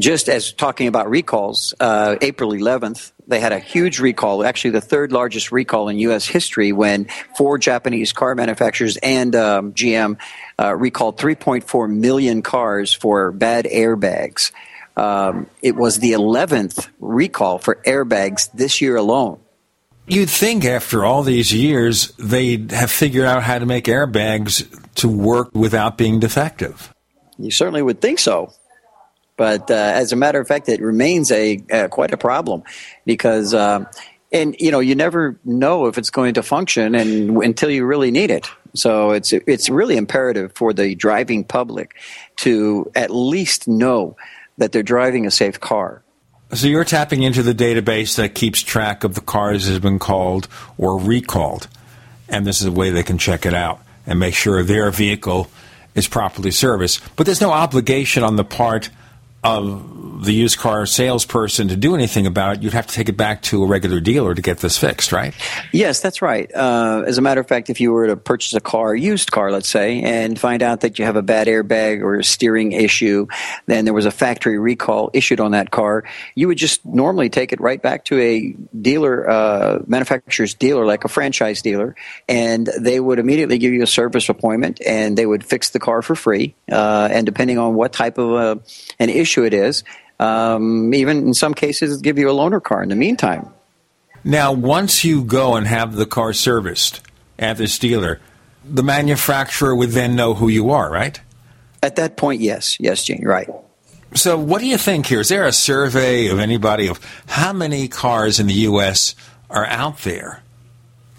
Just 0.00 0.28
as 0.28 0.52
talking 0.52 0.88
about 0.88 1.08
recalls, 1.08 1.74
uh, 1.78 2.16
April 2.20 2.50
11th, 2.50 3.12
they 3.28 3.38
had 3.38 3.52
a 3.52 3.60
huge 3.60 4.00
recall, 4.00 4.44
actually 4.44 4.70
the 4.70 4.80
third 4.80 5.12
largest 5.12 5.52
recall 5.52 5.88
in 5.88 5.98
U.S. 6.00 6.26
history, 6.26 6.72
when 6.72 7.06
four 7.36 7.56
Japanese 7.56 8.12
car 8.12 8.34
manufacturers 8.34 8.96
and 8.96 9.36
um, 9.36 9.72
GM 9.74 10.18
uh, 10.58 10.74
recalled 10.74 11.18
3.4 11.18 11.88
million 11.88 12.42
cars 12.42 12.92
for 12.92 13.30
bad 13.30 13.64
airbags. 13.66 14.50
Um, 14.98 15.46
it 15.62 15.76
was 15.76 16.00
the 16.00 16.12
11th 16.12 16.88
recall 16.98 17.58
for 17.58 17.76
airbags 17.86 18.50
this 18.52 18.80
year 18.80 18.96
alone. 18.96 19.38
You'd 20.08 20.30
think 20.30 20.64
after 20.64 21.04
all 21.04 21.22
these 21.22 21.52
years 21.52 22.12
they'd 22.18 22.72
have 22.72 22.90
figured 22.90 23.26
out 23.26 23.44
how 23.44 23.58
to 23.58 23.66
make 23.66 23.84
airbags 23.84 24.66
to 24.96 25.08
work 25.08 25.50
without 25.54 25.96
being 25.96 26.18
defective. 26.18 26.92
You 27.38 27.52
certainly 27.52 27.82
would 27.82 28.00
think 28.00 28.18
so. 28.18 28.52
But 29.36 29.70
uh, 29.70 29.74
as 29.74 30.12
a 30.12 30.16
matter 30.16 30.40
of 30.40 30.48
fact, 30.48 30.68
it 30.68 30.80
remains 30.80 31.30
a 31.30 31.62
uh, 31.70 31.86
quite 31.88 32.12
a 32.12 32.16
problem 32.16 32.64
because, 33.06 33.54
uh, 33.54 33.84
and 34.32 34.56
you 34.58 34.72
know, 34.72 34.80
you 34.80 34.96
never 34.96 35.38
know 35.44 35.86
if 35.86 35.96
it's 35.96 36.10
going 36.10 36.34
to 36.34 36.42
function 36.42 36.96
and 36.96 37.36
until 37.44 37.70
you 37.70 37.86
really 37.86 38.10
need 38.10 38.32
it. 38.32 38.50
So 38.74 39.12
it's 39.12 39.32
it's 39.32 39.70
really 39.70 39.96
imperative 39.96 40.52
for 40.56 40.72
the 40.72 40.96
driving 40.96 41.44
public 41.44 41.94
to 42.38 42.90
at 42.96 43.10
least 43.10 43.68
know 43.68 44.16
that 44.58 44.72
they're 44.72 44.82
driving 44.82 45.26
a 45.26 45.30
safe 45.30 45.58
car. 45.58 46.02
So 46.52 46.66
you're 46.66 46.84
tapping 46.84 47.22
into 47.22 47.42
the 47.42 47.54
database 47.54 48.16
that 48.16 48.34
keeps 48.34 48.62
track 48.62 49.04
of 49.04 49.14
the 49.14 49.20
cars 49.20 49.66
that 49.66 49.72
have 49.72 49.82
been 49.82 49.98
called 49.98 50.48
or 50.78 50.98
recalled, 50.98 51.68
and 52.28 52.46
this 52.46 52.60
is 52.60 52.66
a 52.66 52.72
way 52.72 52.90
they 52.90 53.02
can 53.02 53.18
check 53.18 53.44
it 53.44 53.54
out 53.54 53.80
and 54.06 54.18
make 54.18 54.34
sure 54.34 54.62
their 54.62 54.90
vehicle 54.90 55.50
is 55.94 56.08
properly 56.08 56.50
serviced. 56.50 57.02
But 57.16 57.26
there's 57.26 57.40
no 57.40 57.50
obligation 57.50 58.22
on 58.22 58.36
the 58.36 58.44
part 58.44 58.88
of 59.44 60.24
the 60.24 60.32
used 60.32 60.58
car 60.58 60.84
salesperson 60.84 61.68
to 61.68 61.76
do 61.76 61.94
anything 61.94 62.26
about 62.26 62.56
it, 62.56 62.62
you'd 62.62 62.72
have 62.72 62.86
to 62.86 62.94
take 62.94 63.08
it 63.08 63.16
back 63.16 63.40
to 63.42 63.62
a 63.62 63.66
regular 63.66 64.00
dealer 64.00 64.34
to 64.34 64.42
get 64.42 64.58
this 64.58 64.76
fixed, 64.76 65.12
right? 65.12 65.32
Yes, 65.72 66.00
that's 66.00 66.20
right. 66.20 66.52
Uh, 66.52 67.04
as 67.06 67.18
a 67.18 67.22
matter 67.22 67.40
of 67.40 67.46
fact, 67.46 67.70
if 67.70 67.80
you 67.80 67.92
were 67.92 68.08
to 68.08 68.16
purchase 68.16 68.52
a 68.54 68.60
car, 68.60 68.94
used 68.96 69.30
car, 69.30 69.52
let's 69.52 69.68
say, 69.68 70.02
and 70.02 70.38
find 70.38 70.62
out 70.62 70.80
that 70.80 70.98
you 70.98 71.04
have 71.04 71.14
a 71.14 71.22
bad 71.22 71.46
airbag 71.46 72.02
or 72.02 72.16
a 72.16 72.24
steering 72.24 72.72
issue, 72.72 73.26
then 73.66 73.84
there 73.84 73.94
was 73.94 74.06
a 74.06 74.10
factory 74.10 74.58
recall 74.58 75.10
issued 75.12 75.38
on 75.38 75.52
that 75.52 75.70
car, 75.70 76.02
you 76.34 76.48
would 76.48 76.58
just 76.58 76.84
normally 76.84 77.28
take 77.28 77.52
it 77.52 77.60
right 77.60 77.80
back 77.80 78.04
to 78.06 78.18
a 78.18 78.56
dealer, 78.80 79.28
uh, 79.30 79.78
manufacturer's 79.86 80.54
dealer, 80.54 80.84
like 80.84 81.04
a 81.04 81.08
franchise 81.08 81.62
dealer, 81.62 81.94
and 82.28 82.68
they 82.80 82.98
would 82.98 83.20
immediately 83.20 83.58
give 83.58 83.72
you 83.72 83.82
a 83.82 83.86
service 83.86 84.28
appointment 84.28 84.80
and 84.84 85.16
they 85.16 85.26
would 85.26 85.44
fix 85.44 85.70
the 85.70 85.78
car 85.78 86.02
for 86.02 86.16
free. 86.16 86.56
Uh, 86.70 87.08
and 87.10 87.24
depending 87.24 87.58
on 87.58 87.74
what 87.74 87.92
type 87.92 88.18
of 88.18 88.32
a, 88.32 88.60
an 88.98 89.08
issue 89.08 89.27
issue 89.28 89.44
it 89.44 89.52
is. 89.52 89.84
Um, 90.18 90.92
even 90.94 91.18
in 91.18 91.34
some 91.34 91.54
cases, 91.54 92.00
give 92.00 92.18
you 92.18 92.28
a 92.30 92.32
loaner 92.32 92.62
car 92.62 92.82
in 92.82 92.88
the 92.88 92.96
meantime. 92.96 93.52
Now, 94.24 94.52
once 94.52 95.04
you 95.04 95.22
go 95.22 95.54
and 95.54 95.66
have 95.66 95.94
the 95.94 96.06
car 96.06 96.32
serviced 96.32 97.00
at 97.38 97.56
this 97.56 97.78
dealer, 97.78 98.20
the 98.64 98.82
manufacturer 98.82 99.74
would 99.76 99.90
then 99.90 100.16
know 100.16 100.34
who 100.34 100.48
you 100.48 100.70
are, 100.70 100.90
right? 100.90 101.20
At 101.82 101.96
that 101.96 102.16
point, 102.16 102.40
yes. 102.40 102.80
Yes, 102.80 103.04
Gene, 103.04 103.24
right. 103.24 103.48
So, 104.14 104.38
what 104.38 104.60
do 104.60 104.66
you 104.66 104.78
think 104.78 105.06
here? 105.06 105.20
Is 105.20 105.28
there 105.28 105.46
a 105.46 105.52
survey 105.52 106.28
of 106.28 106.38
anybody 106.38 106.88
of 106.88 106.98
how 107.26 107.52
many 107.52 107.88
cars 107.88 108.40
in 108.40 108.46
the 108.46 108.54
U.S. 108.54 109.14
are 109.50 109.66
out 109.66 109.98
there 109.98 110.42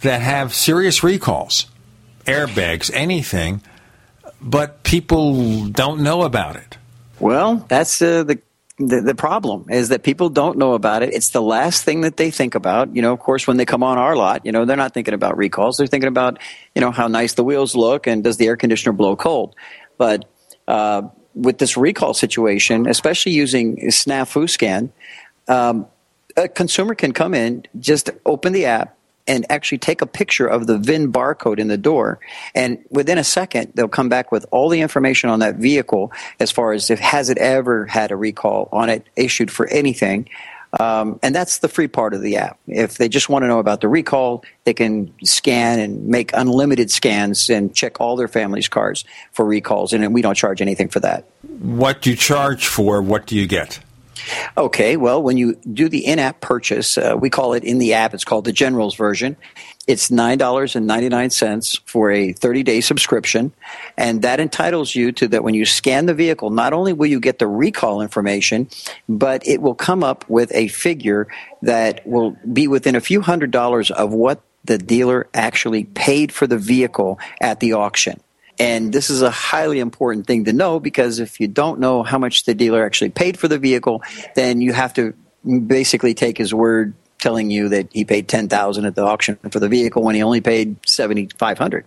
that 0.01 0.21
have 0.21 0.53
serious 0.53 1.03
recalls, 1.03 1.67
airbags, 2.25 2.91
anything, 2.93 3.61
but 4.41 4.83
people 4.83 5.67
don't 5.67 6.01
know 6.01 6.23
about 6.23 6.55
it? 6.55 6.78
Well, 7.19 7.57
that's 7.67 8.01
uh, 8.01 8.23
the, 8.23 8.39
the, 8.77 9.01
the 9.01 9.15
problem 9.15 9.65
is 9.69 9.89
that 9.89 10.03
people 10.03 10.29
don't 10.29 10.57
know 10.57 10.73
about 10.73 11.03
it. 11.03 11.13
It's 11.13 11.29
the 11.29 11.41
last 11.41 11.83
thing 11.83 12.01
that 12.01 12.17
they 12.17 12.31
think 12.31 12.55
about. 12.55 12.95
You 12.95 13.01
know, 13.01 13.11
of 13.11 13.19
course, 13.19 13.45
when 13.45 13.57
they 13.57 13.65
come 13.65 13.83
on 13.83 13.97
our 13.97 14.15
lot, 14.15 14.45
you 14.45 14.51
know, 14.51 14.65
they're 14.65 14.77
not 14.77 14.93
thinking 14.93 15.13
about 15.13 15.37
recalls. 15.37 15.77
They're 15.77 15.87
thinking 15.87 16.07
about, 16.07 16.39
you 16.75 16.81
know, 16.81 16.91
how 16.91 17.07
nice 17.07 17.33
the 17.33 17.43
wheels 17.43 17.75
look 17.75 18.07
and 18.07 18.23
does 18.23 18.37
the 18.37 18.47
air 18.47 18.55
conditioner 18.55 18.93
blow 18.93 19.15
cold. 19.15 19.55
But 19.97 20.25
uh, 20.67 21.03
with 21.33 21.57
this 21.57 21.75
recall 21.75 22.13
situation, 22.13 22.87
especially 22.87 23.33
using 23.33 23.89
Snafu 23.89 24.49
Scan, 24.49 24.91
um, 25.47 25.87
a 26.37 26.47
consumer 26.47 26.95
can 26.95 27.11
come 27.11 27.33
in, 27.33 27.65
just 27.79 28.09
open 28.25 28.53
the 28.53 28.65
app, 28.65 28.97
and 29.27 29.45
actually 29.49 29.77
take 29.77 30.01
a 30.01 30.05
picture 30.05 30.47
of 30.47 30.67
the 30.67 30.77
VIN 30.77 31.11
barcode 31.11 31.59
in 31.59 31.67
the 31.67 31.77
door. 31.77 32.19
And 32.55 32.83
within 32.89 33.17
a 33.17 33.23
second, 33.23 33.73
they'll 33.75 33.87
come 33.87 34.09
back 34.09 34.31
with 34.31 34.45
all 34.51 34.69
the 34.69 34.81
information 34.81 35.29
on 35.29 35.39
that 35.39 35.55
vehicle 35.55 36.11
as 36.39 36.51
far 36.51 36.73
as 36.73 36.89
if 36.89 36.99
has 36.99 37.29
it 37.29 37.37
ever 37.37 37.85
had 37.85 38.11
a 38.11 38.15
recall 38.15 38.69
on 38.71 38.89
it 38.89 39.05
issued 39.15 39.51
for 39.51 39.67
anything. 39.67 40.29
Um, 40.79 41.19
and 41.23 41.33
that's 41.33 41.59
the 41.59 41.67
free 41.67 41.87
part 41.87 42.13
of 42.13 42.21
the 42.21 42.37
app. 42.37 42.59
If 42.67 42.97
they 42.97 43.09
just 43.09 43.27
want 43.27 43.41
to 43.41 43.47
know 43.47 43.57
about 43.57 43.81
the 43.81 43.87
recall, 43.87 44.43
they 44.65 44.73
can 44.75 45.11
scan 45.23 45.79
and 45.79 46.07
make 46.07 46.31
unlimited 46.33 46.91
scans 46.91 47.49
and 47.49 47.73
check 47.73 47.99
all 47.99 48.15
their 48.15 48.27
family's 48.27 48.67
cars 48.67 49.03
for 49.31 49.45
recalls, 49.45 49.93
and 49.93 50.13
we 50.13 50.21
don't 50.21 50.35
charge 50.35 50.61
anything 50.61 50.89
for 50.89 50.99
that. 50.99 51.25
What 51.59 52.03
do 52.03 52.11
you 52.11 52.15
charge 52.15 52.67
for, 52.67 53.01
what 53.01 53.25
do 53.25 53.35
you 53.35 53.47
get? 53.47 53.79
Okay, 54.57 54.97
well, 54.97 55.21
when 55.21 55.37
you 55.37 55.55
do 55.55 55.89
the 55.89 56.05
in 56.05 56.19
app 56.19 56.41
purchase, 56.41 56.97
uh, 56.97 57.15
we 57.19 57.29
call 57.29 57.53
it 57.53 57.63
in 57.63 57.77
the 57.77 57.93
app, 57.93 58.13
it's 58.13 58.25
called 58.25 58.45
the 58.45 58.51
Generals 58.51 58.95
version. 58.95 59.37
It's 59.87 60.09
$9.99 60.09 61.81
for 61.85 62.11
a 62.11 62.33
30 62.33 62.63
day 62.63 62.81
subscription. 62.81 63.51
And 63.97 64.21
that 64.21 64.39
entitles 64.39 64.93
you 64.93 65.11
to 65.13 65.27
that 65.29 65.43
when 65.43 65.55
you 65.55 65.65
scan 65.65 66.05
the 66.05 66.13
vehicle, 66.13 66.51
not 66.51 66.73
only 66.73 66.93
will 66.93 67.07
you 67.07 67.19
get 67.19 67.39
the 67.39 67.47
recall 67.47 68.01
information, 68.01 68.69
but 69.07 69.45
it 69.47 69.61
will 69.61 69.75
come 69.75 70.03
up 70.03 70.29
with 70.29 70.51
a 70.53 70.67
figure 70.67 71.27
that 71.63 72.05
will 72.05 72.37
be 72.53 72.67
within 72.67 72.95
a 72.95 73.01
few 73.01 73.21
hundred 73.21 73.51
dollars 73.51 73.89
of 73.89 74.13
what 74.13 74.41
the 74.65 74.77
dealer 74.77 75.27
actually 75.33 75.85
paid 75.85 76.31
for 76.31 76.45
the 76.45 76.57
vehicle 76.57 77.19
at 77.41 77.59
the 77.59 77.73
auction. 77.73 78.19
And 78.59 78.91
this 78.91 79.09
is 79.09 79.21
a 79.21 79.31
highly 79.31 79.79
important 79.79 80.27
thing 80.27 80.45
to 80.45 80.53
know 80.53 80.81
because 80.81 81.19
if 81.19 81.39
you 81.39 81.47
don't 81.47 81.79
know 81.79 82.03
how 82.03 82.17
much 82.17 82.43
the 82.43 82.53
dealer 82.53 82.85
actually 82.85 83.09
paid 83.09 83.39
for 83.39 83.47
the 83.47 83.57
vehicle, 83.57 84.03
then 84.35 84.59
you 84.59 84.73
have 84.73 84.93
to 84.95 85.13
basically 85.45 86.13
take 86.13 86.37
his 86.37 86.53
word 86.53 86.93
telling 87.19 87.49
you 87.49 87.69
that 87.69 87.87
he 87.93 88.03
paid 88.03 88.27
10000 88.27 88.85
at 88.85 88.95
the 88.95 89.03
auction 89.03 89.37
for 89.49 89.59
the 89.59 89.69
vehicle 89.69 90.03
when 90.03 90.15
he 90.15 90.23
only 90.23 90.41
paid 90.41 90.75
7500 90.85 91.85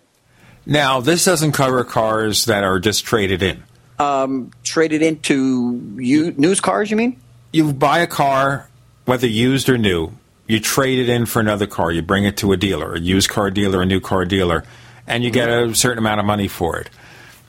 Now, 0.65 1.01
this 1.01 1.25
doesn't 1.25 1.53
cover 1.53 1.85
cars 1.85 2.47
that 2.47 2.65
are 2.65 2.79
just 2.79 3.05
traded 3.05 3.43
in. 3.43 3.63
Um, 3.99 4.51
traded 4.65 5.03
into 5.03 5.97
you, 5.97 6.33
news 6.33 6.61
cars, 6.61 6.91
you 6.91 6.97
mean? 6.97 7.21
You 7.53 7.73
buy 7.73 7.99
a 7.99 8.07
car, 8.07 8.69
whether 9.05 9.27
used 9.27 9.69
or 9.69 9.77
new, 9.77 10.13
you 10.47 10.59
trade 10.59 10.99
it 10.99 11.09
in 11.09 11.27
for 11.27 11.41
another 11.41 11.67
car. 11.67 11.93
You 11.93 12.03
bring 12.03 12.25
it 12.25 12.39
to 12.39 12.53
a 12.53 12.57
dealer, 12.57 12.95
a 12.95 13.01
used 13.01 13.29
car 13.29 13.51
dealer, 13.51 13.83
a 13.83 13.87
new 13.87 14.01
car 14.01 14.25
dealer 14.25 14.65
and 15.07 15.25
you 15.25 15.31
get 15.31 15.49
a 15.49 15.75
certain 15.75 15.99
amount 15.99 16.21
of 16.21 16.27
money 16.27 16.49
for 16.49 16.79
it. 16.79 16.91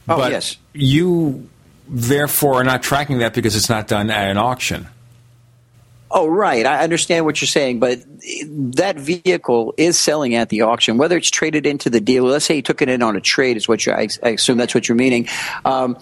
Oh, 0.07 0.17
but 0.17 0.31
yes. 0.31 0.57
You 0.73 1.49
therefore 1.87 2.55
are 2.55 2.63
not 2.63 2.83
tracking 2.83 3.19
that 3.19 3.33
because 3.33 3.55
it's 3.55 3.69
not 3.69 3.87
done 3.87 4.09
at 4.09 4.29
an 4.29 4.37
auction. 4.37 4.87
Oh, 6.15 6.27
right. 6.27 6.65
I 6.65 6.83
understand 6.83 7.25
what 7.25 7.41
you're 7.41 7.47
saying, 7.47 7.79
but 7.79 7.99
that 8.75 8.97
vehicle 8.97 9.73
is 9.77 9.97
selling 9.97 10.35
at 10.35 10.49
the 10.49 10.61
auction, 10.61 10.97
whether 10.97 11.17
it's 11.17 11.31
traded 11.31 11.65
into 11.65 11.89
the 11.89 11.99
dealer. 11.99 12.29
Let's 12.29 12.45
say 12.45 12.57
you 12.57 12.61
took 12.61 12.83
it 12.83 12.89
in 12.89 13.01
on 13.01 13.15
a 13.15 13.21
trade, 13.21 13.57
is 13.57 13.67
what 13.67 13.85
you. 13.85 13.93
I, 13.93 14.07
I 14.21 14.29
assume 14.29 14.57
that's 14.57 14.75
what 14.75 14.87
you're 14.87 14.95
meaning. 14.95 15.27
Um, 15.65 15.97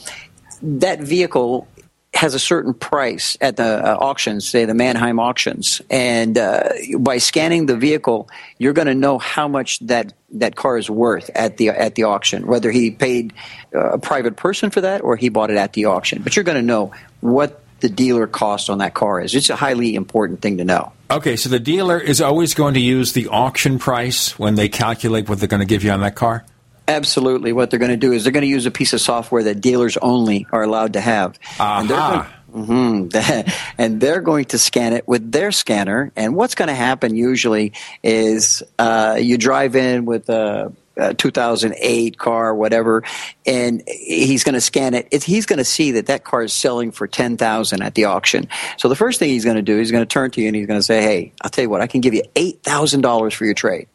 that 0.61 0.99
vehicle 0.99 1.67
has 2.13 2.35
a 2.35 2.39
certain 2.39 2.73
price 2.73 3.37
at 3.39 3.55
the 3.55 3.63
uh, 3.63 3.97
auctions, 3.99 4.47
say 4.47 4.65
the 4.65 4.73
Manheim 4.73 5.19
auctions, 5.19 5.81
and 5.89 6.37
uh, 6.37 6.69
by 6.99 7.17
scanning 7.17 7.65
the 7.65 7.77
vehicle, 7.77 8.29
you're 8.57 8.73
going 8.73 8.87
to 8.87 8.95
know 8.95 9.17
how 9.17 9.47
much 9.47 9.79
that 9.79 10.13
that 10.33 10.55
car 10.55 10.77
is 10.77 10.89
worth 10.89 11.29
at 11.35 11.57
the 11.57 11.69
at 11.69 11.95
the 11.95 12.03
auction, 12.03 12.47
whether 12.47 12.71
he 12.71 12.91
paid 12.91 13.33
uh, 13.73 13.91
a 13.91 13.97
private 13.97 14.35
person 14.35 14.69
for 14.69 14.81
that 14.81 15.01
or 15.01 15.15
he 15.15 15.29
bought 15.29 15.49
it 15.49 15.57
at 15.57 15.73
the 15.73 15.85
auction. 15.85 16.21
But 16.21 16.35
you're 16.35 16.45
going 16.45 16.57
to 16.57 16.61
know 16.61 16.91
what 17.21 17.61
the 17.81 17.89
dealer 17.89 18.27
cost 18.27 18.69
on 18.69 18.77
that 18.77 18.93
car 18.93 19.19
is. 19.19 19.35
It's 19.35 19.49
a 19.49 19.55
highly 19.55 19.95
important 19.95 20.41
thing 20.41 20.57
to 20.57 20.63
know. 20.63 20.91
Okay, 21.09 21.35
so 21.35 21.49
the 21.49 21.59
dealer 21.59 21.99
is 21.99 22.21
always 22.21 22.53
going 22.53 22.75
to 22.75 22.79
use 22.79 23.13
the 23.13 23.27
auction 23.27 23.79
price 23.79 24.37
when 24.39 24.55
they 24.55 24.69
calculate 24.69 25.27
what 25.27 25.39
they're 25.39 25.47
going 25.47 25.61
to 25.61 25.65
give 25.65 25.83
you 25.83 25.91
on 25.91 26.01
that 26.01 26.15
car? 26.15 26.45
Absolutely. 26.91 27.53
What 27.53 27.69
they're 27.69 27.79
going 27.79 27.91
to 27.91 27.97
do 27.97 28.11
is 28.11 28.23
they're 28.23 28.33
going 28.33 28.41
to 28.41 28.49
use 28.49 28.65
a 28.65 28.71
piece 28.71 28.91
of 28.91 28.99
software 28.99 29.43
that 29.43 29.61
dealers 29.61 29.95
only 29.97 30.45
are 30.51 30.61
allowed 30.61 30.93
to 30.93 31.01
have. 31.01 31.39
And 31.57 31.89
they're, 31.89 31.97
going, 31.97 32.67
mm-hmm, 32.67 33.49
and 33.77 34.01
they're 34.01 34.19
going 34.19 34.45
to 34.45 34.57
scan 34.57 34.91
it 34.91 35.07
with 35.07 35.31
their 35.31 35.53
scanner. 35.53 36.11
And 36.17 36.35
what's 36.35 36.53
going 36.53 36.67
to 36.67 36.75
happen 36.75 37.15
usually 37.15 37.71
is 38.03 38.61
uh, 38.77 39.17
you 39.21 39.37
drive 39.37 39.77
in 39.77 40.03
with 40.03 40.29
a, 40.29 40.73
a 40.97 41.13
2008 41.13 42.17
car, 42.17 42.53
whatever, 42.53 43.03
and 43.45 43.81
he's 43.87 44.43
going 44.43 44.55
to 44.55 44.61
scan 44.61 44.93
it. 44.93 45.07
It's, 45.11 45.23
he's 45.23 45.45
going 45.45 45.59
to 45.59 45.65
see 45.65 45.91
that 45.91 46.07
that 46.07 46.25
car 46.25 46.43
is 46.43 46.51
selling 46.51 46.91
for 46.91 47.07
10000 47.07 47.81
at 47.81 47.95
the 47.95 48.03
auction. 48.03 48.49
So 48.75 48.89
the 48.89 48.97
first 48.97 49.17
thing 49.17 49.29
he's 49.29 49.45
going 49.45 49.55
to 49.55 49.61
do, 49.61 49.77
he's 49.77 49.91
going 49.91 50.03
to 50.03 50.13
turn 50.13 50.31
to 50.31 50.41
you 50.41 50.47
and 50.47 50.55
he's 50.57 50.67
going 50.67 50.79
to 50.79 50.83
say, 50.83 51.01
hey, 51.01 51.31
I'll 51.41 51.49
tell 51.49 51.63
you 51.63 51.69
what, 51.69 51.79
I 51.79 51.87
can 51.87 52.01
give 52.01 52.13
you 52.13 52.23
$8,000 52.35 53.33
for 53.33 53.45
your 53.45 53.53
trade. 53.53 53.87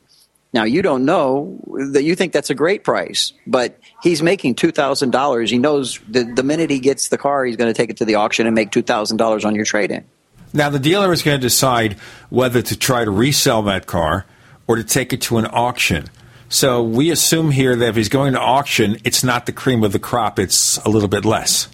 Now 0.52 0.64
you 0.64 0.82
don't 0.82 1.04
know 1.04 1.58
that 1.92 2.02
you 2.02 2.14
think 2.14 2.32
that's 2.32 2.50
a 2.50 2.54
great 2.54 2.84
price, 2.84 3.32
but 3.46 3.78
he's 4.02 4.22
making 4.22 4.54
two 4.54 4.70
thousand 4.70 5.10
dollars. 5.10 5.50
He 5.50 5.58
knows 5.58 6.00
the 6.08 6.24
the 6.24 6.42
minute 6.42 6.70
he 6.70 6.78
gets 6.78 7.08
the 7.08 7.18
car, 7.18 7.44
he's 7.44 7.56
going 7.56 7.72
to 7.72 7.76
take 7.76 7.90
it 7.90 7.98
to 7.98 8.04
the 8.04 8.14
auction 8.14 8.46
and 8.46 8.54
make 8.54 8.70
two 8.70 8.82
thousand 8.82 9.16
dollars 9.18 9.44
on 9.44 9.54
your 9.54 9.64
trade 9.64 9.90
in. 9.90 10.04
Now 10.52 10.70
the 10.70 10.78
dealer 10.78 11.12
is 11.12 11.22
going 11.22 11.38
to 11.38 11.46
decide 11.46 11.94
whether 12.30 12.62
to 12.62 12.78
try 12.78 13.04
to 13.04 13.10
resell 13.10 13.62
that 13.62 13.86
car 13.86 14.24
or 14.66 14.76
to 14.76 14.84
take 14.84 15.12
it 15.12 15.20
to 15.22 15.38
an 15.38 15.46
auction. 15.50 16.06
So 16.48 16.82
we 16.82 17.10
assume 17.10 17.50
here 17.50 17.74
that 17.74 17.88
if 17.88 17.96
he's 17.96 18.08
going 18.08 18.32
to 18.34 18.40
auction, 18.40 18.98
it's 19.04 19.24
not 19.24 19.46
the 19.46 19.52
cream 19.52 19.82
of 19.82 19.92
the 19.92 19.98
crop; 19.98 20.38
it's 20.38 20.78
a 20.78 20.88
little 20.88 21.08
bit 21.08 21.24
less. 21.24 21.68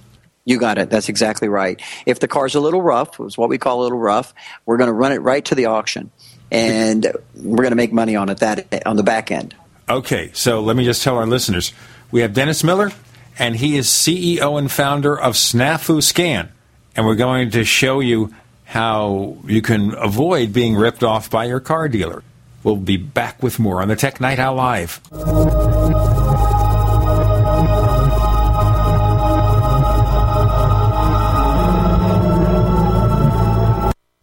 You 0.44 0.59
got 0.59 0.78
it. 0.78 0.90
That's 0.90 1.09
exactly 1.09 1.49
right. 1.49 1.81
If 2.05 2.19
the 2.19 2.27
car's 2.27 2.57
a 2.57 2.61
little 2.61 2.82
rough, 2.82 3.20
it's 3.20 3.39
what 3.39 3.49
we 3.49 3.59
call 3.59 3.82
a 3.82 3.85
little 3.85 3.99
rough, 3.99 4.35
we're 4.66 4.77
going 4.77 4.89
to 4.89 4.93
run 4.93 5.12
it 5.12 5.19
right 5.19 5.44
to 5.44 5.55
the 5.55 5.66
auction 5.66 6.11
and 6.53 7.07
we're 7.35 7.62
going 7.62 7.70
to 7.70 7.77
make 7.77 7.93
money 7.93 8.15
on 8.15 8.29
it 8.29 8.39
that 8.39 8.87
on 8.87 8.97
the 8.97 9.03
back 9.03 9.31
end. 9.31 9.57
Okay, 9.89 10.31
so 10.35 10.61
let 10.61 10.77
me 10.77 10.85
just 10.85 11.03
tell 11.03 11.16
our 11.16 11.27
listeners 11.27 11.73
we 12.11 12.20
have 12.20 12.35
Dennis 12.35 12.62
Miller, 12.62 12.93
and 13.39 13.57
he 13.57 13.77
is 13.77 13.89
CEO 13.89 14.59
and 14.59 14.70
founder 14.70 15.19
of 15.19 15.35
Snafu 15.35 16.03
Scan, 16.03 16.53
and 16.95 17.07
we're 17.07 17.16
going 17.16 17.51
to 17.53 17.65
show 17.65 18.01
you 18.01 18.33
how 18.66 19.39
you 19.47 19.62
can 19.62 19.95
avoid 19.95 20.53
being 20.53 20.77
ripped 20.77 21.03
off 21.03 21.31
by 21.31 21.47
your 21.47 21.61
car 21.61 21.89
dealer. 21.89 22.23
We'll 22.62 22.77
be 22.77 22.97
back 22.97 23.43
with 23.43 23.59
more 23.59 23.83
on 23.83 23.89
the 23.89 23.97
Tech 23.97 24.20
Night 24.20 24.39
Owl 24.39 24.55
Live. 24.55 25.01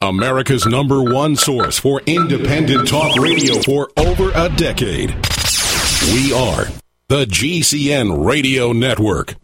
America's 0.10 0.66
number 0.66 1.04
one 1.04 1.36
source 1.36 1.78
for 1.78 2.02
independent 2.08 2.88
talk 2.88 3.16
radio 3.18 3.62
for 3.62 3.92
over 3.96 4.32
a 4.34 4.50
decade. 4.50 5.12
We 6.12 6.34
are 6.34 6.66
the 7.10 7.26
GCN 7.26 8.26
Radio 8.26 8.72
Network. 8.74 9.36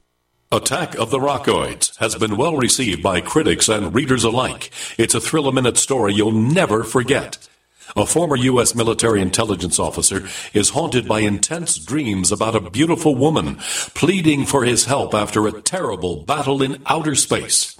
Attack 0.52 0.96
of 0.96 1.12
the 1.12 1.20
Rockoids 1.20 1.96
has 1.98 2.16
been 2.16 2.36
well 2.36 2.58
received 2.58 3.04
by 3.04 3.22
critics 3.22 3.70
and 3.70 3.94
readers 3.94 4.24
alike. 4.24 4.72
It's 4.98 5.14
a 5.14 5.22
thrill 5.22 5.48
a 5.48 5.54
minute 5.54 5.78
story 5.78 6.16
you'll 6.16 6.32
never 6.32 6.84
forget. 6.84 7.48
A 7.96 8.08
former 8.08 8.36
U.S. 8.36 8.74
military 8.74 9.22
intelligence 9.22 9.78
officer 9.78 10.28
is 10.52 10.72
haunted 10.72 11.08
by 11.08 11.20
intense 11.20 11.78
dreams 11.78 12.32
about 12.32 12.56
a 12.56 12.72
beautiful 12.72 13.14
woman 13.14 13.58
pleading 13.94 14.48
for 14.48 14.66
his 14.66 14.86
help 14.86 15.14
after 15.14 15.46
a 15.46 15.62
terrible 15.62 16.24
battle 16.24 16.64
in 16.64 16.82
outer 16.88 17.14
space. 17.14 17.80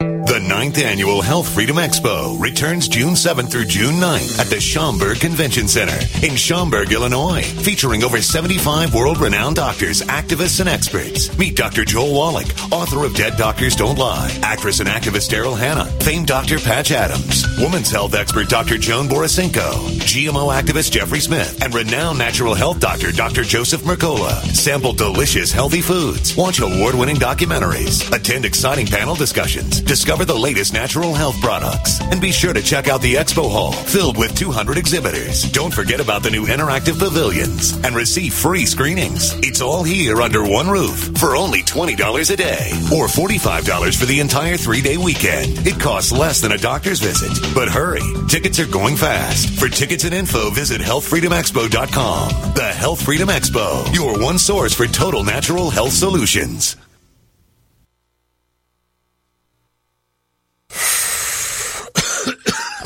The 0.00 0.40
ninth 0.40 0.78
annual 0.78 1.20
Health 1.20 1.52
Freedom 1.52 1.76
Expo 1.76 2.40
returns 2.40 2.88
June 2.88 3.12
7th 3.12 3.50
through 3.50 3.66
June 3.66 3.96
9th 3.96 4.38
at 4.38 4.46
the 4.46 4.58
Schaumburg 4.58 5.20
Convention 5.20 5.68
Center 5.68 5.98
in 6.26 6.36
Schaumburg, 6.36 6.90
Illinois, 6.90 7.42
featuring 7.42 8.02
over 8.02 8.22
75 8.22 8.94
world-renowned 8.94 9.56
doctors, 9.56 10.00
activists, 10.02 10.58
and 10.60 10.70
experts. 10.70 11.36
Meet 11.36 11.56
Dr. 11.56 11.84
Joel 11.84 12.14
Wallach, 12.14 12.46
author 12.72 13.04
of 13.04 13.14
Dead 13.14 13.36
Doctors 13.36 13.76
Don't 13.76 13.98
Lie, 13.98 14.34
actress 14.42 14.80
and 14.80 14.88
activist 14.88 15.28
Daryl 15.28 15.58
Hannah, 15.58 15.84
famed 16.00 16.28
Dr. 16.28 16.58
Patch 16.58 16.92
Adams, 16.92 17.44
women's 17.58 17.90
health 17.90 18.14
expert 18.14 18.48
Dr. 18.48 18.78
Joan 18.78 19.06
Borysenko, 19.06 19.72
GMO 20.00 20.50
activist 20.50 20.92
Jeffrey 20.92 21.20
Smith, 21.20 21.62
and 21.62 21.74
renowned 21.74 22.18
natural 22.18 22.54
health 22.54 22.80
doctor 22.80 23.12
Dr. 23.12 23.42
Joseph 23.42 23.82
Mercola. 23.82 24.32
Sample 24.54 24.94
delicious 24.94 25.52
healthy 25.52 25.82
foods, 25.82 26.34
watch 26.36 26.60
award-winning 26.60 27.16
documentaries, 27.16 28.10
attend 28.16 28.46
exciting 28.46 28.86
panel 28.86 29.14
discussions, 29.14 29.82
discover 29.90 30.24
the 30.24 30.32
latest 30.32 30.72
natural 30.72 31.12
health 31.12 31.40
products, 31.40 32.00
and 32.00 32.20
be 32.20 32.30
sure 32.30 32.52
to 32.52 32.62
check 32.62 32.86
out 32.86 33.02
the 33.02 33.14
expo 33.14 33.50
hall 33.50 33.72
filled 33.72 34.16
with 34.16 34.32
200 34.36 34.78
exhibitors. 34.78 35.50
Don't 35.50 35.74
forget 35.74 35.98
about 35.98 36.22
the 36.22 36.30
new 36.30 36.46
interactive 36.46 36.96
pavilions 36.96 37.72
and 37.84 37.96
receive 37.96 38.32
free 38.32 38.66
screenings. 38.66 39.34
It's 39.44 39.60
all 39.60 39.82
here 39.82 40.22
under 40.22 40.44
one 40.44 40.68
roof 40.68 41.18
for 41.18 41.34
only 41.34 41.62
$20 41.62 41.96
a 42.30 42.36
day 42.36 42.70
or 42.94 43.08
$45 43.08 43.96
for 43.96 44.06
the 44.06 44.20
entire 44.20 44.56
three 44.56 44.80
day 44.80 44.96
weekend. 44.96 45.66
It 45.66 45.80
costs 45.80 46.12
less 46.12 46.40
than 46.40 46.52
a 46.52 46.58
doctor's 46.58 47.00
visit. 47.00 47.52
But 47.52 47.68
hurry, 47.68 48.02
tickets 48.28 48.60
are 48.60 48.68
going 48.68 48.94
fast. 48.94 49.58
For 49.58 49.68
tickets 49.68 50.04
and 50.04 50.14
info, 50.14 50.50
visit 50.50 50.80
healthfreedomexpo.com. 50.80 52.54
The 52.54 52.72
Health 52.72 53.02
Freedom 53.02 53.28
Expo, 53.28 53.92
your 53.92 54.22
one 54.22 54.38
source 54.38 54.72
for 54.72 54.86
total 54.86 55.24
natural 55.24 55.68
health 55.68 55.94
solutions. 55.94 56.76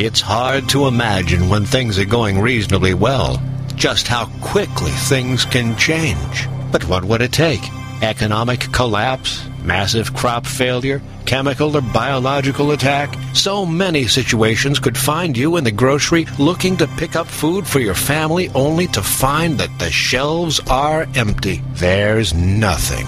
It's 0.00 0.20
hard 0.20 0.68
to 0.68 0.86
imagine 0.86 1.48
when 1.48 1.64
things 1.64 1.98
are 1.98 2.04
going 2.04 2.38
reasonably 2.38 2.94
well 2.94 3.42
just 3.74 4.06
how 4.06 4.26
quickly 4.40 4.92
things 4.92 5.44
can 5.44 5.76
change. 5.76 6.48
But 6.70 6.84
what 6.84 7.04
would 7.04 7.20
it 7.20 7.32
take? 7.32 7.68
Economic 8.00 8.60
collapse? 8.72 9.44
Massive 9.64 10.14
crop 10.14 10.46
failure? 10.46 11.02
Chemical 11.26 11.76
or 11.76 11.80
biological 11.80 12.70
attack? 12.70 13.12
So 13.34 13.66
many 13.66 14.06
situations 14.06 14.78
could 14.78 14.96
find 14.96 15.36
you 15.36 15.56
in 15.56 15.64
the 15.64 15.72
grocery 15.72 16.26
looking 16.38 16.76
to 16.76 16.86
pick 16.96 17.16
up 17.16 17.26
food 17.26 17.66
for 17.66 17.80
your 17.80 17.96
family 17.96 18.50
only 18.50 18.86
to 18.88 19.02
find 19.02 19.58
that 19.58 19.80
the 19.80 19.90
shelves 19.90 20.60
are 20.70 21.08
empty. 21.16 21.60
There's 21.72 22.34
nothing. 22.34 23.06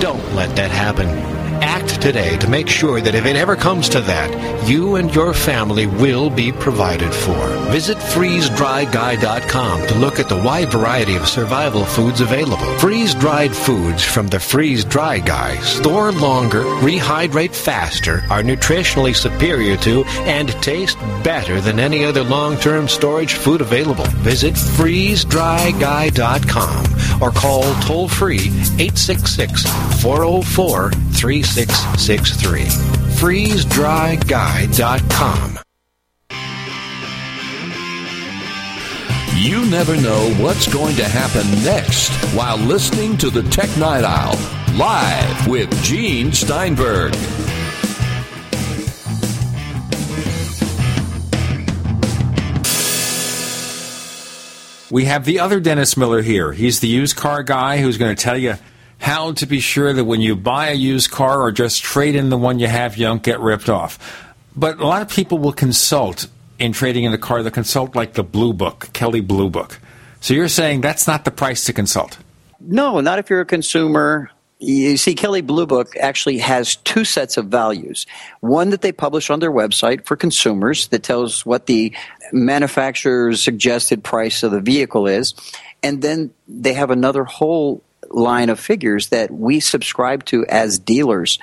Don't 0.00 0.34
let 0.36 0.54
that 0.54 0.70
happen. 0.70 1.37
Act 1.60 2.00
today 2.00 2.36
to 2.38 2.48
make 2.48 2.68
sure 2.68 3.00
that 3.00 3.14
if 3.14 3.26
it 3.26 3.36
ever 3.36 3.54
comes 3.56 3.88
to 3.90 4.00
that, 4.02 4.68
you 4.68 4.96
and 4.96 5.14
your 5.14 5.32
family 5.34 5.86
will 5.86 6.30
be 6.30 6.52
provided 6.52 7.12
for. 7.12 7.48
Visit 7.70 7.98
freezedryguy.com 7.98 9.86
to 9.86 9.98
look 9.98 10.18
at 10.20 10.28
the 10.28 10.36
wide 10.36 10.70
variety 10.70 11.16
of 11.16 11.28
survival 11.28 11.84
foods 11.84 12.20
available. 12.20 12.66
Freeze 12.78 13.14
dried 13.14 13.54
foods 13.54 14.04
from 14.04 14.28
the 14.28 14.40
Freeze 14.40 14.84
Dry 14.84 15.18
Guy 15.18 15.56
store 15.60 16.12
longer, 16.12 16.62
rehydrate 16.62 17.54
faster, 17.54 18.22
are 18.30 18.42
nutritionally 18.42 19.16
superior 19.16 19.76
to, 19.78 20.04
and 20.26 20.50
taste 20.62 20.98
better 21.24 21.60
than 21.60 21.80
any 21.80 22.04
other 22.04 22.22
long 22.22 22.56
term 22.56 22.88
storage 22.88 23.34
food 23.34 23.60
available. 23.60 24.06
Visit 24.22 24.54
freezedryguy.com 24.54 27.22
or 27.22 27.30
call 27.30 27.62
toll 27.82 28.08
free 28.08 28.48
866 28.78 29.62
404 30.02 30.90
3663. 31.54 32.64
FreezeDryGuy.com. 33.18 35.58
You 39.34 39.66
never 39.66 39.96
know 39.96 40.32
what's 40.40 40.72
going 40.72 40.96
to 40.96 41.04
happen 41.04 41.46
next 41.64 42.10
while 42.34 42.56
listening 42.56 43.16
to 43.18 43.30
the 43.30 43.42
Tech 43.44 43.76
Night 43.78 44.02
Owl 44.04 44.36
live 44.76 45.46
with 45.46 45.70
Gene 45.82 46.32
Steinberg. 46.32 47.14
We 54.90 55.04
have 55.04 55.24
the 55.24 55.40
other 55.40 55.60
Dennis 55.60 55.96
Miller 55.96 56.22
here. 56.22 56.52
He's 56.52 56.80
the 56.80 56.88
used 56.88 57.16
car 57.16 57.42
guy 57.42 57.78
who's 57.78 57.98
going 57.98 58.16
to 58.16 58.22
tell 58.22 58.38
you 58.38 58.54
how 58.98 59.32
to 59.32 59.46
be 59.46 59.60
sure 59.60 59.92
that 59.92 60.04
when 60.04 60.20
you 60.20 60.36
buy 60.36 60.68
a 60.68 60.74
used 60.74 61.10
car 61.10 61.40
or 61.40 61.52
just 61.52 61.82
trade 61.82 62.14
in 62.14 62.30
the 62.30 62.38
one 62.38 62.58
you 62.58 62.66
have, 62.66 62.96
you 62.96 63.06
don't 63.06 63.22
get 63.22 63.40
ripped 63.40 63.68
off. 63.68 63.98
But 64.56 64.78
a 64.78 64.86
lot 64.86 65.02
of 65.02 65.08
people 65.08 65.38
will 65.38 65.52
consult 65.52 66.26
in 66.58 66.72
trading 66.72 67.04
in 67.04 67.12
a 67.12 67.18
car. 67.18 67.42
They 67.42 67.50
consult 67.50 67.94
like 67.94 68.14
the 68.14 68.24
Blue 68.24 68.52
Book, 68.52 68.90
Kelley 68.92 69.20
Blue 69.20 69.48
Book. 69.48 69.80
So 70.20 70.34
you're 70.34 70.48
saying 70.48 70.80
that's 70.80 71.06
not 71.06 71.24
the 71.24 71.30
price 71.30 71.64
to 71.66 71.72
consult? 71.72 72.18
No, 72.60 73.00
not 73.00 73.20
if 73.20 73.30
you're 73.30 73.40
a 73.40 73.46
consumer. 73.46 74.30
You 74.58 74.96
see, 74.96 75.14
Kelley 75.14 75.42
Blue 75.42 75.66
Book 75.66 75.96
actually 75.96 76.38
has 76.38 76.74
two 76.76 77.04
sets 77.04 77.36
of 77.36 77.46
values. 77.46 78.06
One 78.40 78.70
that 78.70 78.82
they 78.82 78.90
publish 78.90 79.30
on 79.30 79.38
their 79.38 79.52
website 79.52 80.04
for 80.04 80.16
consumers 80.16 80.88
that 80.88 81.04
tells 81.04 81.46
what 81.46 81.66
the 81.66 81.94
manufacturer's 82.32 83.40
suggested 83.40 84.02
price 84.02 84.42
of 84.42 84.50
the 84.50 84.60
vehicle 84.60 85.06
is. 85.06 85.34
And 85.84 86.02
then 86.02 86.32
they 86.48 86.72
have 86.72 86.90
another 86.90 87.22
whole 87.22 87.84
line 88.10 88.50
of 88.50 88.58
figures 88.58 89.08
that 89.08 89.30
we 89.30 89.60
subscribe 89.60 90.24
to 90.24 90.44
as 90.46 90.78
dealers 90.78 91.38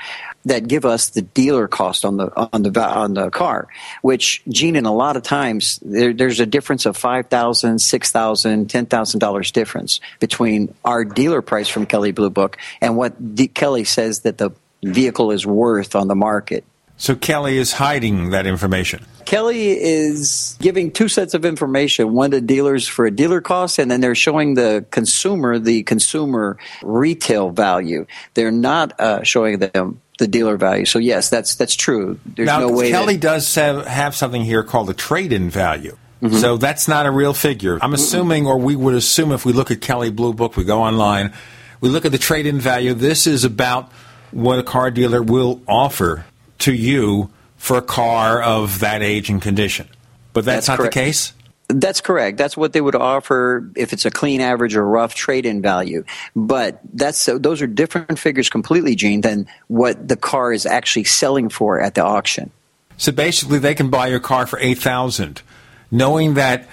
that 0.45 0.67
give 0.67 0.85
us 0.85 1.09
the 1.09 1.21
dealer 1.21 1.67
cost 1.67 2.05
on 2.05 2.17
the 2.17 2.31
on 2.53 2.63
the 2.63 2.81
on 2.81 3.13
the 3.13 3.29
car 3.29 3.67
which 4.01 4.43
gene 4.47 4.75
in 4.75 4.85
a 4.85 4.93
lot 4.93 5.17
of 5.17 5.23
times 5.23 5.79
there, 5.83 6.13
there's 6.13 6.39
a 6.39 6.45
difference 6.45 6.85
of 6.85 6.95
five 6.95 7.27
thousand 7.27 7.79
six 7.79 8.11
thousand 8.11 8.69
ten 8.69 8.85
thousand 8.85 9.19
dollars 9.19 9.51
difference 9.51 9.99
between 10.19 10.73
our 10.83 11.03
dealer 11.03 11.41
price 11.41 11.67
from 11.67 11.85
kelley 11.85 12.11
blue 12.11 12.29
book 12.29 12.57
and 12.81 12.97
what 12.97 13.35
D- 13.35 13.47
kelley 13.47 13.83
says 13.83 14.21
that 14.21 14.37
the 14.37 14.51
vehicle 14.83 15.31
is 15.31 15.45
worth 15.45 15.95
on 15.95 16.07
the 16.07 16.15
market 16.15 16.63
so 16.97 17.15
Kelley 17.15 17.57
is 17.57 17.73
hiding 17.73 18.29
that 18.29 18.45
information. 18.45 19.05
Kelley 19.25 19.69
is 19.71 20.55
giving 20.59 20.91
two 20.91 21.07
sets 21.07 21.33
of 21.33 21.45
information, 21.45 22.13
one 22.13 22.31
to 22.31 22.41
dealers 22.41 22.87
for 22.87 23.05
a 23.05 23.11
dealer 23.11 23.41
cost, 23.41 23.79
and 23.79 23.89
then 23.89 23.99
they're 23.99 24.15
showing 24.15 24.53
the 24.53 24.85
consumer 24.91 25.57
the 25.57 25.83
consumer 25.83 26.57
retail 26.83 27.49
value. 27.49 28.05
They're 28.35 28.51
not 28.51 28.99
uh, 28.99 29.23
showing 29.23 29.59
them 29.59 30.01
the 30.19 30.27
dealer 30.27 30.57
value. 30.57 30.85
So 30.85 30.99
yes, 30.99 31.29
that's 31.29 31.55
that's 31.55 31.75
true. 31.75 32.19
There's 32.25 32.45
now, 32.45 32.59
no 32.59 32.71
way 32.71 32.91
Kelley 32.91 33.15
that, 33.15 33.21
does 33.21 33.55
have, 33.55 33.85
have 33.87 34.15
something 34.15 34.43
here 34.43 34.63
called 34.63 34.89
a 34.89 34.93
trade-in 34.93 35.49
value. 35.49 35.97
Mm-hmm. 36.21 36.37
So 36.37 36.57
that's 36.57 36.87
not 36.87 37.05
a 37.05 37.11
real 37.11 37.33
figure. 37.33 37.77
I'm 37.81 37.93
assuming, 37.93 38.47
or 38.47 38.57
we 38.57 38.75
would 38.75 38.95
assume, 38.95 39.31
if 39.31 39.43
we 39.45 39.53
look 39.53 39.69
at 39.71 39.81
Kelley 39.81 40.11
Blue 40.11 40.33
Book, 40.33 40.55
we 40.55 40.63
go 40.63 40.81
online, 40.81 41.33
we 41.81 41.89
look 41.89 42.05
at 42.05 42.11
the 42.11 42.17
trade-in 42.17 42.59
value. 42.59 42.93
This 42.93 43.27
is 43.27 43.43
about 43.43 43.91
what 44.31 44.59
a 44.59 44.63
car 44.63 44.91
dealer 44.91 45.21
will 45.21 45.61
offer 45.67 46.25
to 46.65 46.73
you 46.73 47.29
for 47.57 47.77
a 47.77 47.81
car 47.81 48.41
of 48.43 48.79
that 48.81 49.01
age 49.01 49.29
and 49.29 49.41
condition. 49.41 49.87
But 50.33 50.45
that's, 50.45 50.67
that's 50.67 50.67
not 50.67 50.77
correct. 50.77 50.93
the 50.93 50.99
case? 50.99 51.33
That's 51.67 51.99
correct. 52.01 52.37
That's 52.37 52.55
what 52.55 52.73
they 52.73 52.81
would 52.81 52.93
offer 52.93 53.71
if 53.75 53.91
it's 53.91 54.05
a 54.05 54.11
clean 54.11 54.39
average 54.39 54.75
or 54.75 54.85
rough 54.85 55.15
trade-in 55.15 55.63
value. 55.63 56.03
But 56.35 56.79
that's 56.93 57.25
those 57.25 57.61
are 57.61 57.67
different 57.67 58.19
figures 58.19 58.49
completely, 58.49 58.93
Gene, 58.95 59.21
than 59.21 59.47
what 59.67 60.07
the 60.07 60.15
car 60.15 60.53
is 60.53 60.67
actually 60.67 61.05
selling 61.05 61.49
for 61.49 61.81
at 61.81 61.95
the 61.95 62.03
auction. 62.03 62.51
So 62.97 63.11
basically, 63.11 63.57
they 63.57 63.73
can 63.73 63.89
buy 63.89 64.07
your 64.07 64.19
car 64.19 64.45
for 64.45 64.59
eight 64.59 64.77
thousand, 64.77 65.41
knowing 65.89 66.35
that 66.35 66.67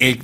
it 0.00 0.22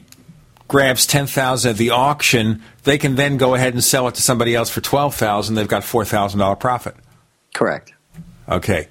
grabs 0.66 1.07
ten 1.07 1.29
thousand 1.29 1.70
at 1.70 1.77
the 1.77 1.91
auction. 1.91 2.61
They 2.83 2.99
can 2.99 3.15
then 3.15 3.37
go 3.37 3.55
ahead 3.55 3.74
and 3.74 3.85
sell 3.85 4.09
it 4.09 4.16
to 4.16 4.23
somebody 4.23 4.57
else 4.57 4.69
for 4.69 4.81
twelve 4.81 5.15
thousand. 5.15 5.55
They've 5.55 5.69
got 5.69 5.85
four 5.85 6.05
thousand 6.05 6.41
dollar 6.41 6.57
profit. 6.57 6.97
Correct. 7.55 7.93
Okay. 8.48 8.89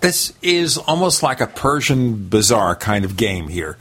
This 0.00 0.34
is 0.42 0.76
almost 0.76 1.22
like 1.22 1.40
a 1.40 1.46
Persian 1.46 2.28
bazaar 2.28 2.76
kind 2.76 3.04
of 3.04 3.16
game 3.16 3.48
here 3.48 3.78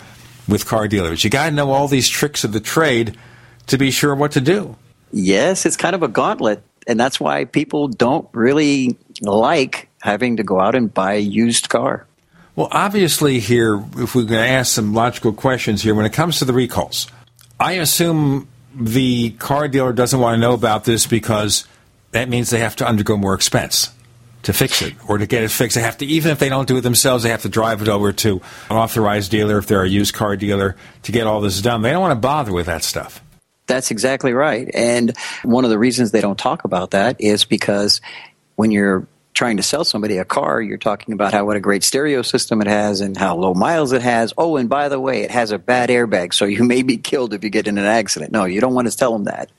with 0.48 0.66
car 0.66 0.88
dealers. 0.88 1.24
You 1.24 1.30
got 1.30 1.50
to 1.50 1.52
know 1.52 1.72
all 1.72 1.88
these 1.88 2.08
tricks 2.08 2.44
of 2.44 2.54
the 2.54 2.60
trade 2.60 3.18
to 3.68 3.78
be 3.78 3.92
sure 3.92 4.16
what 4.16 4.32
to 4.34 4.42
do. 4.42 4.76
Yes, 5.12 5.66
it's 5.66 5.78
kind 5.78 5.96
of 5.96 6.04
a 6.04 6.08
gauntlet, 6.08 6.64
and 6.88 7.00
that's 7.00 7.20
why 7.20 7.46
people 7.46 7.88
don't 7.88 8.28
really 8.34 8.98
like 9.22 9.90
having 10.02 10.38
to 10.38 10.44
go 10.44 10.60
out 10.60 10.76
and 10.76 10.94
buy 10.94 11.14
a 11.14 11.20
used 11.20 11.70
car. 11.70 12.08
Well, 12.56 12.68
obviously, 12.72 13.40
here, 13.40 13.84
if 13.98 14.16
we're 14.16 14.24
going 14.24 14.44
to 14.44 14.48
ask 14.48 14.74
some 14.74 14.94
logical 14.94 15.34
questions 15.34 15.82
here, 15.82 15.96
when 15.96 16.06
it 16.06 16.14
comes 16.14 16.40
to 16.40 16.46
the 16.46 16.54
recalls, 16.54 17.08
I 17.60 17.74
assume 17.74 18.48
the 18.76 19.32
car 19.32 19.68
dealer 19.68 19.94
doesn't 19.94 20.20
want 20.20 20.36
to 20.36 20.40
know 20.40 20.54
about 20.54 20.86
this 20.86 21.06
because 21.06 21.68
that 22.12 22.30
means 22.30 22.50
they 22.50 22.60
have 22.60 22.76
to 22.78 22.88
undergo 22.88 23.18
more 23.18 23.34
expense 23.34 23.90
to 24.44 24.54
fix 24.54 24.82
it 24.82 24.94
or 25.08 25.18
to 25.18 25.26
get 25.26 25.44
it 25.44 25.50
fixed. 25.50 25.76
They 25.76 25.82
have 25.82 25.98
to, 25.98 26.06
even 26.06 26.32
if 26.32 26.40
they 26.40 26.50
don't 26.50 26.68
do 26.68 26.78
it 26.78 26.82
themselves, 26.82 27.24
they 27.24 27.30
have 27.30 27.42
to 27.42 27.50
drive 27.50 27.82
it 27.82 27.88
over 27.88 28.14
to 28.14 28.42
an 28.70 28.78
authorized 28.78 29.32
dealer 29.32 29.58
if 29.58 29.68
they're 29.68 29.84
a 29.84 29.90
used 29.90 30.14
car 30.14 30.36
dealer 30.36 30.76
to 31.04 31.12
get 31.12 31.28
all 31.28 31.42
this 31.42 31.62
done. 31.62 31.82
They 31.82 31.92
don't 31.92 32.02
want 32.02 32.12
to 32.12 32.20
bother 32.20 32.52
with 32.52 32.68
that 32.68 32.84
stuff. 32.84 33.24
That's 33.66 33.92
exactly 33.92 34.34
right. 34.34 34.70
And 34.74 35.18
one 35.44 35.64
of 35.64 35.70
the 35.70 35.80
reasons 35.80 36.12
they 36.12 36.22
don't 36.22 36.38
talk 36.38 36.66
about 36.66 36.92
that 36.92 37.20
is 37.22 37.46
because 37.46 38.02
when 38.56 38.72
you're 38.72 39.08
trying 39.34 39.58
to 39.58 39.64
sell 39.64 39.84
somebody 39.84 40.18
a 40.18 40.26
car, 40.26 40.62
you're 40.62 40.78
talking 40.78 41.14
about 41.14 41.34
how 41.34 41.46
what 41.46 41.58
a 41.58 41.60
great 41.60 41.84
stereo 41.84 42.22
system 42.22 42.62
it 42.62 42.68
has 42.68 43.02
and 43.02 43.18
how 43.18 43.36
low 43.36 43.54
miles 43.54 43.92
it 43.92 44.02
has. 44.02 44.34
Oh, 44.38 44.58
and 44.58 44.70
by 44.70 44.90
the 44.90 45.00
way, 45.00 45.22
it 45.22 45.32
has 45.32 45.52
a 45.52 45.58
bad 45.58 45.90
airbag, 45.90 46.34
so 46.34 46.46
you 46.46 46.64
may 46.64 46.84
be 46.84 46.98
killed 46.98 47.34
if 47.34 47.44
you 47.44 47.50
get 47.50 47.68
in 47.68 47.78
an 47.78 47.86
accident. 47.86 48.32
No, 48.32 48.46
you 48.46 48.62
don't 48.62 48.76
want 48.76 48.92
to 48.92 48.96
tell 48.96 49.14
them 49.14 49.24
that. 49.24 49.50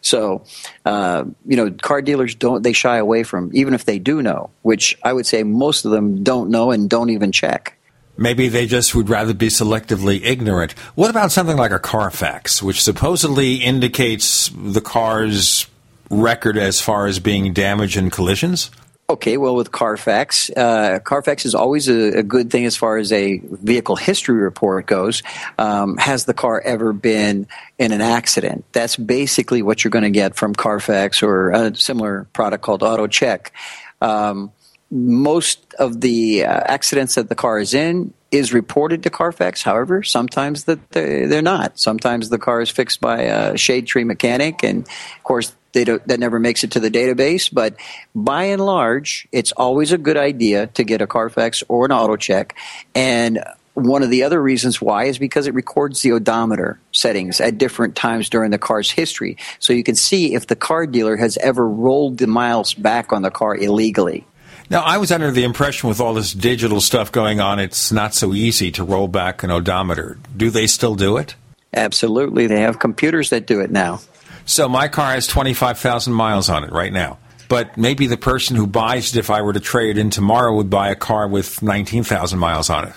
So, 0.00 0.44
uh, 0.84 1.24
you 1.46 1.56
know, 1.56 1.70
car 1.70 2.02
dealers 2.02 2.34
don't, 2.34 2.62
they 2.62 2.72
shy 2.72 2.98
away 2.98 3.22
from, 3.22 3.50
even 3.54 3.74
if 3.74 3.84
they 3.84 3.98
do 3.98 4.22
know, 4.22 4.50
which 4.62 4.98
I 5.02 5.12
would 5.12 5.26
say 5.26 5.42
most 5.42 5.84
of 5.84 5.90
them 5.90 6.22
don't 6.22 6.50
know 6.50 6.70
and 6.70 6.88
don't 6.88 7.10
even 7.10 7.32
check. 7.32 7.78
Maybe 8.16 8.48
they 8.48 8.66
just 8.66 8.94
would 8.96 9.08
rather 9.08 9.32
be 9.32 9.46
selectively 9.46 10.20
ignorant. 10.24 10.72
What 10.96 11.08
about 11.08 11.30
something 11.30 11.56
like 11.56 11.70
a 11.70 11.78
Carfax, 11.78 12.60
which 12.60 12.82
supposedly 12.82 13.56
indicates 13.56 14.50
the 14.56 14.80
car's 14.80 15.68
record 16.10 16.56
as 16.56 16.80
far 16.80 17.06
as 17.06 17.20
being 17.20 17.52
damaged 17.52 17.96
in 17.96 18.10
collisions? 18.10 18.70
Okay, 19.10 19.38
well, 19.38 19.56
with 19.56 19.72
Carfax, 19.72 20.50
uh, 20.50 20.98
Carfax 21.02 21.46
is 21.46 21.54
always 21.54 21.88
a, 21.88 22.18
a, 22.18 22.22
good 22.22 22.50
thing 22.50 22.66
as 22.66 22.76
far 22.76 22.98
as 22.98 23.10
a 23.10 23.38
vehicle 23.38 23.96
history 23.96 24.36
report 24.36 24.84
goes. 24.84 25.22
Um, 25.56 25.96
has 25.96 26.26
the 26.26 26.34
car 26.34 26.60
ever 26.60 26.92
been 26.92 27.46
in 27.78 27.92
an 27.92 28.02
accident? 28.02 28.66
That's 28.72 28.96
basically 28.96 29.62
what 29.62 29.82
you're 29.82 29.90
going 29.90 30.04
to 30.04 30.10
get 30.10 30.36
from 30.36 30.54
Carfax 30.54 31.22
or 31.22 31.52
a 31.52 31.74
similar 31.74 32.26
product 32.34 32.62
called 32.62 32.82
Auto 32.82 33.06
Check. 33.06 33.54
Um, 34.02 34.52
most 34.90 35.72
of 35.78 36.02
the 36.02 36.44
uh, 36.44 36.64
accidents 36.66 37.14
that 37.14 37.30
the 37.30 37.34
car 37.34 37.58
is 37.58 37.72
in 37.72 38.12
is 38.30 38.52
reported 38.52 39.04
to 39.04 39.10
Carfax. 39.10 39.62
However, 39.62 40.02
sometimes 40.02 40.64
that 40.64 40.90
they're 40.90 41.40
not. 41.40 41.80
Sometimes 41.80 42.28
the 42.28 42.38
car 42.38 42.60
is 42.60 42.68
fixed 42.68 43.00
by 43.00 43.22
a 43.22 43.56
shade 43.56 43.86
tree 43.86 44.04
mechanic, 44.04 44.62
and 44.62 44.82
of 44.82 45.22
course 45.24 45.54
they 45.84 45.98
that 46.06 46.18
never 46.18 46.38
makes 46.38 46.64
it 46.64 46.72
to 46.72 46.80
the 46.80 46.90
database. 46.90 47.52
But 47.52 47.76
by 48.14 48.44
and 48.44 48.64
large, 48.64 49.28
it's 49.32 49.52
always 49.52 49.92
a 49.92 49.98
good 49.98 50.16
idea 50.16 50.68
to 50.68 50.84
get 50.84 51.00
a 51.00 51.06
Carfax 51.06 51.62
or 51.68 51.84
an 51.84 51.92
auto 51.92 52.16
check. 52.16 52.56
And 52.94 53.42
one 53.74 54.02
of 54.02 54.10
the 54.10 54.24
other 54.24 54.42
reasons 54.42 54.80
why 54.80 55.04
is 55.04 55.18
because 55.18 55.46
it 55.46 55.54
records 55.54 56.02
the 56.02 56.12
odometer 56.12 56.80
settings 56.92 57.40
at 57.40 57.58
different 57.58 57.94
times 57.94 58.28
during 58.28 58.50
the 58.50 58.58
car's 58.58 58.90
history. 58.90 59.36
So 59.60 59.72
you 59.72 59.84
can 59.84 59.94
see 59.94 60.34
if 60.34 60.48
the 60.48 60.56
car 60.56 60.86
dealer 60.86 61.16
has 61.16 61.36
ever 61.38 61.66
rolled 61.68 62.18
the 62.18 62.26
miles 62.26 62.74
back 62.74 63.12
on 63.12 63.22
the 63.22 63.30
car 63.30 63.56
illegally. 63.56 64.26
Now, 64.70 64.82
I 64.82 64.98
was 64.98 65.12
under 65.12 65.30
the 65.30 65.44
impression 65.44 65.88
with 65.88 66.00
all 66.00 66.12
this 66.12 66.32
digital 66.32 66.80
stuff 66.80 67.10
going 67.10 67.40
on, 67.40 67.58
it's 67.58 67.90
not 67.90 68.14
so 68.14 68.34
easy 68.34 68.70
to 68.72 68.84
roll 68.84 69.08
back 69.08 69.42
an 69.42 69.50
odometer. 69.50 70.18
Do 70.36 70.50
they 70.50 70.66
still 70.66 70.94
do 70.94 71.16
it? 71.16 71.36
Absolutely. 71.72 72.48
They 72.48 72.60
have 72.60 72.78
computers 72.78 73.30
that 73.30 73.46
do 73.46 73.60
it 73.60 73.70
now. 73.70 74.00
So 74.48 74.66
my 74.66 74.88
car 74.88 75.12
has 75.12 75.26
25,000 75.26 76.10
miles 76.10 76.48
on 76.48 76.64
it 76.64 76.72
right 76.72 76.92
now. 76.92 77.18
But 77.50 77.76
maybe 77.76 78.06
the 78.06 78.16
person 78.16 78.56
who 78.56 78.66
buys 78.66 79.14
it, 79.14 79.18
if 79.18 79.28
I 79.28 79.42
were 79.42 79.52
to 79.52 79.60
trade 79.60 79.98
in 79.98 80.08
tomorrow, 80.08 80.54
would 80.54 80.70
buy 80.70 80.88
a 80.88 80.94
car 80.94 81.28
with 81.28 81.62
19,000 81.62 82.38
miles 82.38 82.70
on 82.70 82.88
it. 82.88 82.94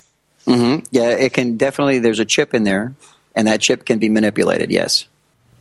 Mm-hmm. 0.47 0.85
Yeah, 0.91 1.09
it 1.09 1.33
can 1.33 1.57
definitely, 1.57 1.99
there's 1.99 2.19
a 2.19 2.25
chip 2.25 2.53
in 2.53 2.63
there, 2.63 2.93
and 3.35 3.47
that 3.47 3.59
chip 3.59 3.85
can 3.85 3.99
be 3.99 4.07
manipulated, 4.07 4.71
yes. 4.71 5.05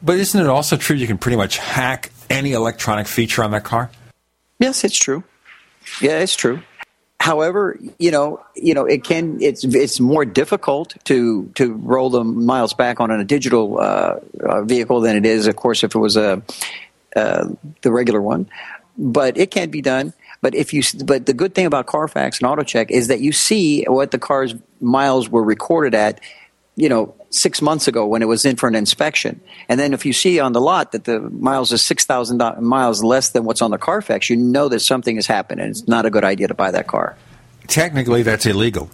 But 0.01 0.19
isn't 0.19 0.41
it 0.41 0.47
also 0.47 0.77
true 0.77 0.95
you 0.95 1.09
can 1.09 1.19
pretty 1.19 1.37
much 1.37 1.59
hack 1.59 2.13
any 2.31 2.53
electronic 2.53 3.09
feature 3.09 3.43
on 3.43 3.51
that 3.51 3.65
car? 3.65 3.91
Yes, 4.61 4.85
it's 4.85 4.97
true. 4.97 5.25
Yeah, 6.01 6.21
it's 6.21 6.37
true. 6.37 6.63
However, 7.21 7.79
you 7.99 8.11
know, 8.11 8.43
you 8.57 8.73
know, 8.73 8.87
it 8.87 9.05
can. 9.05 9.43
It's 9.43 9.63
it's 9.63 10.01
more 10.01 10.25
difficult 10.25 10.95
to 11.05 11.51
to 11.57 11.75
roll 11.75 12.09
the 12.09 12.25
miles 12.25 12.73
back 12.73 12.99
on 12.99 13.11
a 13.11 13.23
digital 13.25 13.79
uh, 13.79 14.21
uh, 14.43 14.63
vehicle 14.63 15.03
than 15.03 15.17
it 15.17 15.27
is, 15.27 15.47
of 15.47 15.55
course, 15.55 15.85
if 15.85 15.95
it 15.95 15.99
was 15.99 16.17
a 16.17 16.43
uh, 17.15 17.49
the 17.83 17.93
regular 17.93 18.23
one. 18.23 18.49
But 18.97 19.37
it 19.37 19.51
can 19.51 19.69
be 19.69 19.83
done. 19.83 20.15
But 20.41 20.55
if 20.55 20.73
you, 20.73 20.83
but 21.05 21.27
the 21.27 21.35
good 21.35 21.55
thing 21.55 21.67
about 21.67 21.85
Carfax 21.85 22.41
and 22.41 22.49
AutoCheck 22.49 22.91
is 22.91 23.09
that 23.09 23.21
you 23.21 23.33
see 23.33 23.85
what 23.85 24.13
the 24.13 24.19
car's 24.19 24.55
miles 24.81 25.29
were 25.29 25.45
recorded 25.45 25.95
at 25.95 26.23
you 26.81 26.89
know, 26.89 27.15
six 27.29 27.61
months 27.61 27.87
ago 27.87 28.07
when 28.07 28.23
it 28.23 28.25
was 28.25 28.47
in 28.47 28.57
for 28.57 28.67
an 28.67 28.75
inspection. 28.75 29.39
And 29.69 29.79
then 29.79 29.93
if 29.93 30.07
you 30.07 30.15
see 30.15 30.41
on 30.41 30.55
the 30.55 30.63
lot 30.63 30.93
that 30.93 31.05
the 31.05 31.21
miles 31.21 31.73
is 31.73 31.83
6,000 31.83 32.39
miles 32.61 33.05
less 33.05 33.29
than 33.29 33.45
what's 33.45 33.61
on 33.61 33.71
the 33.71 33.77
Carfax, 33.77 34.31
you 34.31 34.37
know 34.37 34.69
that 34.71 34.81
something 34.81 35.17
has 35.17 35.27
happened 35.27 35.61
and 35.61 35.71
it's 35.71 35.87
not 35.87 36.07
a 36.07 36.11
good 36.11 36.25
idea 36.25 36.49
to 36.49 36.55
buy 36.55 36.71
that 36.71 36.87
car. 36.87 37.19
Technically, 37.67 38.23
that's 38.23 38.47
illegal. 38.47 38.91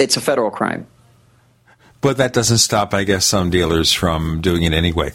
It's 0.00 0.16
a 0.16 0.20
federal 0.20 0.50
crime. 0.50 0.88
But 2.00 2.16
that 2.16 2.32
doesn't 2.32 2.58
stop, 2.58 2.92
I 2.92 3.04
guess, 3.04 3.24
some 3.24 3.48
dealers 3.48 3.92
from 3.92 4.40
doing 4.40 4.64
it 4.64 4.72
anyway. 4.72 5.12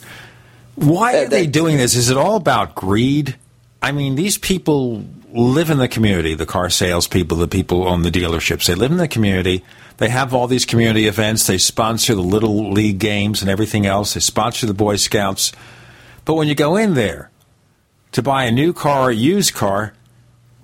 Why 0.76 1.20
uh, 1.20 1.24
are 1.24 1.28
they 1.28 1.48
doing 1.48 1.76
this? 1.76 1.96
Is 1.96 2.10
it 2.10 2.18
all 2.18 2.38
about 2.38 2.76
greed? 2.76 3.36
I 3.82 3.92
mean, 3.92 4.16
these 4.16 4.38
people 4.38 5.04
live 5.34 5.70
in 5.70 5.80
the 5.80 5.90
community, 5.90 6.34
the 6.34 6.46
car 6.46 6.70
salespeople, 6.70 7.38
the 7.38 7.48
people 7.48 7.86
on 7.88 8.04
the 8.04 8.10
dealerships. 8.10 8.68
They 8.68 8.76
live 8.76 8.92
in 8.92 8.98
the 8.98 9.08
community 9.10 9.64
they 10.02 10.10
have 10.10 10.34
all 10.34 10.48
these 10.48 10.66
community 10.66 11.06
events. 11.06 11.46
They 11.46 11.60
sponsor 11.60 12.16
the 12.16 12.24
little 12.24 12.72
league 12.72 12.98
games 12.98 13.44
and 13.44 13.52
everything 13.52 13.86
else. 13.86 14.16
They 14.16 14.20
sponsor 14.20 14.66
the 14.66 14.74
Boy 14.74 14.96
Scouts. 14.96 15.52
But 16.26 16.34
when 16.34 16.48
you 16.48 16.56
go 16.56 16.76
in 16.76 16.96
there 16.96 17.30
to 18.14 18.24
buy 18.24 18.46
a 18.46 18.52
new 18.52 18.74
car 18.74 19.04
or 19.04 19.10
a 19.12 19.16
used 19.16 19.54
car, 19.54 19.94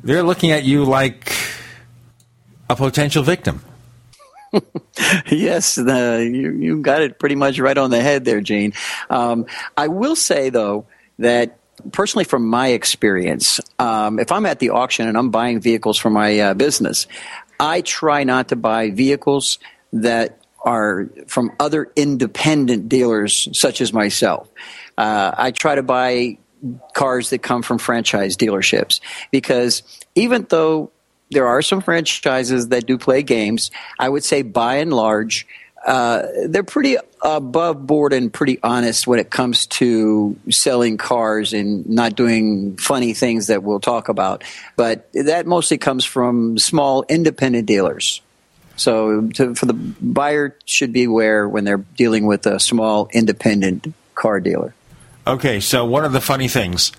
they're 0.03 0.23
looking 0.23 0.49
at 0.49 0.63
you 0.63 0.83
like 0.85 1.31
a 2.67 2.75
potential 2.75 3.21
victim. 3.21 3.61
yes, 5.27 5.75
the, 5.75 6.27
you, 6.33 6.53
you 6.53 6.81
got 6.81 7.03
it 7.03 7.19
pretty 7.19 7.35
much 7.35 7.59
right 7.59 7.77
on 7.77 7.91
the 7.91 8.01
head 8.01 8.25
there, 8.25 8.41
Gene. 8.41 8.73
Um, 9.07 9.45
I 9.77 9.87
will 9.87 10.15
say, 10.15 10.49
though, 10.49 10.87
that 11.19 11.59
personally 11.91 12.25
from 12.25 12.47
my 12.47 12.69
experience, 12.69 13.59
um, 13.77 14.17
if 14.17 14.31
I'm 14.31 14.47
at 14.47 14.57
the 14.57 14.71
auction 14.71 15.07
and 15.07 15.15
I'm 15.15 15.29
buying 15.29 15.59
vehicles 15.59 15.99
for 15.99 16.09
my 16.09 16.39
uh, 16.39 16.53
business, 16.55 17.05
I 17.59 17.81
try 17.81 18.23
not 18.23 18.49
to 18.49 18.55
buy 18.55 18.91
vehicles 18.91 19.59
that 19.93 20.41
are 20.63 21.09
from 21.27 21.51
other 21.59 21.91
independent 21.95 22.89
dealers, 22.89 23.47
such 23.53 23.81
as 23.81 23.93
myself. 23.93 24.49
Uh, 24.97 25.31
I 25.37 25.51
try 25.51 25.75
to 25.75 25.83
buy 25.83 26.37
cars 26.93 27.29
that 27.29 27.39
come 27.39 27.61
from 27.61 27.77
franchise 27.77 28.35
dealerships 28.35 28.99
because 29.31 29.83
even 30.15 30.45
though 30.49 30.91
there 31.29 31.47
are 31.47 31.61
some 31.61 31.81
franchises 31.81 32.69
that 32.69 32.85
do 32.85 32.97
play 32.97 33.21
games, 33.21 33.69
I 33.99 34.09
would 34.09 34.23
say 34.23 34.41
by 34.41 34.77
and 34.77 34.93
large, 34.93 35.47
uh, 35.87 36.27
they're 36.47 36.63
pretty 36.63 36.97
above 37.21 37.87
board 37.87 38.11
and 38.11 38.31
pretty 38.31 38.59
honest 38.61 39.07
when 39.07 39.19
it 39.19 39.29
comes 39.29 39.65
to 39.67 40.37
selling 40.49 40.97
cars 40.97 41.53
and 41.53 41.87
not 41.89 42.13
doing 42.13 42.75
funny 42.75 43.13
things 43.13 43.47
that 43.47 43.63
we'll 43.63 43.79
talk 43.79 44.09
about. 44.09 44.43
But 44.75 45.09
that 45.13 45.47
mostly 45.47 45.77
comes 45.77 46.03
from 46.03 46.57
small 46.57 47.05
independent 47.07 47.67
dealers. 47.67 48.21
So 48.75 49.27
to, 49.29 49.55
for 49.55 49.65
the 49.65 49.73
buyer 49.73 50.57
should 50.65 50.91
be 50.91 51.05
aware 51.05 51.47
when 51.47 51.63
they're 51.63 51.77
dealing 51.77 52.25
with 52.25 52.45
a 52.45 52.59
small 52.59 53.07
independent 53.13 53.93
car 54.13 54.41
dealer. 54.41 54.75
Okay, 55.25 55.61
so 55.61 55.85
one 55.85 56.03
of 56.03 56.11
the 56.11 56.21
funny 56.21 56.49
things 56.49 56.91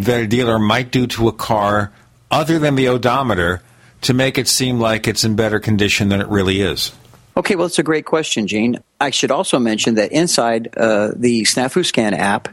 that 0.00 0.20
a 0.20 0.26
dealer 0.26 0.58
might 0.58 0.90
do 0.90 1.06
to 1.06 1.28
a 1.28 1.32
car 1.32 1.92
other 2.30 2.58
than 2.58 2.74
the 2.74 2.88
odometer 2.88 3.62
to 4.02 4.12
make 4.12 4.36
it 4.36 4.48
seem 4.48 4.80
like 4.80 5.06
it's 5.06 5.22
in 5.22 5.36
better 5.36 5.60
condition 5.60 6.08
than 6.08 6.20
it 6.20 6.26
really 6.26 6.60
is? 6.60 6.90
Okay, 7.34 7.56
well, 7.56 7.66
it's 7.66 7.78
a 7.78 7.82
great 7.82 8.04
question, 8.04 8.46
Gene. 8.46 8.82
I 9.00 9.10
should 9.10 9.30
also 9.30 9.58
mention 9.58 9.94
that 9.94 10.12
inside 10.12 10.76
uh, 10.76 11.12
the 11.16 11.42
Snafu 11.42 11.84
Scan 11.84 12.12
app, 12.12 12.48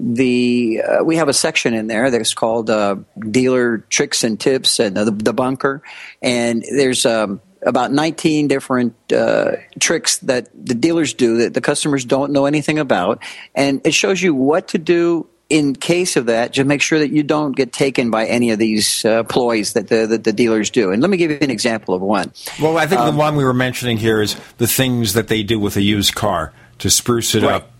the 0.00 0.82
uh, 0.82 1.04
we 1.04 1.16
have 1.16 1.28
a 1.28 1.32
section 1.32 1.74
in 1.74 1.86
there 1.86 2.10
that's 2.10 2.34
called 2.34 2.68
uh, 2.68 2.96
dealer 3.18 3.78
tricks 3.78 4.24
and 4.24 4.38
tips 4.38 4.78
and 4.80 4.96
the, 4.96 5.10
the 5.10 5.32
bunker, 5.32 5.80
and 6.20 6.62
there's 6.62 7.06
um, 7.06 7.40
about 7.62 7.92
19 7.92 8.48
different 8.48 8.94
uh, 9.12 9.52
tricks 9.80 10.18
that 10.18 10.48
the 10.54 10.74
dealers 10.74 11.14
do 11.14 11.38
that 11.38 11.54
the 11.54 11.60
customers 11.60 12.04
don't 12.04 12.32
know 12.32 12.46
anything 12.46 12.78
about, 12.78 13.22
and 13.54 13.80
it 13.86 13.94
shows 13.94 14.20
you 14.20 14.34
what 14.34 14.68
to 14.68 14.78
do 14.78 15.28
in 15.48 15.74
case 15.74 16.16
of 16.16 16.26
that, 16.26 16.52
just 16.52 16.66
make 16.66 16.82
sure 16.82 16.98
that 16.98 17.10
you 17.10 17.22
don't 17.22 17.52
get 17.52 17.72
taken 17.72 18.10
by 18.10 18.26
any 18.26 18.50
of 18.50 18.58
these 18.58 19.04
uh, 19.04 19.22
ploys 19.22 19.74
that 19.74 19.88
the, 19.88 20.06
that 20.06 20.24
the 20.24 20.32
dealers 20.32 20.70
do. 20.70 20.90
And 20.90 21.00
let 21.00 21.10
me 21.10 21.16
give 21.16 21.30
you 21.30 21.38
an 21.40 21.50
example 21.50 21.94
of 21.94 22.02
one. 22.02 22.32
Well, 22.60 22.76
I 22.76 22.86
think 22.86 23.00
um, 23.00 23.14
the 23.14 23.18
one 23.18 23.36
we 23.36 23.44
were 23.44 23.54
mentioning 23.54 23.96
here 23.96 24.20
is 24.20 24.36
the 24.58 24.66
things 24.66 25.12
that 25.12 25.28
they 25.28 25.42
do 25.42 25.60
with 25.60 25.76
a 25.76 25.82
used 25.82 26.14
car 26.14 26.52
to 26.80 26.90
spruce 26.90 27.34
it 27.34 27.42
right. 27.42 27.54
up. 27.54 27.70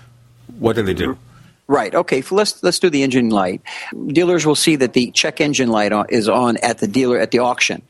What 0.58 0.76
do 0.76 0.82
they 0.82 0.94
do? 0.94 1.18
Right. 1.66 1.92
Okay. 1.92 2.22
let's 2.30 2.62
let's 2.62 2.78
do 2.78 2.90
the 2.90 3.02
engine 3.02 3.30
light. 3.30 3.60
Dealers 4.06 4.46
will 4.46 4.54
see 4.54 4.76
that 4.76 4.92
the 4.92 5.10
check 5.10 5.40
engine 5.40 5.68
light 5.68 5.92
is 6.10 6.28
on 6.28 6.56
at 6.58 6.78
the 6.78 6.86
dealer 6.86 7.18
at 7.18 7.32
the 7.32 7.40
auction. 7.40 7.82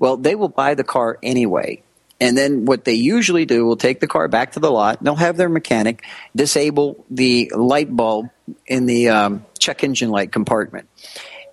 Well, 0.00 0.16
they 0.16 0.34
will 0.34 0.48
buy 0.48 0.74
the 0.74 0.82
car 0.82 1.18
anyway. 1.22 1.82
And 2.20 2.36
then 2.36 2.66
what 2.66 2.84
they 2.84 2.92
usually 2.92 3.46
do 3.46 3.64
will 3.64 3.76
take 3.76 4.00
the 4.00 4.06
car 4.06 4.28
back 4.28 4.52
to 4.52 4.60
the 4.60 4.70
lot. 4.70 5.02
They'll 5.02 5.16
have 5.16 5.36
their 5.38 5.48
mechanic 5.48 6.04
disable 6.36 7.04
the 7.08 7.50
light 7.54 7.94
bulb 7.94 8.28
in 8.66 8.86
the 8.86 9.08
um, 9.08 9.46
check 9.58 9.82
engine 9.82 10.10
light 10.10 10.30
compartment. 10.30 10.88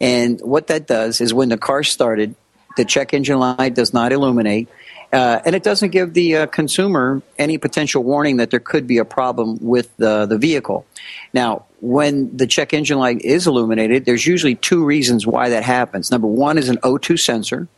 And 0.02 0.42
what 0.42 0.68
that 0.68 0.86
does 0.86 1.22
is 1.22 1.34
when 1.34 1.50
the 1.50 1.58
car 1.58 1.84
started, 1.84 2.36
the 2.76 2.86
check 2.86 3.14
engine 3.14 3.40
light 3.40 3.74
does 3.76 3.94
not 3.94 4.12
illuminate. 4.12 4.68
Uh, 5.12 5.40
and 5.46 5.56
it 5.56 5.64
doesn't 5.64 5.92
give 5.92 6.14
the 6.14 6.36
uh, 6.36 6.48
consumer 6.48 7.22
any 7.38 7.58
potential 7.58 8.04
warning 8.04 8.38
that 8.38 8.52
there 8.52 8.60
could 8.60 8.86
be 8.86 8.98
a 8.98 9.06
problem 9.06 9.58
with 9.62 9.96
the, 9.96 10.26
the 10.26 10.38
vehicle. 10.38 10.86
Now, 11.34 11.66
when 11.80 12.36
the 12.36 12.46
check 12.46 12.74
engine 12.74 12.98
light 12.98 13.22
is 13.22 13.48
illuminated, 13.48 14.04
there's 14.04 14.28
usually 14.28 14.56
two 14.56 14.84
reasons 14.84 15.26
why 15.26 15.50
that 15.50 15.64
happens. 15.64 16.12
Number 16.12 16.28
one 16.28 16.58
is 16.58 16.68
an 16.68 16.78
O2 16.78 17.20
sensor, 17.20 17.70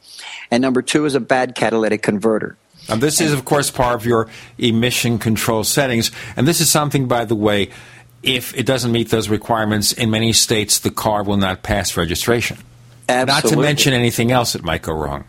and 0.50 0.62
number 0.62 0.82
two 0.82 1.06
is 1.06 1.14
a 1.14 1.20
bad 1.20 1.54
catalytic 1.54 2.02
converter. 2.02 2.58
Now, 2.90 2.96
this 2.96 3.22
is, 3.22 3.32
of 3.32 3.46
course, 3.46 3.70
part 3.70 3.96
of 3.96 4.06
your 4.06 4.28
emission 4.58 5.20
control 5.20 5.64
settings. 5.64 6.12
And 6.36 6.48
this 6.48 6.60
is 6.60 6.70
something, 6.70 7.08
by 7.08 7.26
the 7.26 7.36
way, 7.36 7.70
if 8.24 8.58
it 8.58 8.66
doesn't 8.66 8.92
meet 8.92 9.10
those 9.10 9.30
requirements, 9.30 9.94
in 9.94 10.10
many 10.10 10.34
states, 10.34 10.80
the 10.80 10.92
car 10.92 11.24
will 11.24 11.38
not 11.38 11.64
pass 11.64 11.96
registration. 11.96 12.58
Absolutely. 13.08 13.50
Not 13.52 13.56
to 13.56 13.68
mention 13.68 13.94
anything 13.94 14.32
else 14.32 14.54
that 14.54 14.64
might 14.64 14.82
go 14.82 14.94
wrong. 14.94 15.26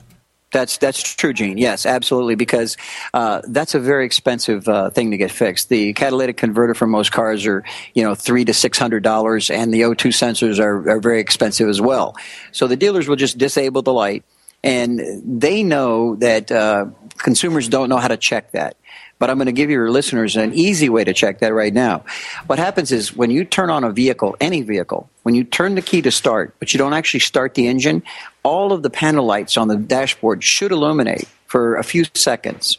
That's 0.52 0.78
that's 0.78 1.00
true, 1.00 1.32
Gene. 1.32 1.58
Yes, 1.58 1.86
absolutely, 1.86 2.34
because 2.34 2.76
uh, 3.14 3.40
that's 3.46 3.74
a 3.74 3.78
very 3.78 4.04
expensive 4.04 4.68
uh, 4.68 4.90
thing 4.90 5.12
to 5.12 5.16
get 5.16 5.30
fixed. 5.30 5.68
The 5.68 5.92
catalytic 5.92 6.36
converter 6.36 6.74
for 6.74 6.88
most 6.88 7.12
cars 7.12 7.46
are 7.46 7.62
you 7.94 8.02
know 8.02 8.16
three 8.16 8.44
to 8.44 8.52
six 8.52 8.76
hundred 8.76 9.04
dollars, 9.04 9.48
and 9.48 9.72
the 9.72 9.82
O2 9.82 10.08
sensors 10.08 10.58
are, 10.58 10.90
are 10.90 10.98
very 10.98 11.20
expensive 11.20 11.68
as 11.68 11.80
well. 11.80 12.16
So 12.50 12.66
the 12.66 12.76
dealers 12.76 13.06
will 13.06 13.16
just 13.16 13.38
disable 13.38 13.82
the 13.82 13.92
light, 13.92 14.24
and 14.62 15.00
they 15.24 15.62
know 15.62 16.16
that 16.16 16.50
uh, 16.52 16.86
consumers 17.18 17.68
don't 17.68 17.88
know 17.88 17.96
how 17.96 18.08
to 18.08 18.16
check 18.16 18.52
that. 18.52 18.76
But 19.18 19.28
I'm 19.28 19.36
going 19.36 19.46
to 19.46 19.52
give 19.52 19.68
your 19.68 19.90
listeners 19.90 20.36
an 20.36 20.54
easy 20.54 20.88
way 20.88 21.04
to 21.04 21.12
check 21.12 21.40
that 21.40 21.52
right 21.52 21.74
now. 21.74 22.04
What 22.46 22.58
happens 22.58 22.90
is 22.90 23.14
when 23.14 23.30
you 23.30 23.44
turn 23.44 23.68
on 23.68 23.84
a 23.84 23.92
vehicle, 23.92 24.34
any 24.40 24.62
vehicle, 24.62 25.10
when 25.24 25.34
you 25.34 25.44
turn 25.44 25.74
the 25.74 25.82
key 25.82 26.00
to 26.02 26.10
start, 26.10 26.54
but 26.58 26.72
you 26.72 26.78
don't 26.78 26.94
actually 26.94 27.20
start 27.20 27.52
the 27.52 27.66
engine, 27.66 28.02
all 28.42 28.72
of 28.72 28.82
the 28.82 28.88
panel 28.88 29.26
lights 29.26 29.58
on 29.58 29.68
the 29.68 29.76
dashboard 29.76 30.42
should 30.42 30.72
illuminate 30.72 31.28
for 31.46 31.76
a 31.76 31.84
few 31.84 32.06
seconds. 32.14 32.78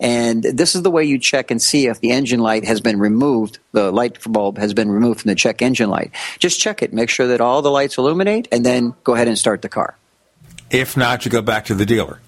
And 0.00 0.42
this 0.42 0.74
is 0.74 0.82
the 0.82 0.90
way 0.90 1.04
you 1.04 1.18
check 1.18 1.50
and 1.50 1.60
see 1.60 1.86
if 1.86 2.00
the 2.00 2.10
engine 2.10 2.40
light 2.40 2.64
has 2.64 2.80
been 2.80 2.98
removed, 2.98 3.58
the 3.72 3.90
light 3.90 4.18
bulb 4.24 4.58
has 4.58 4.74
been 4.74 4.90
removed 4.90 5.22
from 5.22 5.30
the 5.30 5.34
check 5.34 5.62
engine 5.62 5.90
light. 5.90 6.12
Just 6.38 6.60
check 6.60 6.82
it, 6.82 6.92
make 6.92 7.10
sure 7.10 7.28
that 7.28 7.40
all 7.40 7.62
the 7.62 7.70
lights 7.70 7.98
illuminate, 7.98 8.46
and 8.52 8.64
then 8.64 8.94
go 9.04 9.14
ahead 9.14 9.26
and 9.26 9.38
start 9.38 9.62
the 9.62 9.68
car. 9.68 9.96
If 10.70 10.96
not, 10.96 11.24
you 11.24 11.30
go 11.30 11.42
back 11.42 11.66
to 11.66 11.74
the 11.74 11.86
dealer. 11.86 12.20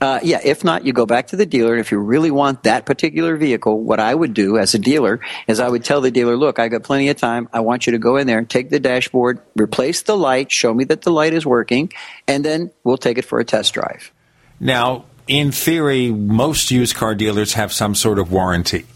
Uh, 0.00 0.18
yeah, 0.22 0.40
if 0.42 0.64
not, 0.64 0.84
you 0.84 0.92
go 0.92 1.06
back 1.06 1.28
to 1.28 1.36
the 1.36 1.46
dealer. 1.46 1.72
And 1.72 1.80
if 1.80 1.92
you 1.92 1.98
really 1.98 2.32
want 2.32 2.64
that 2.64 2.86
particular 2.86 3.36
vehicle, 3.36 3.80
what 3.80 4.00
I 4.00 4.12
would 4.12 4.34
do 4.34 4.58
as 4.58 4.74
a 4.74 4.78
dealer 4.80 5.20
is 5.46 5.60
I 5.60 5.68
would 5.68 5.84
tell 5.84 6.00
the 6.00 6.10
dealer, 6.10 6.36
look, 6.36 6.58
I 6.58 6.66
got 6.66 6.82
plenty 6.82 7.08
of 7.08 7.16
time. 7.16 7.48
I 7.52 7.60
want 7.60 7.86
you 7.86 7.92
to 7.92 7.98
go 7.98 8.16
in 8.16 8.26
there, 8.26 8.42
take 8.44 8.70
the 8.70 8.80
dashboard, 8.80 9.38
replace 9.54 10.02
the 10.02 10.16
light, 10.16 10.50
show 10.50 10.74
me 10.74 10.84
that 10.84 11.02
the 11.02 11.12
light 11.12 11.34
is 11.34 11.46
working, 11.46 11.92
and 12.26 12.44
then 12.44 12.72
we'll 12.82 12.98
take 12.98 13.16
it 13.18 13.24
for 13.24 13.38
a 13.38 13.44
test 13.44 13.72
drive. 13.74 14.10
Now, 14.58 15.04
in 15.28 15.52
theory, 15.52 16.10
most 16.10 16.72
used 16.72 16.96
car 16.96 17.14
dealers 17.14 17.52
have 17.52 17.72
some 17.72 17.94
sort 17.94 18.18
of 18.18 18.32
warranty. 18.32 18.86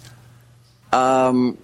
Um, 0.92 1.56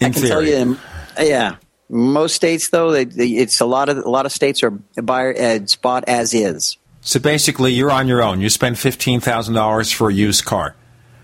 I 0.00 0.06
In 0.06 0.12
can 0.14 0.22
tell 0.22 0.40
theory. 0.40 0.50
you, 0.52 0.62
um, 0.62 0.80
yeah. 1.20 1.56
Most 1.88 2.34
states, 2.34 2.70
though, 2.70 2.90
they, 2.90 3.04
they, 3.04 3.28
it's 3.28 3.60
a 3.60 3.66
lot 3.66 3.88
of 3.88 3.98
a 3.98 4.10
lot 4.10 4.26
of 4.26 4.32
states 4.32 4.62
are 4.62 4.70
buy 4.70 5.32
uh, 5.34 5.66
spot 5.66 6.04
as 6.08 6.34
is. 6.34 6.76
So 7.00 7.20
basically, 7.20 7.72
you're 7.72 7.92
on 7.92 8.08
your 8.08 8.22
own. 8.22 8.40
You 8.40 8.50
spend 8.50 8.78
fifteen 8.78 9.20
thousand 9.20 9.54
dollars 9.54 9.92
for 9.92 10.10
a 10.10 10.12
used 10.12 10.44
car, 10.44 10.74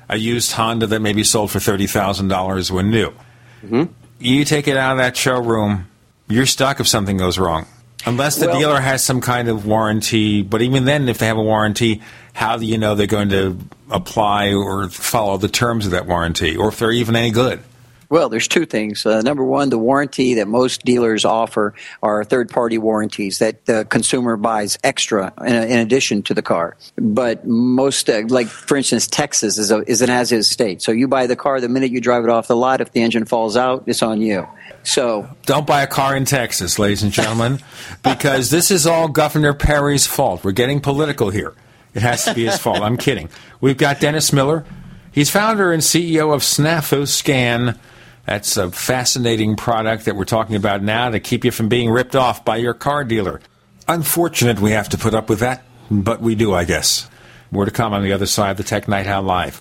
a 0.08 0.16
used 0.16 0.52
Honda 0.52 0.86
that 0.86 1.00
maybe 1.00 1.24
sold 1.24 1.50
for 1.50 1.58
thirty 1.58 1.88
thousand 1.88 2.28
dollars 2.28 2.70
when 2.70 2.90
new. 2.90 3.10
Mm-hmm. 3.64 3.92
You 4.20 4.44
take 4.44 4.68
it 4.68 4.76
out 4.76 4.92
of 4.92 4.98
that 4.98 5.16
showroom, 5.16 5.88
you're 6.28 6.46
stuck 6.46 6.78
if 6.78 6.86
something 6.86 7.16
goes 7.16 7.38
wrong, 7.38 7.66
unless 8.06 8.36
the 8.36 8.46
Well- 8.46 8.58
dealer 8.60 8.80
has 8.80 9.02
some 9.02 9.20
kind 9.20 9.48
of 9.48 9.66
warranty. 9.66 10.42
But 10.42 10.62
even 10.62 10.84
then, 10.84 11.08
if 11.08 11.18
they 11.18 11.26
have 11.26 11.38
a 11.38 11.42
warranty, 11.42 12.02
how 12.32 12.56
do 12.56 12.64
you 12.64 12.78
know 12.78 12.94
they're 12.94 13.08
going 13.08 13.30
to 13.30 13.58
apply 13.90 14.52
or 14.52 14.88
follow 14.90 15.38
the 15.38 15.48
terms 15.48 15.86
of 15.86 15.90
that 15.90 16.06
warranty, 16.06 16.56
or 16.56 16.68
if 16.68 16.78
they're 16.78 16.92
even 16.92 17.16
any 17.16 17.32
good? 17.32 17.60
Well, 18.12 18.28
there's 18.28 18.46
two 18.46 18.66
things. 18.66 19.06
Uh, 19.06 19.22
number 19.22 19.42
one, 19.42 19.70
the 19.70 19.78
warranty 19.78 20.34
that 20.34 20.46
most 20.46 20.84
dealers 20.84 21.24
offer 21.24 21.72
are 22.02 22.22
third-party 22.24 22.76
warranties 22.76 23.38
that 23.38 23.64
the 23.64 23.86
consumer 23.86 24.36
buys 24.36 24.78
extra 24.84 25.32
in, 25.40 25.54
in 25.54 25.78
addition 25.78 26.22
to 26.24 26.34
the 26.34 26.42
car. 26.42 26.76
But 26.96 27.46
most, 27.46 28.10
uh, 28.10 28.24
like 28.28 28.48
for 28.48 28.76
instance, 28.76 29.06
Texas 29.06 29.56
is, 29.56 29.70
a, 29.70 29.78
is 29.90 30.02
an 30.02 30.10
as-is 30.10 30.46
state. 30.46 30.82
So 30.82 30.92
you 30.92 31.08
buy 31.08 31.26
the 31.26 31.36
car 31.36 31.58
the 31.58 31.70
minute 31.70 31.90
you 31.90 32.02
drive 32.02 32.24
it 32.24 32.28
off 32.28 32.48
the 32.48 32.54
lot. 32.54 32.82
If 32.82 32.92
the 32.92 33.00
engine 33.00 33.24
falls 33.24 33.56
out, 33.56 33.84
it's 33.86 34.02
on 34.02 34.20
you. 34.20 34.46
So 34.82 35.26
Don't 35.46 35.66
buy 35.66 35.80
a 35.80 35.86
car 35.86 36.14
in 36.14 36.26
Texas, 36.26 36.78
ladies 36.78 37.02
and 37.02 37.12
gentlemen, 37.12 37.60
because 38.02 38.50
this 38.50 38.70
is 38.70 38.86
all 38.86 39.08
Governor 39.08 39.54
Perry's 39.54 40.06
fault. 40.06 40.44
We're 40.44 40.52
getting 40.52 40.80
political 40.80 41.30
here. 41.30 41.54
It 41.94 42.02
has 42.02 42.26
to 42.26 42.34
be 42.34 42.44
his 42.44 42.58
fault. 42.58 42.82
I'm 42.82 42.98
kidding. 42.98 43.30
We've 43.62 43.78
got 43.78 44.00
Dennis 44.00 44.34
Miller. 44.34 44.66
He's 45.12 45.30
founder 45.30 45.72
and 45.72 45.82
CEO 45.82 46.34
of 46.34 46.42
Snafu 46.42 47.08
Scan. 47.08 47.78
That's 48.26 48.56
a 48.56 48.70
fascinating 48.70 49.56
product 49.56 50.04
that 50.04 50.16
we're 50.16 50.24
talking 50.24 50.56
about 50.56 50.82
now 50.82 51.10
to 51.10 51.20
keep 51.20 51.44
you 51.44 51.50
from 51.50 51.68
being 51.68 51.90
ripped 51.90 52.14
off 52.14 52.44
by 52.44 52.56
your 52.56 52.74
car 52.74 53.04
dealer. 53.04 53.40
Unfortunate 53.88 54.60
we 54.60 54.70
have 54.70 54.88
to 54.90 54.98
put 54.98 55.14
up 55.14 55.28
with 55.28 55.40
that, 55.40 55.64
but 55.90 56.20
we 56.20 56.34
do, 56.34 56.54
I 56.54 56.64
guess. 56.64 57.08
More 57.50 57.64
to 57.64 57.70
come 57.70 57.92
on 57.92 58.02
the 58.02 58.12
other 58.12 58.26
side 58.26 58.52
of 58.52 58.56
the 58.56 58.62
Tech 58.62 58.88
Night 58.88 59.06
Owl 59.06 59.22
Live. 59.24 59.60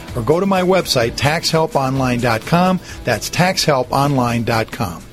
or 0.15 0.21
go 0.21 0.39
to 0.39 0.45
my 0.45 0.61
website 0.61 1.11
taxhelponline.com. 1.11 2.79
That's 3.03 3.29
taxhelponline.com. 3.29 5.03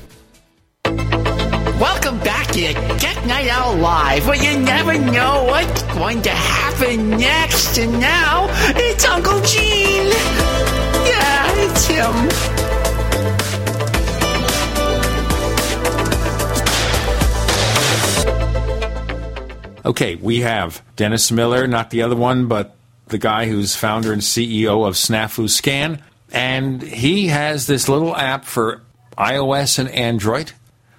Welcome 1.78 2.18
back 2.20 2.48
to 2.48 2.72
Tech 2.98 3.24
Night 3.26 3.48
Owl 3.48 3.76
Live, 3.76 4.26
where 4.26 4.36
you 4.36 4.58
never 4.58 4.98
know 4.98 5.44
what's 5.44 5.82
going 5.94 6.22
to 6.22 6.30
happen 6.30 7.10
next. 7.10 7.78
And 7.78 8.00
now, 8.00 8.46
it's 8.50 9.04
Uncle 9.04 9.40
Gene. 9.42 10.08
Yeah, 11.06 11.54
it's 11.56 11.86
him. 11.86 12.58
Okay, 19.84 20.16
we 20.16 20.40
have 20.40 20.82
Dennis 20.96 21.30
Miller, 21.30 21.66
not 21.66 21.90
the 21.90 22.02
other 22.02 22.16
one, 22.16 22.46
but 22.46 22.77
the 23.08 23.18
guy 23.18 23.46
who's 23.46 23.74
founder 23.74 24.12
and 24.12 24.22
CEO 24.22 24.86
of 24.86 24.94
Snafu 24.94 25.48
Scan, 25.48 26.02
and 26.32 26.82
he 26.82 27.28
has 27.28 27.66
this 27.66 27.88
little 27.88 28.16
app 28.16 28.44
for 28.44 28.82
iOS 29.16 29.78
and 29.78 29.88
Android 29.90 30.52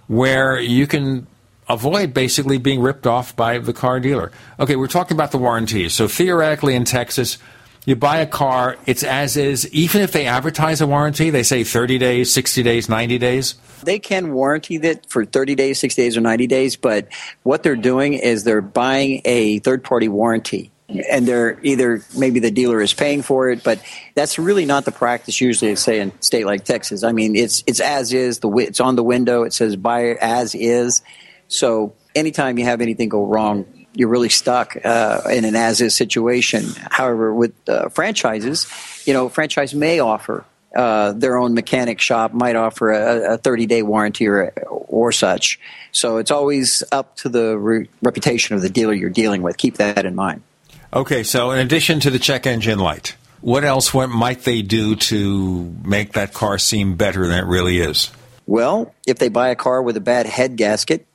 where 0.08 0.60
you 0.60 0.88
can 0.88 1.28
avoid 1.70 2.14
basically 2.14 2.58
being 2.58 2.82
ripped 2.82 3.06
off 3.06 3.36
by 3.36 3.60
the 3.60 3.74
car 3.74 4.00
dealer. 4.00 4.32
Okay, 4.60 4.76
we're 4.76 4.88
talking 4.88 5.16
about 5.16 5.32
the 5.32 5.38
warranties. 5.38 5.94
So 5.94 6.08
theoretically 6.08 6.76
in 6.76 6.84
Texas, 6.84 7.38
you 7.86 7.96
buy 7.96 8.18
a 8.18 8.26
car, 8.26 8.78
it's 8.86 9.04
as 9.04 9.38
is, 9.38 9.72
even 9.72 10.02
if 10.02 10.12
they 10.12 10.26
advertise 10.26 10.82
a 10.82 10.88
warranty, 10.88 11.30
they 11.30 11.44
say 11.44 11.64
30 11.64 11.98
days, 11.98 12.34
60 12.34 12.64
days, 12.64 12.90
90 12.90 13.18
days. 13.20 13.56
They 13.84 14.00
can 14.00 14.34
warranty 14.34 14.78
that 14.80 15.10
for 15.10 15.26
30 15.26 15.56
days, 15.56 15.80
60 15.80 16.02
days, 16.02 16.18
or 16.18 16.22
90 16.22 16.48
days, 16.48 16.76
but 16.76 17.08
what 17.44 17.64
they're 17.64 17.76
doing 17.76 18.14
is 18.14 18.44
they're 18.44 18.62
buying 18.62 19.22
a 19.24 19.60
third 19.60 19.84
party 19.84 20.10
warranty. 20.10 20.72
And 21.10 21.28
they're 21.28 21.60
either 21.62 22.04
maybe 22.18 22.40
the 22.40 22.52
dealer 22.52 22.82
is 22.82 22.94
paying 22.94 23.22
for 23.22 23.50
it, 23.50 23.64
but 23.64 23.80
that's 24.16 24.40
really 24.40 24.66
not 24.66 24.86
the 24.86 24.92
practice 24.92 25.40
usually. 25.40 25.76
Say 25.76 26.00
in 26.00 26.12
state 26.22 26.46
like 26.46 26.64
Texas, 26.66 27.04
I 27.04 27.12
mean 27.12 27.36
it's 27.36 27.64
it's 27.68 27.80
as 27.80 28.12
is 28.12 28.40
the 28.40 28.50
it's 28.58 28.80
on 28.80 28.96
the 28.96 29.04
window. 29.04 29.44
It 29.44 29.54
says 29.54 29.76
buy 29.76 30.16
as 30.16 30.56
is. 30.56 31.02
So 31.48 31.94
anytime 32.16 32.58
you 32.58 32.66
have 32.66 32.82
anything 32.82 33.10
go 33.10 33.26
wrong, 33.26 33.66
you're 33.94 34.10
really 34.10 34.30
stuck 34.30 34.78
uh, 34.84 35.22
in 35.32 35.46
an 35.46 35.56
as 35.56 35.82
is 35.82 35.96
situation. 35.96 36.66
However, 36.90 37.34
with 37.34 37.54
uh, 37.68 37.90
franchises, 37.90 38.68
you 39.06 39.14
know, 39.14 39.30
franchise 39.30 39.74
may 39.74 40.00
offer 40.00 40.46
uh, 40.76 41.14
their 41.14 41.38
own 41.38 41.54
mechanic 41.54 42.00
shop 42.00 42.34
might 42.34 42.56
offer 42.56 42.92
a, 42.92 43.34
a 43.34 43.38
30 43.38 43.66
day 43.66 43.82
warranty 43.82 44.28
or, 44.28 44.52
or 44.70 45.12
such. 45.12 45.60
So 45.92 46.18
it's 46.18 46.32
always 46.32 46.84
up 46.92 47.16
to 47.18 47.30
the 47.30 47.58
re- 47.58 47.90
reputation 48.02 48.56
of 48.56 48.62
the 48.62 48.70
dealer 48.70 48.94
you're 48.94 49.10
dealing 49.10 49.42
with. 49.42 49.58
Keep 49.58 49.78
that 49.78 50.06
in 50.06 50.16
mind. 50.16 50.44
Okay, 50.92 51.24
so 51.24 51.52
in 51.52 51.60
addition 51.60 52.00
to 52.00 52.10
the 52.10 52.20
check 52.20 52.48
engine 52.48 52.80
light, 52.80 53.16
what 53.42 53.64
else 53.64 53.94
what 53.94 54.10
might 54.10 54.42
they 54.42 54.62
do 54.62 54.96
to 54.96 55.76
make 55.84 56.14
that 56.14 56.34
car 56.34 56.58
seem 56.58 56.96
better 56.96 57.28
than 57.28 57.38
it 57.38 57.46
really 57.46 57.80
is? 57.80 58.12
Well, 58.48 58.94
if 59.06 59.20
they 59.20 59.30
buy 59.30 59.50
a 59.50 59.56
car 59.56 59.84
with 59.84 59.98
a 59.98 60.02
bad 60.02 60.26
head 60.26 60.56
gasket, 60.56 61.06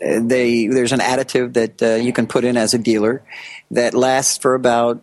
uh, 0.00 0.20
they 0.22 0.68
there's 0.68 0.92
an 0.92 1.00
additive 1.00 1.54
that 1.54 1.82
uh, 1.82 1.94
you 1.96 2.12
can 2.12 2.28
put 2.28 2.44
in 2.44 2.56
as 2.56 2.74
a 2.74 2.78
dealer 2.78 3.22
that 3.72 3.94
lasts 3.94 4.38
for 4.38 4.54
about 4.54 5.02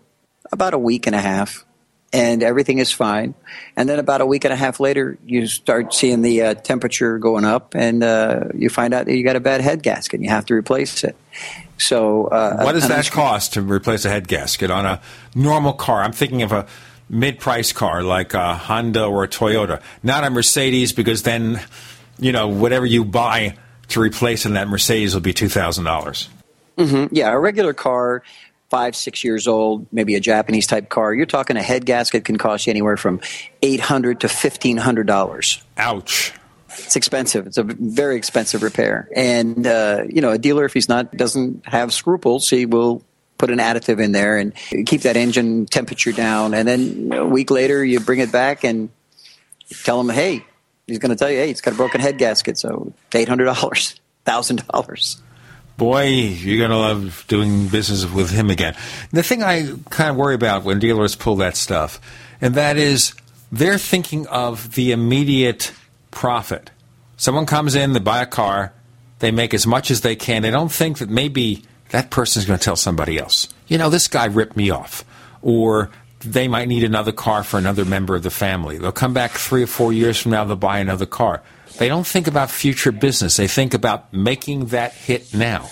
about 0.51 0.73
a 0.73 0.79
week 0.79 1.07
and 1.07 1.15
a 1.15 1.21
half 1.21 1.65
and 2.13 2.43
everything 2.43 2.79
is 2.79 2.91
fine. 2.91 3.33
And 3.75 3.87
then 3.87 3.99
about 3.99 4.21
a 4.21 4.25
week 4.25 4.43
and 4.43 4.53
a 4.53 4.57
half 4.57 4.79
later, 4.79 5.17
you 5.25 5.47
start 5.47 5.93
seeing 5.93 6.21
the 6.21 6.41
uh, 6.41 6.53
temperature 6.55 7.17
going 7.19 7.45
up, 7.45 7.75
and 7.75 8.03
uh, 8.03 8.45
you 8.53 8.69
find 8.69 8.93
out 8.93 9.05
that 9.05 9.15
you 9.15 9.23
got 9.23 9.35
a 9.35 9.41
bad 9.41 9.61
head 9.61 9.83
gasket, 9.83 10.15
and 10.15 10.23
you 10.23 10.29
have 10.29 10.45
to 10.47 10.53
replace 10.53 11.03
it. 11.03 11.15
So, 11.77 12.27
uh, 12.27 12.63
what 12.63 12.73
does 12.73 12.87
that 12.87 13.09
cost 13.09 13.53
to 13.53 13.61
replace 13.61 14.05
a 14.05 14.09
head 14.09 14.27
gasket 14.27 14.69
on 14.69 14.85
a 14.85 15.01
normal 15.33 15.73
car? 15.73 16.03
I'm 16.03 16.11
thinking 16.11 16.43
of 16.43 16.51
a 16.51 16.67
mid-price 17.09 17.73
car 17.73 18.03
like 18.03 18.33
a 18.33 18.55
Honda 18.55 19.05
or 19.05 19.23
a 19.23 19.27
Toyota, 19.27 19.81
not 20.03 20.23
a 20.23 20.29
Mercedes, 20.29 20.93
because 20.93 21.23
then, 21.23 21.59
you 22.19 22.31
know, 22.31 22.47
whatever 22.47 22.85
you 22.85 23.03
buy 23.03 23.57
to 23.89 23.99
replace 23.99 24.45
in 24.45 24.53
that 24.53 24.67
Mercedes 24.67 25.13
will 25.13 25.21
be 25.21 25.33
two 25.33 25.49
thousand 25.49 25.85
dollars. 25.85 26.29
Mm-hmm. 26.77 27.13
Yeah, 27.15 27.31
a 27.31 27.39
regular 27.39 27.73
car 27.73 28.23
five, 28.69 28.95
six 28.95 29.23
years 29.23 29.47
old, 29.47 29.85
maybe 29.91 30.15
a 30.15 30.21
Japanese 30.21 30.65
type 30.65 30.87
car, 30.87 31.13
you're 31.13 31.25
talking 31.25 31.57
a 31.57 31.61
head 31.61 31.85
gasket 31.85 32.23
can 32.23 32.37
cost 32.37 32.67
you 32.67 32.71
anywhere 32.71 32.95
from 32.95 33.19
eight 33.61 33.81
hundred 33.81 34.21
to 34.21 34.29
fifteen 34.29 34.77
hundred 34.77 35.07
dollars. 35.07 35.61
Ouch. 35.77 36.31
It's 36.77 36.95
expensive. 36.95 37.47
It's 37.47 37.57
a 37.57 37.63
very 37.63 38.15
expensive 38.15 38.63
repair, 38.63 39.09
and 39.15 39.65
uh, 39.65 40.03
you 40.09 40.21
know 40.21 40.31
a 40.31 40.37
dealer, 40.37 40.65
if 40.65 40.73
he's 40.73 40.89
not 40.89 41.15
doesn't 41.15 41.65
have 41.65 41.93
scruples, 41.93 42.49
he 42.49 42.65
will 42.65 43.03
put 43.37 43.49
an 43.49 43.59
additive 43.59 43.99
in 43.99 44.11
there 44.11 44.37
and 44.37 44.53
keep 44.85 45.01
that 45.01 45.17
engine 45.17 45.65
temperature 45.65 46.11
down. 46.11 46.53
And 46.53 46.67
then 46.67 47.11
a 47.11 47.25
week 47.25 47.49
later, 47.49 47.83
you 47.83 47.99
bring 47.99 48.19
it 48.19 48.31
back 48.31 48.63
and 48.63 48.89
tell 49.83 49.99
him, 49.99 50.09
hey, 50.09 50.45
he's 50.85 50.99
going 50.99 51.09
to 51.09 51.15
tell 51.15 51.29
you, 51.29 51.37
hey, 51.37 51.49
it's 51.49 51.61
got 51.61 51.73
a 51.73 51.77
broken 51.77 52.01
head 52.01 52.17
gasket, 52.17 52.57
so 52.57 52.93
eight 53.13 53.27
hundred 53.27 53.45
dollars, 53.45 53.99
thousand 54.25 54.67
dollars 54.67 55.21
boy, 55.81 56.05
you're 56.05 56.59
going 56.59 56.69
to 56.69 56.77
love 56.77 57.25
doing 57.27 57.67
business 57.67 58.05
with 58.05 58.29
him 58.29 58.51
again. 58.51 58.75
The 59.11 59.23
thing 59.23 59.41
I 59.41 59.73
kind 59.89 60.11
of 60.11 60.15
worry 60.15 60.35
about 60.35 60.63
when 60.63 60.77
dealers 60.77 61.15
pull 61.15 61.37
that 61.37 61.57
stuff, 61.57 61.99
and 62.39 62.53
that 62.53 62.77
is 62.77 63.15
they're 63.51 63.79
thinking 63.79 64.27
of 64.27 64.75
the 64.75 64.91
immediate 64.91 65.73
profit. 66.11 66.69
Someone 67.17 67.45
comes 67.45 67.75
in, 67.75 67.93
they 67.93 67.99
buy 67.99 68.21
a 68.21 68.25
car, 68.25 68.73
they 69.19 69.31
make 69.31 69.53
as 69.53 69.65
much 69.65 69.91
as 69.91 70.01
they 70.01 70.15
can. 70.15 70.41
They 70.41 70.51
don't 70.51 70.71
think 70.71 70.99
that 70.99 71.09
maybe 71.09 71.63
that 71.89 72.09
person's 72.09 72.45
going 72.45 72.59
to 72.59 72.63
tell 72.63 72.75
somebody 72.75 73.17
else. 73.17 73.47
You 73.67 73.77
know, 73.77 73.89
this 73.89 74.07
guy 74.07 74.25
ripped 74.25 74.55
me 74.55 74.69
off. 74.69 75.05
Or 75.41 75.89
they 76.23 76.47
might 76.47 76.67
need 76.67 76.83
another 76.83 77.11
car 77.11 77.43
for 77.43 77.57
another 77.57 77.85
member 77.85 78.15
of 78.15 78.23
the 78.23 78.29
family. 78.29 78.77
They'll 78.77 78.91
come 78.91 79.13
back 79.13 79.31
three 79.31 79.63
or 79.63 79.67
four 79.67 79.93
years 79.93 80.19
from 80.19 80.31
now, 80.31 80.43
they'll 80.43 80.55
buy 80.55 80.79
another 80.79 81.05
car. 81.05 81.41
They 81.77 81.87
don't 81.87 82.05
think 82.05 82.27
about 82.27 82.51
future 82.51 82.91
business. 82.91 83.37
They 83.37 83.47
think 83.47 83.73
about 83.73 84.13
making 84.13 84.67
that 84.67 84.93
hit 84.93 85.33
now. 85.33 85.69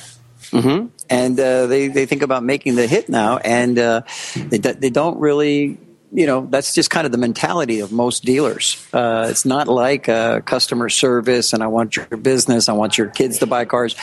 Mm-hmm. 0.52 0.88
And 1.10 1.40
uh, 1.40 1.68
they, 1.68 1.88
they 1.88 2.06
think 2.06 2.22
about 2.22 2.44
making 2.44 2.76
the 2.76 2.88
hit 2.88 3.10
now, 3.10 3.38
and 3.38 3.78
uh, 3.78 4.02
they, 4.36 4.58
they 4.58 4.90
don't 4.90 5.20
really, 5.20 5.78
you 6.12 6.26
know, 6.26 6.48
that's 6.50 6.74
just 6.74 6.90
kind 6.90 7.06
of 7.06 7.12
the 7.12 7.18
mentality 7.18 7.80
of 7.80 7.92
most 7.92 8.24
dealers. 8.24 8.86
Uh, 8.94 9.28
it's 9.30 9.46
not 9.46 9.68
like 9.68 10.10
uh, 10.10 10.42
customer 10.42 10.90
service 10.90 11.54
and 11.54 11.62
I 11.62 11.68
want 11.68 11.96
your 11.96 12.06
business, 12.06 12.70
I 12.70 12.74
want 12.74 12.98
your 12.98 13.08
kids 13.08 13.40
to 13.40 13.46
buy 13.46 13.66
cars. 13.66 13.96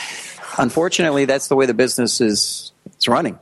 Unfortunately, 0.57 1.25
that's 1.25 1.47
the 1.47 1.55
way 1.55 1.65
the 1.65 1.73
business 1.73 2.21
is 2.21 2.71
it's 2.85 3.07
running. 3.07 3.37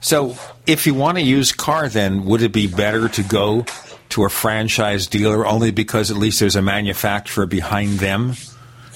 So, 0.00 0.36
if 0.66 0.86
you 0.86 0.92
want 0.92 1.16
to 1.16 1.24
use 1.24 1.52
car, 1.52 1.88
then 1.88 2.26
would 2.26 2.42
it 2.42 2.52
be 2.52 2.66
better 2.66 3.08
to 3.08 3.22
go 3.22 3.64
to 4.10 4.24
a 4.24 4.28
franchise 4.28 5.06
dealer 5.06 5.46
only 5.46 5.70
because 5.70 6.10
at 6.10 6.18
least 6.18 6.40
there's 6.40 6.56
a 6.56 6.62
manufacturer 6.62 7.46
behind 7.46 7.98
them 8.00 8.34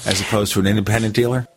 as 0.04 0.20
opposed 0.20 0.52
to 0.52 0.60
an 0.60 0.66
independent 0.66 1.14
dealer? 1.14 1.48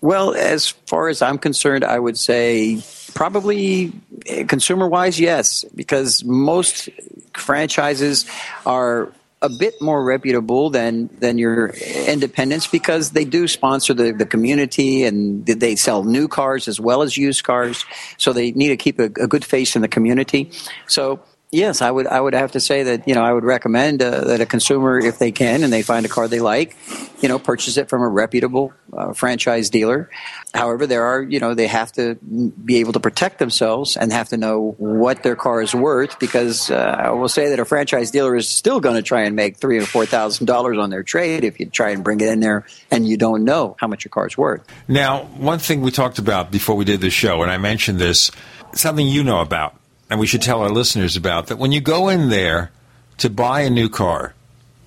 Well, 0.00 0.34
as 0.34 0.68
far 0.68 1.08
as 1.08 1.20
I'm 1.20 1.38
concerned, 1.38 1.84
I 1.84 1.98
would 1.98 2.16
say 2.16 2.82
probably 3.14 3.92
eh, 4.26 4.44
consumer 4.44 4.88
wise, 4.88 5.20
yes, 5.20 5.64
because 5.74 6.24
most 6.24 6.88
franchises 7.34 8.26
are 8.66 9.12
a 9.42 9.48
bit 9.48 9.74
more 9.82 10.04
reputable 10.04 10.70
than 10.70 11.10
than 11.18 11.36
your 11.36 11.70
independents 12.06 12.68
because 12.68 13.10
they 13.10 13.24
do 13.24 13.48
sponsor 13.48 13.92
the, 13.92 14.12
the 14.12 14.24
community 14.24 15.02
and 15.02 15.44
they 15.44 15.74
sell 15.74 16.04
new 16.04 16.28
cars 16.28 16.68
as 16.68 16.80
well 16.80 17.02
as 17.02 17.16
used 17.16 17.42
cars. 17.42 17.84
So 18.18 18.32
they 18.32 18.52
need 18.52 18.68
to 18.68 18.76
keep 18.76 19.00
a, 19.00 19.06
a 19.06 19.26
good 19.26 19.44
face 19.44 19.74
in 19.74 19.82
the 19.82 19.88
community. 19.88 20.50
So 20.86 21.20
Yes, 21.54 21.82
I 21.82 21.90
would. 21.90 22.06
I 22.06 22.18
would 22.18 22.32
have 22.32 22.52
to 22.52 22.60
say 22.60 22.82
that 22.84 23.06
you 23.06 23.14
know 23.14 23.22
I 23.22 23.30
would 23.30 23.44
recommend 23.44 24.02
uh, 24.02 24.22
that 24.24 24.40
a 24.40 24.46
consumer, 24.46 24.98
if 24.98 25.18
they 25.18 25.32
can, 25.32 25.62
and 25.62 25.70
they 25.70 25.82
find 25.82 26.06
a 26.06 26.08
car 26.08 26.26
they 26.26 26.40
like, 26.40 26.74
you 27.20 27.28
know, 27.28 27.38
purchase 27.38 27.76
it 27.76 27.90
from 27.90 28.00
a 28.00 28.08
reputable 28.08 28.72
uh, 28.90 29.12
franchise 29.12 29.68
dealer. 29.68 30.08
However, 30.54 30.86
there 30.86 31.04
are 31.04 31.22
you 31.22 31.40
know 31.40 31.52
they 31.52 31.66
have 31.66 31.92
to 31.92 32.14
be 32.14 32.76
able 32.76 32.94
to 32.94 33.00
protect 33.00 33.38
themselves 33.38 33.98
and 33.98 34.10
have 34.14 34.30
to 34.30 34.38
know 34.38 34.74
what 34.78 35.22
their 35.22 35.36
car 35.36 35.60
is 35.60 35.74
worth 35.74 36.18
because 36.18 36.70
uh, 36.70 36.96
I 36.98 37.10
will 37.10 37.28
say 37.28 37.50
that 37.50 37.60
a 37.60 37.66
franchise 37.66 38.10
dealer 38.10 38.34
is 38.34 38.48
still 38.48 38.80
going 38.80 38.96
to 38.96 39.02
try 39.02 39.24
and 39.24 39.36
make 39.36 39.58
three 39.58 39.76
or 39.76 39.84
four 39.84 40.06
thousand 40.06 40.46
dollars 40.46 40.78
on 40.78 40.88
their 40.88 41.02
trade 41.02 41.44
if 41.44 41.60
you 41.60 41.66
try 41.66 41.90
and 41.90 42.02
bring 42.02 42.18
it 42.22 42.28
in 42.28 42.40
there 42.40 42.64
and 42.90 43.06
you 43.06 43.18
don't 43.18 43.44
know 43.44 43.76
how 43.78 43.86
much 43.86 44.06
your 44.06 44.10
car 44.10 44.26
is 44.26 44.38
worth. 44.38 44.66
Now, 44.88 45.24
one 45.36 45.58
thing 45.58 45.82
we 45.82 45.90
talked 45.90 46.18
about 46.18 46.50
before 46.50 46.76
we 46.76 46.86
did 46.86 47.02
the 47.02 47.10
show, 47.10 47.42
and 47.42 47.50
I 47.50 47.58
mentioned 47.58 47.98
this, 47.98 48.30
something 48.72 49.06
you 49.06 49.22
know 49.22 49.42
about 49.42 49.76
and 50.12 50.20
we 50.20 50.26
should 50.26 50.42
tell 50.42 50.60
our 50.60 50.68
listeners 50.68 51.16
about 51.16 51.46
that 51.46 51.56
when 51.56 51.72
you 51.72 51.80
go 51.80 52.10
in 52.10 52.28
there 52.28 52.70
to 53.16 53.30
buy 53.30 53.62
a 53.62 53.70
new 53.70 53.88
car, 53.88 54.34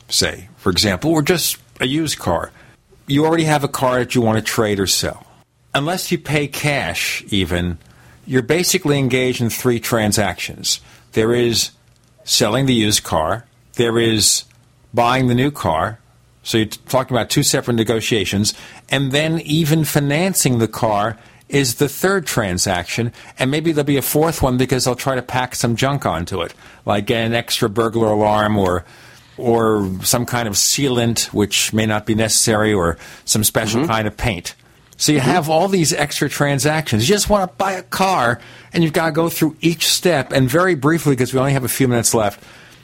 say, 0.07 0.49
for 0.57 0.69
example, 0.69 1.09
or 1.09 1.23
just 1.23 1.57
a 1.81 1.87
used 1.87 2.19
car, 2.19 2.51
you 3.07 3.25
already 3.25 3.45
have 3.45 3.63
a 3.63 3.67
car 3.67 3.97
that 3.97 4.13
you 4.13 4.21
want 4.21 4.37
to 4.37 4.43
trade 4.43 4.79
or 4.79 4.85
sell. 4.85 5.25
Unless 5.73 6.11
you 6.11 6.19
pay 6.19 6.47
cash, 6.47 7.23
even, 7.29 7.79
you're 8.27 8.43
basically 8.43 8.99
engaged 8.99 9.41
in 9.41 9.49
three 9.49 9.79
transactions. 9.79 10.79
There 11.13 11.33
is 11.33 11.71
selling 12.23 12.67
the 12.67 12.75
used 12.75 13.01
car, 13.01 13.47
there 13.77 13.97
is 13.97 14.43
buying 14.93 15.25
the 15.25 15.33
new 15.33 15.49
car, 15.49 15.97
so 16.43 16.59
you're 16.59 16.67
talking 16.67 17.17
about 17.17 17.31
two 17.31 17.41
separate 17.41 17.73
negotiations, 17.73 18.53
and 18.89 19.11
then 19.11 19.39
even 19.39 19.85
financing 19.85 20.59
the 20.59 20.67
car 20.67 21.17
is 21.49 21.75
the 21.75 21.87
third 21.87 22.25
transaction, 22.25 23.13
and 23.37 23.51
maybe 23.51 23.71
there'll 23.71 23.85
be 23.85 23.97
a 23.97 24.01
fourth 24.01 24.41
one 24.41 24.57
because 24.57 24.85
they'll 24.85 24.95
try 24.95 25.15
to 25.15 25.21
pack 25.21 25.55
some 25.55 25.75
junk 25.75 26.05
onto 26.05 26.41
it, 26.41 26.53
like 26.85 27.09
an 27.11 27.33
extra 27.33 27.69
burglar 27.69 28.09
alarm 28.09 28.57
or 28.57 28.85
or 29.37 29.91
some 30.01 30.25
kind 30.25 30.47
of 30.47 30.53
sealant 30.53 31.25
which 31.33 31.73
may 31.73 31.85
not 31.85 32.05
be 32.05 32.15
necessary 32.15 32.73
or 32.73 32.97
some 33.25 33.43
special 33.43 33.81
mm-hmm. 33.81 33.91
kind 33.91 34.07
of 34.07 34.15
paint. 34.15 34.55
So 34.97 35.11
you 35.11 35.19
mm-hmm. 35.19 35.29
have 35.29 35.49
all 35.49 35.67
these 35.67 35.91
extra 35.91 36.29
transactions. 36.29 37.07
You 37.07 37.13
just 37.13 37.29
want 37.29 37.51
to 37.51 37.57
buy 37.57 37.73
a 37.73 37.83
car 37.83 38.39
and 38.71 38.81
you've 38.81 38.93
got 38.93 39.07
to 39.07 39.11
go 39.11 39.27
through 39.27 39.57
each 39.59 39.87
step. 39.89 40.31
And 40.31 40.49
very 40.49 40.75
briefly, 40.75 41.13
because 41.13 41.33
we 41.33 41.39
only 41.39 41.51
have 41.51 41.65
a 41.65 41.69
few 41.69 41.89
minutes 41.89 42.13
left, 42.13 42.41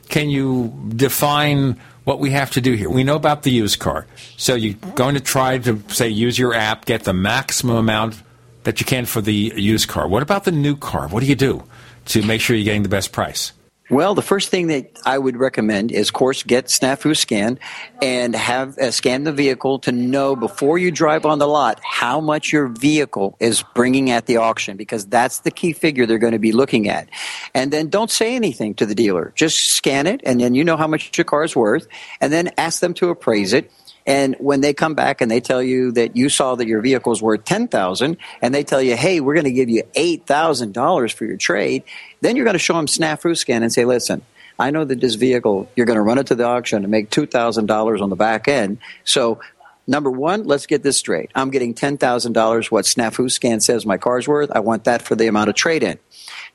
can 0.10 0.30
you 0.30 0.74
define 0.90 1.80
what 2.04 2.20
we 2.20 2.32
have 2.32 2.52
to 2.52 2.60
do 2.60 2.74
here? 2.74 2.90
We 2.90 3.06
know 3.06 3.16
about 3.16 3.44
the 3.44 3.52
used 3.52 3.80
car. 3.80 4.08
So 4.36 4.56
you're 4.56 4.74
going 4.96 5.16
to 5.16 5.22
try 5.22 5.58
to, 5.60 5.82
say, 5.88 6.10
use 6.10 6.38
your 6.38 6.54
app, 6.54 6.84
get 6.84 7.06
the 7.06 7.14
maximum 7.14 7.78
amount 7.78 8.22
that 8.64 8.80
you 8.80 8.86
can 8.86 9.06
for 9.06 9.22
the 9.22 9.54
used 9.56 9.88
car. 9.88 10.08
What 10.08 10.24
about 10.24 10.44
the 10.44 10.52
new 10.52 10.76
car? 10.76 11.08
What 11.08 11.22
do 11.22 11.26
you 11.26 11.36
do 11.36 11.64
to 12.06 12.22
make 12.24 12.42
sure 12.42 12.56
you're 12.56 12.66
getting 12.66 12.84
the 12.84 12.90
best 12.90 13.12
price? 13.12 13.54
Well, 13.92 14.16
the 14.16 14.22
first 14.22 14.48
thing 14.48 14.68
that 14.68 14.98
I 15.06 15.18
would 15.18 15.36
recommend 15.36 15.92
is, 15.92 16.08
of 16.08 16.14
course, 16.14 16.44
get 16.44 16.68
Snafu 16.68 17.16
Scan 17.18 17.60
and 18.02 18.34
have 18.34 18.78
uh, 18.78 18.90
scan 18.90 19.26
the 19.26 19.34
vehicle 19.34 19.80
to 19.80 19.92
know 19.92 20.34
before 20.38 20.78
you 20.78 20.92
drive 20.92 21.26
on 21.26 21.40
the 21.40 21.48
lot 21.48 21.82
how 21.84 22.22
much 22.22 22.54
your 22.54 22.68
vehicle 22.68 23.36
is 23.42 23.66
bringing 23.76 24.10
at 24.10 24.28
the 24.28 24.38
auction 24.38 24.78
because 24.78 25.06
that's 25.08 25.40
the 25.40 25.52
key 25.52 25.74
figure 25.74 26.06
they're 26.06 26.20
going 26.20 26.32
to 26.32 26.40
be 26.40 26.54
looking 26.54 26.88
at. 26.88 27.10
And 27.54 27.70
then 27.70 27.90
don't 27.90 28.10
say 28.10 28.34
anything 28.34 28.76
to 28.76 28.86
the 28.86 28.96
dealer. 28.96 29.34
Just 29.36 29.72
scan 29.72 30.08
it 30.08 30.22
and 30.24 30.40
then 30.40 30.56
you 30.56 30.64
know 30.64 30.78
how 30.78 30.88
much 30.88 31.18
your 31.18 31.26
car 31.26 31.44
is 31.44 31.54
worth 31.54 31.86
and 32.22 32.32
then 32.32 32.52
ask 32.58 32.80
them 32.80 32.94
to 32.94 33.10
appraise 33.10 33.52
it 33.52 33.74
and 34.06 34.36
when 34.40 34.62
they 34.62 34.74
come 34.74 34.94
back 34.94 35.22
and 35.22 35.30
they 35.30 35.40
tell 35.40 35.62
you 35.62 35.92
that 35.94 36.16
you 36.16 36.30
saw 36.30 36.56
that 36.56 36.68
your 36.68 36.82
vehicle 36.82 37.12
is 37.12 37.22
worth 37.22 37.46
ten 37.46 37.68
thousand, 37.68 38.18
and 38.42 38.54
they 38.54 38.64
tell 38.64 38.82
you, 38.82 38.96
"Hey, 38.96 39.20
we're 39.20 39.36
going 39.36 39.46
to 39.46 39.52
give 39.52 39.70
you 39.70 39.84
eight 39.96 40.26
thousand 40.26 40.74
dollars 40.74 41.12
for 41.12 41.26
your 41.26 41.38
trade," 41.38 41.84
then 42.22 42.36
you're 42.36 42.46
going 42.46 42.56
to 42.56 42.60
show 42.60 42.74
them 42.74 42.88
snafu 42.88 43.38
scan 43.38 43.64
and 43.64 43.72
say, 43.72 43.86
"Listen, 43.86 44.22
I 44.60 44.72
know 44.72 44.86
that 44.86 45.00
this 45.00 45.16
vehicle 45.16 45.70
you're 45.76 45.86
going 45.86 45.98
to 45.98 46.02
run 46.02 46.18
it 46.18 46.28
to 46.28 46.36
the 46.36 46.46
auction 46.46 46.84
and 46.84 46.92
make 46.92 47.10
two 47.10 47.26
thousand 47.26 47.68
dollars 47.68 48.02
on 48.02 48.10
the 48.10 48.16
back 48.16 48.48
end. 48.48 48.80
So 49.04 49.40
Number 49.88 50.12
one, 50.12 50.46
let's 50.46 50.68
get 50.68 50.84
this 50.84 50.98
straight. 50.98 51.32
I'm 51.34 51.50
getting 51.50 51.74
$10,000 51.74 52.72
what 52.72 52.86
Snafu 52.86 53.32
Scan 53.32 53.60
says 53.60 53.86
my 53.86 53.98
car's 53.98 54.28
worth. 54.28 54.52
I 54.52 54.60
want 54.60 54.84
that 54.84 55.02
for 55.02 55.16
the 55.16 55.28
amount 55.28 55.50
of 55.50 55.56
trade 55.56 55.84
in. 55.84 55.98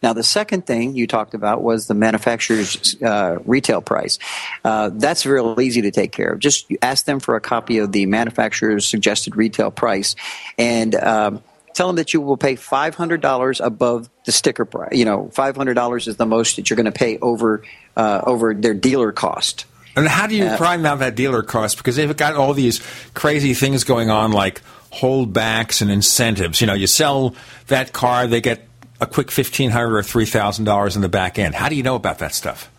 Now, 0.03 0.13
the 0.13 0.23
second 0.23 0.67
thing 0.67 0.95
you 0.95 1.07
talked 1.07 1.35
about 1.35 1.63
was 1.63 1.87
the 1.87 1.95
manufacturer's 1.95 3.01
uh, 3.03 3.39
retail 3.45 3.81
price. 3.81 4.19
Uh, 4.65 4.91
that's 4.93 5.27
real 5.27 5.61
easy 5.61 5.83
to 5.83 5.91
take 5.91 6.13
care 6.13 6.33
of. 6.33 6.39
Just 6.39 6.71
ask 6.83 7.05
them 7.05 7.21
for 7.21 7.37
a 7.37 7.41
copy 7.41 7.79
of 7.79 7.93
the 7.93 8.07
manufacturer's 8.07 8.87
suggested 8.87 9.37
retail 9.37 9.71
price 9.71 10.17
and 10.59 10.95
um, 10.95 11.43
tell 11.75 11.87
them 11.89 11.97
that 11.97 12.15
you 12.15 12.21
will 12.21 12.37
pay 12.37 12.57
$500 12.57 13.65
above 13.65 14.09
the 14.25 14.33
sticker 14.33 14.65
price. 14.65 14.93
You 14.93 15.05
know, 15.05 15.31
$500 15.35 16.09
is 16.09 16.17
the 16.17 16.27
most 16.27 16.57
that 16.57 16.71
you're 16.71 16.77
going 16.77 16.87
to 16.87 16.93
pay 16.93 17.19
over, 17.19 17.63
uh, 17.97 18.23
over 18.25 18.55
their 18.55 18.75
dealer 18.75 19.13
cost. 19.13 19.67
And 19.95 20.07
how 20.07 20.27
do 20.27 20.35
you 20.37 20.45
Uh, 20.45 20.57
prime 20.59 20.85
out 20.85 20.99
that 20.99 21.15
dealer 21.15 21.43
cost? 21.43 21.79
Because 21.79 21.97
they've 21.97 22.17
got 22.17 22.35
all 22.35 22.53
these 22.53 22.81
crazy 23.15 23.55
things 23.55 23.85
going 23.85 24.11
on, 24.11 24.31
like 24.33 24.61
holdbacks 24.93 25.81
and 25.81 25.91
incentives. 25.91 26.61
You 26.61 26.67
know, 26.67 26.75
you 26.75 26.87
sell 26.87 27.35
that 27.69 27.93
car, 27.93 28.27
they 28.27 28.41
get 28.41 28.66
a 29.01 29.07
quick 29.07 29.31
fifteen 29.31 29.71
hundred 29.71 29.97
or 29.97 30.03
three 30.03 30.27
thousand 30.27 30.65
dollars 30.65 30.97
in 30.97 31.03
the 31.03 31.09
back 31.09 31.39
end. 31.39 31.55
How 31.55 31.69
do 31.69 31.75
you 31.75 31.83
know 31.83 31.97
about 31.97 32.19
that 32.19 32.35
stuff? 32.35 32.71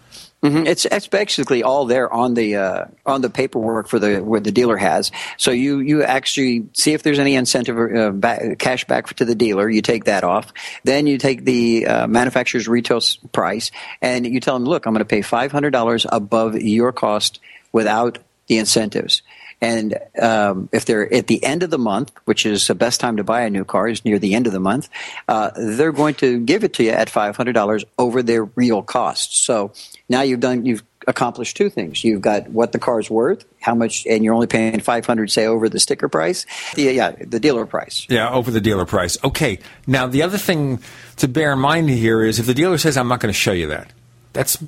hmm 0.44 0.68
It's 0.68 0.86
it's 0.86 1.08
basically 1.08 1.64
all 1.64 1.86
there 1.86 2.12
on 2.14 2.36
the 2.36 2.58
uh, 2.58 2.86
on 3.06 3.22
the 3.22 3.30
paperwork 3.30 3.88
for 3.88 3.98
the 3.98 4.20
where 4.20 4.40
the 4.40 4.52
dealer 4.52 4.78
has. 4.78 5.12
So 5.38 5.52
you 5.52 5.80
you 5.80 6.04
actually 6.04 6.68
see 6.74 6.94
if 6.94 7.02
there's 7.02 7.18
any 7.18 7.36
incentive 7.36 7.78
uh, 7.78 8.12
back, 8.12 8.60
cash 8.60 8.86
back 8.86 9.08
to 9.16 9.26
the 9.26 9.34
dealer. 9.34 9.68
You 9.70 9.82
take 9.82 10.06
that 10.06 10.24
off. 10.24 10.54
Then 10.84 11.08
you 11.08 11.18
take 11.18 11.44
the 11.44 11.88
uh, 11.88 12.08
manufacturer's 12.08 12.68
retail 12.68 13.02
price 13.32 13.72
and 14.02 14.26
you 14.26 14.40
tell 14.40 14.54
them, 14.54 14.66
look, 14.66 14.86
I'm 14.86 14.94
going 14.94 15.00
to 15.00 15.06
pay 15.06 15.24
five 15.24 15.52
hundred 15.52 15.72
dollars 15.72 16.06
above 16.08 16.56
your 16.56 16.92
cost 16.92 17.40
without 17.72 18.20
the 18.46 18.60
incentives. 18.60 19.24
And 19.60 19.98
um, 20.22 20.70
if 20.72 20.86
they're 20.86 21.12
at 21.12 21.28
the 21.28 21.44
end 21.44 21.64
of 21.64 21.72
the 21.72 21.80
month, 21.80 22.12
which 22.26 22.46
is 22.46 22.68
the 22.68 22.76
best 22.76 23.00
time 23.00 23.18
to 23.18 23.24
buy 23.24 23.42
a 23.42 23.50
new 23.50 23.66
car, 23.66 23.88
is 23.88 24.06
near 24.06 24.20
the 24.20 24.36
end 24.36 24.46
of 24.46 24.54
the 24.54 24.60
month, 24.60 24.88
uh, 25.28 25.50
they're 25.56 25.92
going 25.92 26.14
to 26.16 26.40
give 26.40 26.64
it 26.64 26.74
to 26.74 26.84
you 26.84 26.92
at 26.92 27.10
five 27.10 27.36
hundred 27.36 27.54
dollars 27.54 27.84
over 27.98 28.22
their 28.22 28.46
real 28.46 28.84
cost. 28.84 29.44
So 29.44 29.72
now 30.10 30.22
you've 30.22 30.42
done, 30.42 30.66
you've 30.66 30.84
accomplished 31.08 31.58
two 31.58 31.70
things. 31.70 32.04
You've 32.04 32.22
got 32.22 32.50
what 32.50 32.72
the 32.72 32.80
car's 32.80 33.10
worth, 33.10 33.46
how 33.60 33.74
much, 33.74 34.06
and 34.06 34.24
you're 34.24 34.34
only 34.34 34.46
paying 34.46 34.80
five 34.80 35.06
hundred, 35.06 35.32
say, 35.32 35.48
over 35.48 35.70
the 35.70 35.80
sticker 35.80 36.08
price. 36.08 36.46
Yeah, 36.76 36.92
yeah, 36.92 37.12
the 37.12 37.40
dealer 37.40 37.66
price. 37.66 38.06
Yeah, 38.10 38.30
over 38.30 38.52
the 38.52 38.62
dealer 38.62 38.86
price. 38.86 39.18
Okay. 39.24 39.60
Now 39.88 40.06
the 40.06 40.22
other 40.22 40.38
thing 40.38 40.82
to 41.16 41.28
bear 41.28 41.54
in 41.54 41.60
mind 41.60 41.90
here 41.90 42.22
is 42.24 42.38
if 42.38 42.46
the 42.46 42.54
dealer 42.54 42.78
says 42.78 42.96
I'm 42.96 43.08
not 43.08 43.22
going 43.22 43.34
to 43.34 43.40
show 43.40 43.54
you 43.54 43.68
that, 43.68 43.92
that's 44.34 44.62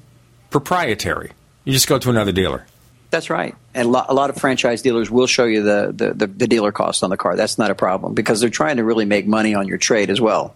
proprietary. 0.50 1.32
You 1.64 1.74
just 1.74 1.88
go 1.88 2.00
to 2.00 2.10
another 2.10 2.32
dealer. 2.32 2.66
That's 3.10 3.30
right. 3.30 3.56
And 3.74 3.88
a 3.88 3.92
lot, 3.92 4.06
a 4.10 4.14
lot 4.14 4.30
of 4.30 4.38
franchise 4.38 4.82
dealers 4.82 5.10
will 5.10 5.28
show 5.28 5.46
you 5.46 5.64
the, 5.64 5.92
the, 5.96 6.14
the, 6.14 6.28
the 6.28 6.48
dealer 6.48 6.72
cost 6.72 7.04
on 7.04 7.10
the 7.10 7.18
car. 7.18 7.36
That's 7.36 7.58
not 7.58 7.72
a 7.72 7.76
problem 7.76 8.14
because 8.14 8.40
they're 8.40 8.50
trying 8.50 8.78
to 8.78 8.84
really 8.84 9.06
make 9.06 9.26
money 9.26 9.56
on 9.56 9.68
your 9.68 9.78
trade 9.78 10.10
as 10.10 10.22
well. 10.22 10.56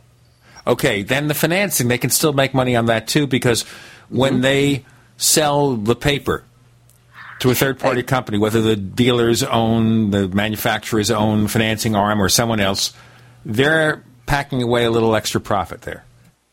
Okay, 0.66 1.04
then 1.04 1.28
the 1.28 1.34
financing, 1.34 1.88
they 1.88 1.98
can 1.98 2.10
still 2.10 2.32
make 2.32 2.54
money 2.54 2.76
on 2.76 2.86
that 2.86 3.08
too 3.08 3.28
because 3.28 3.64
when 4.10 4.34
mm-hmm. 4.34 4.42
they 4.42 4.86
sell 5.18 5.76
the 5.76 5.96
paper 5.96 6.44
to 7.40 7.50
a 7.50 7.56
third 7.56 7.80
party 7.80 8.04
company, 8.04 8.38
whether 8.38 8.62
the 8.62 8.76
dealer's 8.76 9.44
own, 9.44 10.12
the 10.12 10.28
manufacturer's 10.30 11.12
own 11.12 11.48
financing 11.48 11.96
arm, 11.96 12.22
or 12.22 12.30
someone 12.30 12.60
else, 12.60 12.94
they're 13.44 14.04
packing 14.26 14.62
away 14.62 14.86
a 14.86 14.92
little 14.92 15.16
extra 15.16 15.42
profit 15.42 15.82
there. 15.82 16.06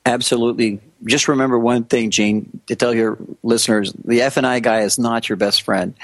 Absolutely. 0.05 0.81
Just 1.05 1.29
remember 1.29 1.59
one 1.59 1.85
thing, 1.85 2.11
Gene, 2.11 2.61
to 2.67 2.77
tell 2.77 2.95
your 2.95 3.19
listeners: 3.43 3.93
the 4.05 4.23
F 4.23 4.37
and 4.37 4.47
I 4.47 4.61
guy 4.61 4.81
is 4.81 4.99
not 4.99 5.29
your 5.29 5.37
best 5.37 5.63
friend. 5.63 5.95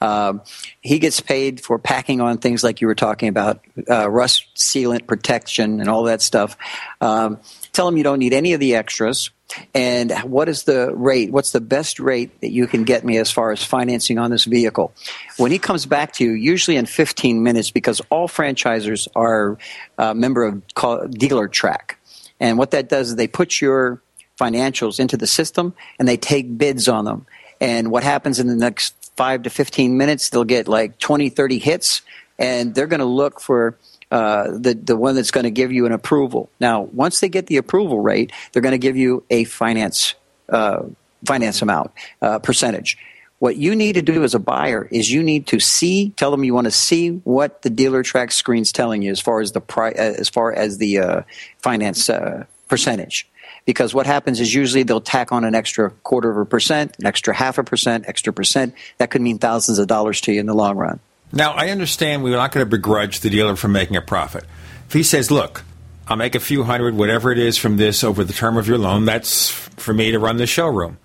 Um, 0.00 0.42
he 0.80 0.98
gets 0.98 1.20
paid 1.20 1.60
for 1.60 1.78
packing 1.78 2.20
on 2.20 2.38
things 2.38 2.62
like 2.62 2.80
you 2.80 2.86
were 2.86 2.94
talking 2.94 3.28
about, 3.28 3.64
uh, 3.90 4.08
rust 4.08 4.46
sealant 4.56 5.06
protection 5.06 5.80
and 5.80 5.88
all 5.88 6.04
that 6.04 6.22
stuff. 6.22 6.56
Um, 7.00 7.40
tell 7.72 7.88
him 7.88 7.96
you 7.96 8.04
don't 8.04 8.18
need 8.18 8.32
any 8.32 8.52
of 8.52 8.60
the 8.60 8.76
extras. 8.76 9.30
And 9.74 10.10
what 10.24 10.48
is 10.48 10.64
the 10.64 10.94
rate? 10.94 11.30
What's 11.30 11.52
the 11.52 11.60
best 11.60 12.00
rate 12.00 12.40
that 12.40 12.50
you 12.50 12.66
can 12.66 12.84
get 12.84 13.04
me 13.04 13.18
as 13.18 13.30
far 13.30 13.52
as 13.52 13.62
financing 13.62 14.18
on 14.18 14.30
this 14.30 14.44
vehicle? 14.44 14.92
When 15.36 15.52
he 15.52 15.58
comes 15.58 15.86
back 15.86 16.12
to 16.14 16.24
you, 16.24 16.32
usually 16.32 16.76
in 16.76 16.86
15 16.86 17.42
minutes, 17.42 17.70
because 17.70 18.00
all 18.10 18.28
franchisers 18.28 19.06
are 19.14 19.58
a 19.98 20.14
member 20.14 20.44
of 20.44 20.62
Dealer 21.10 21.48
Track. 21.48 21.98
And 22.40 22.58
what 22.58 22.72
that 22.72 22.88
does 22.88 23.10
is 23.10 23.16
they 23.16 23.28
put 23.28 23.60
your 23.60 24.02
financials 24.38 24.98
into 24.98 25.16
the 25.16 25.26
system 25.26 25.74
and 25.98 26.08
they 26.08 26.16
take 26.16 26.56
bids 26.58 26.88
on 26.88 27.04
them. 27.04 27.26
And 27.60 27.90
what 27.90 28.02
happens 28.02 28.40
in 28.40 28.46
the 28.46 28.56
next 28.56 28.94
five 29.16 29.42
to 29.44 29.50
15 29.50 29.96
minutes, 29.96 30.30
they'll 30.30 30.44
get 30.44 30.68
like 30.68 30.98
20, 30.98 31.28
30 31.28 31.58
hits 31.58 32.02
and 32.38 32.74
they're 32.74 32.86
going 32.86 33.00
to 33.00 33.06
look 33.06 33.40
for 33.40 33.78
uh, 34.10 34.50
the, 34.58 34.74
the 34.74 34.96
one 34.96 35.14
that's 35.14 35.30
going 35.30 35.44
to 35.44 35.50
give 35.50 35.72
you 35.72 35.86
an 35.86 35.92
approval. 35.92 36.50
Now, 36.60 36.82
once 36.82 37.20
they 37.20 37.28
get 37.28 37.46
the 37.46 37.56
approval 37.56 38.00
rate, 38.00 38.32
they're 38.52 38.62
going 38.62 38.72
to 38.72 38.78
give 38.78 38.96
you 38.96 39.24
a 39.30 39.44
finance, 39.44 40.14
uh, 40.48 40.82
finance 41.24 41.62
amount, 41.62 41.92
uh, 42.20 42.38
percentage. 42.40 42.98
What 43.38 43.56
you 43.56 43.74
need 43.74 43.94
to 43.94 44.02
do 44.02 44.22
as 44.24 44.34
a 44.34 44.38
buyer 44.38 44.88
is 44.90 45.10
you 45.10 45.22
need 45.22 45.48
to 45.48 45.60
see, 45.60 46.10
tell 46.10 46.30
them 46.30 46.44
you 46.44 46.54
want 46.54 46.66
to 46.66 46.70
see 46.70 47.10
what 47.24 47.62
the 47.62 47.70
dealer 47.70 48.02
track 48.02 48.32
screen's 48.32 48.72
telling 48.72 49.02
you 49.02 49.10
as 49.10 49.20
far 49.20 49.40
as 49.40 49.52
the 49.52 49.60
pri- 49.60 49.92
uh, 49.92 50.14
as 50.18 50.28
far 50.28 50.52
as 50.52 50.78
the 50.78 50.98
uh, 50.98 51.22
finance 51.58 52.08
uh, 52.08 52.44
percentage. 52.68 53.28
Because 53.64 53.94
what 53.94 54.06
happens 54.06 54.40
is 54.40 54.52
usually 54.52 54.82
they'll 54.82 55.00
tack 55.00 55.32
on 55.32 55.44
an 55.44 55.54
extra 55.54 55.90
quarter 55.90 56.30
of 56.30 56.36
a 56.36 56.44
percent, 56.44 56.94
an 56.98 57.06
extra 57.06 57.34
half 57.34 57.56
a 57.56 57.64
percent, 57.64 58.04
extra 58.06 58.32
percent. 58.32 58.74
That 58.98 59.10
could 59.10 59.22
mean 59.22 59.38
thousands 59.38 59.78
of 59.78 59.86
dollars 59.86 60.20
to 60.22 60.32
you 60.32 60.40
in 60.40 60.46
the 60.46 60.54
long 60.54 60.76
run. 60.76 61.00
Now, 61.32 61.52
I 61.52 61.70
understand 61.70 62.22
we're 62.22 62.36
not 62.36 62.52
going 62.52 62.64
to 62.64 62.70
begrudge 62.70 63.20
the 63.20 63.30
dealer 63.30 63.56
from 63.56 63.72
making 63.72 63.96
a 63.96 64.02
profit. 64.02 64.44
If 64.86 64.92
he 64.92 65.02
says, 65.02 65.30
look, 65.30 65.64
I'll 66.06 66.16
make 66.16 66.34
a 66.34 66.40
few 66.40 66.64
hundred, 66.64 66.94
whatever 66.94 67.32
it 67.32 67.38
is 67.38 67.56
from 67.56 67.78
this 67.78 68.04
over 68.04 68.22
the 68.22 68.34
term 68.34 68.56
of 68.58 68.68
your 68.68 68.78
loan, 68.78 69.06
that's 69.06 69.48
for 69.48 69.94
me 69.94 70.10
to 70.12 70.18
run 70.18 70.36
the 70.36 70.46
showroom. 70.46 70.98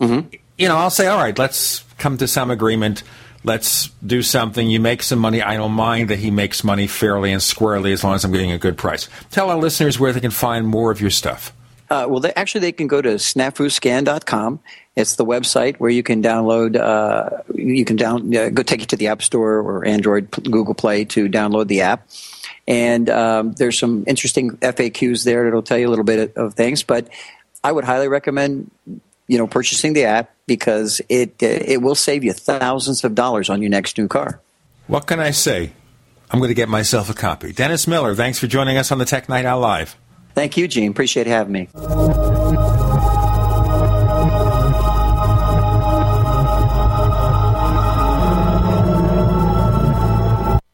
Mm-hmm. 0.00 0.36
You 0.58 0.68
know, 0.68 0.76
I'll 0.76 0.90
say, 0.90 1.06
all 1.06 1.18
right, 1.18 1.36
let's 1.38 1.84
come 1.96 2.18
to 2.18 2.28
some 2.28 2.50
agreement. 2.50 3.02
Let's 3.42 3.88
do 4.06 4.22
something. 4.22 4.68
You 4.68 4.78
make 4.78 5.02
some 5.02 5.18
money. 5.18 5.42
I 5.42 5.56
don't 5.56 5.72
mind 5.72 6.10
that 6.10 6.18
he 6.18 6.30
makes 6.30 6.62
money 6.62 6.86
fairly 6.86 7.32
and 7.32 7.42
squarely 7.42 7.92
as 7.92 8.04
long 8.04 8.14
as 8.14 8.24
I'm 8.24 8.30
getting 8.30 8.52
a 8.52 8.58
good 8.58 8.76
price. 8.76 9.08
Tell 9.30 9.50
our 9.50 9.56
listeners 9.56 9.98
where 9.98 10.12
they 10.12 10.20
can 10.20 10.30
find 10.30 10.66
more 10.66 10.92
of 10.92 11.00
your 11.00 11.10
stuff. 11.10 11.52
Uh, 11.92 12.06
well, 12.08 12.20
they, 12.20 12.32
actually, 12.32 12.62
they 12.62 12.72
can 12.72 12.86
go 12.86 13.02
to 13.02 13.16
snafuscan.com. 13.16 14.60
It's 14.96 15.16
the 15.16 15.26
website 15.26 15.76
where 15.76 15.90
you 15.90 16.02
can 16.02 16.22
download. 16.22 16.74
Uh, 16.74 17.42
you 17.54 17.84
can 17.84 17.96
down 17.96 18.34
uh, 18.34 18.48
go 18.48 18.62
take 18.62 18.80
you 18.80 18.86
to 18.86 18.96
the 18.96 19.08
App 19.08 19.20
Store 19.20 19.58
or 19.58 19.86
Android, 19.86 20.30
Google 20.30 20.72
Play 20.72 21.04
to 21.04 21.28
download 21.28 21.66
the 21.66 21.82
app. 21.82 22.08
And 22.66 23.10
um, 23.10 23.52
there's 23.52 23.78
some 23.78 24.04
interesting 24.06 24.52
FAQs 24.52 25.24
there 25.24 25.44
that'll 25.44 25.62
tell 25.62 25.76
you 25.76 25.86
a 25.86 25.90
little 25.90 26.06
bit 26.06 26.34
of 26.34 26.54
things. 26.54 26.82
But 26.82 27.08
I 27.62 27.70
would 27.70 27.84
highly 27.84 28.08
recommend 28.08 28.70
you 29.28 29.36
know 29.36 29.46
purchasing 29.46 29.92
the 29.92 30.04
app 30.04 30.30
because 30.46 31.02
it 31.10 31.42
it 31.42 31.82
will 31.82 31.94
save 31.94 32.24
you 32.24 32.32
thousands 32.32 33.04
of 33.04 33.14
dollars 33.14 33.50
on 33.50 33.60
your 33.60 33.70
next 33.70 33.98
new 33.98 34.08
car. 34.08 34.40
What 34.86 35.06
can 35.06 35.20
I 35.20 35.32
say? 35.32 35.72
I'm 36.30 36.38
going 36.38 36.48
to 36.48 36.54
get 36.54 36.70
myself 36.70 37.10
a 37.10 37.14
copy. 37.14 37.52
Dennis 37.52 37.86
Miller, 37.86 38.14
thanks 38.14 38.38
for 38.38 38.46
joining 38.46 38.78
us 38.78 38.90
on 38.90 38.96
the 38.96 39.04
Tech 39.04 39.28
Night 39.28 39.44
Owl 39.44 39.60
Live. 39.60 39.94
Thank 40.34 40.56
you, 40.56 40.66
Gene. 40.68 40.90
Appreciate 40.90 41.26
having 41.26 41.52
me. 41.52 41.68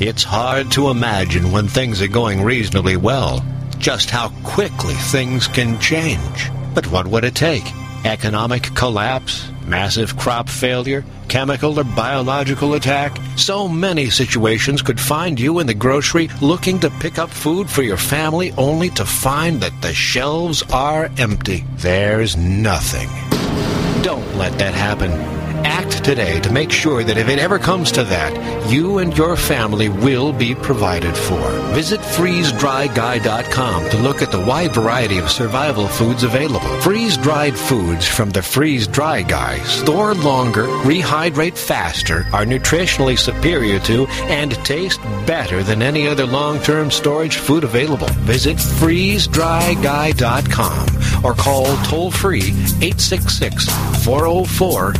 It's 0.00 0.24
hard 0.24 0.72
to 0.72 0.88
imagine 0.88 1.52
when 1.52 1.68
things 1.68 2.02
are 2.02 2.08
going 2.08 2.42
reasonably 2.42 2.96
well 2.96 3.44
just 3.78 4.10
how 4.10 4.30
quickly 4.42 4.94
things 4.94 5.46
can 5.46 5.78
change. 5.78 6.50
But 6.74 6.90
what 6.90 7.06
would 7.06 7.22
it 7.22 7.36
take? 7.36 7.62
Economic 8.04 8.74
collapse? 8.74 9.48
Massive 9.64 10.16
crop 10.16 10.48
failure? 10.48 11.04
Chemical 11.28 11.78
or 11.78 11.84
biological 11.84 12.74
attack? 12.74 13.16
So 13.36 13.68
many 13.68 14.10
situations 14.10 14.82
could 14.82 14.98
find 14.98 15.38
you 15.38 15.60
in 15.60 15.68
the 15.68 15.74
grocery 15.74 16.28
looking 16.42 16.80
to 16.80 16.90
pick 16.90 17.20
up 17.20 17.30
food 17.30 17.70
for 17.70 17.82
your 17.82 17.96
family 17.96 18.50
only 18.58 18.90
to 18.90 19.04
find 19.04 19.60
that 19.60 19.80
the 19.80 19.94
shelves 19.94 20.64
are 20.72 21.08
empty. 21.18 21.64
There's 21.76 22.36
nothing. 22.36 23.08
Don't 24.02 24.36
let 24.36 24.58
that 24.58 24.74
happen. 24.74 25.43
Act 25.64 26.04
today 26.04 26.40
to 26.40 26.52
make 26.52 26.70
sure 26.70 27.02
that 27.02 27.16
if 27.16 27.28
it 27.28 27.38
ever 27.38 27.58
comes 27.58 27.90
to 27.92 28.04
that, 28.04 28.70
you 28.70 28.98
and 28.98 29.16
your 29.16 29.36
family 29.36 29.88
will 29.88 30.32
be 30.32 30.54
provided 30.54 31.16
for. 31.16 31.40
Visit 31.72 32.00
freezedryguy.com 32.00 33.90
to 33.90 33.96
look 33.98 34.22
at 34.22 34.30
the 34.30 34.44
wide 34.44 34.74
variety 34.74 35.18
of 35.18 35.30
survival 35.30 35.88
foods 35.88 36.22
available. 36.22 36.68
Freeze 36.80 37.16
dried 37.16 37.56
foods 37.56 38.06
from 38.06 38.30
the 38.30 38.42
Freeze 38.42 38.86
Dry 38.86 39.22
Guy 39.22 39.58
store 39.64 40.14
longer, 40.14 40.64
rehydrate 40.84 41.56
faster, 41.56 42.26
are 42.32 42.44
nutritionally 42.44 43.18
superior 43.18 43.80
to, 43.80 44.06
and 44.28 44.52
taste 44.64 45.00
better 45.26 45.62
than 45.62 45.82
any 45.82 46.06
other 46.06 46.26
long 46.26 46.60
term 46.60 46.90
storage 46.90 47.36
food 47.36 47.64
available. 47.64 48.08
Visit 48.24 48.58
freezedryguy.com 48.58 51.24
or 51.24 51.34
call 51.34 51.64
toll 51.84 52.10
free 52.10 52.50
866 52.82 53.66
404 54.04 54.92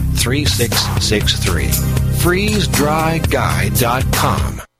3663. 0.56 1.80
FreezeDryGuy.com. 2.22 4.73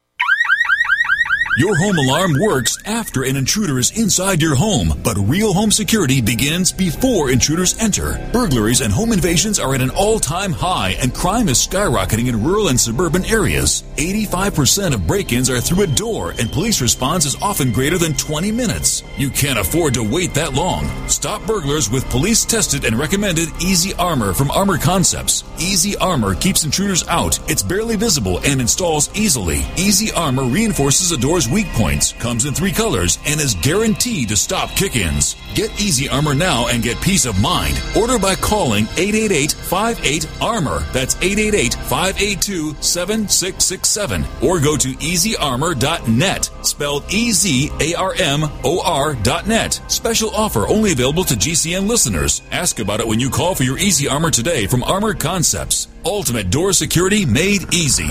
Your 1.57 1.77
home 1.77 1.97
alarm 1.97 2.33
works 2.41 2.77
after 2.85 3.23
an 3.23 3.37
intruder 3.37 3.79
is 3.79 3.97
inside 3.97 4.43
your 4.43 4.57
home, 4.57 5.01
but 5.05 5.17
real 5.17 5.53
home 5.53 5.71
security 5.71 6.21
begins 6.21 6.73
before 6.73 7.31
intruders 7.31 7.79
enter. 7.79 8.19
Burglaries 8.33 8.81
and 8.81 8.93
home 8.93 9.13
invasions 9.13 9.61
are 9.61 9.73
at 9.73 9.81
an 9.81 9.91
all 9.91 10.19
time 10.19 10.51
high, 10.51 10.97
and 11.01 11.15
crime 11.15 11.49
is 11.49 11.65
skyrocketing 11.65 12.27
in 12.27 12.43
rural 12.43 12.69
and 12.71 12.81
suburban 12.81 13.25
areas. 13.27 13.85
85% 13.99 14.95
of 14.95 15.07
break 15.07 15.31
ins 15.31 15.49
are 15.49 15.61
through 15.61 15.85
a 15.85 15.87
door, 15.87 16.33
and 16.41 16.51
police 16.51 16.81
response 16.81 17.25
is 17.25 17.41
often 17.41 17.71
greater 17.71 17.99
than 17.99 18.15
20 18.15 18.51
minutes. 18.51 19.05
You 19.17 19.31
can't 19.31 19.61
afford 19.61 19.95
to 19.95 20.03
wait 20.03 20.35
that 20.35 20.55
long. 20.55 20.91
Stop 21.09 21.47
burglars 21.47 21.89
with 21.89 22.11
police 22.11 22.45
tested 22.45 22.85
and 22.85 22.99
recommended 22.99 23.49
Easy 23.63 23.95
Armor 23.95 24.35
from 24.35 24.51
Armor 24.51 24.77
Concepts. 24.77 25.45
Easy 25.61 25.97
Armor 25.99 26.35
keeps 26.35 26.65
intruders 26.65 27.07
out, 27.07 27.39
it's 27.49 27.63
barely 27.63 27.95
visible, 27.95 28.41
and 28.45 28.61
installs 28.61 29.09
easily. 29.15 29.65
Easy 29.77 30.11
Armor 30.11 30.43
reinforces 30.43 31.13
a 31.13 31.17
door's 31.17 31.44
weak 31.49 31.67
points, 31.69 32.13
comes 32.13 32.45
in 32.45 32.55
three 32.55 32.73
colors, 32.73 33.19
and 33.27 33.41
is 33.41 33.55
guaranteed 33.55 34.29
to 34.29 34.37
stop 34.37 34.71
kick 34.71 34.97
ins. 34.97 35.37
Get 35.55 35.71
Easy 35.81 36.09
Armor 36.09 36.35
now 36.35 36.69
and 36.69 36.83
get 36.83 37.01
peace 37.01 37.27
of 37.27 37.41
mind. 37.41 37.81
Order 37.97 38.19
by 38.19 38.35
calling 38.35 38.85
888 38.97 39.53
58 39.53 40.29
Armor. 40.41 40.81
That's 40.93 41.17
888 41.17 41.75
582 41.75 42.75
7667. 42.81 44.25
Or 44.43 44.61
go 44.61 44.77
to 44.77 44.89
easyarmor.net, 44.89 46.51
spelled 46.63 47.05
E 47.13 47.33
Z 47.33 47.71
A 47.81 47.95
R 47.95 48.15
M 48.19 48.45
O 48.65 48.83
R.net. 48.85 49.81
Special 49.89 50.31
offer 50.31 50.67
only 50.67 50.93
available 50.93 51.25
to 51.25 51.35
GCN 51.35 51.87
listeners. 51.89 52.43
Ask 52.51 52.79
about 52.79 53.01
it 53.01 53.07
when 53.07 53.21
you 53.21 53.31
call 53.31 53.55
for 53.55 53.65
your 53.65 53.79
Easy 53.79 54.09
Armor 54.09 54.31
today 54.31 54.67
from 54.67 54.83
Armor 54.85 55.15
Concepts. 55.15 55.89
Ultimate 56.05 56.51
door 56.51 56.73
security 56.73 57.25
made 57.25 57.73
easy. 57.73 58.11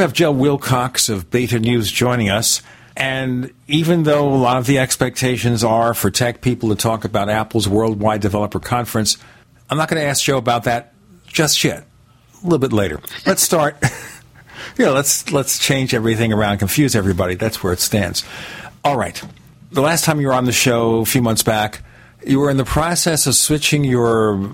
We 0.00 0.04
have 0.04 0.14
Joe 0.14 0.32
Wilcox 0.32 1.10
of 1.10 1.30
Beta 1.30 1.58
News 1.58 1.92
joining 1.92 2.30
us. 2.30 2.62
And 2.96 3.52
even 3.68 4.04
though 4.04 4.32
a 4.32 4.34
lot 4.34 4.56
of 4.56 4.64
the 4.64 4.78
expectations 4.78 5.62
are 5.62 5.92
for 5.92 6.10
tech 6.10 6.40
people 6.40 6.70
to 6.70 6.74
talk 6.74 7.04
about 7.04 7.28
Apple's 7.28 7.68
Worldwide 7.68 8.22
Developer 8.22 8.60
Conference, 8.60 9.18
I'm 9.68 9.76
not 9.76 9.90
going 9.90 10.00
to 10.00 10.08
ask 10.08 10.24
Joe 10.24 10.38
about 10.38 10.64
that 10.64 10.94
just 11.26 11.62
yet. 11.62 11.84
A 12.32 12.44
little 12.44 12.58
bit 12.58 12.72
later. 12.72 12.98
Let's 13.26 13.42
start. 13.42 13.76
you 14.78 14.86
know, 14.86 14.94
let's 14.94 15.30
let's 15.32 15.58
change 15.58 15.92
everything 15.92 16.32
around, 16.32 16.56
confuse 16.60 16.96
everybody. 16.96 17.34
That's 17.34 17.62
where 17.62 17.74
it 17.74 17.80
stands. 17.80 18.24
All 18.82 18.96
right. 18.96 19.22
The 19.70 19.82
last 19.82 20.06
time 20.06 20.18
you 20.18 20.28
were 20.28 20.32
on 20.32 20.46
the 20.46 20.52
show 20.52 21.00
a 21.00 21.04
few 21.04 21.20
months 21.20 21.42
back, 21.42 21.82
you 22.26 22.40
were 22.40 22.48
in 22.48 22.56
the 22.56 22.64
process 22.64 23.26
of 23.26 23.34
switching 23.34 23.84
your 23.84 24.50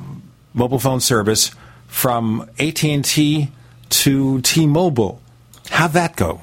mobile 0.54 0.80
phone 0.80 0.98
service 0.98 1.52
from 1.86 2.50
AT&T 2.58 3.48
to 3.88 4.40
T-Mobile. 4.40 5.22
How'd 5.70 5.92
that 5.92 6.16
go? 6.16 6.42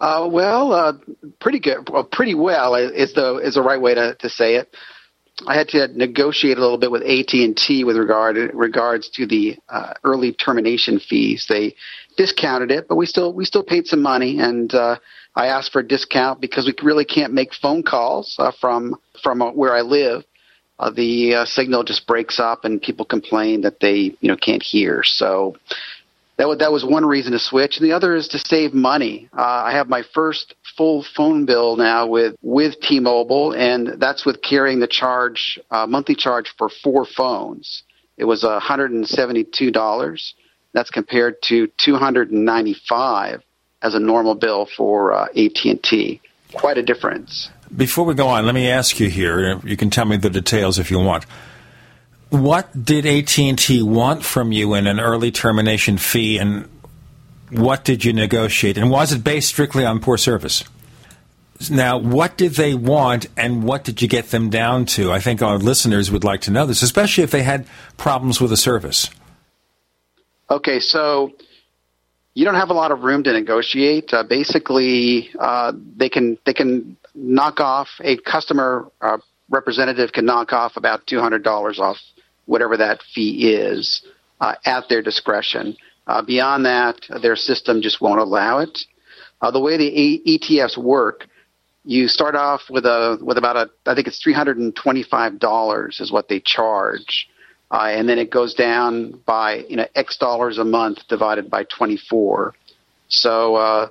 Uh, 0.00 0.28
well, 0.30 0.72
uh, 0.72 0.92
pretty 1.40 1.60
good. 1.60 1.88
Well, 1.88 2.04
pretty 2.04 2.34
well 2.34 2.74
is 2.74 3.14
the 3.14 3.36
is 3.36 3.54
the 3.54 3.62
right 3.62 3.80
way 3.80 3.94
to, 3.94 4.14
to 4.16 4.28
say 4.28 4.56
it. 4.56 4.74
I 5.46 5.54
had 5.54 5.68
to 5.70 5.88
negotiate 5.88 6.58
a 6.58 6.60
little 6.60 6.78
bit 6.78 6.90
with 6.90 7.02
AT 7.02 7.32
and 7.32 7.56
T 7.56 7.82
with 7.84 7.96
regard 7.96 8.36
regards 8.54 9.08
to 9.10 9.26
the 9.26 9.56
uh, 9.68 9.94
early 10.04 10.32
termination 10.32 11.00
fees. 11.00 11.46
They 11.48 11.74
discounted 12.16 12.70
it, 12.70 12.86
but 12.88 12.96
we 12.96 13.06
still 13.06 13.32
we 13.32 13.44
still 13.44 13.64
paid 13.64 13.86
some 13.86 14.02
money, 14.02 14.38
and 14.38 14.72
uh, 14.74 14.96
I 15.34 15.46
asked 15.46 15.72
for 15.72 15.80
a 15.80 15.86
discount 15.86 16.40
because 16.40 16.66
we 16.66 16.74
really 16.82 17.04
can't 17.04 17.32
make 17.32 17.52
phone 17.54 17.82
calls 17.82 18.36
uh, 18.38 18.52
from 18.60 18.96
from 19.22 19.42
uh, 19.42 19.50
where 19.52 19.74
I 19.74 19.80
live. 19.80 20.24
Uh, 20.78 20.90
the 20.90 21.34
uh, 21.34 21.44
signal 21.44 21.84
just 21.84 22.06
breaks 22.06 22.38
up, 22.38 22.64
and 22.64 22.80
people 22.80 23.04
complain 23.04 23.62
that 23.62 23.80
they 23.80 24.16
you 24.20 24.28
know 24.28 24.36
can't 24.36 24.62
hear. 24.62 25.02
So 25.04 25.56
that 26.36 26.48
was, 26.48 26.58
that 26.58 26.72
was 26.72 26.84
one 26.84 27.06
reason 27.06 27.32
to 27.32 27.38
switch. 27.38 27.76
And 27.76 27.86
the 27.86 27.92
other 27.92 28.14
is 28.14 28.28
to 28.28 28.38
save 28.38 28.74
money. 28.74 29.28
Uh, 29.36 29.42
I 29.42 29.72
have 29.72 29.88
my 29.88 30.02
first 30.14 30.54
full 30.76 31.04
phone 31.16 31.46
bill 31.46 31.76
now 31.76 32.06
with, 32.06 32.34
with 32.42 32.80
T-Mobile, 32.80 33.52
and 33.52 34.00
that's 34.00 34.26
with 34.26 34.42
carrying 34.42 34.80
the 34.80 34.88
charge, 34.88 35.60
uh, 35.70 35.86
monthly 35.86 36.16
charge 36.16 36.52
for 36.58 36.68
four 36.68 37.04
phones. 37.04 37.84
It 38.16 38.24
was 38.24 38.42
$172. 38.42 40.32
That's 40.72 40.90
compared 40.90 41.36
to 41.44 41.68
295 41.78 43.42
as 43.82 43.94
a 43.94 44.00
normal 44.00 44.34
bill 44.34 44.66
for 44.76 45.12
uh, 45.12 45.26
AT&T. 45.26 46.20
Quite 46.52 46.78
a 46.78 46.82
difference. 46.82 47.50
Before 47.76 48.04
we 48.04 48.14
go 48.14 48.28
on, 48.28 48.46
let 48.46 48.54
me 48.54 48.68
ask 48.68 48.98
you 48.98 49.08
here. 49.08 49.60
You 49.64 49.76
can 49.76 49.90
tell 49.90 50.04
me 50.04 50.16
the 50.16 50.30
details 50.30 50.78
if 50.78 50.90
you 50.90 50.98
want 50.98 51.26
what 52.34 52.84
did 52.84 53.06
AT&T 53.06 53.82
want 53.82 54.24
from 54.24 54.52
you 54.52 54.74
in 54.74 54.86
an 54.86 54.98
early 54.98 55.30
termination 55.30 55.98
fee 55.98 56.38
and 56.38 56.68
what 57.50 57.84
did 57.84 58.04
you 58.04 58.12
negotiate? 58.12 58.76
And 58.76 58.90
was 58.90 59.12
it 59.12 59.22
based 59.22 59.48
strictly 59.48 59.84
on 59.84 60.00
poor 60.00 60.18
service? 60.18 60.64
Now 61.70 61.98
what 61.98 62.36
did 62.36 62.52
they 62.52 62.74
want 62.74 63.26
and 63.36 63.62
what 63.62 63.84
did 63.84 64.02
you 64.02 64.08
get 64.08 64.30
them 64.30 64.50
down 64.50 64.86
to? 64.86 65.12
I 65.12 65.20
think 65.20 65.42
our 65.42 65.58
listeners 65.58 66.10
would 66.10 66.24
like 66.24 66.42
to 66.42 66.50
know 66.50 66.66
this 66.66 66.82
especially 66.82 67.22
if 67.24 67.30
they 67.30 67.42
had 67.42 67.66
problems 67.96 68.40
with 68.40 68.50
the 68.50 68.56
service. 68.56 69.08
Okay 70.50 70.80
so 70.80 71.32
you 72.34 72.44
don't 72.44 72.56
have 72.56 72.70
a 72.70 72.74
lot 72.74 72.90
of 72.90 73.02
room 73.04 73.22
to 73.22 73.32
negotiate. 73.32 74.12
Uh, 74.12 74.24
basically 74.24 75.30
uh, 75.38 75.72
they 75.96 76.08
can 76.08 76.36
they 76.44 76.52
can 76.52 76.96
knock 77.14 77.60
off 77.60 77.88
a 78.00 78.16
customer 78.16 78.90
uh, 79.00 79.18
representative 79.48 80.12
can 80.12 80.24
knock 80.24 80.52
off 80.52 80.76
about 80.76 81.06
$200 81.06 81.78
off 81.78 81.98
whatever 82.46 82.76
that 82.76 83.02
fee 83.14 83.54
is 83.54 84.02
uh, 84.40 84.54
at 84.64 84.88
their 84.88 85.02
discretion. 85.02 85.76
Uh, 86.06 86.22
beyond 86.22 86.66
that, 86.66 87.00
their 87.22 87.36
system 87.36 87.80
just 87.80 88.00
won't 88.00 88.20
allow 88.20 88.58
it. 88.58 88.78
Uh, 89.40 89.50
the 89.50 89.60
way 89.60 89.76
the 89.76 90.22
ETFs 90.26 90.76
work, 90.76 91.26
you 91.84 92.08
start 92.08 92.34
off 92.34 92.62
with 92.70 92.86
a 92.86 93.18
with 93.20 93.36
about 93.36 93.56
a 93.56 93.70
I 93.86 93.94
think 93.94 94.06
it's 94.06 94.22
three 94.22 94.32
hundred 94.32 94.58
and 94.58 94.74
twenty 94.74 95.02
five 95.02 95.38
dollars 95.38 96.00
is 96.00 96.10
what 96.10 96.28
they 96.28 96.40
charge, 96.40 97.28
uh, 97.70 97.88
and 97.90 98.08
then 98.08 98.18
it 98.18 98.30
goes 98.30 98.54
down 98.54 99.20
by 99.26 99.64
you 99.68 99.76
know 99.76 99.86
X 99.94 100.16
dollars 100.16 100.58
a 100.58 100.64
month 100.64 101.06
divided 101.08 101.50
by 101.50 101.64
twenty 101.64 101.98
four. 101.98 102.54
So 103.08 103.56
uh, 103.56 103.88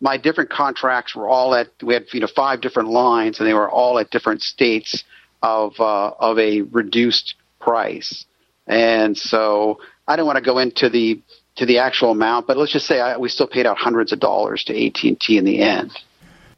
my 0.00 0.16
different 0.16 0.50
contracts 0.50 1.14
were 1.14 1.28
all 1.28 1.54
at 1.54 1.68
we 1.82 1.94
had 1.94 2.04
you 2.12 2.20
know 2.20 2.28
five 2.34 2.60
different 2.60 2.90
lines, 2.90 3.38
and 3.38 3.48
they 3.48 3.54
were 3.54 3.70
all 3.70 3.98
at 3.98 4.10
different 4.10 4.42
states 4.42 5.04
of 5.42 5.72
uh, 5.78 6.10
of 6.18 6.38
a 6.38 6.62
reduced 6.62 7.36
price. 7.60 8.24
And 8.66 9.16
so 9.16 9.80
I 10.06 10.16
don't 10.16 10.26
want 10.26 10.36
to 10.38 10.44
go 10.44 10.58
into 10.58 10.88
the 10.88 11.22
to 11.56 11.66
the 11.66 11.78
actual 11.78 12.12
amount, 12.12 12.46
but 12.46 12.56
let's 12.56 12.72
just 12.72 12.86
say 12.86 13.00
I, 13.00 13.16
we 13.16 13.28
still 13.28 13.48
paid 13.48 13.66
out 13.66 13.76
hundreds 13.76 14.12
of 14.12 14.20
dollars 14.20 14.64
to 14.64 14.86
AT 14.86 15.02
and 15.02 15.20
T 15.20 15.36
in 15.36 15.44
the 15.44 15.60
end. 15.60 15.92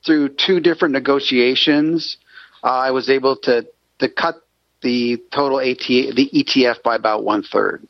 Through 0.05 0.31
two 0.31 0.61
different 0.61 0.93
negotiations, 0.93 2.19
uh, 2.62 2.69
I 2.69 2.91
was 2.91 3.09
able 3.09 3.37
to 3.45 3.66
to 3.99 4.09
cut 4.09 4.43
the 4.83 5.23
total 5.33 5.61
AT 5.61 5.79
the 5.79 6.31
ETF 6.33 6.83
by 6.83 6.97
about 6.97 7.24
one 7.24 7.43
third. 7.43 7.87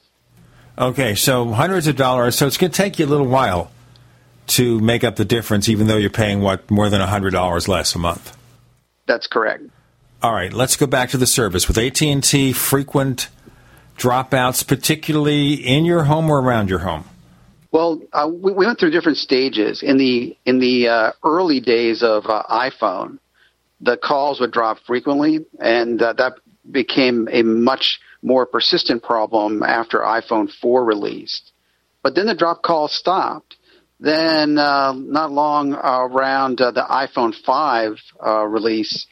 Okay, 0.79 1.15
so 1.15 1.49
hundreds 1.49 1.87
of 1.87 1.97
dollars. 1.97 2.37
So 2.37 2.47
it's 2.47 2.57
going 2.57 2.71
to 2.71 2.77
take 2.77 2.99
you 2.99 3.07
a 3.07 3.09
little 3.09 3.27
while 3.27 3.71
to 4.49 4.81
make 4.81 5.05
up 5.05 5.17
the 5.17 5.25
difference, 5.25 5.69
even 5.69 5.87
though 5.87 5.97
you're 5.97 6.11
paying 6.11 6.41
what 6.41 6.71
more 6.71 6.89
than 6.89 7.01
hundred 7.01 7.31
dollars 7.31 7.69
less 7.69 7.95
a 7.95 7.99
month. 7.99 8.37
That's 9.07 9.27
correct. 9.27 9.65
All 10.23 10.33
right, 10.33 10.53
let's 10.53 10.77
go 10.77 10.87
back 10.87 11.11
to 11.11 11.17
the 11.17 11.27
service 11.27 11.67
with 11.67 11.77
AT&T. 11.77 12.53
Frequent 12.53 13.29
dropouts, 13.99 14.65
particularly 14.65 15.55
in 15.55 15.85
your 15.85 16.05
home 16.05 16.31
or 16.31 16.41
around 16.41 16.71
your 16.71 16.79
home. 16.79 17.07
Well, 17.73 18.01
uh, 18.13 18.31
we, 18.33 18.53
we, 18.53 18.65
went 18.65 18.79
through 18.79 18.93
different 18.93 19.19
stages. 19.19 19.83
In 19.83 19.99
the 19.99 20.37
in 20.45 20.61
the 20.61 20.87
uh, 20.87 21.13
early 21.25 21.59
days 21.59 22.05
of 22.05 22.27
uh, 22.27 22.45
iPhone, 22.49 23.19
the 23.81 23.97
calls 23.97 24.39
would 24.39 24.53
drop 24.53 24.79
frequently, 24.87 25.45
and 25.59 26.01
uh, 26.01 26.13
that 26.13 26.35
became 26.71 27.29
a 27.33 27.43
much 27.43 27.99
more 28.23 28.47
persistent 28.47 29.03
problem 29.03 29.65
after 29.65 29.99
iPhone 29.99 30.53
4 30.53 30.85
released. 30.85 31.51
But 32.05 32.15
then 32.15 32.27
the 32.27 32.37
drop 32.37 32.63
calls 32.63 32.93
stopped. 32.93 33.57
Then, 33.99 34.57
uh, 34.57 34.93
not 34.93 35.33
long 35.33 35.73
around 35.73 36.61
uh, 36.61 36.71
the 36.71 36.83
iPhone 36.83 37.35
5 37.35 37.97
release, 38.49 39.07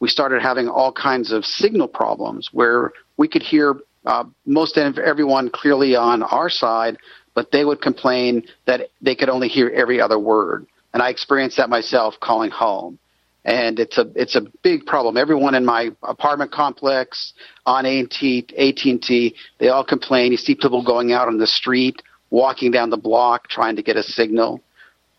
we 0.00 0.08
started 0.08 0.42
having 0.42 0.68
all 0.68 0.92
kinds 0.92 1.32
of 1.32 1.44
signal 1.44 1.88
problems 1.88 2.50
where 2.52 2.92
we 3.16 3.28
could 3.28 3.42
hear 3.42 3.76
uh, 4.04 4.24
most 4.44 4.78
everyone 4.78 5.50
clearly 5.50 5.96
on 5.96 6.22
our 6.22 6.48
side, 6.48 6.96
but 7.34 7.50
they 7.50 7.64
would 7.64 7.80
complain 7.80 8.44
that 8.66 8.88
they 9.00 9.14
could 9.14 9.28
only 9.28 9.48
hear 9.48 9.68
every 9.70 10.00
other 10.00 10.18
word. 10.18 10.66
And 10.94 11.02
I 11.02 11.10
experienced 11.10 11.56
that 11.56 11.68
myself 11.68 12.14
calling 12.20 12.50
home. 12.50 12.98
And 13.44 13.78
it's 13.78 13.96
a 13.96 14.10
it's 14.16 14.34
a 14.34 14.42
big 14.62 14.86
problem. 14.86 15.16
Everyone 15.16 15.54
in 15.54 15.64
my 15.64 15.90
apartment 16.02 16.50
complex 16.50 17.32
on 17.64 17.86
AT&T, 17.86 18.46
AT&T, 18.58 19.34
they 19.58 19.68
all 19.68 19.84
complain. 19.84 20.32
You 20.32 20.36
see 20.36 20.56
people 20.56 20.82
going 20.84 21.12
out 21.12 21.28
on 21.28 21.38
the 21.38 21.46
street, 21.46 22.02
walking 22.30 22.72
down 22.72 22.90
the 22.90 22.96
block, 22.96 23.48
trying 23.48 23.76
to 23.76 23.82
get 23.82 23.96
a 23.96 24.02
signal. 24.02 24.62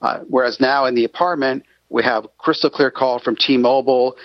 Uh, 0.01 0.19
whereas 0.27 0.59
now 0.59 0.85
in 0.85 0.93
the 0.93 1.05
apartment, 1.05 1.63
we 1.89 2.03
have 2.03 2.27
crystal 2.37 2.69
clear 2.69 2.91
call 2.91 3.19
from 3.19 3.37
T-Mobile 3.37 4.17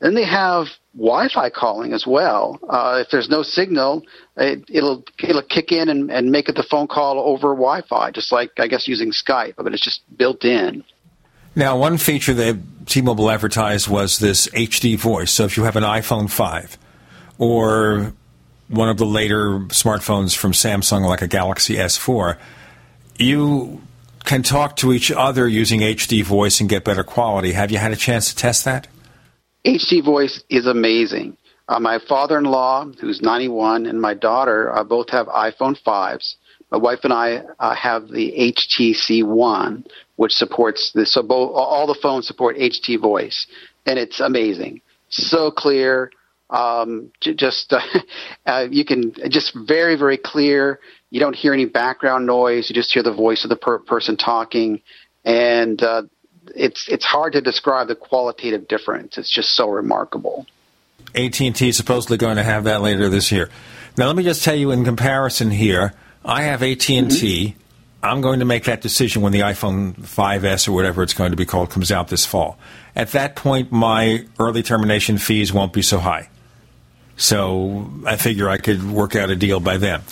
then 0.00 0.14
they 0.14 0.24
have 0.24 0.66
Wi-Fi 0.96 1.50
calling 1.50 1.92
as 1.92 2.06
well. 2.06 2.58
Uh, 2.68 3.02
if 3.04 3.10
there's 3.10 3.28
no 3.28 3.42
signal, 3.42 4.02
it, 4.36 4.64
will 4.70 5.04
it'll 5.22 5.42
kick 5.42 5.72
in 5.72 5.88
and, 5.88 6.10
and 6.10 6.30
make 6.30 6.48
it 6.48 6.54
the 6.54 6.62
phone 6.62 6.86
call 6.86 7.18
over 7.18 7.48
Wi-Fi, 7.48 8.12
just 8.12 8.30
like 8.30 8.50
I 8.58 8.68
guess 8.68 8.86
using 8.86 9.10
Skype, 9.10 9.54
but 9.56 9.72
it's 9.72 9.82
just 9.82 10.02
built 10.16 10.44
in. 10.44 10.84
Now, 11.54 11.76
one 11.76 11.98
feature 11.98 12.34
that 12.34 12.58
T-Mobile 12.86 13.30
advertised 13.30 13.88
was 13.88 14.18
this 14.18 14.46
HD 14.48 14.96
voice. 14.96 15.32
So 15.32 15.44
if 15.44 15.56
you 15.56 15.64
have 15.64 15.76
an 15.76 15.82
iPhone 15.82 16.30
5 16.30 16.78
or 17.38 18.12
one 18.68 18.88
of 18.88 18.98
the 18.98 19.06
later 19.06 19.60
smartphones 19.68 20.36
from 20.36 20.52
Samsung, 20.52 21.06
like 21.08 21.22
a 21.22 21.26
Galaxy 21.26 21.74
S4, 21.74 22.38
you 23.18 23.82
can 24.24 24.42
talk 24.42 24.76
to 24.76 24.92
each 24.92 25.10
other 25.10 25.48
using 25.48 25.80
HD 25.80 26.22
voice 26.22 26.60
and 26.60 26.68
get 26.68 26.84
better 26.84 27.02
quality. 27.02 27.52
Have 27.52 27.70
you 27.70 27.78
had 27.78 27.92
a 27.92 27.96
chance 27.96 28.28
to 28.28 28.36
test 28.36 28.64
that? 28.64 28.86
HD 29.64 30.04
voice 30.04 30.42
is 30.48 30.66
amazing. 30.66 31.36
Uh, 31.68 31.78
my 31.78 31.98
father-in-law, 32.08 32.92
who's 33.00 33.20
91, 33.20 33.86
and 33.86 34.00
my 34.00 34.14
daughter 34.14 34.74
uh, 34.74 34.82
both 34.82 35.10
have 35.10 35.26
iPhone 35.26 35.76
5s. 35.86 36.36
My 36.70 36.78
wife 36.78 37.00
and 37.04 37.12
I 37.12 37.42
uh, 37.58 37.74
have 37.74 38.08
the 38.08 38.32
HTC 38.54 39.24
One, 39.26 39.84
which 40.16 40.32
supports 40.32 40.92
this. 40.94 41.12
So 41.12 41.22
both, 41.22 41.52
all 41.54 41.86
the 41.86 41.98
phones 42.00 42.26
support 42.26 42.56
HD 42.56 43.00
voice, 43.00 43.46
and 43.86 43.98
it's 43.98 44.20
amazing. 44.20 44.80
So 45.08 45.50
clear. 45.50 46.10
Um, 46.50 47.10
just 47.20 47.74
uh, 48.46 48.66
you 48.70 48.84
can 48.84 49.12
just 49.28 49.56
very 49.66 49.96
very 49.96 50.16
clear. 50.16 50.80
You 51.10 51.20
don't 51.20 51.34
hear 51.34 51.52
any 51.52 51.66
background 51.66 52.26
noise. 52.26 52.68
You 52.68 52.74
just 52.74 52.92
hear 52.92 53.02
the 53.02 53.12
voice 53.14 53.44
of 53.44 53.50
the 53.50 53.56
per- 53.56 53.78
person 53.80 54.16
talking, 54.16 54.80
and 55.24 55.82
uh, 55.82 56.02
it's 56.54 56.88
it's 56.88 57.04
hard 57.04 57.32
to 57.34 57.40
describe 57.40 57.88
the 57.88 57.94
qualitative 57.94 58.68
difference. 58.68 59.18
It's 59.18 59.30
just 59.30 59.54
so 59.54 59.68
remarkable. 59.68 60.46
AT&T 61.14 61.68
is 61.68 61.76
supposedly 61.76 62.16
going 62.16 62.36
to 62.36 62.42
have 62.42 62.64
that 62.64 62.82
later 62.82 63.08
this 63.08 63.32
year. 63.32 63.48
Now, 63.96 64.06
let 64.06 64.16
me 64.16 64.22
just 64.22 64.44
tell 64.44 64.54
you 64.54 64.70
in 64.70 64.84
comparison 64.84 65.50
here, 65.50 65.94
I 66.24 66.42
have 66.42 66.62
AT&T. 66.62 67.02
Mm-hmm. 67.02 67.58
I'm 68.00 68.20
going 68.20 68.38
to 68.38 68.44
make 68.44 68.64
that 68.64 68.80
decision 68.80 69.22
when 69.22 69.32
the 69.32 69.40
iPhone 69.40 69.94
5S 69.94 70.68
or 70.68 70.72
whatever 70.72 71.02
it's 71.02 71.14
going 71.14 71.32
to 71.32 71.36
be 71.36 71.46
called 71.46 71.70
comes 71.70 71.90
out 71.90 72.08
this 72.08 72.24
fall. 72.24 72.58
At 72.94 73.10
that 73.12 73.34
point, 73.34 73.72
my 73.72 74.26
early 74.38 74.62
termination 74.62 75.18
fees 75.18 75.52
won't 75.52 75.72
be 75.72 75.82
so 75.82 75.98
high. 75.98 76.28
So 77.16 77.90
I 78.06 78.16
figure 78.16 78.48
I 78.48 78.58
could 78.58 78.88
work 78.88 79.16
out 79.16 79.30
a 79.30 79.36
deal 79.36 79.58
by 79.58 79.78
then. 79.78 80.02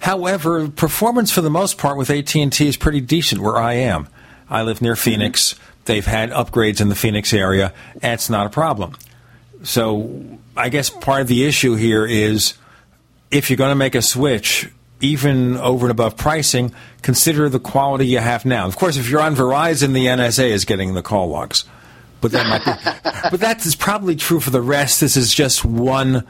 However, 0.00 0.68
performance 0.68 1.30
for 1.30 1.40
the 1.40 1.50
most 1.50 1.78
part 1.78 1.96
with 1.96 2.10
AT&T 2.10 2.66
is 2.66 2.76
pretty 2.76 3.00
decent 3.00 3.40
where 3.40 3.56
I 3.56 3.74
am. 3.74 4.08
I 4.50 4.62
live 4.62 4.82
near 4.82 4.96
Phoenix. 4.96 5.54
They've 5.88 6.06
had 6.06 6.30
upgrades 6.30 6.80
in 6.80 6.88
the 6.88 6.94
Phoenix 6.94 7.32
area, 7.34 7.72
That's 7.96 8.30
not 8.30 8.46
a 8.46 8.50
problem. 8.50 8.94
So 9.64 10.38
I 10.56 10.68
guess 10.68 10.88
part 10.90 11.22
of 11.22 11.26
the 11.26 11.44
issue 11.44 11.74
here 11.74 12.06
is 12.06 12.54
if 13.32 13.50
you're 13.50 13.56
going 13.56 13.72
to 13.72 13.74
make 13.76 13.96
a 13.96 14.02
switch, 14.02 14.70
even 15.00 15.56
over 15.56 15.86
and 15.86 15.90
above 15.90 16.16
pricing, 16.16 16.72
consider 17.02 17.48
the 17.48 17.58
quality 17.60 18.06
you 18.06 18.18
have 18.18 18.44
now. 18.44 18.66
Of 18.66 18.76
course, 18.76 18.96
if 18.96 19.08
you're 19.10 19.20
on 19.20 19.34
Verizon, 19.34 19.92
the 19.94 20.06
NSA 20.06 20.48
is 20.50 20.64
getting 20.64 20.94
the 20.94 21.02
call 21.02 21.28
logs. 21.28 21.64
But 22.20 22.32
that 22.32 22.46
might 22.46 22.64
be, 22.64 22.72
but 23.30 23.40
that 23.40 23.64
is 23.64 23.74
probably 23.76 24.16
true 24.16 24.40
for 24.40 24.50
the 24.50 24.62
rest. 24.62 25.00
This 25.00 25.16
is 25.16 25.32
just 25.32 25.64
one 25.64 26.26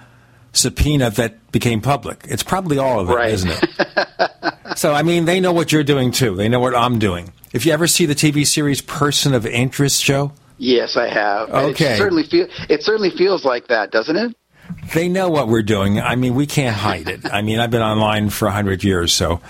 subpoena 0.53 1.11
that 1.13 1.51
became 1.53 1.81
public. 1.81 2.25
It's 2.29 2.43
probably 2.43 2.79
all 2.79 3.01
of 3.01 3.09
it, 3.11 3.13
Right. 3.15 3.45
not 3.45 3.63
it? 3.63 4.77
so, 4.79 4.93
I 4.93 5.03
mean, 5.03 5.25
they 5.25 5.41
know 5.41 5.53
what 5.53 5.73
you're 5.73 5.85
doing 5.85 6.11
too. 6.13 6.35
They 6.37 6.49
know 6.49 6.61
what 6.61 6.75
I'm 6.75 6.99
doing. 6.99 7.33
If 7.53 7.65
you 7.65 7.73
ever 7.73 7.87
see 7.87 8.07
the 8.07 8.15
TV 8.15 8.47
series 8.47 8.81
Person 8.81 9.35
of 9.35 9.47
Interest 9.47 10.03
show, 10.03 10.33
Yes, 10.59 10.97
I 10.97 11.09
have. 11.09 11.51
Okay. 11.51 11.95
It 11.95 11.99
certainly 11.99 12.25
feel 12.25 12.49
it 12.69 12.83
certainly 12.83 13.11
feels 13.11 13.45
like 13.45 13.69
that, 13.69 13.91
doesn't 13.93 14.17
it? 14.17 14.37
they 14.93 15.09
know 15.09 15.31
what 15.31 15.49
we're 15.49 15.63
doing. 15.63 15.99
I 16.01 16.15
mean, 16.17 16.35
we 16.35 16.47
can't 16.47 16.77
hide 16.77 17.09
it. 17.09 17.25
I 17.33 17.41
mean, 17.43 17.59
I've 17.59 17.71
been 17.71 17.81
online 17.81 18.29
for 18.29 18.47
100 18.47 18.85
years, 18.85 19.15
so, 19.15 19.41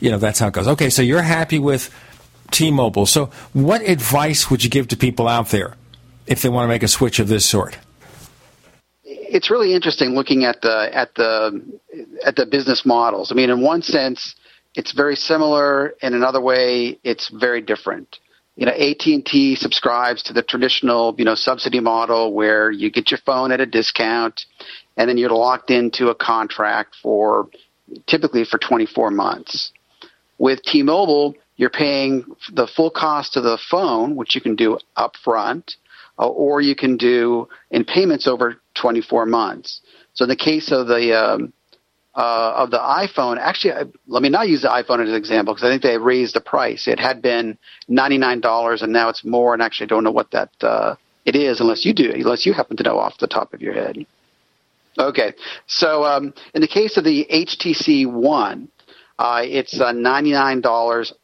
you 0.00 0.10
know, 0.10 0.18
that's 0.18 0.38
how 0.38 0.48
it 0.48 0.52
goes. 0.52 0.68
Okay, 0.68 0.90
so 0.90 1.00
you're 1.00 1.22
happy 1.22 1.58
with 1.58 1.94
T 2.50 2.70
Mobile. 2.70 3.06
So, 3.06 3.26
what 3.52 3.80
advice 3.82 4.50
would 4.50 4.64
you 4.64 4.68
give 4.68 4.88
to 4.88 4.96
people 4.96 5.28
out 5.28 5.48
there 5.48 5.76
if 6.26 6.42
they 6.42 6.48
want 6.48 6.64
to 6.64 6.68
make 6.68 6.82
a 6.82 6.88
switch 6.88 7.18
of 7.18 7.28
this 7.28 7.46
sort? 7.46 7.78
it's 9.28 9.50
really 9.50 9.74
interesting 9.74 10.10
looking 10.10 10.44
at 10.44 10.62
the 10.62 10.88
at 10.92 11.14
the 11.14 11.60
at 12.24 12.36
the 12.36 12.46
business 12.46 12.86
models. 12.86 13.30
I 13.30 13.34
mean, 13.34 13.50
in 13.50 13.60
one 13.60 13.82
sense, 13.82 14.34
it's 14.76 14.92
very 14.92 15.16
similar. 15.16 15.94
In 16.02 16.14
another 16.14 16.40
way, 16.40 16.98
it's 17.02 17.28
very 17.30 17.62
different. 17.62 18.18
You 18.56 18.66
know, 18.66 18.72
AT 18.72 19.04
and 19.06 19.24
T 19.24 19.56
subscribes 19.56 20.22
to 20.24 20.32
the 20.32 20.42
traditional 20.42 21.14
you 21.18 21.24
know 21.24 21.34
subsidy 21.34 21.80
model 21.80 22.32
where 22.32 22.70
you 22.70 22.90
get 22.90 23.10
your 23.10 23.20
phone 23.26 23.52
at 23.52 23.60
a 23.60 23.66
discount, 23.66 24.44
and 24.96 25.08
then 25.08 25.18
you're 25.18 25.30
locked 25.30 25.70
into 25.70 26.08
a 26.08 26.14
contract 26.14 26.94
for 27.02 27.48
typically 28.06 28.44
for 28.44 28.58
24 28.58 29.10
months. 29.10 29.72
With 30.38 30.62
T-Mobile, 30.62 31.34
you're 31.56 31.70
paying 31.70 32.24
the 32.52 32.66
full 32.66 32.90
cost 32.90 33.36
of 33.36 33.44
the 33.44 33.58
phone, 33.70 34.16
which 34.16 34.34
you 34.34 34.40
can 34.40 34.56
do 34.56 34.78
upfront, 34.98 35.76
uh, 36.18 36.26
or 36.26 36.60
you 36.60 36.74
can 36.74 36.96
do 36.96 37.48
in 37.70 37.84
payments 37.84 38.26
over 38.26 38.56
24 38.74 39.24
months. 39.24 39.80
So 40.14 40.24
in 40.24 40.28
the 40.28 40.36
case 40.36 40.72
of 40.72 40.88
the 40.88 41.16
um, 41.18 41.52
uh, 42.16 42.54
of 42.56 42.70
the 42.70 42.78
iPhone, 42.78 43.38
actually, 43.38 43.92
let 44.06 44.22
me 44.22 44.30
not 44.30 44.48
use 44.48 44.62
the 44.62 44.68
iPhone 44.68 45.02
as 45.02 45.10
an 45.10 45.14
example 45.14 45.54
because 45.54 45.66
I 45.66 45.70
think 45.70 45.82
they 45.82 45.98
raised 45.98 46.34
the 46.34 46.40
price. 46.40 46.88
It 46.88 46.98
had 46.98 47.20
been 47.20 47.58
$99 47.90 48.82
and 48.82 48.92
now 48.92 49.10
it's 49.10 49.24
more, 49.24 49.52
and 49.52 49.62
actually 49.62 49.84
I 49.84 49.88
don't 49.88 50.04
know 50.04 50.10
what 50.10 50.30
that 50.30 50.50
uh, 50.62 50.96
it 51.26 51.36
is 51.36 51.60
unless 51.60 51.84
you 51.84 51.92
do, 51.92 52.10
unless 52.12 52.46
you 52.46 52.54
happen 52.54 52.76
to 52.78 52.82
know 52.82 52.98
off 52.98 53.18
the 53.18 53.26
top 53.26 53.52
of 53.52 53.60
your 53.60 53.74
head. 53.74 54.06
Okay, 54.98 55.34
so 55.66 56.04
um, 56.04 56.32
in 56.54 56.62
the 56.62 56.68
case 56.68 56.96
of 56.96 57.04
the 57.04 57.26
HTC 57.30 58.10
One, 58.10 58.68
uh, 59.18 59.42
it's 59.44 59.78
uh, 59.78 59.92
$99 59.92 60.62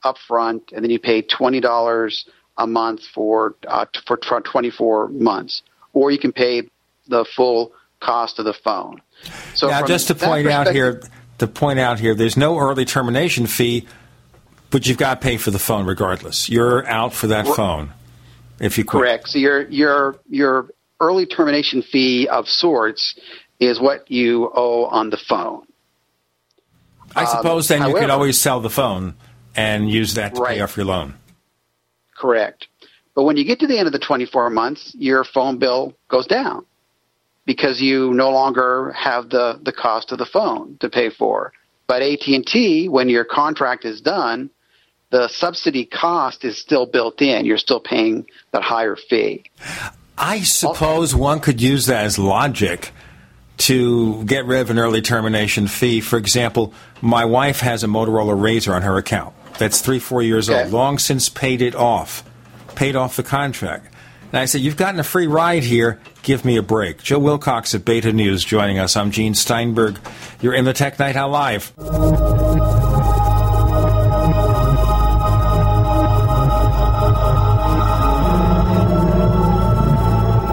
upfront, 0.04 0.72
and 0.72 0.84
then 0.84 0.90
you 0.90 0.98
pay 0.98 1.22
$20 1.22 2.24
a 2.58 2.66
month 2.66 3.00
for 3.14 3.54
uh, 3.66 3.86
for 4.06 4.18
24 4.18 5.08
months, 5.08 5.62
or 5.94 6.10
you 6.10 6.18
can 6.18 6.32
pay 6.32 6.62
the 7.08 7.24
full 7.34 7.72
cost 8.00 8.38
of 8.38 8.44
the 8.44 8.54
phone. 8.64 9.00
So 9.54 9.68
now, 9.68 9.86
just 9.86 10.08
to 10.08 10.14
point 10.14 10.48
out 10.48 10.72
here, 10.72 11.02
to 11.38 11.46
point 11.46 11.78
out 11.78 11.98
here, 11.98 12.14
there's 12.14 12.36
no 12.36 12.58
early 12.58 12.84
termination 12.84 13.46
fee, 13.46 13.86
but 14.70 14.86
you've 14.86 14.98
got 14.98 15.20
to 15.20 15.24
pay 15.24 15.36
for 15.36 15.50
the 15.50 15.58
phone 15.58 15.86
regardless. 15.86 16.48
You're 16.48 16.86
out 16.88 17.12
for 17.12 17.26
that 17.28 17.46
phone 17.46 17.92
if 18.60 18.78
you 18.78 18.84
quit. 18.84 19.02
Correct. 19.02 19.28
So 19.28 19.38
your 19.38 19.68
your 19.68 20.16
your 20.28 20.68
early 21.00 21.26
termination 21.26 21.82
fee 21.82 22.28
of 22.28 22.48
sorts 22.48 23.18
is 23.60 23.80
what 23.80 24.10
you 24.10 24.50
owe 24.54 24.86
on 24.86 25.10
the 25.10 25.16
phone. 25.16 25.66
I 27.14 27.22
Um, 27.24 27.26
suppose 27.26 27.68
then 27.68 27.86
you 27.88 27.94
could 27.94 28.10
always 28.10 28.38
sell 28.40 28.60
the 28.60 28.70
phone 28.70 29.14
and 29.54 29.90
use 29.90 30.14
that 30.14 30.34
to 30.34 30.40
Right. 30.40 30.56
pay 30.56 30.60
off 30.62 30.76
your 30.76 30.86
loan. 30.86 31.14
Correct. 32.16 32.66
But 33.14 33.24
when 33.24 33.36
you 33.36 33.44
get 33.44 33.60
to 33.60 33.66
the 33.66 33.76
end 33.78 33.86
of 33.86 33.92
the 33.92 33.98
24 33.98 34.48
months, 34.48 34.94
your 34.98 35.22
phone 35.24 35.58
bill 35.58 35.94
goes 36.08 36.26
down 36.26 36.64
because 37.44 37.80
you 37.80 38.12
no 38.14 38.30
longer 38.30 38.92
have 38.92 39.28
the, 39.30 39.58
the 39.62 39.72
cost 39.72 40.12
of 40.12 40.18
the 40.18 40.26
phone 40.26 40.76
to 40.80 40.88
pay 40.88 41.10
for. 41.10 41.52
But 41.86 42.02
AT&T, 42.02 42.88
when 42.88 43.08
your 43.08 43.24
contract 43.24 43.84
is 43.84 44.00
done, 44.00 44.50
the 45.10 45.28
subsidy 45.28 45.84
cost 45.84 46.44
is 46.44 46.56
still 46.56 46.86
built 46.86 47.20
in. 47.20 47.44
You're 47.44 47.58
still 47.58 47.80
paying 47.80 48.26
that 48.52 48.62
higher 48.62 48.96
fee. 48.96 49.44
I 50.16 50.40
suppose 50.42 51.14
one 51.14 51.40
could 51.40 51.60
use 51.60 51.86
that 51.86 52.04
as 52.04 52.18
logic 52.18 52.92
to 53.58 54.24
get 54.24 54.46
rid 54.46 54.60
of 54.60 54.70
an 54.70 54.78
early 54.78 55.02
termination 55.02 55.66
fee. 55.66 56.00
For 56.00 56.16
example, 56.16 56.72
my 57.00 57.24
wife 57.24 57.60
has 57.60 57.84
a 57.84 57.86
Motorola 57.86 58.34
RAZR 58.38 58.74
on 58.74 58.82
her 58.82 58.96
account. 58.96 59.34
That's 59.58 59.80
three, 59.80 59.98
four 59.98 60.22
years 60.22 60.48
Okay. 60.48 60.64
old. 60.64 60.72
Long 60.72 60.98
since 60.98 61.28
paid 61.28 61.60
it 61.60 61.74
off, 61.74 62.24
paid 62.74 62.96
off 62.96 63.16
the 63.16 63.22
contract. 63.22 63.91
And 64.32 64.40
I 64.40 64.46
said, 64.46 64.62
You've 64.62 64.78
gotten 64.78 64.98
a 64.98 65.04
free 65.04 65.26
ride 65.26 65.62
here. 65.62 66.00
Give 66.22 66.44
me 66.44 66.56
a 66.56 66.62
break. 66.62 67.02
Joe 67.02 67.18
Wilcox 67.18 67.74
at 67.74 67.84
Beta 67.84 68.12
News 68.12 68.42
joining 68.44 68.78
us. 68.78 68.96
I'm 68.96 69.10
Gene 69.10 69.34
Steinberg. 69.34 69.98
You're 70.40 70.54
in 70.54 70.64
the 70.64 70.72
Tech 70.72 70.98
Night 70.98 71.16
Owl 71.16 71.30
Live. 71.30 71.72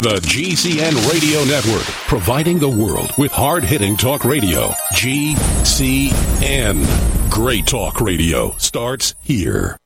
The 0.01 0.15
GCN 0.21 1.11
Radio 1.11 1.43
Network, 1.43 1.83
providing 2.07 2.57
the 2.57 2.69
world 2.69 3.11
with 3.17 3.33
hard 3.33 3.65
hitting 3.65 3.97
talk 3.97 4.23
radio. 4.23 4.69
GCN. 4.93 6.85
Great 7.29 7.67
talk 7.67 7.99
radio 8.01 8.55
starts 8.57 9.13
here. 9.21 9.77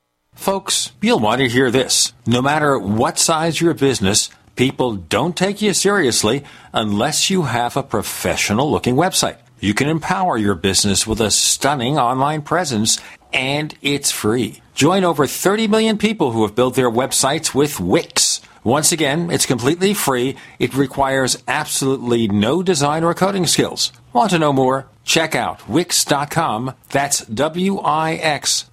Folks, 0.44 0.92
you'll 1.02 1.22
want 1.22 1.40
to 1.40 1.48
hear 1.48 1.72
this. 1.72 2.12
No 2.28 2.42
matter 2.42 2.78
what 2.78 3.18
size 3.18 3.62
your 3.62 3.74
business, 3.74 4.30
people 4.58 4.96
don't 4.96 5.38
take 5.38 5.62
you 5.62 5.74
seriously 5.74 6.44
unless 6.74 7.30
you 7.30 7.44
have 7.44 7.78
a 7.78 7.82
professional 7.82 8.70
looking 8.70 8.98
website. 8.98 9.38
You 9.62 9.74
can 9.74 9.88
empower 9.88 10.38
your 10.38 10.56
business 10.56 11.08
with 11.08 11.22
a 11.22 11.32
stunning 11.32 11.98
online 11.98 12.42
presence 12.42 13.00
and 13.32 13.74
it's 13.82 14.12
free. 14.12 14.62
Join 14.76 15.06
over 15.06 15.28
30 15.28 15.70
million 15.70 15.98
people 15.98 16.32
who 16.32 16.42
have 16.46 16.56
built 16.56 16.76
their 16.76 16.92
websites 16.92 17.56
with 17.56 17.80
Wix. 17.80 18.42
Once 18.66 18.92
again, 18.92 19.32
it's 19.32 19.46
completely 19.46 19.94
free. 19.94 20.36
It 20.60 20.76
requires 20.76 21.42
absolutely 21.48 22.28
no 22.28 22.62
design 22.62 23.06
or 23.06 23.14
coding 23.14 23.48
skills. 23.48 23.94
Want 24.12 24.32
to 24.32 24.40
know 24.40 24.52
more? 24.52 24.88
Check 25.06 25.36
out 25.36 25.70
Wix.com. 25.70 26.74
That's 26.90 27.22
W-I-X 27.28 28.64
dot 28.64 28.66
com. 28.66 28.73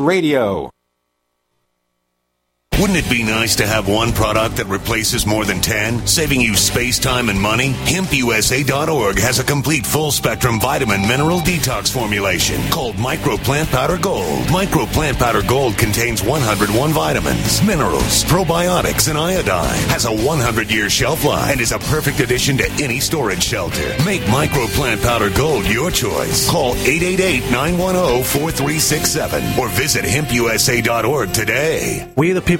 radio. 0.00 0.70
Wouldn't 2.78 2.98
it 2.98 3.10
be 3.10 3.22
nice 3.22 3.56
to 3.56 3.66
have 3.66 3.88
one 3.88 4.10
product 4.10 4.56
that 4.56 4.64
replaces 4.64 5.26
more 5.26 5.44
than 5.44 5.60
10, 5.60 6.06
saving 6.06 6.40
you 6.40 6.54
space, 6.54 6.98
time, 6.98 7.28
and 7.28 7.38
money? 7.38 7.74
HempUSA.org 7.84 9.18
has 9.18 9.38
a 9.38 9.44
complete 9.44 9.84
full 9.84 10.10
spectrum 10.10 10.58
vitamin 10.58 11.06
mineral 11.06 11.40
detox 11.40 11.92
formulation 11.92 12.58
called 12.70 12.98
Micro 12.98 13.36
Plant 13.36 13.68
Powder 13.68 13.98
Gold. 13.98 14.50
Micro 14.50 14.86
Plant 14.86 15.18
Powder 15.18 15.42
Gold 15.42 15.76
contains 15.76 16.22
101 16.22 16.90
vitamins, 16.92 17.62
minerals, 17.62 18.24
probiotics, 18.24 19.10
and 19.10 19.18
iodine. 19.18 19.76
Has 19.90 20.06
a 20.06 20.12
100 20.12 20.70
year 20.70 20.88
shelf 20.88 21.22
life 21.22 21.52
and 21.52 21.60
is 21.60 21.72
a 21.72 21.78
perfect 21.80 22.20
addition 22.20 22.56
to 22.56 22.70
any 22.82 22.98
storage 22.98 23.42
shelter. 23.42 23.94
Make 24.06 24.26
Micro 24.30 24.64
Plant 24.68 25.02
Powder 25.02 25.28
Gold 25.28 25.66
your 25.66 25.90
choice. 25.90 26.48
Call 26.48 26.72
888 26.76 27.50
910 27.50 28.24
4367 28.24 29.58
or 29.58 29.68
visit 29.68 30.06
HempUSA.org 30.06 31.34
today. 31.34 32.10
We, 32.16 32.32
the 32.32 32.40
people 32.40 32.59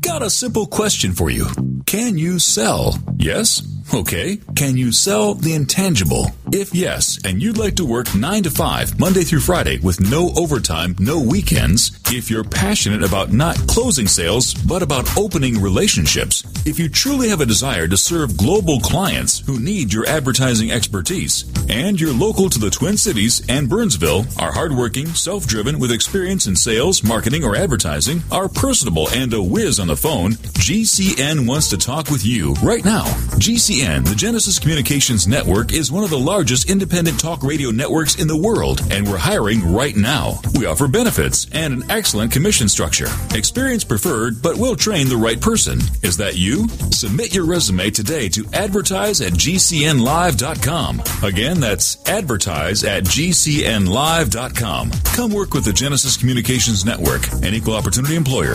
Got 0.00 0.22
a 0.22 0.30
simple 0.30 0.66
question 0.66 1.12
for 1.12 1.30
you. 1.30 1.46
Can 1.86 2.18
you 2.18 2.38
sell? 2.38 2.98
Yes? 3.16 3.73
Okay. 3.92 4.38
Can 4.56 4.76
you 4.76 4.92
sell 4.92 5.34
the 5.34 5.54
intangible? 5.54 6.30
If 6.52 6.74
yes, 6.74 7.18
and 7.24 7.42
you'd 7.42 7.58
like 7.58 7.76
to 7.76 7.84
work 7.84 8.14
9 8.14 8.44
to 8.44 8.50
5, 8.50 8.98
Monday 8.98 9.22
through 9.22 9.40
Friday, 9.40 9.78
with 9.80 10.00
no 10.00 10.32
overtime, 10.36 10.94
no 10.98 11.20
weekends, 11.20 11.98
if 12.10 12.30
you're 12.30 12.44
passionate 12.44 13.02
about 13.02 13.32
not 13.32 13.56
closing 13.66 14.06
sales, 14.06 14.54
but 14.54 14.82
about 14.82 15.16
opening 15.16 15.60
relationships, 15.60 16.44
if 16.66 16.78
you 16.78 16.88
truly 16.88 17.28
have 17.28 17.40
a 17.40 17.46
desire 17.46 17.86
to 17.88 17.96
serve 17.96 18.36
global 18.36 18.80
clients 18.80 19.40
who 19.40 19.58
need 19.60 19.92
your 19.92 20.06
advertising 20.06 20.70
expertise, 20.70 21.44
and 21.68 22.00
you're 22.00 22.14
local 22.14 22.48
to 22.50 22.58
the 22.58 22.70
Twin 22.70 22.96
Cities 22.96 23.42
and 23.48 23.68
Burnsville, 23.68 24.24
are 24.38 24.52
hardworking, 24.52 25.06
self 25.06 25.46
driven, 25.46 25.78
with 25.78 25.92
experience 25.92 26.46
in 26.46 26.56
sales, 26.56 27.02
marketing, 27.02 27.44
or 27.44 27.56
advertising, 27.56 28.22
are 28.30 28.48
personable, 28.48 29.08
and 29.10 29.32
a 29.34 29.42
whiz 29.42 29.78
on 29.78 29.88
the 29.88 29.96
phone, 29.96 30.32
GCN 30.32 31.46
wants 31.46 31.68
to 31.70 31.76
talk 31.78 32.10
with 32.10 32.24
you 32.24 32.54
right 32.62 32.84
now. 32.84 33.04
GCN, 33.38 33.73
the 33.82 34.14
Genesis 34.16 34.60
Communications 34.60 35.26
Network, 35.26 35.72
is 35.72 35.90
one 35.90 36.04
of 36.04 36.10
the 36.10 36.18
largest 36.18 36.70
independent 36.70 37.18
talk 37.18 37.42
radio 37.42 37.70
networks 37.70 38.20
in 38.20 38.28
the 38.28 38.36
world, 38.36 38.80
and 38.90 39.06
we're 39.06 39.18
hiring 39.18 39.72
right 39.72 39.96
now. 39.96 40.40
We 40.54 40.66
offer 40.66 40.86
benefits 40.86 41.48
and 41.50 41.74
an 41.74 41.90
excellent 41.90 42.30
commission 42.30 42.68
structure. 42.68 43.08
Experience 43.34 43.82
preferred, 43.82 44.40
but 44.40 44.56
we'll 44.56 44.76
train 44.76 45.08
the 45.08 45.16
right 45.16 45.40
person. 45.40 45.80
Is 46.02 46.16
that 46.18 46.36
you? 46.36 46.68
Submit 46.92 47.34
your 47.34 47.46
resume 47.46 47.90
today 47.90 48.28
to 48.28 48.46
advertise 48.52 49.20
at 49.20 49.32
GCNlive.com. 49.32 51.02
Again, 51.22 51.58
that's 51.58 52.08
advertise 52.08 52.84
at 52.84 53.02
GCNlive.com. 53.04 54.90
Come 54.90 55.32
work 55.32 55.52
with 55.52 55.64
the 55.64 55.72
Genesis 55.72 56.16
Communications 56.16 56.84
Network, 56.84 57.26
an 57.42 57.54
equal 57.54 57.74
opportunity 57.74 58.14
employer. 58.14 58.54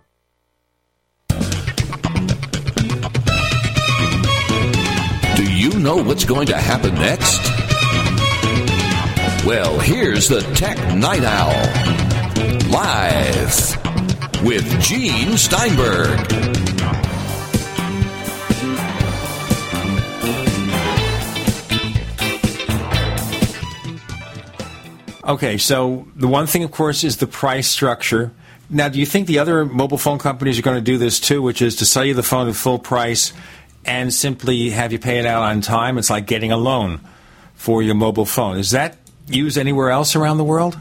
Know 5.95 6.03
what's 6.03 6.23
going 6.23 6.47
to 6.47 6.55
happen 6.55 6.93
next? 6.95 7.41
Well, 9.45 9.77
here's 9.79 10.29
the 10.29 10.39
Tech 10.55 10.77
Night 10.95 11.23
Owl. 11.23 11.51
Live 12.69 14.43
with 14.45 14.81
Gene 14.81 15.35
Steinberg. 15.35 16.19
Okay, 25.25 25.57
so 25.57 26.07
the 26.15 26.27
one 26.27 26.47
thing, 26.47 26.63
of 26.63 26.71
course, 26.71 27.03
is 27.03 27.17
the 27.17 27.27
price 27.27 27.67
structure. 27.67 28.31
Now, 28.69 28.87
do 28.87 28.99
you 28.99 29.05
think 29.05 29.27
the 29.27 29.39
other 29.39 29.65
mobile 29.65 29.97
phone 29.97 30.17
companies 30.17 30.57
are 30.57 30.61
going 30.61 30.77
to 30.77 30.81
do 30.81 30.97
this 30.97 31.19
too, 31.19 31.41
which 31.41 31.61
is 31.61 31.75
to 31.77 31.85
sell 31.85 32.05
you 32.05 32.13
the 32.13 32.23
phone 32.23 32.47
at 32.47 32.55
full 32.55 32.79
price 32.79 33.33
and 33.85 34.13
simply 34.13 34.69
have 34.69 34.91
you 34.91 34.99
pay 34.99 35.19
it 35.19 35.25
out 35.25 35.43
on 35.43 35.61
time? 35.61 35.97
It's 35.97 36.09
like 36.09 36.27
getting 36.27 36.51
a 36.51 36.57
loan 36.57 37.01
for 37.55 37.83
your 37.83 37.95
mobile 37.95 38.25
phone. 38.25 38.57
Is 38.57 38.71
that 38.71 38.97
used 39.27 39.57
anywhere 39.57 39.89
else 39.89 40.15
around 40.15 40.37
the 40.37 40.43
world? 40.43 40.77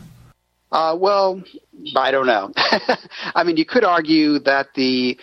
Uh, 0.72 0.96
well, 0.98 1.42
I 1.96 2.10
don't 2.10 2.26
know. 2.26 2.52
I 3.34 3.44
mean, 3.44 3.56
you 3.56 3.64
could 3.64 3.84
argue 3.84 4.38
that 4.40 4.68
the 4.74 5.18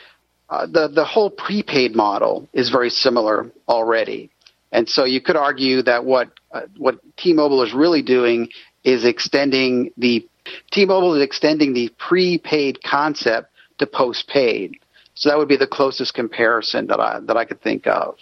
uh, 0.49 0.65
the 0.65 0.87
the 0.87 1.05
whole 1.05 1.29
prepaid 1.29 1.95
model 1.95 2.47
is 2.53 2.69
very 2.69 2.89
similar 2.89 3.51
already, 3.67 4.29
and 4.71 4.87
so 4.87 5.03
you 5.05 5.21
could 5.21 5.35
argue 5.35 5.81
that 5.83 6.05
what 6.05 6.29
uh, 6.51 6.61
what 6.77 6.99
T-Mobile 7.17 7.63
is 7.63 7.73
really 7.73 8.01
doing 8.01 8.49
is 8.83 9.05
extending 9.05 9.91
the 9.97 10.27
T-Mobile 10.71 11.15
is 11.15 11.23
extending 11.23 11.73
the 11.73 11.89
prepaid 11.97 12.81
concept 12.83 13.51
to 13.79 13.87
postpaid. 13.87 14.77
So 15.17 15.29
that 15.29 15.37
would 15.37 15.47
be 15.47 15.57
the 15.57 15.67
closest 15.67 16.13
comparison 16.13 16.87
that 16.87 16.99
I 16.99 17.19
that 17.21 17.35
I 17.35 17.45
could 17.45 17.61
think 17.61 17.87
of. 17.87 18.17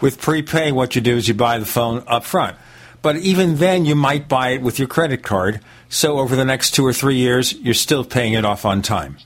With 0.00 0.20
prepay, 0.20 0.72
what 0.72 0.94
you 0.94 1.00
do 1.02 1.16
is 1.16 1.28
you 1.28 1.34
buy 1.34 1.58
the 1.58 1.66
phone 1.66 2.02
up 2.06 2.24
front. 2.24 2.56
But 3.02 3.16
even 3.16 3.56
then, 3.56 3.84
you 3.84 3.94
might 3.94 4.28
buy 4.28 4.50
it 4.50 4.62
with 4.62 4.78
your 4.78 4.88
credit 4.88 5.22
card. 5.22 5.60
So 5.88 6.18
over 6.18 6.34
the 6.34 6.44
next 6.44 6.72
two 6.72 6.84
or 6.84 6.92
three 6.92 7.16
years, 7.16 7.52
you're 7.52 7.74
still 7.74 8.04
paying 8.04 8.32
it 8.32 8.44
off 8.44 8.64
on 8.64 8.82
time. 8.82 9.18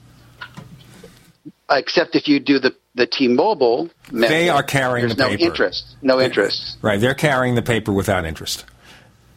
Except 1.71 2.17
if 2.17 2.27
you 2.27 2.41
do 2.41 2.59
the 2.59 2.75
the 2.97 3.07
T-Mobile, 3.07 3.89
method, 4.11 4.35
they 4.35 4.49
are 4.49 4.65
carrying 4.65 5.07
there's 5.07 5.17
the 5.17 5.23
no 5.23 5.29
paper. 5.29 5.45
interest, 5.45 5.97
no 6.03 6.21
interest. 6.21 6.77
Right, 6.83 7.01
they're 7.01 7.15
carrying 7.15 7.55
the 7.55 7.63
paper 7.63 7.93
without 7.93 8.25
interest. 8.25 8.65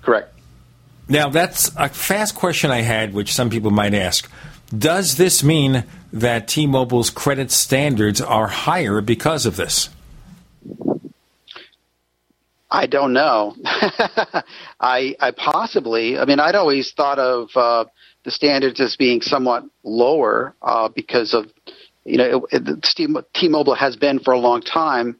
Correct. 0.01 0.33
Now, 1.07 1.29
that's 1.29 1.71
a 1.77 1.89
fast 1.89 2.33
question 2.33 2.71
I 2.71 2.81
had, 2.81 3.13
which 3.13 3.31
some 3.33 3.51
people 3.51 3.69
might 3.69 3.93
ask. 3.93 4.29
Does 4.75 5.17
this 5.17 5.43
mean 5.43 5.83
that 6.11 6.47
T 6.47 6.65
Mobile's 6.67 7.09
credit 7.09 7.51
standards 7.51 8.21
are 8.21 8.47
higher 8.47 9.01
because 9.01 9.45
of 9.45 9.55
this? 9.55 9.89
I 12.71 12.87
don't 12.87 13.13
know. 13.13 13.55
I, 13.63 15.15
I 15.19 15.31
possibly. 15.35 16.17
I 16.17 16.25
mean, 16.25 16.39
I'd 16.39 16.55
always 16.55 16.91
thought 16.91 17.19
of 17.19 17.49
uh, 17.55 17.85
the 18.23 18.31
standards 18.31 18.81
as 18.81 18.95
being 18.95 19.21
somewhat 19.21 19.63
lower 19.83 20.55
uh, 20.59 20.89
because 20.89 21.35
of, 21.35 21.51
you 22.03 22.17
know, 22.17 22.47
it, 22.51 23.27
T-Mobile 23.35 23.75
has 23.75 23.95
been 23.95 24.19
for 24.19 24.33
a 24.33 24.39
long 24.39 24.61
time 24.61 25.17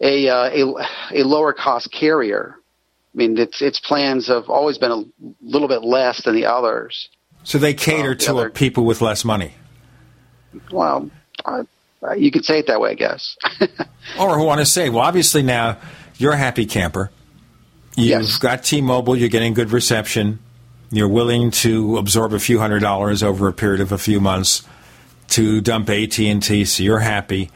a 0.00 0.28
uh, 0.28 0.50
a, 0.50 1.20
a 1.20 1.22
lower 1.24 1.52
cost 1.52 1.90
carrier. 1.92 2.54
I 3.12 3.16
mean, 3.16 3.36
its 3.36 3.60
its 3.60 3.80
plans 3.80 4.28
have 4.28 4.48
always 4.48 4.78
been 4.78 4.92
a 4.92 5.04
little 5.42 5.66
bit 5.66 5.82
less 5.82 6.22
than 6.22 6.36
the 6.36 6.46
others. 6.46 7.08
So 7.48 7.56
they 7.56 7.72
cater 7.72 8.10
the 8.10 8.24
to 8.26 8.30
other- 8.36 8.50
people 8.50 8.84
with 8.84 9.00
less 9.00 9.24
money, 9.24 9.54
Well, 10.70 11.10
uh, 11.46 11.64
you 12.14 12.30
could 12.30 12.44
say 12.44 12.58
it 12.58 12.66
that 12.66 12.78
way, 12.78 12.90
I 12.90 12.94
guess. 12.94 13.36
or 14.20 14.36
who 14.36 14.44
want 14.44 14.60
to 14.60 14.66
say, 14.66 14.90
well, 14.90 15.02
obviously 15.02 15.42
now 15.42 15.78
you're 16.18 16.32
a 16.32 16.36
happy 16.36 16.66
camper. 16.66 17.10
You've 17.96 18.38
got 18.40 18.64
T-Mobile. 18.64 19.16
You're 19.16 19.30
getting 19.30 19.54
good 19.54 19.70
reception. 19.72 20.40
You're 20.90 21.08
willing 21.08 21.50
to 21.62 21.96
absorb 21.96 22.34
a 22.34 22.38
few 22.38 22.58
hundred 22.58 22.80
dollars 22.80 23.22
over 23.22 23.48
a 23.48 23.52
period 23.54 23.80
of 23.80 23.92
a 23.92 23.98
few 23.98 24.20
months 24.20 24.62
to 25.28 25.62
dump 25.62 25.88
AT&T, 25.88 26.64
so 26.66 26.82
you're 26.82 26.98
happy. 27.00 27.50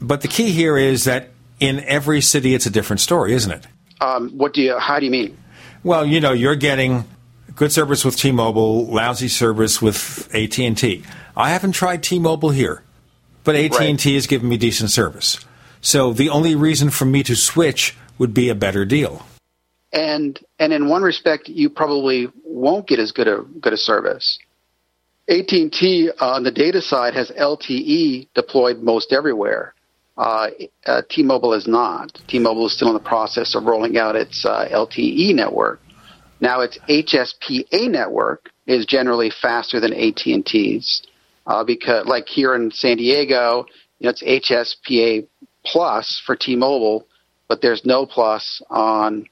But 0.00 0.22
the 0.22 0.28
key 0.28 0.52
here 0.52 0.78
is 0.78 1.04
that 1.04 1.28
in 1.60 1.80
every 1.80 2.22
city, 2.22 2.54
it's 2.54 2.64
a 2.64 2.70
different 2.70 3.00
story, 3.00 3.34
isn't 3.34 3.52
it? 3.52 3.66
um, 4.00 4.30
what 4.30 4.54
do 4.54 4.62
you? 4.62 4.78
How 4.78 4.98
do 4.98 5.04
you 5.04 5.10
mean? 5.10 5.36
Well, 5.84 6.06
you 6.06 6.20
know, 6.20 6.32
you're 6.32 6.56
getting 6.56 7.04
good 7.58 7.72
service 7.72 8.04
with 8.04 8.16
T-Mobile, 8.16 8.86
lousy 8.86 9.26
service 9.26 9.82
with 9.82 10.32
AT&T. 10.32 11.02
I 11.36 11.50
haven't 11.50 11.72
tried 11.72 12.04
T-Mobile 12.04 12.50
here, 12.50 12.84
but 13.42 13.56
AT&T 13.56 14.14
has 14.14 14.28
given 14.28 14.48
me 14.48 14.56
decent 14.56 14.90
service. 14.90 15.44
So 15.80 16.12
the 16.12 16.28
only 16.28 16.54
reason 16.54 16.90
for 16.90 17.04
me 17.04 17.24
to 17.24 17.34
switch 17.34 17.96
would 18.16 18.32
be 18.32 18.48
a 18.48 18.54
better 18.54 18.84
deal. 18.84 19.26
And 19.92 20.38
and 20.58 20.72
in 20.72 20.88
one 20.88 21.02
respect, 21.02 21.48
you 21.48 21.70
probably 21.70 22.28
won't 22.44 22.86
get 22.86 22.98
as 22.98 23.10
good 23.10 23.26
a 23.26 23.42
good 23.60 23.72
a 23.72 23.76
service. 23.76 24.38
AT&T 25.28 26.10
on 26.20 26.42
the 26.42 26.50
data 26.50 26.80
side 26.80 27.14
has 27.14 27.30
LTE 27.30 28.28
deployed 28.34 28.78
most 28.78 29.12
everywhere. 29.12 29.74
Uh, 30.16 30.48
uh, 30.86 31.02
T-Mobile 31.08 31.54
is 31.54 31.66
not. 31.66 32.18
T-Mobile 32.28 32.66
is 32.66 32.72
still 32.74 32.88
in 32.88 32.94
the 32.94 33.00
process 33.00 33.54
of 33.54 33.64
rolling 33.64 33.96
out 33.98 34.16
its 34.16 34.44
uh, 34.44 34.68
LTE 34.70 35.34
network. 35.34 35.80
Now, 36.40 36.60
its 36.60 36.78
HSPA 36.88 37.90
network 37.90 38.50
is 38.66 38.86
generally 38.86 39.30
faster 39.30 39.80
than 39.80 39.92
AT&T's 39.92 41.02
uh, 41.46 41.64
because, 41.64 42.06
like 42.06 42.26
here 42.26 42.54
in 42.54 42.70
San 42.70 42.98
Diego, 42.98 43.66
you 43.98 44.04
know, 44.04 44.10
it's 44.10 44.22
HSPA 44.22 45.26
plus 45.64 46.22
for 46.24 46.36
T-Mobile, 46.36 47.06
but 47.48 47.60
there's 47.60 47.84
no 47.84 48.06
plus 48.06 48.62
on 48.70 49.26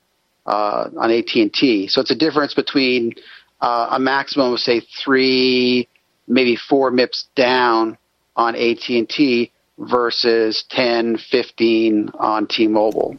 uh, 0.46 0.88
on 0.96 1.10
AT&T. 1.10 1.88
So 1.88 2.00
it's 2.00 2.10
a 2.10 2.16
difference 2.16 2.54
between 2.54 3.12
uh, 3.60 3.88
a 3.92 3.98
maximum 3.98 4.52
of 4.52 4.60
say 4.60 4.80
three, 5.02 5.88
maybe 6.28 6.56
four 6.56 6.90
MIPS 6.92 7.26
down 7.34 7.98
on 8.36 8.54
AT&T 8.54 9.50
versus 9.78 10.64
10, 10.70 11.18
15 11.30 12.10
on 12.18 12.46
T-Mobile. 12.46 13.16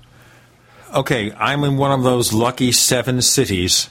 Okay, 0.93 1.33
I'm 1.33 1.63
in 1.63 1.77
one 1.77 1.91
of 1.91 2.03
those 2.03 2.31
lucky 2.31 2.71
seven 2.71 3.21
cities 3.21 3.89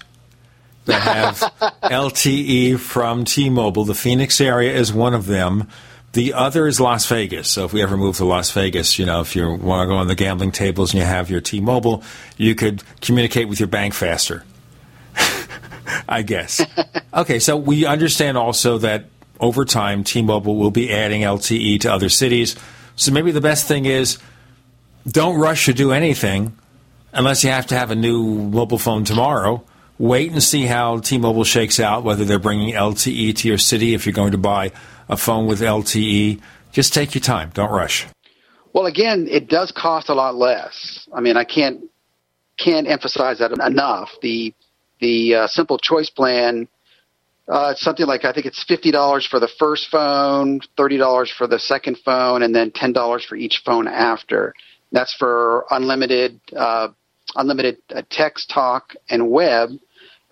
that 0.87 1.03
have 1.03 1.39
LTE 1.83 2.79
from 2.79 3.25
T-Mobile. 3.25 3.85
The 3.85 3.95
Phoenix 3.95 4.41
area 4.41 4.73
is 4.73 4.93
one 4.93 5.13
of 5.13 5.27
them. 5.27 5.69
The 6.13 6.33
other 6.33 6.67
is 6.67 6.81
Las 6.81 7.07
Vegas. 7.07 7.49
So 7.49 7.67
if 7.67 7.75
we 7.75 7.83
ever 7.83 7.99
move 7.99 8.17
to 8.17 8.25
Las 8.25 8.51
Vegas, 8.53 8.99
you 8.99 9.05
know, 9.05 9.21
if 9.21 9.37
you 9.37 9.53
want 9.53 9.87
to 9.87 9.93
go 9.93 9.97
on 9.97 10.07
the 10.07 10.15
gambling 10.15 10.53
tables 10.53 10.95
and 10.95 11.01
you 11.01 11.07
have 11.07 11.29
your 11.29 11.43
T-Mobile, 11.43 12.03
you 12.39 12.55
could 12.55 12.83
communicate 13.03 13.49
with 13.49 13.61
your 13.61 13.67
bank 13.67 13.93
faster. 13.93 14.45
I 16.09 16.23
guess. 16.23 16.65
okay, 17.15 17.39
so 17.39 17.57
we 17.59 17.85
understand 17.85 18.39
also 18.39 18.79
that 18.79 19.05
over 19.39 19.67
time, 19.67 20.03
T-Mobile 20.03 20.57
will 20.57 20.71
be 20.71 20.91
adding 20.91 21.21
LTE 21.21 21.81
to 21.81 21.93
other 21.93 22.09
cities. 22.09 22.57
So 22.95 23.13
maybe 23.13 23.33
the 23.33 23.43
best 23.43 23.69
thing 23.69 23.85
is 23.85 24.19
don't 25.07 25.39
rush 25.39 25.67
to 25.67 25.75
do 25.75 25.93
anything 25.93 26.57
unless 27.17 27.45
you 27.45 27.51
have 27.51 27.67
to 27.69 27.75
have 27.75 27.91
a 27.91 27.95
new 27.95 28.23
mobile 28.25 28.79
phone 28.79 29.05
tomorrow. 29.05 29.65
Wait 29.99 30.31
and 30.31 30.43
see 30.43 30.67
how 30.67 30.99
T-Mobile 30.99 31.45
shakes 31.45 31.81
out, 31.81 32.05
whether 32.05 32.25
they're 32.25 32.39
bringing 32.39 32.75
LTE 32.75 33.35
to 33.37 33.49
your 33.49 33.59
city 33.59 33.95
if 33.95 34.05
you're 34.05 34.13
going 34.13 34.33
to 34.33 34.39
buy 34.39 34.73
a 35.09 35.17
phone 35.17 35.47
with 35.47 35.61
LTE. 35.61 36.41
Just 36.73 36.93
take 36.93 37.15
your 37.15 37.23
time. 37.23 37.51
Don't 37.55 37.71
rush. 37.71 38.07
Well, 38.75 38.85
again, 38.85 39.27
it 39.31 39.49
does 39.49 39.73
cost 39.73 40.11
a 40.11 40.15
lot 40.15 40.35
less. 40.35 41.09
I 41.15 41.21
mean, 41.21 41.37
I 41.37 41.45
can't 41.45 41.85
can't 42.59 42.87
emphasize 42.87 43.39
that 43.39 43.53
enough. 43.53 44.11
The 44.21 44.53
the 45.01 45.35
uh, 45.35 45.47
simple 45.47 45.79
choice 45.79 46.11
plan 46.11 46.69
uh, 47.49 47.71
it's 47.73 47.81
something 47.81 48.07
like 48.07 48.25
I 48.25 48.33
think 48.33 48.47
it's 48.47 48.65
fifty 48.65 48.91
dollars 48.91 49.27
for 49.27 49.39
the 49.39 49.49
first 49.59 49.89
phone, 49.89 50.61
thirty 50.77 50.97
dollars 50.97 51.31
for 51.31 51.47
the 51.47 51.59
second 51.59 51.99
phone, 52.05 52.43
and 52.43 52.55
then 52.55 52.73
ten 52.73 52.93
dollars 52.93 53.25
for 53.25 53.37
each 53.37 53.63
phone 53.65 53.87
after. 53.87 54.53
That's 54.91 55.15
for 55.15 55.65
unlimited 55.71 56.41
uh, 56.57 56.89
unlimited 57.37 57.79
uh, 57.95 58.03
text, 58.11 58.51
talk, 58.51 58.95
and 59.11 59.31
web. 59.31 59.71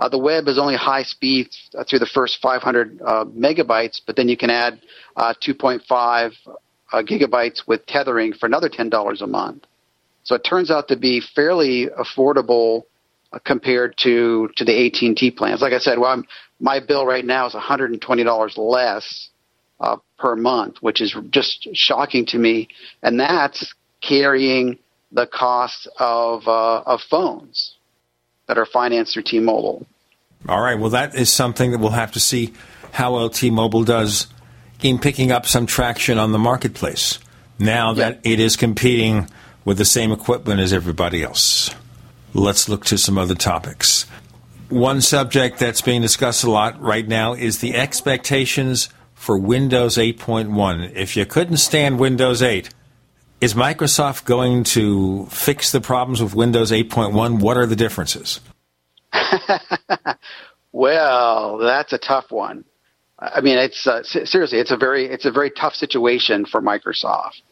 Uh, 0.00 0.08
the 0.08 0.18
web 0.18 0.48
is 0.48 0.58
only 0.58 0.76
high 0.76 1.02
speed 1.02 1.48
through 1.88 2.00
the 2.00 2.10
first 2.12 2.38
500 2.42 3.00
uh, 3.00 3.24
megabytes, 3.26 4.00
but 4.04 4.16
then 4.16 4.28
you 4.28 4.36
can 4.36 4.50
add 4.50 4.80
uh, 5.16 5.32
2.5 5.40 6.32
gigabytes 6.92 7.66
with 7.66 7.84
tethering 7.86 8.32
for 8.32 8.46
another 8.46 8.68
$10 8.68 9.22
a 9.22 9.26
month. 9.26 9.64
So 10.24 10.34
it 10.34 10.40
turns 10.40 10.70
out 10.70 10.88
to 10.88 10.96
be 10.96 11.20
fairly 11.34 11.88
affordable 11.98 12.84
compared 13.44 13.96
to 13.98 14.48
to 14.56 14.64
the 14.64 14.86
AT&T 14.86 15.32
plans. 15.32 15.60
Like 15.60 15.72
I 15.72 15.78
said, 15.78 15.98
well, 15.98 16.10
I'm, 16.10 16.24
my 16.60 16.80
bill 16.80 17.04
right 17.04 17.24
now 17.24 17.46
is 17.46 17.54
$120 17.54 18.52
less 18.56 19.28
uh, 19.80 19.96
per 20.18 20.36
month, 20.36 20.76
which 20.80 21.00
is 21.00 21.16
just 21.30 21.68
shocking 21.74 22.26
to 22.26 22.38
me, 22.38 22.68
and 23.02 23.18
that's 23.18 23.74
carrying 24.00 24.78
the 25.14 25.26
cost 25.26 25.88
of 25.98 26.46
uh, 26.46 26.82
of 26.82 27.00
phones 27.00 27.76
that 28.46 28.58
are 28.58 28.66
financed 28.66 29.14
through 29.14 29.22
T-Mobile. 29.22 29.86
All 30.46 30.60
right. 30.60 30.78
Well, 30.78 30.90
that 30.90 31.14
is 31.14 31.32
something 31.32 31.70
that 31.70 31.78
we'll 31.78 31.90
have 31.90 32.12
to 32.12 32.20
see 32.20 32.52
how 32.92 33.14
well 33.14 33.30
T-Mobile 33.30 33.84
does 33.84 34.26
in 34.82 34.98
picking 34.98 35.32
up 35.32 35.46
some 35.46 35.64
traction 35.64 36.18
on 36.18 36.32
the 36.32 36.38
marketplace 36.38 37.18
now 37.58 37.94
that 37.94 38.20
it 38.22 38.38
is 38.38 38.56
competing 38.56 39.30
with 39.64 39.78
the 39.78 39.84
same 39.84 40.12
equipment 40.12 40.60
as 40.60 40.72
everybody 40.72 41.22
else. 41.22 41.70
Let's 42.34 42.68
look 42.68 42.84
to 42.86 42.98
some 42.98 43.16
other 43.16 43.34
topics. 43.34 44.02
One 44.68 45.00
subject 45.00 45.58
that's 45.58 45.80
being 45.80 46.02
discussed 46.02 46.44
a 46.44 46.50
lot 46.50 46.80
right 46.82 47.06
now 47.06 47.32
is 47.32 47.60
the 47.60 47.74
expectations 47.74 48.88
for 49.14 49.38
Windows 49.38 49.96
8.1. 49.96 50.92
If 50.94 51.16
you 51.16 51.24
couldn't 51.24 51.58
stand 51.58 51.98
Windows 51.98 52.42
8, 52.42 52.68
is 53.44 53.52
Microsoft 53.52 54.24
going 54.24 54.64
to 54.64 55.26
fix 55.26 55.70
the 55.70 55.80
problems 55.80 56.22
with 56.22 56.34
Windows 56.34 56.72
8.1? 56.72 57.40
What 57.40 57.58
are 57.58 57.66
the 57.66 57.76
differences? 57.76 58.40
well, 60.72 61.58
that's 61.58 61.92
a 61.92 61.98
tough 61.98 62.30
one. 62.30 62.64
I 63.18 63.42
mean, 63.42 63.58
it's 63.58 63.86
uh, 63.86 64.02
seriously, 64.02 64.58
it's 64.58 64.70
a 64.70 64.78
very 64.78 65.04
it's 65.04 65.26
a 65.26 65.30
very 65.30 65.50
tough 65.50 65.74
situation 65.74 66.46
for 66.46 66.62
Microsoft. 66.62 67.42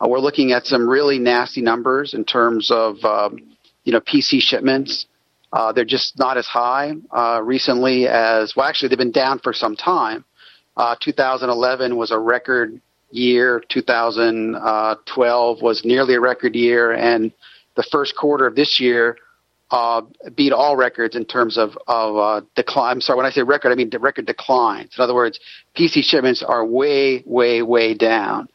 Uh, 0.00 0.08
we're 0.08 0.18
looking 0.18 0.50
at 0.50 0.66
some 0.66 0.88
really 0.88 1.20
nasty 1.20 1.62
numbers 1.62 2.12
in 2.12 2.24
terms 2.24 2.72
of 2.72 2.96
um, 3.04 3.38
you 3.84 3.92
know 3.92 4.00
PC 4.00 4.40
shipments. 4.40 5.06
Uh, 5.52 5.70
they're 5.70 5.84
just 5.84 6.18
not 6.18 6.36
as 6.36 6.46
high 6.46 6.92
uh, 7.12 7.40
recently 7.40 8.08
as 8.08 8.54
well. 8.56 8.66
Actually, 8.66 8.88
they've 8.88 8.98
been 8.98 9.12
down 9.12 9.38
for 9.38 9.52
some 9.52 9.76
time. 9.76 10.24
Uh, 10.76 10.96
2011 11.00 11.96
was 11.96 12.10
a 12.10 12.18
record 12.18 12.80
year. 13.10 13.62
2012 13.68 15.62
was 15.62 15.84
nearly 15.84 16.14
a 16.14 16.20
record 16.20 16.54
year, 16.54 16.92
and 16.92 17.32
the 17.76 17.82
first 17.90 18.16
quarter 18.16 18.46
of 18.46 18.54
this 18.54 18.80
year 18.80 19.16
uh, 19.70 20.02
beat 20.36 20.52
all 20.52 20.76
records 20.76 21.16
in 21.16 21.24
terms 21.24 21.58
of 21.58 21.76
of 21.86 22.16
uh, 22.16 22.40
decline. 22.54 22.92
I'm 22.92 23.00
sorry, 23.00 23.16
when 23.16 23.26
I 23.26 23.30
say 23.30 23.42
record, 23.42 23.72
I 23.72 23.74
mean 23.74 23.90
record 23.98 24.26
declines. 24.26 24.94
In 24.96 25.02
other 25.02 25.14
words, 25.14 25.40
PC 25.76 26.02
shipments 26.04 26.42
are 26.42 26.64
way, 26.64 27.22
way, 27.26 27.62
way 27.62 27.94
down. 27.94 28.48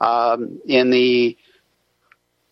Um, 0.00 0.60
in 0.66 0.90
the 0.90 1.36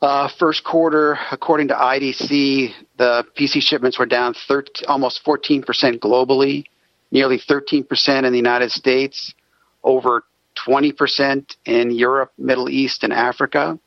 uh, 0.01 0.29
first 0.39 0.65
quarter, 0.65 1.19
according 1.31 1.69
to 1.69 1.75
IDC, 1.75 2.73
the 2.97 3.25
PC 3.39 3.61
shipments 3.61 3.99
were 3.99 4.07
down 4.07 4.35
13, 4.49 4.87
almost 4.89 5.23
14% 5.25 5.65
globally, 5.99 6.65
nearly 7.11 7.39
13% 7.39 8.25
in 8.25 8.33
the 8.33 8.39
United 8.39 8.71
States, 8.71 9.35
over 9.83 10.25
20% 10.67 11.57
in 11.67 11.91
Europe, 11.91 12.33
Middle 12.39 12.69
East, 12.69 13.05
and 13.05 13.13
Africa. 13.13 13.79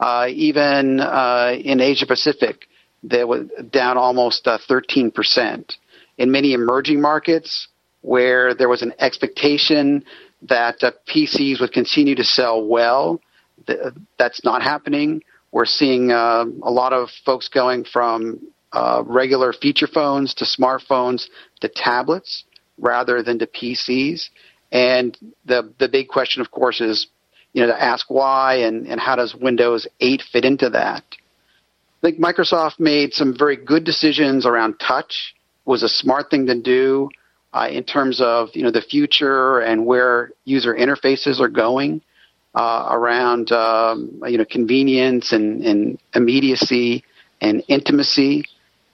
Uh, 0.00 0.26
even 0.30 1.00
uh, 1.00 1.54
in 1.58 1.80
Asia 1.80 2.06
Pacific, 2.06 2.66
they 3.02 3.24
were 3.24 3.44
down 3.70 3.96
almost 3.96 4.46
uh, 4.46 4.58
13%. 4.68 5.76
In 6.18 6.30
many 6.30 6.52
emerging 6.52 7.00
markets, 7.00 7.68
where 8.02 8.54
there 8.54 8.68
was 8.68 8.82
an 8.82 8.92
expectation 8.98 10.04
that 10.42 10.76
uh, 10.82 10.92
PCs 11.08 11.60
would 11.60 11.72
continue 11.72 12.14
to 12.14 12.24
sell 12.24 12.66
well, 12.66 13.20
th- 13.66 13.78
that's 14.18 14.44
not 14.44 14.62
happening. 14.62 15.22
We're 15.52 15.64
seeing 15.64 16.10
uh, 16.10 16.44
a 16.62 16.70
lot 16.70 16.92
of 16.92 17.08
folks 17.24 17.48
going 17.48 17.84
from 17.84 18.40
uh, 18.72 19.02
regular 19.06 19.52
feature 19.52 19.86
phones 19.86 20.34
to 20.34 20.44
smartphones 20.44 21.28
to 21.60 21.68
tablets 21.68 22.44
rather 22.76 23.22
than 23.22 23.38
to 23.38 23.46
PCs. 23.46 24.28
And 24.74 25.16
the 25.46 25.72
the 25.78 25.88
big 25.88 26.08
question, 26.08 26.42
of 26.42 26.50
course, 26.50 26.80
is 26.80 27.06
you 27.52 27.62
know 27.62 27.68
to 27.68 27.82
ask 27.82 28.10
why 28.10 28.56
and, 28.56 28.86
and 28.88 29.00
how 29.00 29.14
does 29.14 29.34
Windows 29.34 29.86
8 30.00 30.20
fit 30.20 30.44
into 30.44 30.68
that. 30.70 31.04
I 31.10 32.00
think 32.02 32.18
Microsoft 32.18 32.80
made 32.80 33.14
some 33.14 33.38
very 33.38 33.56
good 33.56 33.84
decisions 33.84 34.44
around 34.44 34.78
touch. 34.80 35.34
Was 35.64 35.82
a 35.84 35.88
smart 35.88 36.28
thing 36.28 36.46
to 36.46 36.60
do 36.60 37.08
uh, 37.54 37.68
in 37.70 37.84
terms 37.84 38.20
of 38.20 38.48
you 38.52 38.64
know 38.64 38.72
the 38.72 38.82
future 38.82 39.60
and 39.60 39.86
where 39.86 40.32
user 40.44 40.74
interfaces 40.74 41.38
are 41.38 41.48
going 41.48 42.02
uh, 42.56 42.88
around 42.90 43.52
um, 43.52 44.20
you 44.26 44.36
know 44.36 44.44
convenience 44.44 45.32
and, 45.32 45.64
and 45.64 45.98
immediacy 46.16 47.04
and 47.40 47.62
intimacy. 47.68 48.44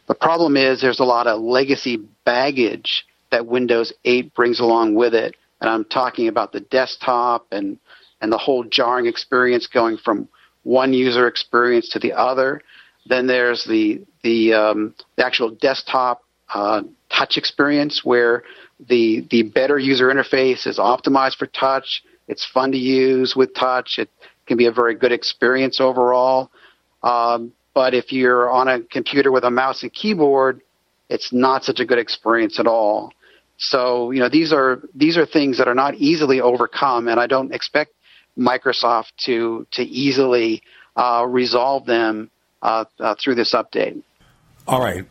The 0.09 0.15
problem 0.15 0.59
is 0.59 0.83
there's 0.83 1.00
a 1.00 1.05
lot 1.05 1.26
of 1.26 1.41
legacy 1.41 1.97
baggage 2.26 3.07
that 3.31 3.47
Windows 3.47 3.94
8 4.05 4.34
brings 4.34 4.60
along 4.60 4.94
with 4.94 5.15
it 5.15 5.36
and 5.61 5.69
I'm 5.71 5.85
talking 5.85 6.29
about 6.29 6.53
the 6.53 6.61
desktop 6.61 7.47
and 7.53 7.79
and 8.21 8.33
the 8.33 8.39
whole 8.39 8.65
jarring 8.65 9.07
experience 9.07 9.67
going 9.67 9.97
from 9.97 10.29
one 10.63 10.93
user 10.93 11.27
experience 11.27 11.89
to 11.91 11.99
the 11.99 12.13
other. 12.13 12.61
Then 13.07 13.27
there's 13.27 13.65
the 13.65 14.03
the, 14.23 14.53
um, 14.53 14.95
the 15.17 15.25
actual 15.25 15.51
desktop 15.51 16.23
uh, 16.53 16.83
touch 17.11 17.39
experience 17.39 18.05
where 18.05 18.43
the 18.89 19.27
the 19.31 19.43
better 19.43 19.79
user 19.79 20.09
interface 20.09 20.67
is 20.67 20.79
optimized 20.79 21.37
for 21.37 21.47
touch. 21.47 22.03
It's 22.29 22.47
fun 22.47 22.73
to 22.73 22.79
use 22.79 23.35
with 23.35 23.55
touch. 23.55 23.99
It 23.99 24.11
can 24.47 24.57
be 24.57 24.67
a 24.67 24.73
very 24.73 24.95
good 24.95 25.13
experience 25.13 25.81
overall. 25.81 26.51
Um, 27.03 27.53
but 27.75 27.95
if 27.95 28.13
you're 28.13 28.51
on 28.51 28.69
a 28.69 28.81
computer 28.81 29.33
with 29.33 29.45
a 29.45 29.51
mouse 29.51 29.83
and 29.83 29.93
keyboard, 29.93 30.61
it's 31.09 31.33
not 31.33 31.65
such 31.65 31.81
a 31.81 31.85
good 31.85 31.99
experience 31.99 32.59
at 32.61 32.67
all. 32.67 33.13
So, 33.61 34.11
you 34.11 34.21
know, 34.21 34.31
these 34.31 34.53
are 34.53 34.81
these 34.95 35.19
are 35.19 35.27
things 35.27 35.59
that 35.59 35.69
are 35.69 35.75
not 35.75 35.95
easily 35.95 36.41
overcome, 36.41 37.09
and 37.09 37.21
I 37.21 37.27
don't 37.27 37.55
expect 37.55 37.93
Microsoft 38.37 39.13
to 39.27 39.67
to 39.73 39.83
easily 39.83 40.63
uh, 40.97 41.27
resolve 41.29 41.85
them 41.85 42.31
uh, 42.63 42.87
uh, 42.99 43.15
through 43.23 43.35
this 43.35 43.53
update. 43.53 44.03
All 44.67 44.81
right. 44.81 45.05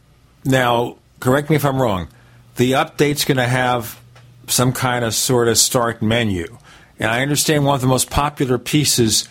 Now, 0.43 0.97
correct 1.19 1.51
me 1.51 1.57
if 1.57 1.63
I'm 1.63 1.79
wrong. 1.79 2.07
The 2.55 2.71
update's 2.71 3.23
going 3.23 3.37
to 3.37 3.47
have 3.47 3.99
some 4.47 4.73
kind 4.73 5.05
of 5.05 5.13
sort 5.13 5.47
of 5.47 5.57
start 5.57 6.01
menu. 6.01 6.57
And 6.97 7.09
I 7.11 7.21
understand 7.21 7.65
one 7.65 7.75
of 7.75 7.81
the 7.81 7.87
most 7.87 8.09
popular 8.09 8.57
pieces 8.57 9.29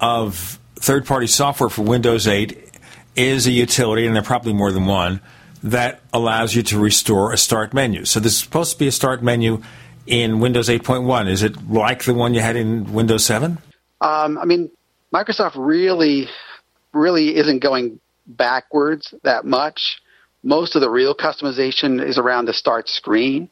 of 0.00 0.58
third 0.76 1.04
party 1.04 1.26
software 1.26 1.68
for 1.68 1.82
Windows 1.82 2.28
8 2.28 2.70
is 3.16 3.46
a 3.46 3.50
utility, 3.50 4.06
and 4.06 4.14
there 4.14 4.22
are 4.22 4.26
probably 4.26 4.52
more 4.52 4.72
than 4.72 4.86
one, 4.86 5.20
that 5.62 6.00
allows 6.12 6.54
you 6.54 6.62
to 6.62 6.78
restore 6.78 7.32
a 7.32 7.36
start 7.36 7.72
menu. 7.72 8.04
So 8.04 8.20
this 8.20 8.32
is 8.32 8.38
supposed 8.38 8.72
to 8.72 8.78
be 8.78 8.88
a 8.88 8.92
start 8.92 9.22
menu 9.22 9.62
in 10.06 10.40
Windows 10.40 10.68
8.1. 10.68 11.28
Is 11.28 11.42
it 11.42 11.70
like 11.70 12.04
the 12.04 12.14
one 12.14 12.34
you 12.34 12.40
had 12.40 12.56
in 12.56 12.92
Windows 12.92 13.24
7? 13.24 13.58
Um, 14.00 14.38
I 14.38 14.44
mean, 14.44 14.70
Microsoft 15.14 15.52
really, 15.56 16.28
really 16.92 17.36
isn't 17.36 17.60
going 17.60 18.00
backwards 18.26 19.14
that 19.22 19.44
much. 19.44 20.00
Most 20.42 20.74
of 20.74 20.80
the 20.80 20.90
real 20.90 21.14
customization 21.14 22.04
is 22.04 22.18
around 22.18 22.46
the 22.46 22.52
start 22.52 22.88
screen, 22.88 23.48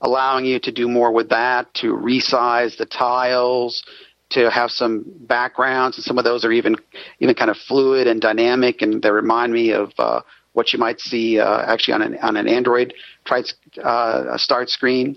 allowing 0.00 0.44
you 0.44 0.58
to 0.60 0.72
do 0.72 0.88
more 0.88 1.12
with 1.12 1.28
that, 1.28 1.72
to 1.74 1.94
resize 1.94 2.76
the 2.76 2.86
tiles, 2.86 3.84
to 4.30 4.50
have 4.50 4.70
some 4.70 5.04
backgrounds, 5.20 5.98
and 5.98 6.04
some 6.04 6.18
of 6.18 6.24
those 6.24 6.44
are 6.44 6.52
even 6.52 6.76
even 7.20 7.34
kind 7.34 7.50
of 7.50 7.56
fluid 7.56 8.06
and 8.06 8.20
dynamic, 8.20 8.82
and 8.82 9.02
they 9.02 9.10
remind 9.10 9.52
me 9.52 9.72
of 9.72 9.92
uh, 9.98 10.22
what 10.52 10.72
you 10.72 10.78
might 10.78 11.00
see 11.00 11.38
uh, 11.38 11.62
actually 11.66 11.94
on 11.94 12.02
an 12.02 12.18
on 12.18 12.36
an 12.36 12.46
Android 12.46 12.94
tried 13.24 13.44
uh, 13.82 14.36
start 14.36 14.68
screen. 14.68 15.16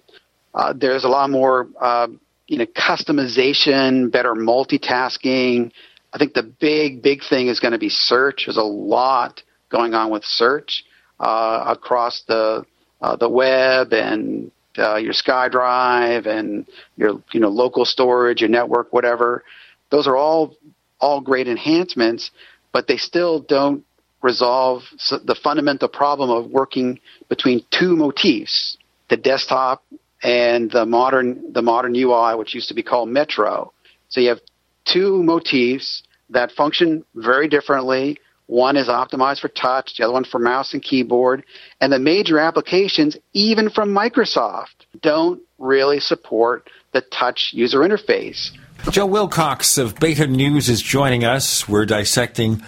Uh, 0.53 0.73
there's 0.75 1.03
a 1.03 1.09
lot 1.09 1.30
more 1.30 1.67
uh, 1.80 2.07
you 2.47 2.57
know 2.57 2.65
customization, 2.67 4.11
better 4.11 4.33
multitasking. 4.33 5.72
I 6.14 6.17
think 6.17 6.33
the 6.33 6.43
big 6.43 7.01
big 7.01 7.22
thing 7.30 7.47
is 7.47 7.59
going 7.59 7.73
to 7.73 7.80
be 7.80 7.89
search. 7.89 8.43
There's 8.45 8.57
a 8.57 8.64
lot 8.64 9.41
going 9.69 9.93
on 9.93 10.09
with 10.11 10.23
search 10.23 10.83
uh, 11.19 11.64
across 11.67 12.23
the 12.27 12.65
uh, 13.01 13.15
the 13.17 13.30
web 13.30 13.93
and 13.93 14.51
uh, 14.77 14.95
your 14.95 15.14
SkyDrive 15.14 16.25
and 16.25 16.65
your 16.95 17.22
you 17.33 17.39
know 17.39 17.49
local 17.49 17.85
storage, 17.85 18.41
your 18.41 18.49
network, 18.49 18.93
whatever. 18.93 19.43
Those 19.91 20.07
are 20.07 20.15
all 20.15 20.55
all 20.99 21.22
great 21.22 21.47
enhancements, 21.47 22.31
but 22.72 22.88
they 22.88 22.97
still 22.97 23.41
don't 23.41 23.83
resolve 24.25 24.81
the 25.23 25.35
fundamental 25.41 25.87
problem 25.87 26.29
of 26.29 26.49
working 26.49 26.99
between 27.29 27.63
two 27.71 27.95
motifs: 27.95 28.77
the 29.09 29.17
desktop 29.17 29.83
and 30.21 30.71
the 30.71 30.85
modern 30.85 31.53
the 31.53 31.61
modern 31.61 31.95
UI, 31.95 32.35
which 32.35 32.53
used 32.53 32.67
to 32.67 32.73
be 32.73 32.83
called 32.83 33.07
Metro. 33.07 33.71
So 34.09 34.19
you 34.19 34.29
have 34.29 34.41
two 34.83 35.23
motifs 35.23 36.03
that 36.29 36.51
function 36.51 37.05
very 37.13 37.47
differently 37.47 38.17
one 38.47 38.77
is 38.77 38.87
optimized 38.87 39.39
for 39.39 39.47
touch, 39.47 39.95
the 39.97 40.03
other 40.03 40.13
one 40.13 40.23
for 40.23 40.39
mouse 40.39 40.73
and 40.73 40.83
keyboard. 40.83 41.43
And 41.81 41.91
the 41.91 41.99
major 41.99 42.39
applications, 42.39 43.17
even 43.33 43.69
from 43.69 43.89
Microsoft, 43.89 44.85
don't 45.01 45.41
really 45.57 45.99
support 45.99 46.69
the 46.91 47.01
touch 47.01 47.51
user 47.53 47.79
interface. 47.79 48.51
Joe 48.91 49.07
Wilcox 49.07 49.77
of 49.77 49.99
Beta 49.99 50.27
News 50.27 50.69
is 50.69 50.81
joining 50.81 51.23
us. 51.23 51.67
We're 51.67 51.85
dissecting 51.85 52.61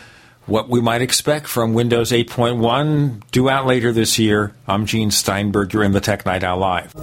what 0.48 0.70
we 0.70 0.82
might 0.82 1.02
expect 1.02 1.48
from 1.48 1.74
Windows 1.74 2.12
8.1 2.12 3.22
due 3.32 3.50
out 3.50 3.68
later 3.68 3.92
this 3.92 4.18
year. 4.18 4.54
I'm 4.68 4.86
Gene 4.86 5.12
Steinberg. 5.12 5.74
You're 5.74 5.84
in 5.84 5.92
the 5.92 6.02
Tech 6.02 6.26
Night 6.26 6.44
Owl 6.44 6.58
Live. 6.60 6.94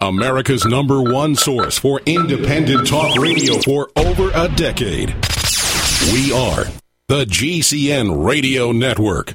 America's 0.00 0.64
number 0.64 1.02
one 1.02 1.34
source 1.34 1.76
for 1.76 2.00
independent 2.06 2.86
talk 2.86 3.14
radio 3.18 3.58
for 3.58 3.90
over 3.96 4.30
a 4.34 4.48
decade. 4.48 5.08
We 6.12 6.32
are 6.32 6.64
the 7.08 7.26
GCN 7.26 8.24
Radio 8.24 8.72
Network. 8.72 9.34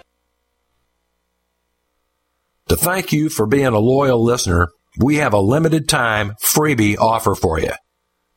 To 2.71 2.77
thank 2.77 3.11
you 3.11 3.27
for 3.27 3.45
being 3.45 3.65
a 3.65 3.79
loyal 3.79 4.23
listener, 4.23 4.69
we 4.97 5.17
have 5.17 5.33
a 5.33 5.41
limited 5.41 5.89
time 5.89 6.35
freebie 6.41 6.97
offer 6.97 7.35
for 7.35 7.59
you. 7.59 7.73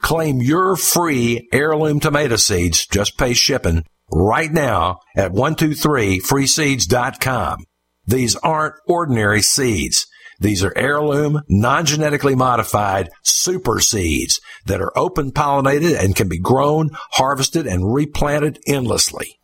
Claim 0.01 0.43
your 0.43 0.75
free 0.75 1.49
heirloom 1.53 2.01
tomato 2.01 2.35
seeds, 2.35 2.85
just 2.85 3.17
pay 3.17 3.35
shipping, 3.35 3.85
right 4.11 4.51
now 4.51 4.99
at 5.17 5.31
123freeseeds.com. 5.31 7.65
These 8.07 8.35
aren't 8.35 8.75
ordinary 8.89 9.41
seeds. 9.41 10.09
These 10.41 10.65
are 10.65 10.77
heirloom, 10.77 11.43
non-genetically 11.49 12.35
modified 12.35 13.11
super 13.23 13.79
seeds 13.79 14.41
that 14.67 14.81
are 14.81 14.99
open 14.99 15.31
pollinated 15.31 15.97
and 15.97 16.17
can 16.17 16.29
be 16.29 16.41
grown, 16.41 16.91
harvested, 17.13 17.69
and 17.69 17.95
replanted 17.95 18.59
endlessly. 18.67 19.39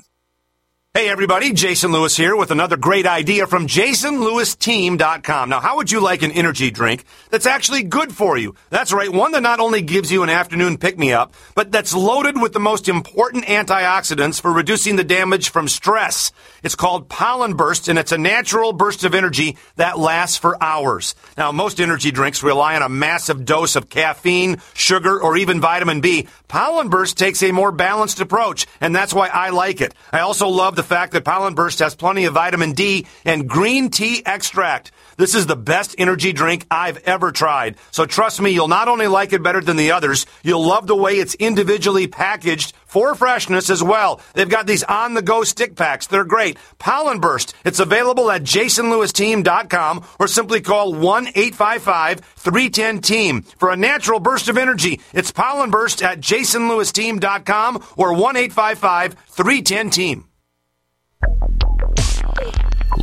Hey 0.93 1.09
everybody, 1.09 1.53
Jason 1.53 1.93
Lewis 1.93 2.17
here 2.17 2.35
with 2.35 2.51
another 2.51 2.77
great 2.77 3.07
idea 3.07 3.47
from 3.47 3.69
jasonlewisteam.com. 3.69 5.49
Now, 5.49 5.61
how 5.61 5.77
would 5.77 5.93
you 5.93 6.01
like 6.01 6.23
an 6.23 6.33
energy 6.33 6.73
drink 6.73 7.05
that's 7.31 7.47
actually 7.47 7.85
good 7.85 8.13
for 8.13 8.37
you? 8.37 8.57
That's 8.71 8.93
right, 8.93 9.09
one 9.09 9.31
that 9.31 9.43
not 9.43 9.61
only 9.61 9.83
gives 9.83 10.11
you 10.11 10.25
an 10.25 10.31
afternoon 10.31 10.79
pick-me-up, 10.79 11.33
but 11.55 11.71
that's 11.71 11.95
loaded 11.95 12.43
with 12.43 12.55
the 12.55 12.59
most 12.59 12.89
important 12.89 13.45
antioxidants 13.45 14.41
for 14.41 14.53
reducing 14.53 14.97
the 14.97 15.05
damage 15.05 15.51
from 15.51 15.69
stress. 15.69 16.33
It's 16.63 16.75
called 16.75 17.09
Pollen 17.09 17.55
Burst, 17.55 17.89
and 17.89 17.99
it's 17.99 18.13
a 18.13 18.19
natural 18.19 18.73
burst 18.73 19.05
of 19.05 19.15
energy 19.15 19.57
that 19.77 19.99
lasts 19.99 20.37
for 20.37 20.63
hours. 20.63 21.15
Now, 21.37 21.53
most 21.53 21.81
energy 21.81 22.11
drinks 22.11 22.43
rely 22.43 22.77
on 22.77 22.83
a 22.83 22.89
massive 22.89 23.45
dose 23.45 23.77
of 23.77 23.89
caffeine, 23.89 24.61
sugar, 24.75 25.21
or 25.21 25.37
even 25.37 25.61
vitamin 25.61 26.01
B. 26.01 26.29
Pollen 26.49 26.89
Burst 26.89 27.17
takes 27.17 27.43
a 27.43 27.53
more 27.53 27.73
balanced 27.73 28.21
approach, 28.21 28.67
and 28.81 28.95
that's 28.95 29.15
why 29.15 29.29
I 29.29 29.51
like 29.51 29.81
it. 29.81 29.95
I 30.13 30.21
also 30.21 30.49
love 30.49 30.77
the 30.77 30.83
fact 30.83 31.13
that 31.13 31.25
Pollen 31.25 31.55
Burst 31.55 31.79
has 31.79 31.95
plenty 31.95 32.25
of 32.25 32.35
vitamin 32.35 32.73
D 32.73 33.07
and 33.25 33.49
green 33.49 33.91
tea 33.91 34.23
extract. 34.27 34.93
This 35.21 35.35
is 35.35 35.45
the 35.45 35.55
best 35.55 35.95
energy 35.99 36.33
drink 36.33 36.65
I've 36.71 36.97
ever 37.05 37.31
tried. 37.31 37.77
So 37.91 38.07
trust 38.07 38.41
me, 38.41 38.53
you'll 38.53 38.69
not 38.69 38.89
only 38.89 39.07
like 39.07 39.35
it 39.35 39.43
better 39.43 39.61
than 39.61 39.77
the 39.77 39.93
others, 39.93 40.25
you'll 40.43 40.65
love 40.65 40.87
the 40.87 40.97
way 40.97 41.17
it's 41.17 41.35
individually 41.35 42.07
packaged 42.07 42.75
for 42.87 43.15
freshness 43.15 43.69
as 43.69 43.83
well. 43.83 44.23
They've 44.33 44.49
got 44.49 44.67
these 44.67 44.83
on 44.83 45.13
the 45.13 45.21
go 45.21 45.45
stick 45.45 45.77
packs. 45.77 46.07
They're 46.07 46.25
great. 46.25 46.57
Pollen 46.79 47.21
Burst. 47.21 47.53
It's 47.67 47.81
available 47.81 48.31
at 48.31 48.45
jasonlewisteam.com 48.45 50.07
or 50.19 50.27
simply 50.27 50.63
call 50.63 50.95
1-855-310-TEAM 50.95 53.43
for 53.43 53.71
a 53.71 53.77
natural 53.77 54.21
burst 54.21 54.49
of 54.49 54.57
energy. 54.57 55.03
It's 55.13 55.33
Pollen 55.33 55.71
Burst 55.71 56.03
at 56.03 56.21
jasonlewisteam.com 56.21 57.85
or 57.99 58.15
1-855-310-TEAM. 58.15 60.31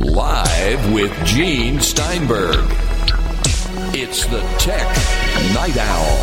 Live 0.00 0.92
with 0.92 1.12
Gene 1.26 1.80
Steinberg. 1.80 2.64
It's 3.96 4.26
the 4.26 4.40
Tech 4.58 4.86
Night 5.52 5.76
Owl. 5.76 6.18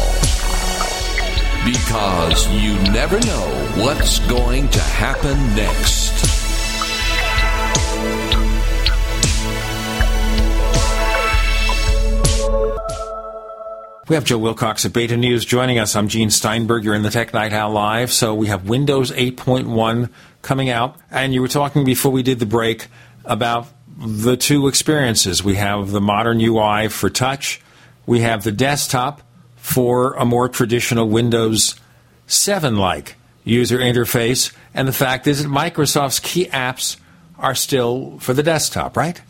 Because 1.66 2.48
you 2.54 2.76
never 2.94 3.20
know 3.20 3.84
what's 3.84 4.20
going 4.30 4.70
to 4.70 4.80
happen 4.80 5.38
next. 5.58 6.14
We 14.08 14.16
have 14.16 14.24
Joe 14.24 14.38
Wilcox 14.38 14.86
at 14.86 14.94
Beta 14.94 15.18
News 15.18 15.44
joining 15.44 15.80
us. 15.80 15.98
I'm 15.98 16.08
Gene 16.08 16.30
Steinberg. 16.30 16.86
You're 16.86 16.96
in 16.96 17.02
the 17.02 17.10
Tech 17.10 17.34
Night 17.34 17.52
Owl 17.52 17.72
Live. 17.72 18.14
So 18.14 18.34
we 18.36 18.48
have 18.48 18.70
Windows 18.70 19.12
8.1 19.12 20.10
coming 20.44 20.70
out. 20.70 20.96
And 21.12 21.34
you 21.34 21.42
were 21.42 21.50
talking 21.50 21.84
before 21.84 22.14
we 22.14 22.24
did 22.24 22.40
the 22.40 22.46
break 22.46 22.88
about 23.26 23.68
the 23.98 24.38
two 24.38 24.68
experiences. 24.68 25.44
We 25.44 25.56
have 25.56 25.92
the 25.92 26.02
modern 26.02 26.42
UI 26.42 26.90
for 26.90 27.10
touch. 27.10 27.62
We 28.06 28.22
have 28.22 28.44
the 28.44 28.52
desktop 28.52 29.22
for 29.56 30.14
a 30.14 30.26
more 30.26 30.50
traditional 30.50 31.10
Windows 31.10 31.76
7 32.28 32.76
like 32.76 33.16
user 33.44 33.78
interface. 33.80 34.54
And 34.74 34.88
the 34.88 34.94
fact 34.94 35.28
is 35.28 35.44
that 35.44 35.50
Microsoft's 35.50 36.20
key 36.20 36.46
apps 36.48 36.98
are 37.38 37.56
still 37.56 38.18
for 38.20 38.34
the 38.34 38.44
desktop, 38.44 38.98
right? 38.98 39.22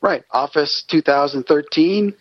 Right. 0.00 0.22
Office 0.30 0.84
2013 0.88 2.14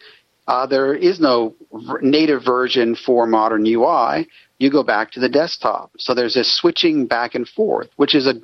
uh, 0.48 0.66
there 0.66 0.94
is 0.94 1.20
no 1.20 1.56
native 2.02 2.44
version 2.44 2.96
for 2.96 3.26
modern 3.26 3.66
UI. 3.66 4.28
You 4.60 4.70
go 4.70 4.84
back 4.84 5.12
to 5.12 5.20
the 5.20 5.30
desktop. 5.30 5.92
So 5.98 6.14
there's 6.14 6.34
this 6.34 6.52
switching 6.52 7.06
back 7.06 7.36
and 7.36 7.48
forth, 7.48 7.90
which 7.96 8.16
is 8.16 8.28
a 8.28 8.36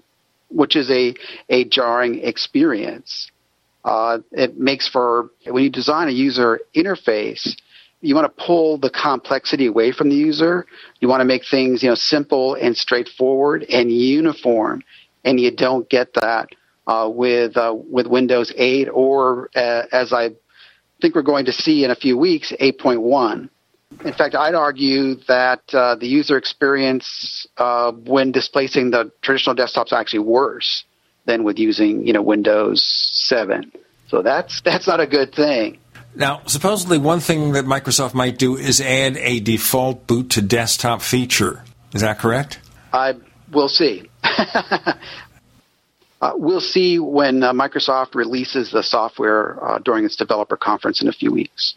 which 0.49 0.75
is 0.75 0.89
a, 0.89 1.13
a 1.49 1.65
jarring 1.65 2.19
experience. 2.19 3.31
Uh, 3.85 4.19
it 4.31 4.57
makes 4.57 4.87
for 4.87 5.29
when 5.45 5.63
you 5.63 5.69
design 5.69 6.07
a 6.07 6.11
user 6.11 6.59
interface, 6.75 7.55
you 8.01 8.15
want 8.15 8.25
to 8.25 8.43
pull 8.45 8.77
the 8.77 8.89
complexity 8.89 9.67
away 9.67 9.91
from 9.91 10.09
the 10.09 10.15
user. 10.15 10.65
You 10.99 11.07
want 11.07 11.21
to 11.21 11.25
make 11.25 11.43
things 11.49 11.83
you 11.83 11.89
know 11.89 11.95
simple 11.95 12.55
and 12.55 12.75
straightforward 12.75 13.63
and 13.69 13.91
uniform, 13.91 14.83
and 15.23 15.39
you 15.39 15.51
don't 15.51 15.89
get 15.89 16.13
that 16.15 16.49
uh, 16.87 17.09
with 17.11 17.55
uh, 17.57 17.75
with 17.75 18.07
Windows 18.07 18.53
8 18.55 18.89
or 18.91 19.49
uh, 19.55 19.83
as 19.91 20.11
I 20.13 20.31
think 21.01 21.15
we're 21.15 21.21
going 21.21 21.45
to 21.45 21.51
see 21.51 21.83
in 21.83 21.91
a 21.91 21.95
few 21.95 22.17
weeks 22.17 22.51
8.1. 22.59 23.49
In 24.05 24.13
fact, 24.13 24.35
I'd 24.35 24.55
argue 24.55 25.15
that 25.27 25.61
uh, 25.73 25.95
the 25.95 26.07
user 26.07 26.37
experience 26.37 27.47
uh, 27.57 27.91
when 27.91 28.31
displacing 28.31 28.91
the 28.91 29.11
traditional 29.21 29.55
desktops 29.55 29.87
is 29.87 29.93
actually 29.93 30.19
worse 30.19 30.83
than 31.25 31.43
with 31.43 31.59
using 31.59 32.05
you 32.05 32.13
know 32.13 32.21
Windows 32.21 32.83
7. 32.83 33.71
So 34.07 34.21
that's 34.21 34.61
that's 34.65 34.87
not 34.87 34.99
a 34.99 35.07
good 35.07 35.33
thing. 35.33 35.79
Now, 36.15 36.41
supposedly, 36.47 36.97
one 36.97 37.19
thing 37.19 37.53
that 37.53 37.65
Microsoft 37.65 38.13
might 38.13 38.39
do 38.39 38.57
is 38.57 38.81
add 38.81 39.17
a 39.17 39.39
default 39.39 40.07
boot 40.07 40.31
to 40.31 40.41
desktop 40.41 41.01
feature. 41.01 41.63
Is 41.93 42.01
that 42.01 42.19
correct? 42.19 42.59
I 42.93 43.15
will 43.51 43.69
see. 43.69 44.09
Uh, 46.21 46.33
we'll 46.35 46.59
see 46.59 46.99
when 46.99 47.41
uh, 47.43 47.53
Microsoft 47.53 48.13
releases 48.13 48.71
the 48.71 48.83
software 48.83 49.57
uh, 49.63 49.79
during 49.79 50.03
its 50.03 50.17
developer 50.17 50.57
conference 50.57 51.01
in 51.01 51.07
a 51.07 51.13
few 51.13 51.31
weeks. 51.31 51.75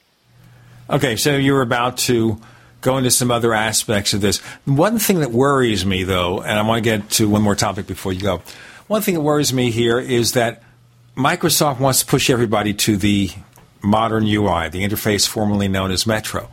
Okay, 0.93 1.17
so 1.17 1.37
you're 1.37 1.63
about 1.63 1.97
to 1.99 2.39
go 2.83 2.99
into 2.99 3.11
some 3.11 3.31
other 3.31 3.55
aspects 3.55 4.13
of 4.13 4.21
this. 4.21 4.41
One 4.67 4.99
thing 4.99 5.21
that 5.21 5.31
worries 5.31 5.87
me, 5.87 6.05
though, 6.05 6.43
and 6.43 6.59
I 6.59 6.63
want 6.63 6.85
to 6.85 6.91
get 6.91 7.09
to 7.13 7.31
one 7.31 7.41
more 7.41 7.55
topic 7.55 7.87
before 7.87 8.13
you 8.13 8.21
go. 8.21 8.43
One 8.89 9.01
thing 9.01 9.15
that 9.15 9.23
worries 9.23 9.55
me 9.55 9.71
here 9.71 9.99
is 9.99 10.33
that 10.33 10.63
Microsoft 11.17 11.81
wants 11.81 12.01
to 12.01 12.07
push 12.07 12.29
everybody 12.29 12.75
to 12.75 12.99
the 12.99 13.31
modern 13.83 14.25
UI, 14.25 14.69
the 14.69 14.85
interface 14.85 15.27
formerly 15.27 15.67
known 15.67 15.91
as 15.91 16.07
Metro. 16.07 16.51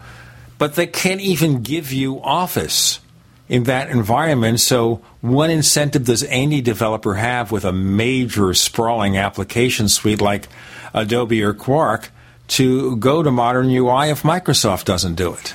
But 0.57 0.75
they 0.75 0.87
can't 0.87 1.19
even 1.19 1.61
give 1.61 1.91
you 1.91 2.21
Office 2.21 3.01
in 3.49 3.63
that 3.63 3.89
environment. 3.89 4.61
So, 4.61 5.01
what 5.19 5.49
incentive 5.49 6.05
does 6.05 6.23
any 6.23 6.61
developer 6.61 7.15
have 7.15 7.51
with 7.51 7.65
a 7.65 7.73
major 7.73 8.53
sprawling 8.53 9.17
application 9.17 9.89
suite 9.89 10.21
like 10.21 10.47
Adobe 10.93 11.43
or 11.43 11.53
Quark 11.53 12.09
to 12.49 12.95
go 12.97 13.23
to 13.23 13.31
modern 13.31 13.69
UI 13.69 14.09
if 14.09 14.23
Microsoft 14.23 14.85
doesn't 14.85 15.15
do 15.15 15.33
it? 15.33 15.53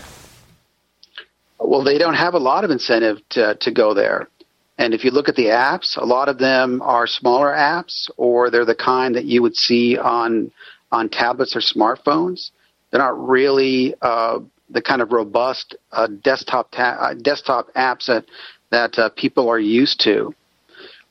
Well, 1.58 1.82
they 1.82 1.98
don't 1.98 2.14
have 2.14 2.34
a 2.34 2.39
lot 2.39 2.64
of 2.64 2.70
incentive 2.70 3.18
to, 3.31 3.55
to 3.56 3.70
go 3.70 3.94
there. 3.94 4.28
And 4.76 4.92
if 4.92 5.05
you 5.05 5.10
look 5.10 5.28
at 5.28 5.36
the 5.36 5.47
apps, 5.47 5.97
a 5.97 6.05
lot 6.05 6.28
of 6.28 6.39
them 6.39 6.82
are 6.82 7.06
smaller 7.06 7.52
apps, 7.52 8.10
or 8.16 8.50
they're 8.50 8.64
the 8.64 8.74
kind 8.74 9.14
that 9.14 9.24
you 9.24 9.40
would 9.42 9.56
see 9.56 9.97
on 9.97 10.50
on 10.90 11.08
tablets 11.08 11.56
or 11.56 11.60
smartphones. 11.60 12.50
They're 12.90 13.00
not 13.00 13.28
really 13.28 13.94
uh, 14.00 14.40
the 14.70 14.82
kind 14.82 15.02
of 15.02 15.12
robust 15.12 15.76
uh, 15.92 16.08
desktop 16.23 16.70
ta- 16.73 16.98
uh, 17.00 17.14
desktop 17.14 17.73
apps 17.74 18.06
that 18.06 18.26
that 18.70 18.98
uh, 18.98 19.08
people 19.10 19.48
are 19.48 19.58
used 19.58 20.00
to. 20.00 20.34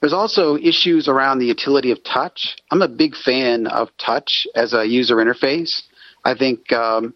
There's 0.04 0.12
also 0.12 0.58
issues 0.58 1.08
around 1.08 1.40
the 1.40 1.46
utility 1.46 1.90
of 1.90 2.04
touch. 2.04 2.58
I'm 2.72 2.82
a 2.82 2.90
big 2.90 3.16
fan 3.16 3.68
of 3.68 3.88
touch 3.98 4.46
as 4.54 4.74
a 4.74 4.84
user 4.86 5.16
interface. 5.16 5.82
I 6.26 6.36
think 6.36 6.74
um, 6.74 7.14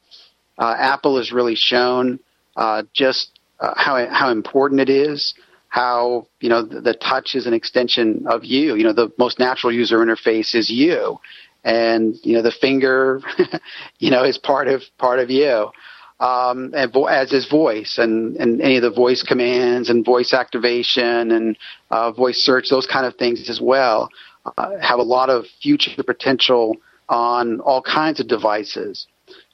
uh, 0.57 0.73
Apple 0.79 1.17
has 1.17 1.33
really 1.33 1.55
shown 1.55 2.17
uh, 2.55 2.83
just 2.93 3.41
uh, 3.59 3.73
how 3.75 4.07
how 4.09 4.31
important 4.31 4.79
it 4.79 4.87
is. 4.87 5.33
How 5.67 6.27
you 6.39 6.47
know 6.47 6.65
the, 6.65 6.79
the 6.79 6.93
touch 6.93 7.35
is 7.35 7.45
an 7.45 7.53
extension 7.53 8.25
of 8.25 8.45
you. 8.45 8.77
You 8.77 8.85
know 8.85 8.93
the 8.93 9.11
most 9.17 9.37
natural 9.37 9.73
user 9.73 9.97
interface 9.97 10.55
is 10.55 10.69
you, 10.69 11.19
and 11.65 12.15
you 12.23 12.35
know 12.35 12.41
the 12.41 12.55
finger, 12.61 13.19
you 13.99 14.11
know, 14.11 14.23
is 14.23 14.37
part 14.37 14.69
of 14.69 14.81
part 14.97 15.19
of 15.19 15.29
you 15.29 15.71
um, 16.19 16.73
and 16.75 16.91
vo- 16.91 17.05
as 17.05 17.31
his 17.31 17.47
voice 17.47 17.97
and, 17.97 18.35
and 18.37 18.61
any 18.61 18.77
of 18.77 18.81
the 18.81 18.91
voice 18.91 19.21
commands 19.21 19.89
and 19.89 20.03
voice 20.03 20.33
activation 20.33 21.31
and 21.31 21.57
uh, 21.91 22.11
voice 22.11 22.37
search, 22.37 22.69
those 22.69 22.87
kind 22.87 23.05
of 23.05 23.15
things 23.15 23.49
as 23.49 23.61
well, 23.61 24.09
uh, 24.57 24.71
have 24.81 24.99
a 24.99 25.03
lot 25.03 25.29
of 25.29 25.45
future 25.61 25.91
potential 26.03 26.75
on 27.09 27.59
all 27.61 27.81
kinds 27.81 28.19
of 28.19 28.27
devices. 28.27 29.07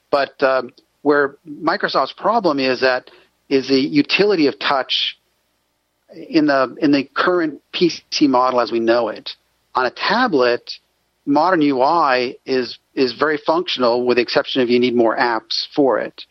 But 0.09 0.41
um, 0.41 0.73
where 1.01 1.35
Microsoft's 1.47 2.13
problem 2.13 2.59
is 2.59 2.81
that 2.81 3.09
is 3.49 3.67
the 3.67 3.79
utility 3.79 4.47
of 4.47 4.57
touch 4.59 5.17
in 6.15 6.45
the 6.47 6.75
in 6.79 6.91
the 6.91 7.09
current 7.15 7.61
PC 7.73 8.27
model 8.29 8.61
as 8.61 8.71
we 8.71 8.79
know 8.79 9.09
it. 9.09 9.31
On 9.75 9.85
a 9.85 9.91
tablet, 9.91 10.71
modern 11.25 11.61
UI 11.61 12.37
is 12.45 12.77
is 12.95 13.13
very 13.13 13.37
functional, 13.37 14.05
with 14.05 14.17
the 14.17 14.21
exception 14.21 14.61
of 14.61 14.69
you 14.69 14.79
need 14.79 14.95
more 14.95 15.17
apps 15.17 15.67
for 15.75 15.99
it. 15.99 16.25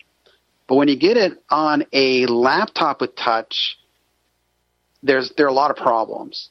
But 0.73 0.77
when 0.77 0.89
you 0.89 0.97
get 0.97 1.19
it 1.19 1.35
on 1.51 1.85
a 1.93 2.25
laptop 2.25 3.03
with 3.03 3.15
touch, 3.15 3.77
there's 5.03 5.31
there 5.37 5.45
are 5.45 5.51
a 5.51 5.53
lot 5.53 5.71
of 5.71 5.77
problems, 5.77 6.49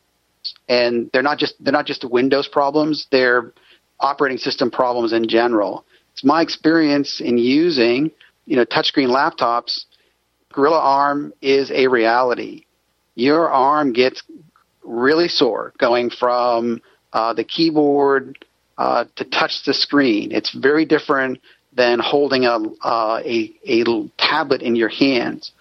and 0.69 1.09
they're 1.11 1.24
not 1.24 1.40
just 1.40 1.56
they're 1.59 1.74
not 1.74 1.88
just 1.88 2.06
Windows 2.08 2.48
problems; 2.48 3.08
they're 3.11 3.51
operating 4.00 4.38
system 4.38 4.69
problems 4.69 5.11
in 5.11 5.27
general. 5.27 5.85
It's 6.14 6.24
my 6.24 6.43
experience 6.43 7.19
in 7.19 7.40
using 7.40 8.11
you 8.45 8.58
know 8.58 8.64
touchscreen 8.64 9.08
laptops. 9.08 9.85
Gorilla 10.53 10.77
Arm 10.77 11.33
is 11.41 11.72
a 11.72 11.88
reality. 11.88 12.66
Your 13.16 13.50
arm 13.50 13.91
gets 13.91 14.22
really 14.83 15.30
sore 15.30 15.74
going 15.80 16.11
from 16.11 16.80
uh, 17.11 17.33
the 17.33 17.43
keyboard 17.43 18.38
uh, 18.77 19.06
to 19.16 19.25
touch 19.25 19.64
the 19.66 19.74
screen. 19.74 20.32
It's 20.32 20.53
very 20.53 20.85
different 20.85 21.40
than 21.74 22.00
holding 22.00 22.45
a, 22.45 22.58
uh, 22.83 23.22
a, 23.24 23.51
a 23.66 23.83
tablet 24.17 24.61
in 24.61 24.75
your 24.75 24.90
hands. 24.90 25.51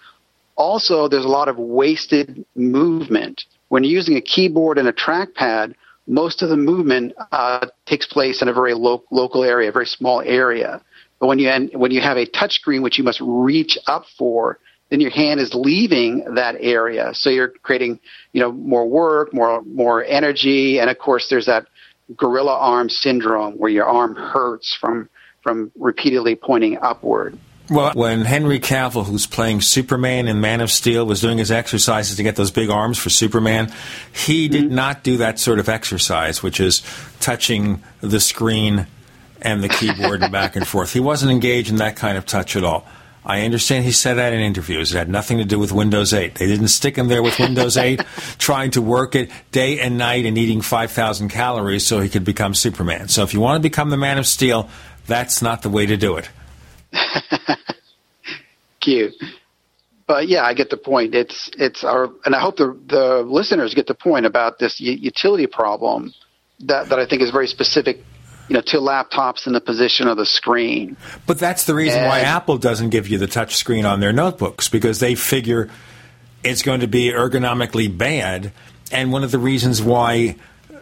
Also, 0.55 1.07
there's 1.07 1.25
a 1.25 1.29
lot 1.29 1.47
of 1.47 1.57
wasted 1.57 2.45
movement. 2.55 3.43
When 3.69 3.83
you're 3.83 3.93
using 3.93 4.17
a 4.17 4.21
keyboard 4.21 4.77
and 4.77 4.87
a 4.87 4.93
trackpad, 4.93 5.73
most 6.07 6.41
of 6.41 6.49
the 6.49 6.57
movement 6.57 7.13
uh, 7.31 7.67
takes 7.85 8.05
place 8.05 8.41
in 8.41 8.47
a 8.49 8.53
very 8.53 8.73
lo- 8.73 9.03
local 9.11 9.43
area, 9.43 9.69
a 9.69 9.71
very 9.71 9.85
small 9.85 10.21
area. 10.21 10.81
But 11.19 11.27
when 11.27 11.39
you 11.39 11.69
when 11.73 11.91
you 11.91 12.01
have 12.01 12.17
a 12.17 12.25
touchscreen, 12.25 12.81
which 12.81 12.97
you 12.97 13.03
must 13.03 13.21
reach 13.21 13.77
up 13.87 14.05
for, 14.17 14.59
then 14.89 14.99
your 14.99 15.11
hand 15.11 15.39
is 15.39 15.53
leaving 15.53 16.25
that 16.35 16.55
area. 16.59 17.11
So 17.13 17.29
you're 17.29 17.49
creating, 17.61 17.99
you 18.33 18.41
know, 18.41 18.51
more 18.51 18.87
work, 18.87 19.33
more 19.33 19.61
more 19.61 20.03
energy, 20.03 20.79
and 20.79 20.89
of 20.89 20.97
course, 20.97 21.27
there's 21.29 21.45
that 21.45 21.67
gorilla 22.17 22.57
arm 22.57 22.89
syndrome 22.89 23.53
where 23.53 23.69
your 23.69 23.85
arm 23.85 24.15
hurts 24.15 24.75
from 24.81 25.07
from 25.41 25.71
repeatedly 25.75 26.35
pointing 26.35 26.77
upward. 26.77 27.37
Well, 27.69 27.93
when 27.93 28.21
Henry 28.21 28.59
Cavill, 28.59 29.05
who's 29.05 29.25
playing 29.25 29.61
Superman 29.61 30.27
in 30.27 30.41
Man 30.41 30.59
of 30.59 30.69
Steel, 30.69 31.05
was 31.05 31.21
doing 31.21 31.37
his 31.37 31.51
exercises 31.51 32.17
to 32.17 32.23
get 32.23 32.35
those 32.35 32.51
big 32.51 32.69
arms 32.69 32.97
for 32.97 33.09
Superman, 33.09 33.71
he 34.13 34.49
did 34.49 34.65
mm-hmm. 34.65 34.75
not 34.75 35.03
do 35.03 35.17
that 35.17 35.39
sort 35.39 35.57
of 35.57 35.69
exercise, 35.69 36.43
which 36.43 36.59
is 36.59 36.81
touching 37.21 37.81
the 38.01 38.19
screen 38.19 38.87
and 39.41 39.63
the 39.63 39.69
keyboard 39.69 40.21
and 40.21 40.31
back 40.33 40.57
and 40.57 40.67
forth. 40.67 40.91
He 40.91 40.99
wasn't 40.99 41.31
engaged 41.31 41.69
in 41.69 41.77
that 41.77 41.95
kind 41.95 42.17
of 42.17 42.25
touch 42.25 42.57
at 42.57 42.63
all. 42.65 42.85
I 43.23 43.41
understand 43.43 43.85
he 43.85 43.91
said 43.91 44.15
that 44.15 44.33
in 44.33 44.39
interviews. 44.39 44.93
It 44.93 44.97
had 44.97 45.09
nothing 45.09 45.37
to 45.37 45.45
do 45.45 45.59
with 45.59 45.71
Windows 45.71 46.11
8. 46.11 46.35
They 46.35 46.47
didn't 46.47 46.69
stick 46.69 46.95
him 46.95 47.07
there 47.07 47.21
with 47.21 47.37
Windows 47.37 47.77
8, 47.77 48.01
trying 48.39 48.71
to 48.71 48.81
work 48.81 49.13
it 49.13 49.29
day 49.51 49.79
and 49.79 49.97
night 49.97 50.25
and 50.25 50.37
eating 50.37 50.61
5,000 50.61 51.29
calories 51.29 51.85
so 51.85 51.99
he 51.99 52.09
could 52.09 52.25
become 52.25 52.55
Superman. 52.55 53.09
So 53.09 53.21
if 53.21 53.33
you 53.33 53.39
want 53.39 53.57
to 53.57 53.61
become 53.61 53.91
the 53.91 53.97
Man 53.97 54.17
of 54.17 54.25
Steel, 54.25 54.69
that's 55.11 55.41
not 55.41 55.61
the 55.61 55.69
way 55.69 55.85
to 55.85 55.97
do 55.97 56.17
it. 56.17 56.29
Cute. 58.79 59.13
But 60.07 60.27
yeah, 60.27 60.43
I 60.43 60.53
get 60.53 60.69
the 60.69 60.77
point. 60.77 61.13
It's 61.15 61.49
it's 61.57 61.83
our, 61.83 62.09
and 62.25 62.35
I 62.35 62.39
hope 62.39 62.57
the 62.57 62.77
the 62.87 63.23
listeners 63.25 63.73
get 63.73 63.87
the 63.87 63.93
point 63.93 64.25
about 64.25 64.59
this 64.59 64.79
utility 64.79 65.47
problem 65.47 66.13
that 66.61 66.89
that 66.89 66.99
I 66.99 67.05
think 67.05 67.21
is 67.21 67.31
very 67.31 67.47
specific 67.47 68.03
you 68.49 68.55
know, 68.55 68.61
to 68.61 68.77
laptops 68.77 69.47
in 69.47 69.53
the 69.53 69.61
position 69.61 70.09
of 70.09 70.17
the 70.17 70.25
screen. 70.25 70.97
But 71.25 71.39
that's 71.39 71.63
the 71.65 71.73
reason 71.73 71.99
and, 71.99 72.09
why 72.09 72.19
Apple 72.19 72.57
doesn't 72.57 72.89
give 72.89 73.07
you 73.07 73.17
the 73.17 73.27
touch 73.27 73.55
screen 73.55 73.85
on 73.85 74.01
their 74.01 74.11
notebooks 74.11 74.67
because 74.67 74.99
they 74.99 75.15
figure 75.15 75.69
it's 76.43 76.61
going 76.61 76.81
to 76.81 76.87
be 76.87 77.11
ergonomically 77.11 77.95
bad. 77.95 78.51
And 78.91 79.13
one 79.13 79.23
of 79.23 79.31
the 79.31 79.39
reasons 79.39 79.81
why 79.81 80.35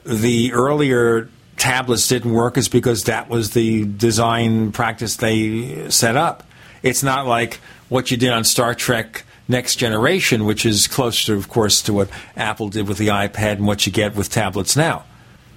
the 0.03 0.53
earlier 0.53 1.29
tablets 1.59 2.07
didn't 2.07 2.33
work 2.33 2.57
is 2.57 2.69
because 2.69 3.03
that 3.03 3.29
was 3.29 3.51
the 3.51 3.85
design 3.85 4.71
practice 4.71 5.17
they 5.17 5.89
set 5.89 6.15
up. 6.15 6.43
It's 6.81 7.03
not 7.03 7.27
like 7.27 7.55
what 7.89 8.09
you 8.09 8.17
did 8.17 8.31
on 8.31 8.43
Star 8.43 8.73
Trek 8.73 9.23
Next 9.47 9.75
Generation, 9.75 10.45
which 10.45 10.65
is 10.65 10.87
closer, 10.87 11.35
of 11.35 11.49
course, 11.49 11.81
to 11.83 11.93
what 11.93 12.09
Apple 12.35 12.69
did 12.69 12.87
with 12.87 12.97
the 12.97 13.07
iPad 13.07 13.53
and 13.53 13.67
what 13.67 13.85
you 13.85 13.91
get 13.91 14.15
with 14.15 14.29
tablets 14.29 14.75
now. 14.75 15.03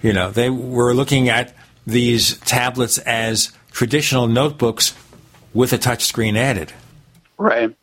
You 0.03 0.13
know, 0.13 0.31
they 0.31 0.51
were 0.51 0.95
looking 0.95 1.29
at 1.29 1.55
these 1.87 2.39
tablets 2.39 2.99
as 2.99 3.53
traditional 3.71 4.27
notebooks 4.27 4.95
with 5.55 5.73
a 5.73 5.79
touchscreen 5.79 6.37
added. 6.37 6.73
Right. 7.39 7.77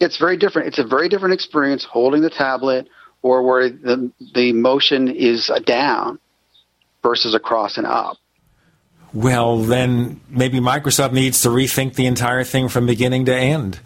It's 0.00 0.18
very 0.18 0.36
different. 0.36 0.68
It's 0.68 0.78
a 0.78 0.86
very 0.86 1.08
different 1.08 1.34
experience 1.34 1.84
holding 1.84 2.22
the 2.22 2.30
tablet 2.30 2.88
or 3.22 3.42
where 3.42 3.70
the 3.70 4.10
the 4.34 4.52
motion 4.52 5.08
is 5.08 5.50
down 5.64 6.18
versus 7.04 7.34
across 7.34 7.76
and 7.78 7.86
up. 7.86 8.16
Well, 9.12 9.58
then 9.58 10.20
maybe 10.28 10.58
Microsoft 10.58 11.12
needs 11.12 11.42
to 11.42 11.50
rethink 11.50 11.94
the 11.94 12.06
entire 12.06 12.42
thing 12.42 12.68
from 12.68 12.86
beginning 12.86 13.26
to 13.26 13.36
end 13.36 13.78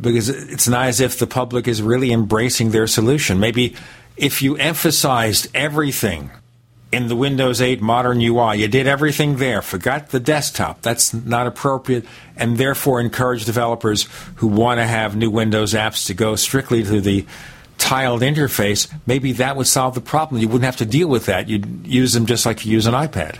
because 0.00 0.30
it's 0.30 0.66
not 0.66 0.86
as 0.86 1.00
if 1.00 1.18
the 1.18 1.26
public 1.26 1.68
is 1.68 1.82
really 1.82 2.12
embracing 2.12 2.70
their 2.70 2.86
solution. 2.86 3.38
Maybe 3.38 3.76
if 4.16 4.40
you 4.40 4.56
emphasized 4.56 5.48
everything 5.54 6.30
in 6.94 7.08
the 7.08 7.16
Windows 7.16 7.60
8 7.60 7.82
modern 7.82 8.20
UI. 8.20 8.60
You 8.60 8.68
did 8.68 8.86
everything 8.86 9.38
there, 9.38 9.60
forgot 9.60 10.10
the 10.10 10.20
desktop. 10.20 10.80
That's 10.80 11.12
not 11.12 11.48
appropriate, 11.48 12.06
and 12.36 12.56
therefore 12.56 13.00
encourage 13.00 13.44
developers 13.44 14.08
who 14.36 14.46
want 14.46 14.78
to 14.78 14.86
have 14.86 15.16
new 15.16 15.30
Windows 15.30 15.74
apps 15.74 16.06
to 16.06 16.14
go 16.14 16.36
strictly 16.36 16.84
to 16.84 17.00
the 17.00 17.26
tiled 17.84 18.22
interface. 18.22 18.90
Maybe 19.06 19.32
that 19.32 19.56
would 19.56 19.66
solve 19.66 19.94
the 19.94 20.00
problem. 20.00 20.40
You 20.40 20.48
wouldn't 20.48 20.64
have 20.64 20.78
to 20.78 20.86
deal 20.86 21.08
with 21.08 21.26
that. 21.26 21.48
You'd 21.50 21.86
use 21.86 22.14
them 22.14 22.24
just 22.24 22.46
like 22.46 22.64
you 22.64 22.72
use 22.72 22.86
an 22.86 22.94
iPad. 22.94 23.38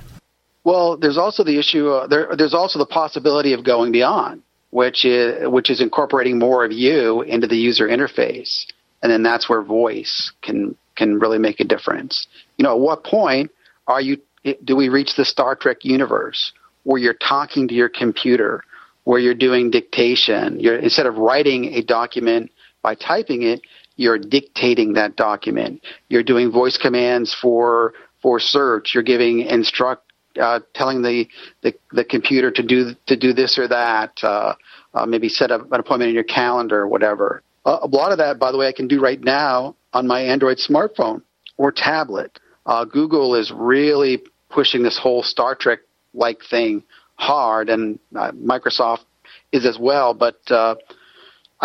Well, 0.64 0.98
there's 0.98 1.16
also 1.16 1.44
the 1.44 1.58
issue. 1.58 1.88
Uh, 1.88 2.06
there, 2.06 2.28
there's 2.36 2.52
also 2.52 2.78
the 2.78 2.86
possibility 2.86 3.54
of 3.54 3.64
going 3.64 3.90
beyond, 3.90 4.42
which 4.70 5.04
is 5.04 5.48
which 5.48 5.70
is 5.70 5.80
incorporating 5.80 6.38
more 6.38 6.64
of 6.64 6.72
you 6.72 7.22
into 7.22 7.46
the 7.46 7.56
user 7.56 7.88
interface, 7.88 8.66
and 9.02 9.10
then 9.10 9.22
that's 9.22 9.48
where 9.48 9.62
voice 9.62 10.32
can 10.42 10.76
can 10.94 11.18
really 11.18 11.38
make 11.38 11.60
a 11.60 11.64
difference. 11.64 12.26
You 12.58 12.64
know, 12.64 12.74
at 12.74 12.80
what 12.80 13.04
point 13.04 13.50
are 13.86 14.00
you? 14.00 14.18
Do 14.62 14.76
we 14.76 14.90
reach 14.90 15.16
the 15.16 15.24
Star 15.24 15.54
Trek 15.56 15.78
universe 15.84 16.52
where 16.82 17.00
you're 17.00 17.14
talking 17.14 17.66
to 17.68 17.74
your 17.74 17.88
computer, 17.88 18.62
where 19.04 19.18
you're 19.18 19.34
doing 19.34 19.70
dictation? 19.70 20.60
You're 20.60 20.76
instead 20.78 21.06
of 21.06 21.16
writing 21.16 21.74
a 21.74 21.82
document 21.82 22.50
by 22.82 22.94
typing 22.94 23.42
it, 23.42 23.62
you're 23.96 24.18
dictating 24.18 24.94
that 24.94 25.16
document. 25.16 25.82
You're 26.08 26.22
doing 26.22 26.50
voice 26.50 26.76
commands 26.76 27.34
for 27.34 27.94
for 28.22 28.40
search. 28.40 28.92
You're 28.94 29.02
giving 29.02 29.40
instruct, 29.40 30.12
uh, 30.40 30.60
telling 30.74 31.02
the, 31.02 31.28
the 31.62 31.74
the 31.92 32.04
computer 32.04 32.50
to 32.50 32.62
do 32.62 32.94
to 33.06 33.16
do 33.16 33.32
this 33.32 33.58
or 33.58 33.68
that. 33.68 34.18
Uh, 34.22 34.54
uh, 34.94 35.04
maybe 35.04 35.28
set 35.28 35.50
up 35.50 35.60
an 35.72 35.80
appointment 35.80 36.08
in 36.08 36.14
your 36.14 36.24
calendar 36.24 36.82
or 36.82 36.88
whatever. 36.88 37.42
A 37.64 37.86
lot 37.86 38.12
of 38.12 38.18
that, 38.18 38.38
by 38.38 38.52
the 38.52 38.58
way, 38.58 38.68
I 38.68 38.72
can 38.72 38.86
do 38.86 39.00
right 39.00 39.20
now 39.20 39.74
on 39.92 40.06
my 40.06 40.20
Android 40.20 40.58
smartphone 40.58 41.22
or 41.56 41.72
tablet. 41.72 42.38
Uh, 42.66 42.84
Google 42.84 43.34
is 43.34 43.50
really 43.54 44.22
pushing 44.50 44.82
this 44.82 44.98
whole 44.98 45.22
Star 45.22 45.54
Trek 45.54 45.80
like 46.12 46.38
thing 46.48 46.82
hard, 47.16 47.68
and 47.68 47.98
uh, 48.14 48.32
Microsoft 48.32 49.04
is 49.52 49.66
as 49.66 49.78
well. 49.78 50.14
But 50.14 50.38
uh, 50.50 50.76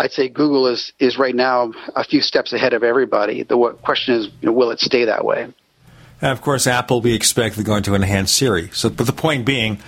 I'd 0.00 0.12
say 0.12 0.28
Google 0.28 0.66
is 0.66 0.92
is 0.98 1.18
right 1.18 1.34
now 1.34 1.72
a 1.94 2.04
few 2.04 2.20
steps 2.20 2.52
ahead 2.52 2.72
of 2.72 2.82
everybody. 2.82 3.42
The 3.42 3.56
question 3.82 4.14
is, 4.14 4.26
you 4.26 4.46
know, 4.46 4.52
will 4.52 4.70
it 4.70 4.80
stay 4.80 5.04
that 5.04 5.24
way? 5.24 5.48
And 6.22 6.32
of 6.32 6.40
course, 6.42 6.66
Apple 6.66 7.00
we 7.00 7.14
expect 7.14 7.56
they're 7.56 7.64
going 7.64 7.82
to 7.84 7.94
enhance 7.94 8.32
Siri. 8.32 8.70
So, 8.72 8.90
but 8.90 9.06
the 9.06 9.12
point 9.12 9.46
being 9.46 9.78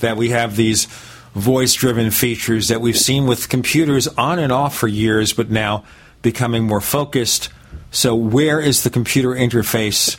that 0.00 0.16
we 0.16 0.30
have 0.30 0.56
these 0.56 0.86
voice-driven 1.34 2.10
features 2.10 2.68
that 2.68 2.80
we've 2.80 2.98
seen 2.98 3.26
with 3.26 3.48
computers 3.48 4.06
on 4.08 4.38
and 4.38 4.52
off 4.52 4.76
for 4.76 4.88
years, 4.88 5.32
but 5.32 5.50
now 5.50 5.84
becoming 6.20 6.64
more 6.64 6.80
focused 6.80 7.48
so, 7.94 8.14
where 8.14 8.58
is 8.58 8.84
the 8.84 8.90
computer 8.90 9.28
interface 9.28 10.16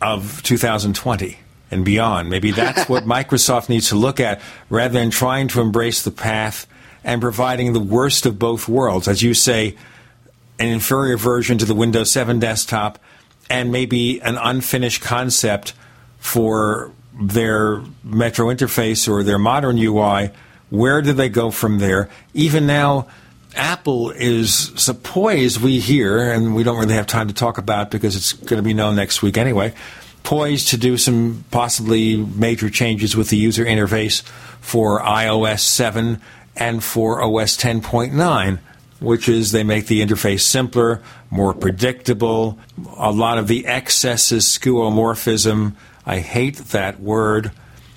of 0.00 0.42
2020 0.42 1.38
and 1.70 1.84
beyond? 1.84 2.30
Maybe 2.30 2.52
that's 2.52 2.88
what 2.88 3.04
Microsoft 3.04 3.68
needs 3.68 3.90
to 3.90 3.96
look 3.96 4.18
at 4.18 4.40
rather 4.70 4.94
than 4.94 5.10
trying 5.10 5.48
to 5.48 5.60
embrace 5.60 6.02
the 6.02 6.10
path 6.10 6.66
and 7.04 7.20
providing 7.20 7.72
the 7.72 7.80
worst 7.80 8.26
of 8.26 8.38
both 8.38 8.68
worlds. 8.68 9.08
As 9.08 9.22
you 9.22 9.34
say, 9.34 9.76
an 10.58 10.68
inferior 10.68 11.16
version 11.16 11.58
to 11.58 11.64
the 11.64 11.74
Windows 11.74 12.10
7 12.10 12.38
desktop 12.38 12.98
and 13.48 13.72
maybe 13.72 14.20
an 14.22 14.36
unfinished 14.36 15.02
concept 15.02 15.72
for 16.18 16.92
their 17.20 17.82
Metro 18.04 18.46
interface 18.46 19.08
or 19.08 19.22
their 19.22 19.38
modern 19.38 19.78
UI. 19.78 20.30
Where 20.68 21.02
do 21.02 21.12
they 21.12 21.28
go 21.28 21.50
from 21.50 21.78
there? 21.78 22.08
Even 22.34 22.66
now, 22.66 23.08
Apple 23.56 24.10
is 24.10 24.70
poised, 25.02 25.60
we 25.60 25.80
hear, 25.80 26.30
and 26.30 26.54
we 26.54 26.62
don't 26.62 26.78
really 26.78 26.94
have 26.94 27.06
time 27.06 27.26
to 27.28 27.34
talk 27.34 27.58
about 27.58 27.90
because 27.90 28.14
it's 28.14 28.32
going 28.32 28.58
to 28.58 28.62
be 28.62 28.74
known 28.74 28.94
next 28.94 29.22
week 29.22 29.36
anyway, 29.36 29.74
poised 30.22 30.68
to 30.68 30.76
do 30.76 30.96
some 30.96 31.44
possibly 31.50 32.16
major 32.16 32.70
changes 32.70 33.16
with 33.16 33.30
the 33.30 33.36
user 33.36 33.64
interface 33.64 34.22
for 34.60 35.00
iOS 35.00 35.60
7 35.60 36.20
and 36.56 36.82
for 36.82 37.22
OS 37.22 37.56
10.9. 37.56 38.58
which 39.00 39.30
is 39.30 39.52
they 39.52 39.64
make 39.64 39.86
the 39.86 40.04
interface 40.04 40.40
simpler, 40.40 41.02
more 41.30 41.54
predictable. 41.54 42.58
A 42.98 43.10
lot 43.10 43.38
of 43.38 43.48
the 43.48 43.66
excesses, 43.66 44.44
skeuomorphism, 44.44 45.74
I 46.04 46.18
hate 46.18 46.56
that 46.56 47.00
word, 47.00 47.50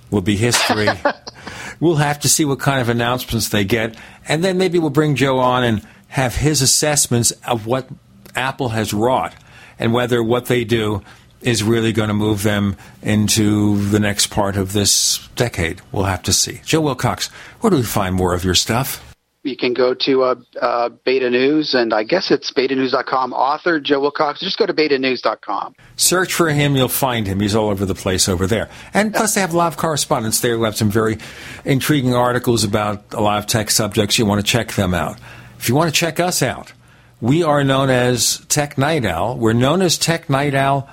will 0.10 0.22
be 0.22 0.38
history. 0.38 0.88
we'll 1.82 1.96
have 1.96 2.22
to 2.22 2.30
see 2.30 2.46
what 2.46 2.60
kind 2.60 2.80
of 2.80 2.88
announcements 2.88 3.50
they 3.50 3.66
get, 3.66 3.98
and 4.28 4.44
then 4.44 4.58
maybe 4.58 4.80
we'll 4.80 4.92
bring 4.92 5.16
Joe 5.16 5.40
on 5.40 5.66
and 5.66 5.86
have 6.08 6.36
his 6.36 6.62
assessments 6.62 7.32
of 7.48 7.66
what 7.66 7.90
Apple 8.36 8.70
has 8.70 8.94
wrought 8.94 9.34
and 9.80 9.94
whether 9.94 10.24
what 10.24 10.46
they 10.46 10.64
do 10.64 11.02
is 11.44 11.62
really 11.62 11.92
going 11.92 12.08
to 12.08 12.14
move 12.14 12.44
them 12.44 12.76
into 13.02 13.78
the 13.90 14.00
next 14.00 14.28
part 14.28 14.56
of 14.56 14.74
this 14.74 15.28
decade. 15.36 15.82
We'll 15.92 16.06
have 16.06 16.24
to 16.24 16.34
see. 16.34 16.62
Joe 16.66 16.82
Wilcox, 16.82 17.28
where 17.60 17.70
do 17.70 17.78
we 17.78 17.84
find 17.84 18.16
more 18.16 18.34
of 18.34 18.44
your 18.44 18.56
stuff? 18.56 19.04
You 19.44 19.58
can 19.58 19.74
go 19.74 19.94
to 19.94 20.24
uh, 20.24 20.36
uh, 20.62 20.90
Beta 21.04 21.30
News, 21.30 21.74
and 21.74 21.94
I 21.94 22.04
guess 22.04 22.32
it's 22.32 22.50
betanews.com. 22.54 23.34
Author 23.34 23.82
Joe 23.82 24.00
Wilcox. 24.00 24.40
Just 24.40 24.58
go 24.58 24.66
to 24.66 24.74
betanews.com. 24.74 25.76
Search 25.98 26.34
for 26.34 26.48
him, 26.48 26.78
you'll 26.78 26.88
find 26.88 27.28
him. 27.28 27.42
He's 27.42 27.54
all 27.54 27.70
over 27.70 27.86
the 27.86 27.94
place 27.94 28.30
over 28.30 28.48
there. 28.48 28.70
And 28.94 29.14
plus, 29.14 29.36
they 29.36 29.42
have 29.42 29.54
a 29.54 29.58
lot 29.58 29.68
of 29.68 29.78
correspondents 29.78 30.40
there 30.40 30.56
who 30.56 30.64
have 30.64 30.78
some 30.78 30.90
very 30.90 31.18
intriguing 31.66 32.16
articles 32.16 32.64
about 32.64 33.14
a 33.14 33.20
lot 33.20 33.38
of 33.38 33.46
tech 33.46 33.70
subjects. 33.70 34.18
You 34.18 34.26
want 34.26 34.40
to 34.40 34.50
check 34.50 34.72
them 34.72 34.94
out. 34.94 35.20
If 35.60 35.68
you 35.68 35.76
want 35.76 35.94
to 35.94 36.00
check 36.00 36.22
us 36.22 36.42
out, 36.42 36.72
we 37.20 37.44
are 37.44 37.66
known 37.66 37.90
as 37.90 38.46
Tech 38.48 38.78
Night 38.78 39.06
Owl. 39.06 39.38
We're 39.38 39.52
known 39.52 39.82
as 39.82 39.98
Tech 39.98 40.30
Night 40.30 40.54
Owl 40.54 40.90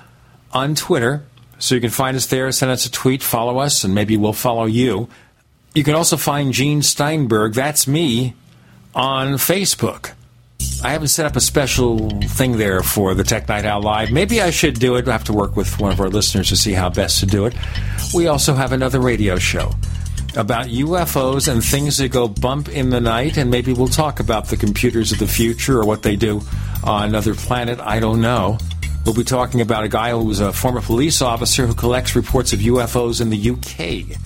on 0.53 0.75
Twitter. 0.75 1.23
So 1.59 1.75
you 1.75 1.81
can 1.81 1.91
find 1.91 2.17
us 2.17 2.25
there, 2.25 2.51
send 2.51 2.71
us 2.71 2.85
a 2.85 2.91
tweet, 2.91 3.21
follow 3.21 3.59
us, 3.59 3.83
and 3.83 3.93
maybe 3.93 4.17
we'll 4.17 4.33
follow 4.33 4.65
you. 4.65 5.09
You 5.75 5.83
can 5.83 5.95
also 5.95 6.17
find 6.17 6.53
Gene 6.53 6.81
Steinberg, 6.81 7.53
that's 7.53 7.87
me, 7.87 8.33
on 8.95 9.33
Facebook. 9.33 10.11
I 10.83 10.91
haven't 10.91 11.09
set 11.09 11.25
up 11.25 11.35
a 11.35 11.41
special 11.41 12.09
thing 12.21 12.57
there 12.57 12.81
for 12.81 13.13
the 13.13 13.23
Tech 13.23 13.47
Night 13.47 13.65
Owl 13.65 13.83
Live. 13.83 14.11
Maybe 14.11 14.41
I 14.41 14.49
should 14.49 14.79
do 14.79 14.95
it. 14.95 15.07
I 15.07 15.11
have 15.11 15.23
to 15.25 15.33
work 15.33 15.55
with 15.55 15.79
one 15.79 15.91
of 15.91 15.99
our 16.01 16.09
listeners 16.09 16.49
to 16.49 16.57
see 16.57 16.73
how 16.73 16.89
best 16.89 17.19
to 17.19 17.25
do 17.25 17.45
it. 17.45 17.53
We 18.13 18.27
also 18.27 18.53
have 18.55 18.71
another 18.71 18.99
radio 18.99 19.37
show 19.37 19.71
about 20.35 20.67
UFOs 20.67 21.51
and 21.51 21.63
things 21.63 21.97
that 21.97 22.09
go 22.09 22.27
bump 22.27 22.69
in 22.69 22.89
the 22.89 23.01
night, 23.01 23.37
and 23.37 23.51
maybe 23.51 23.73
we'll 23.73 23.87
talk 23.87 24.19
about 24.19 24.47
the 24.47 24.57
computers 24.57 25.11
of 25.11 25.19
the 25.19 25.27
future 25.27 25.79
or 25.79 25.85
what 25.85 26.03
they 26.03 26.15
do 26.15 26.41
on 26.83 27.09
another 27.09 27.35
planet. 27.35 27.79
I 27.79 27.99
don't 27.99 28.21
know. 28.21 28.57
We'll 29.05 29.15
be 29.15 29.23
talking 29.23 29.61
about 29.61 29.83
a 29.83 29.89
guy 29.89 30.11
who 30.11 30.23
was 30.23 30.39
a 30.39 30.53
former 30.53 30.81
police 30.81 31.21
officer 31.21 31.65
who 31.65 31.73
collects 31.73 32.15
reports 32.15 32.53
of 32.53 32.59
UFOs 32.59 33.19
in 33.19 33.29
the 33.29 33.49
UK. 33.49 34.17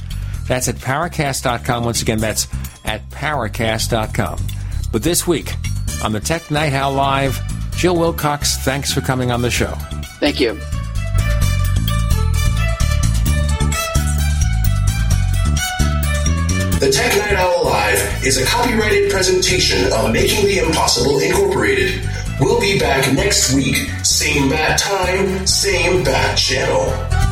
That's 0.47 0.67
at 0.67 0.75
Paracast.com. 0.75 1.85
Once 1.85 2.01
again, 2.01 2.19
that's 2.19 2.47
at 2.83 3.09
Paracast.com. 3.09 4.39
But 4.91 5.03
this 5.03 5.25
week, 5.25 5.55
on 6.03 6.11
the 6.11 6.19
Tech 6.19 6.51
Night 6.51 6.73
Owl 6.73 6.93
Live, 6.93 7.41
Joe 7.75 7.93
Wilcox, 7.93 8.57
thanks 8.57 8.93
for 8.93 9.01
coming 9.01 9.31
on 9.31 9.41
the 9.41 9.49
show. 9.49 9.73
Thank 10.19 10.39
you. 10.39 10.53
The 16.79 16.91
Tech 16.91 17.17
Night 17.17 17.33
Owl 17.33 17.65
Live 17.65 18.23
is 18.25 18.37
a 18.37 18.45
copyrighted 18.45 19.09
presentation 19.09 19.91
of 19.93 20.11
Making 20.11 20.45
the 20.45 20.59
Impossible 20.59 21.19
Incorporated. 21.19 22.07
We'll 22.39 22.59
be 22.59 22.77
back 22.77 23.13
next 23.13 23.53
week, 23.53 23.77
same 24.03 24.49
bat 24.49 24.77
time, 24.77 25.47
same 25.47 26.03
bat 26.03 26.37
channel. 26.37 27.24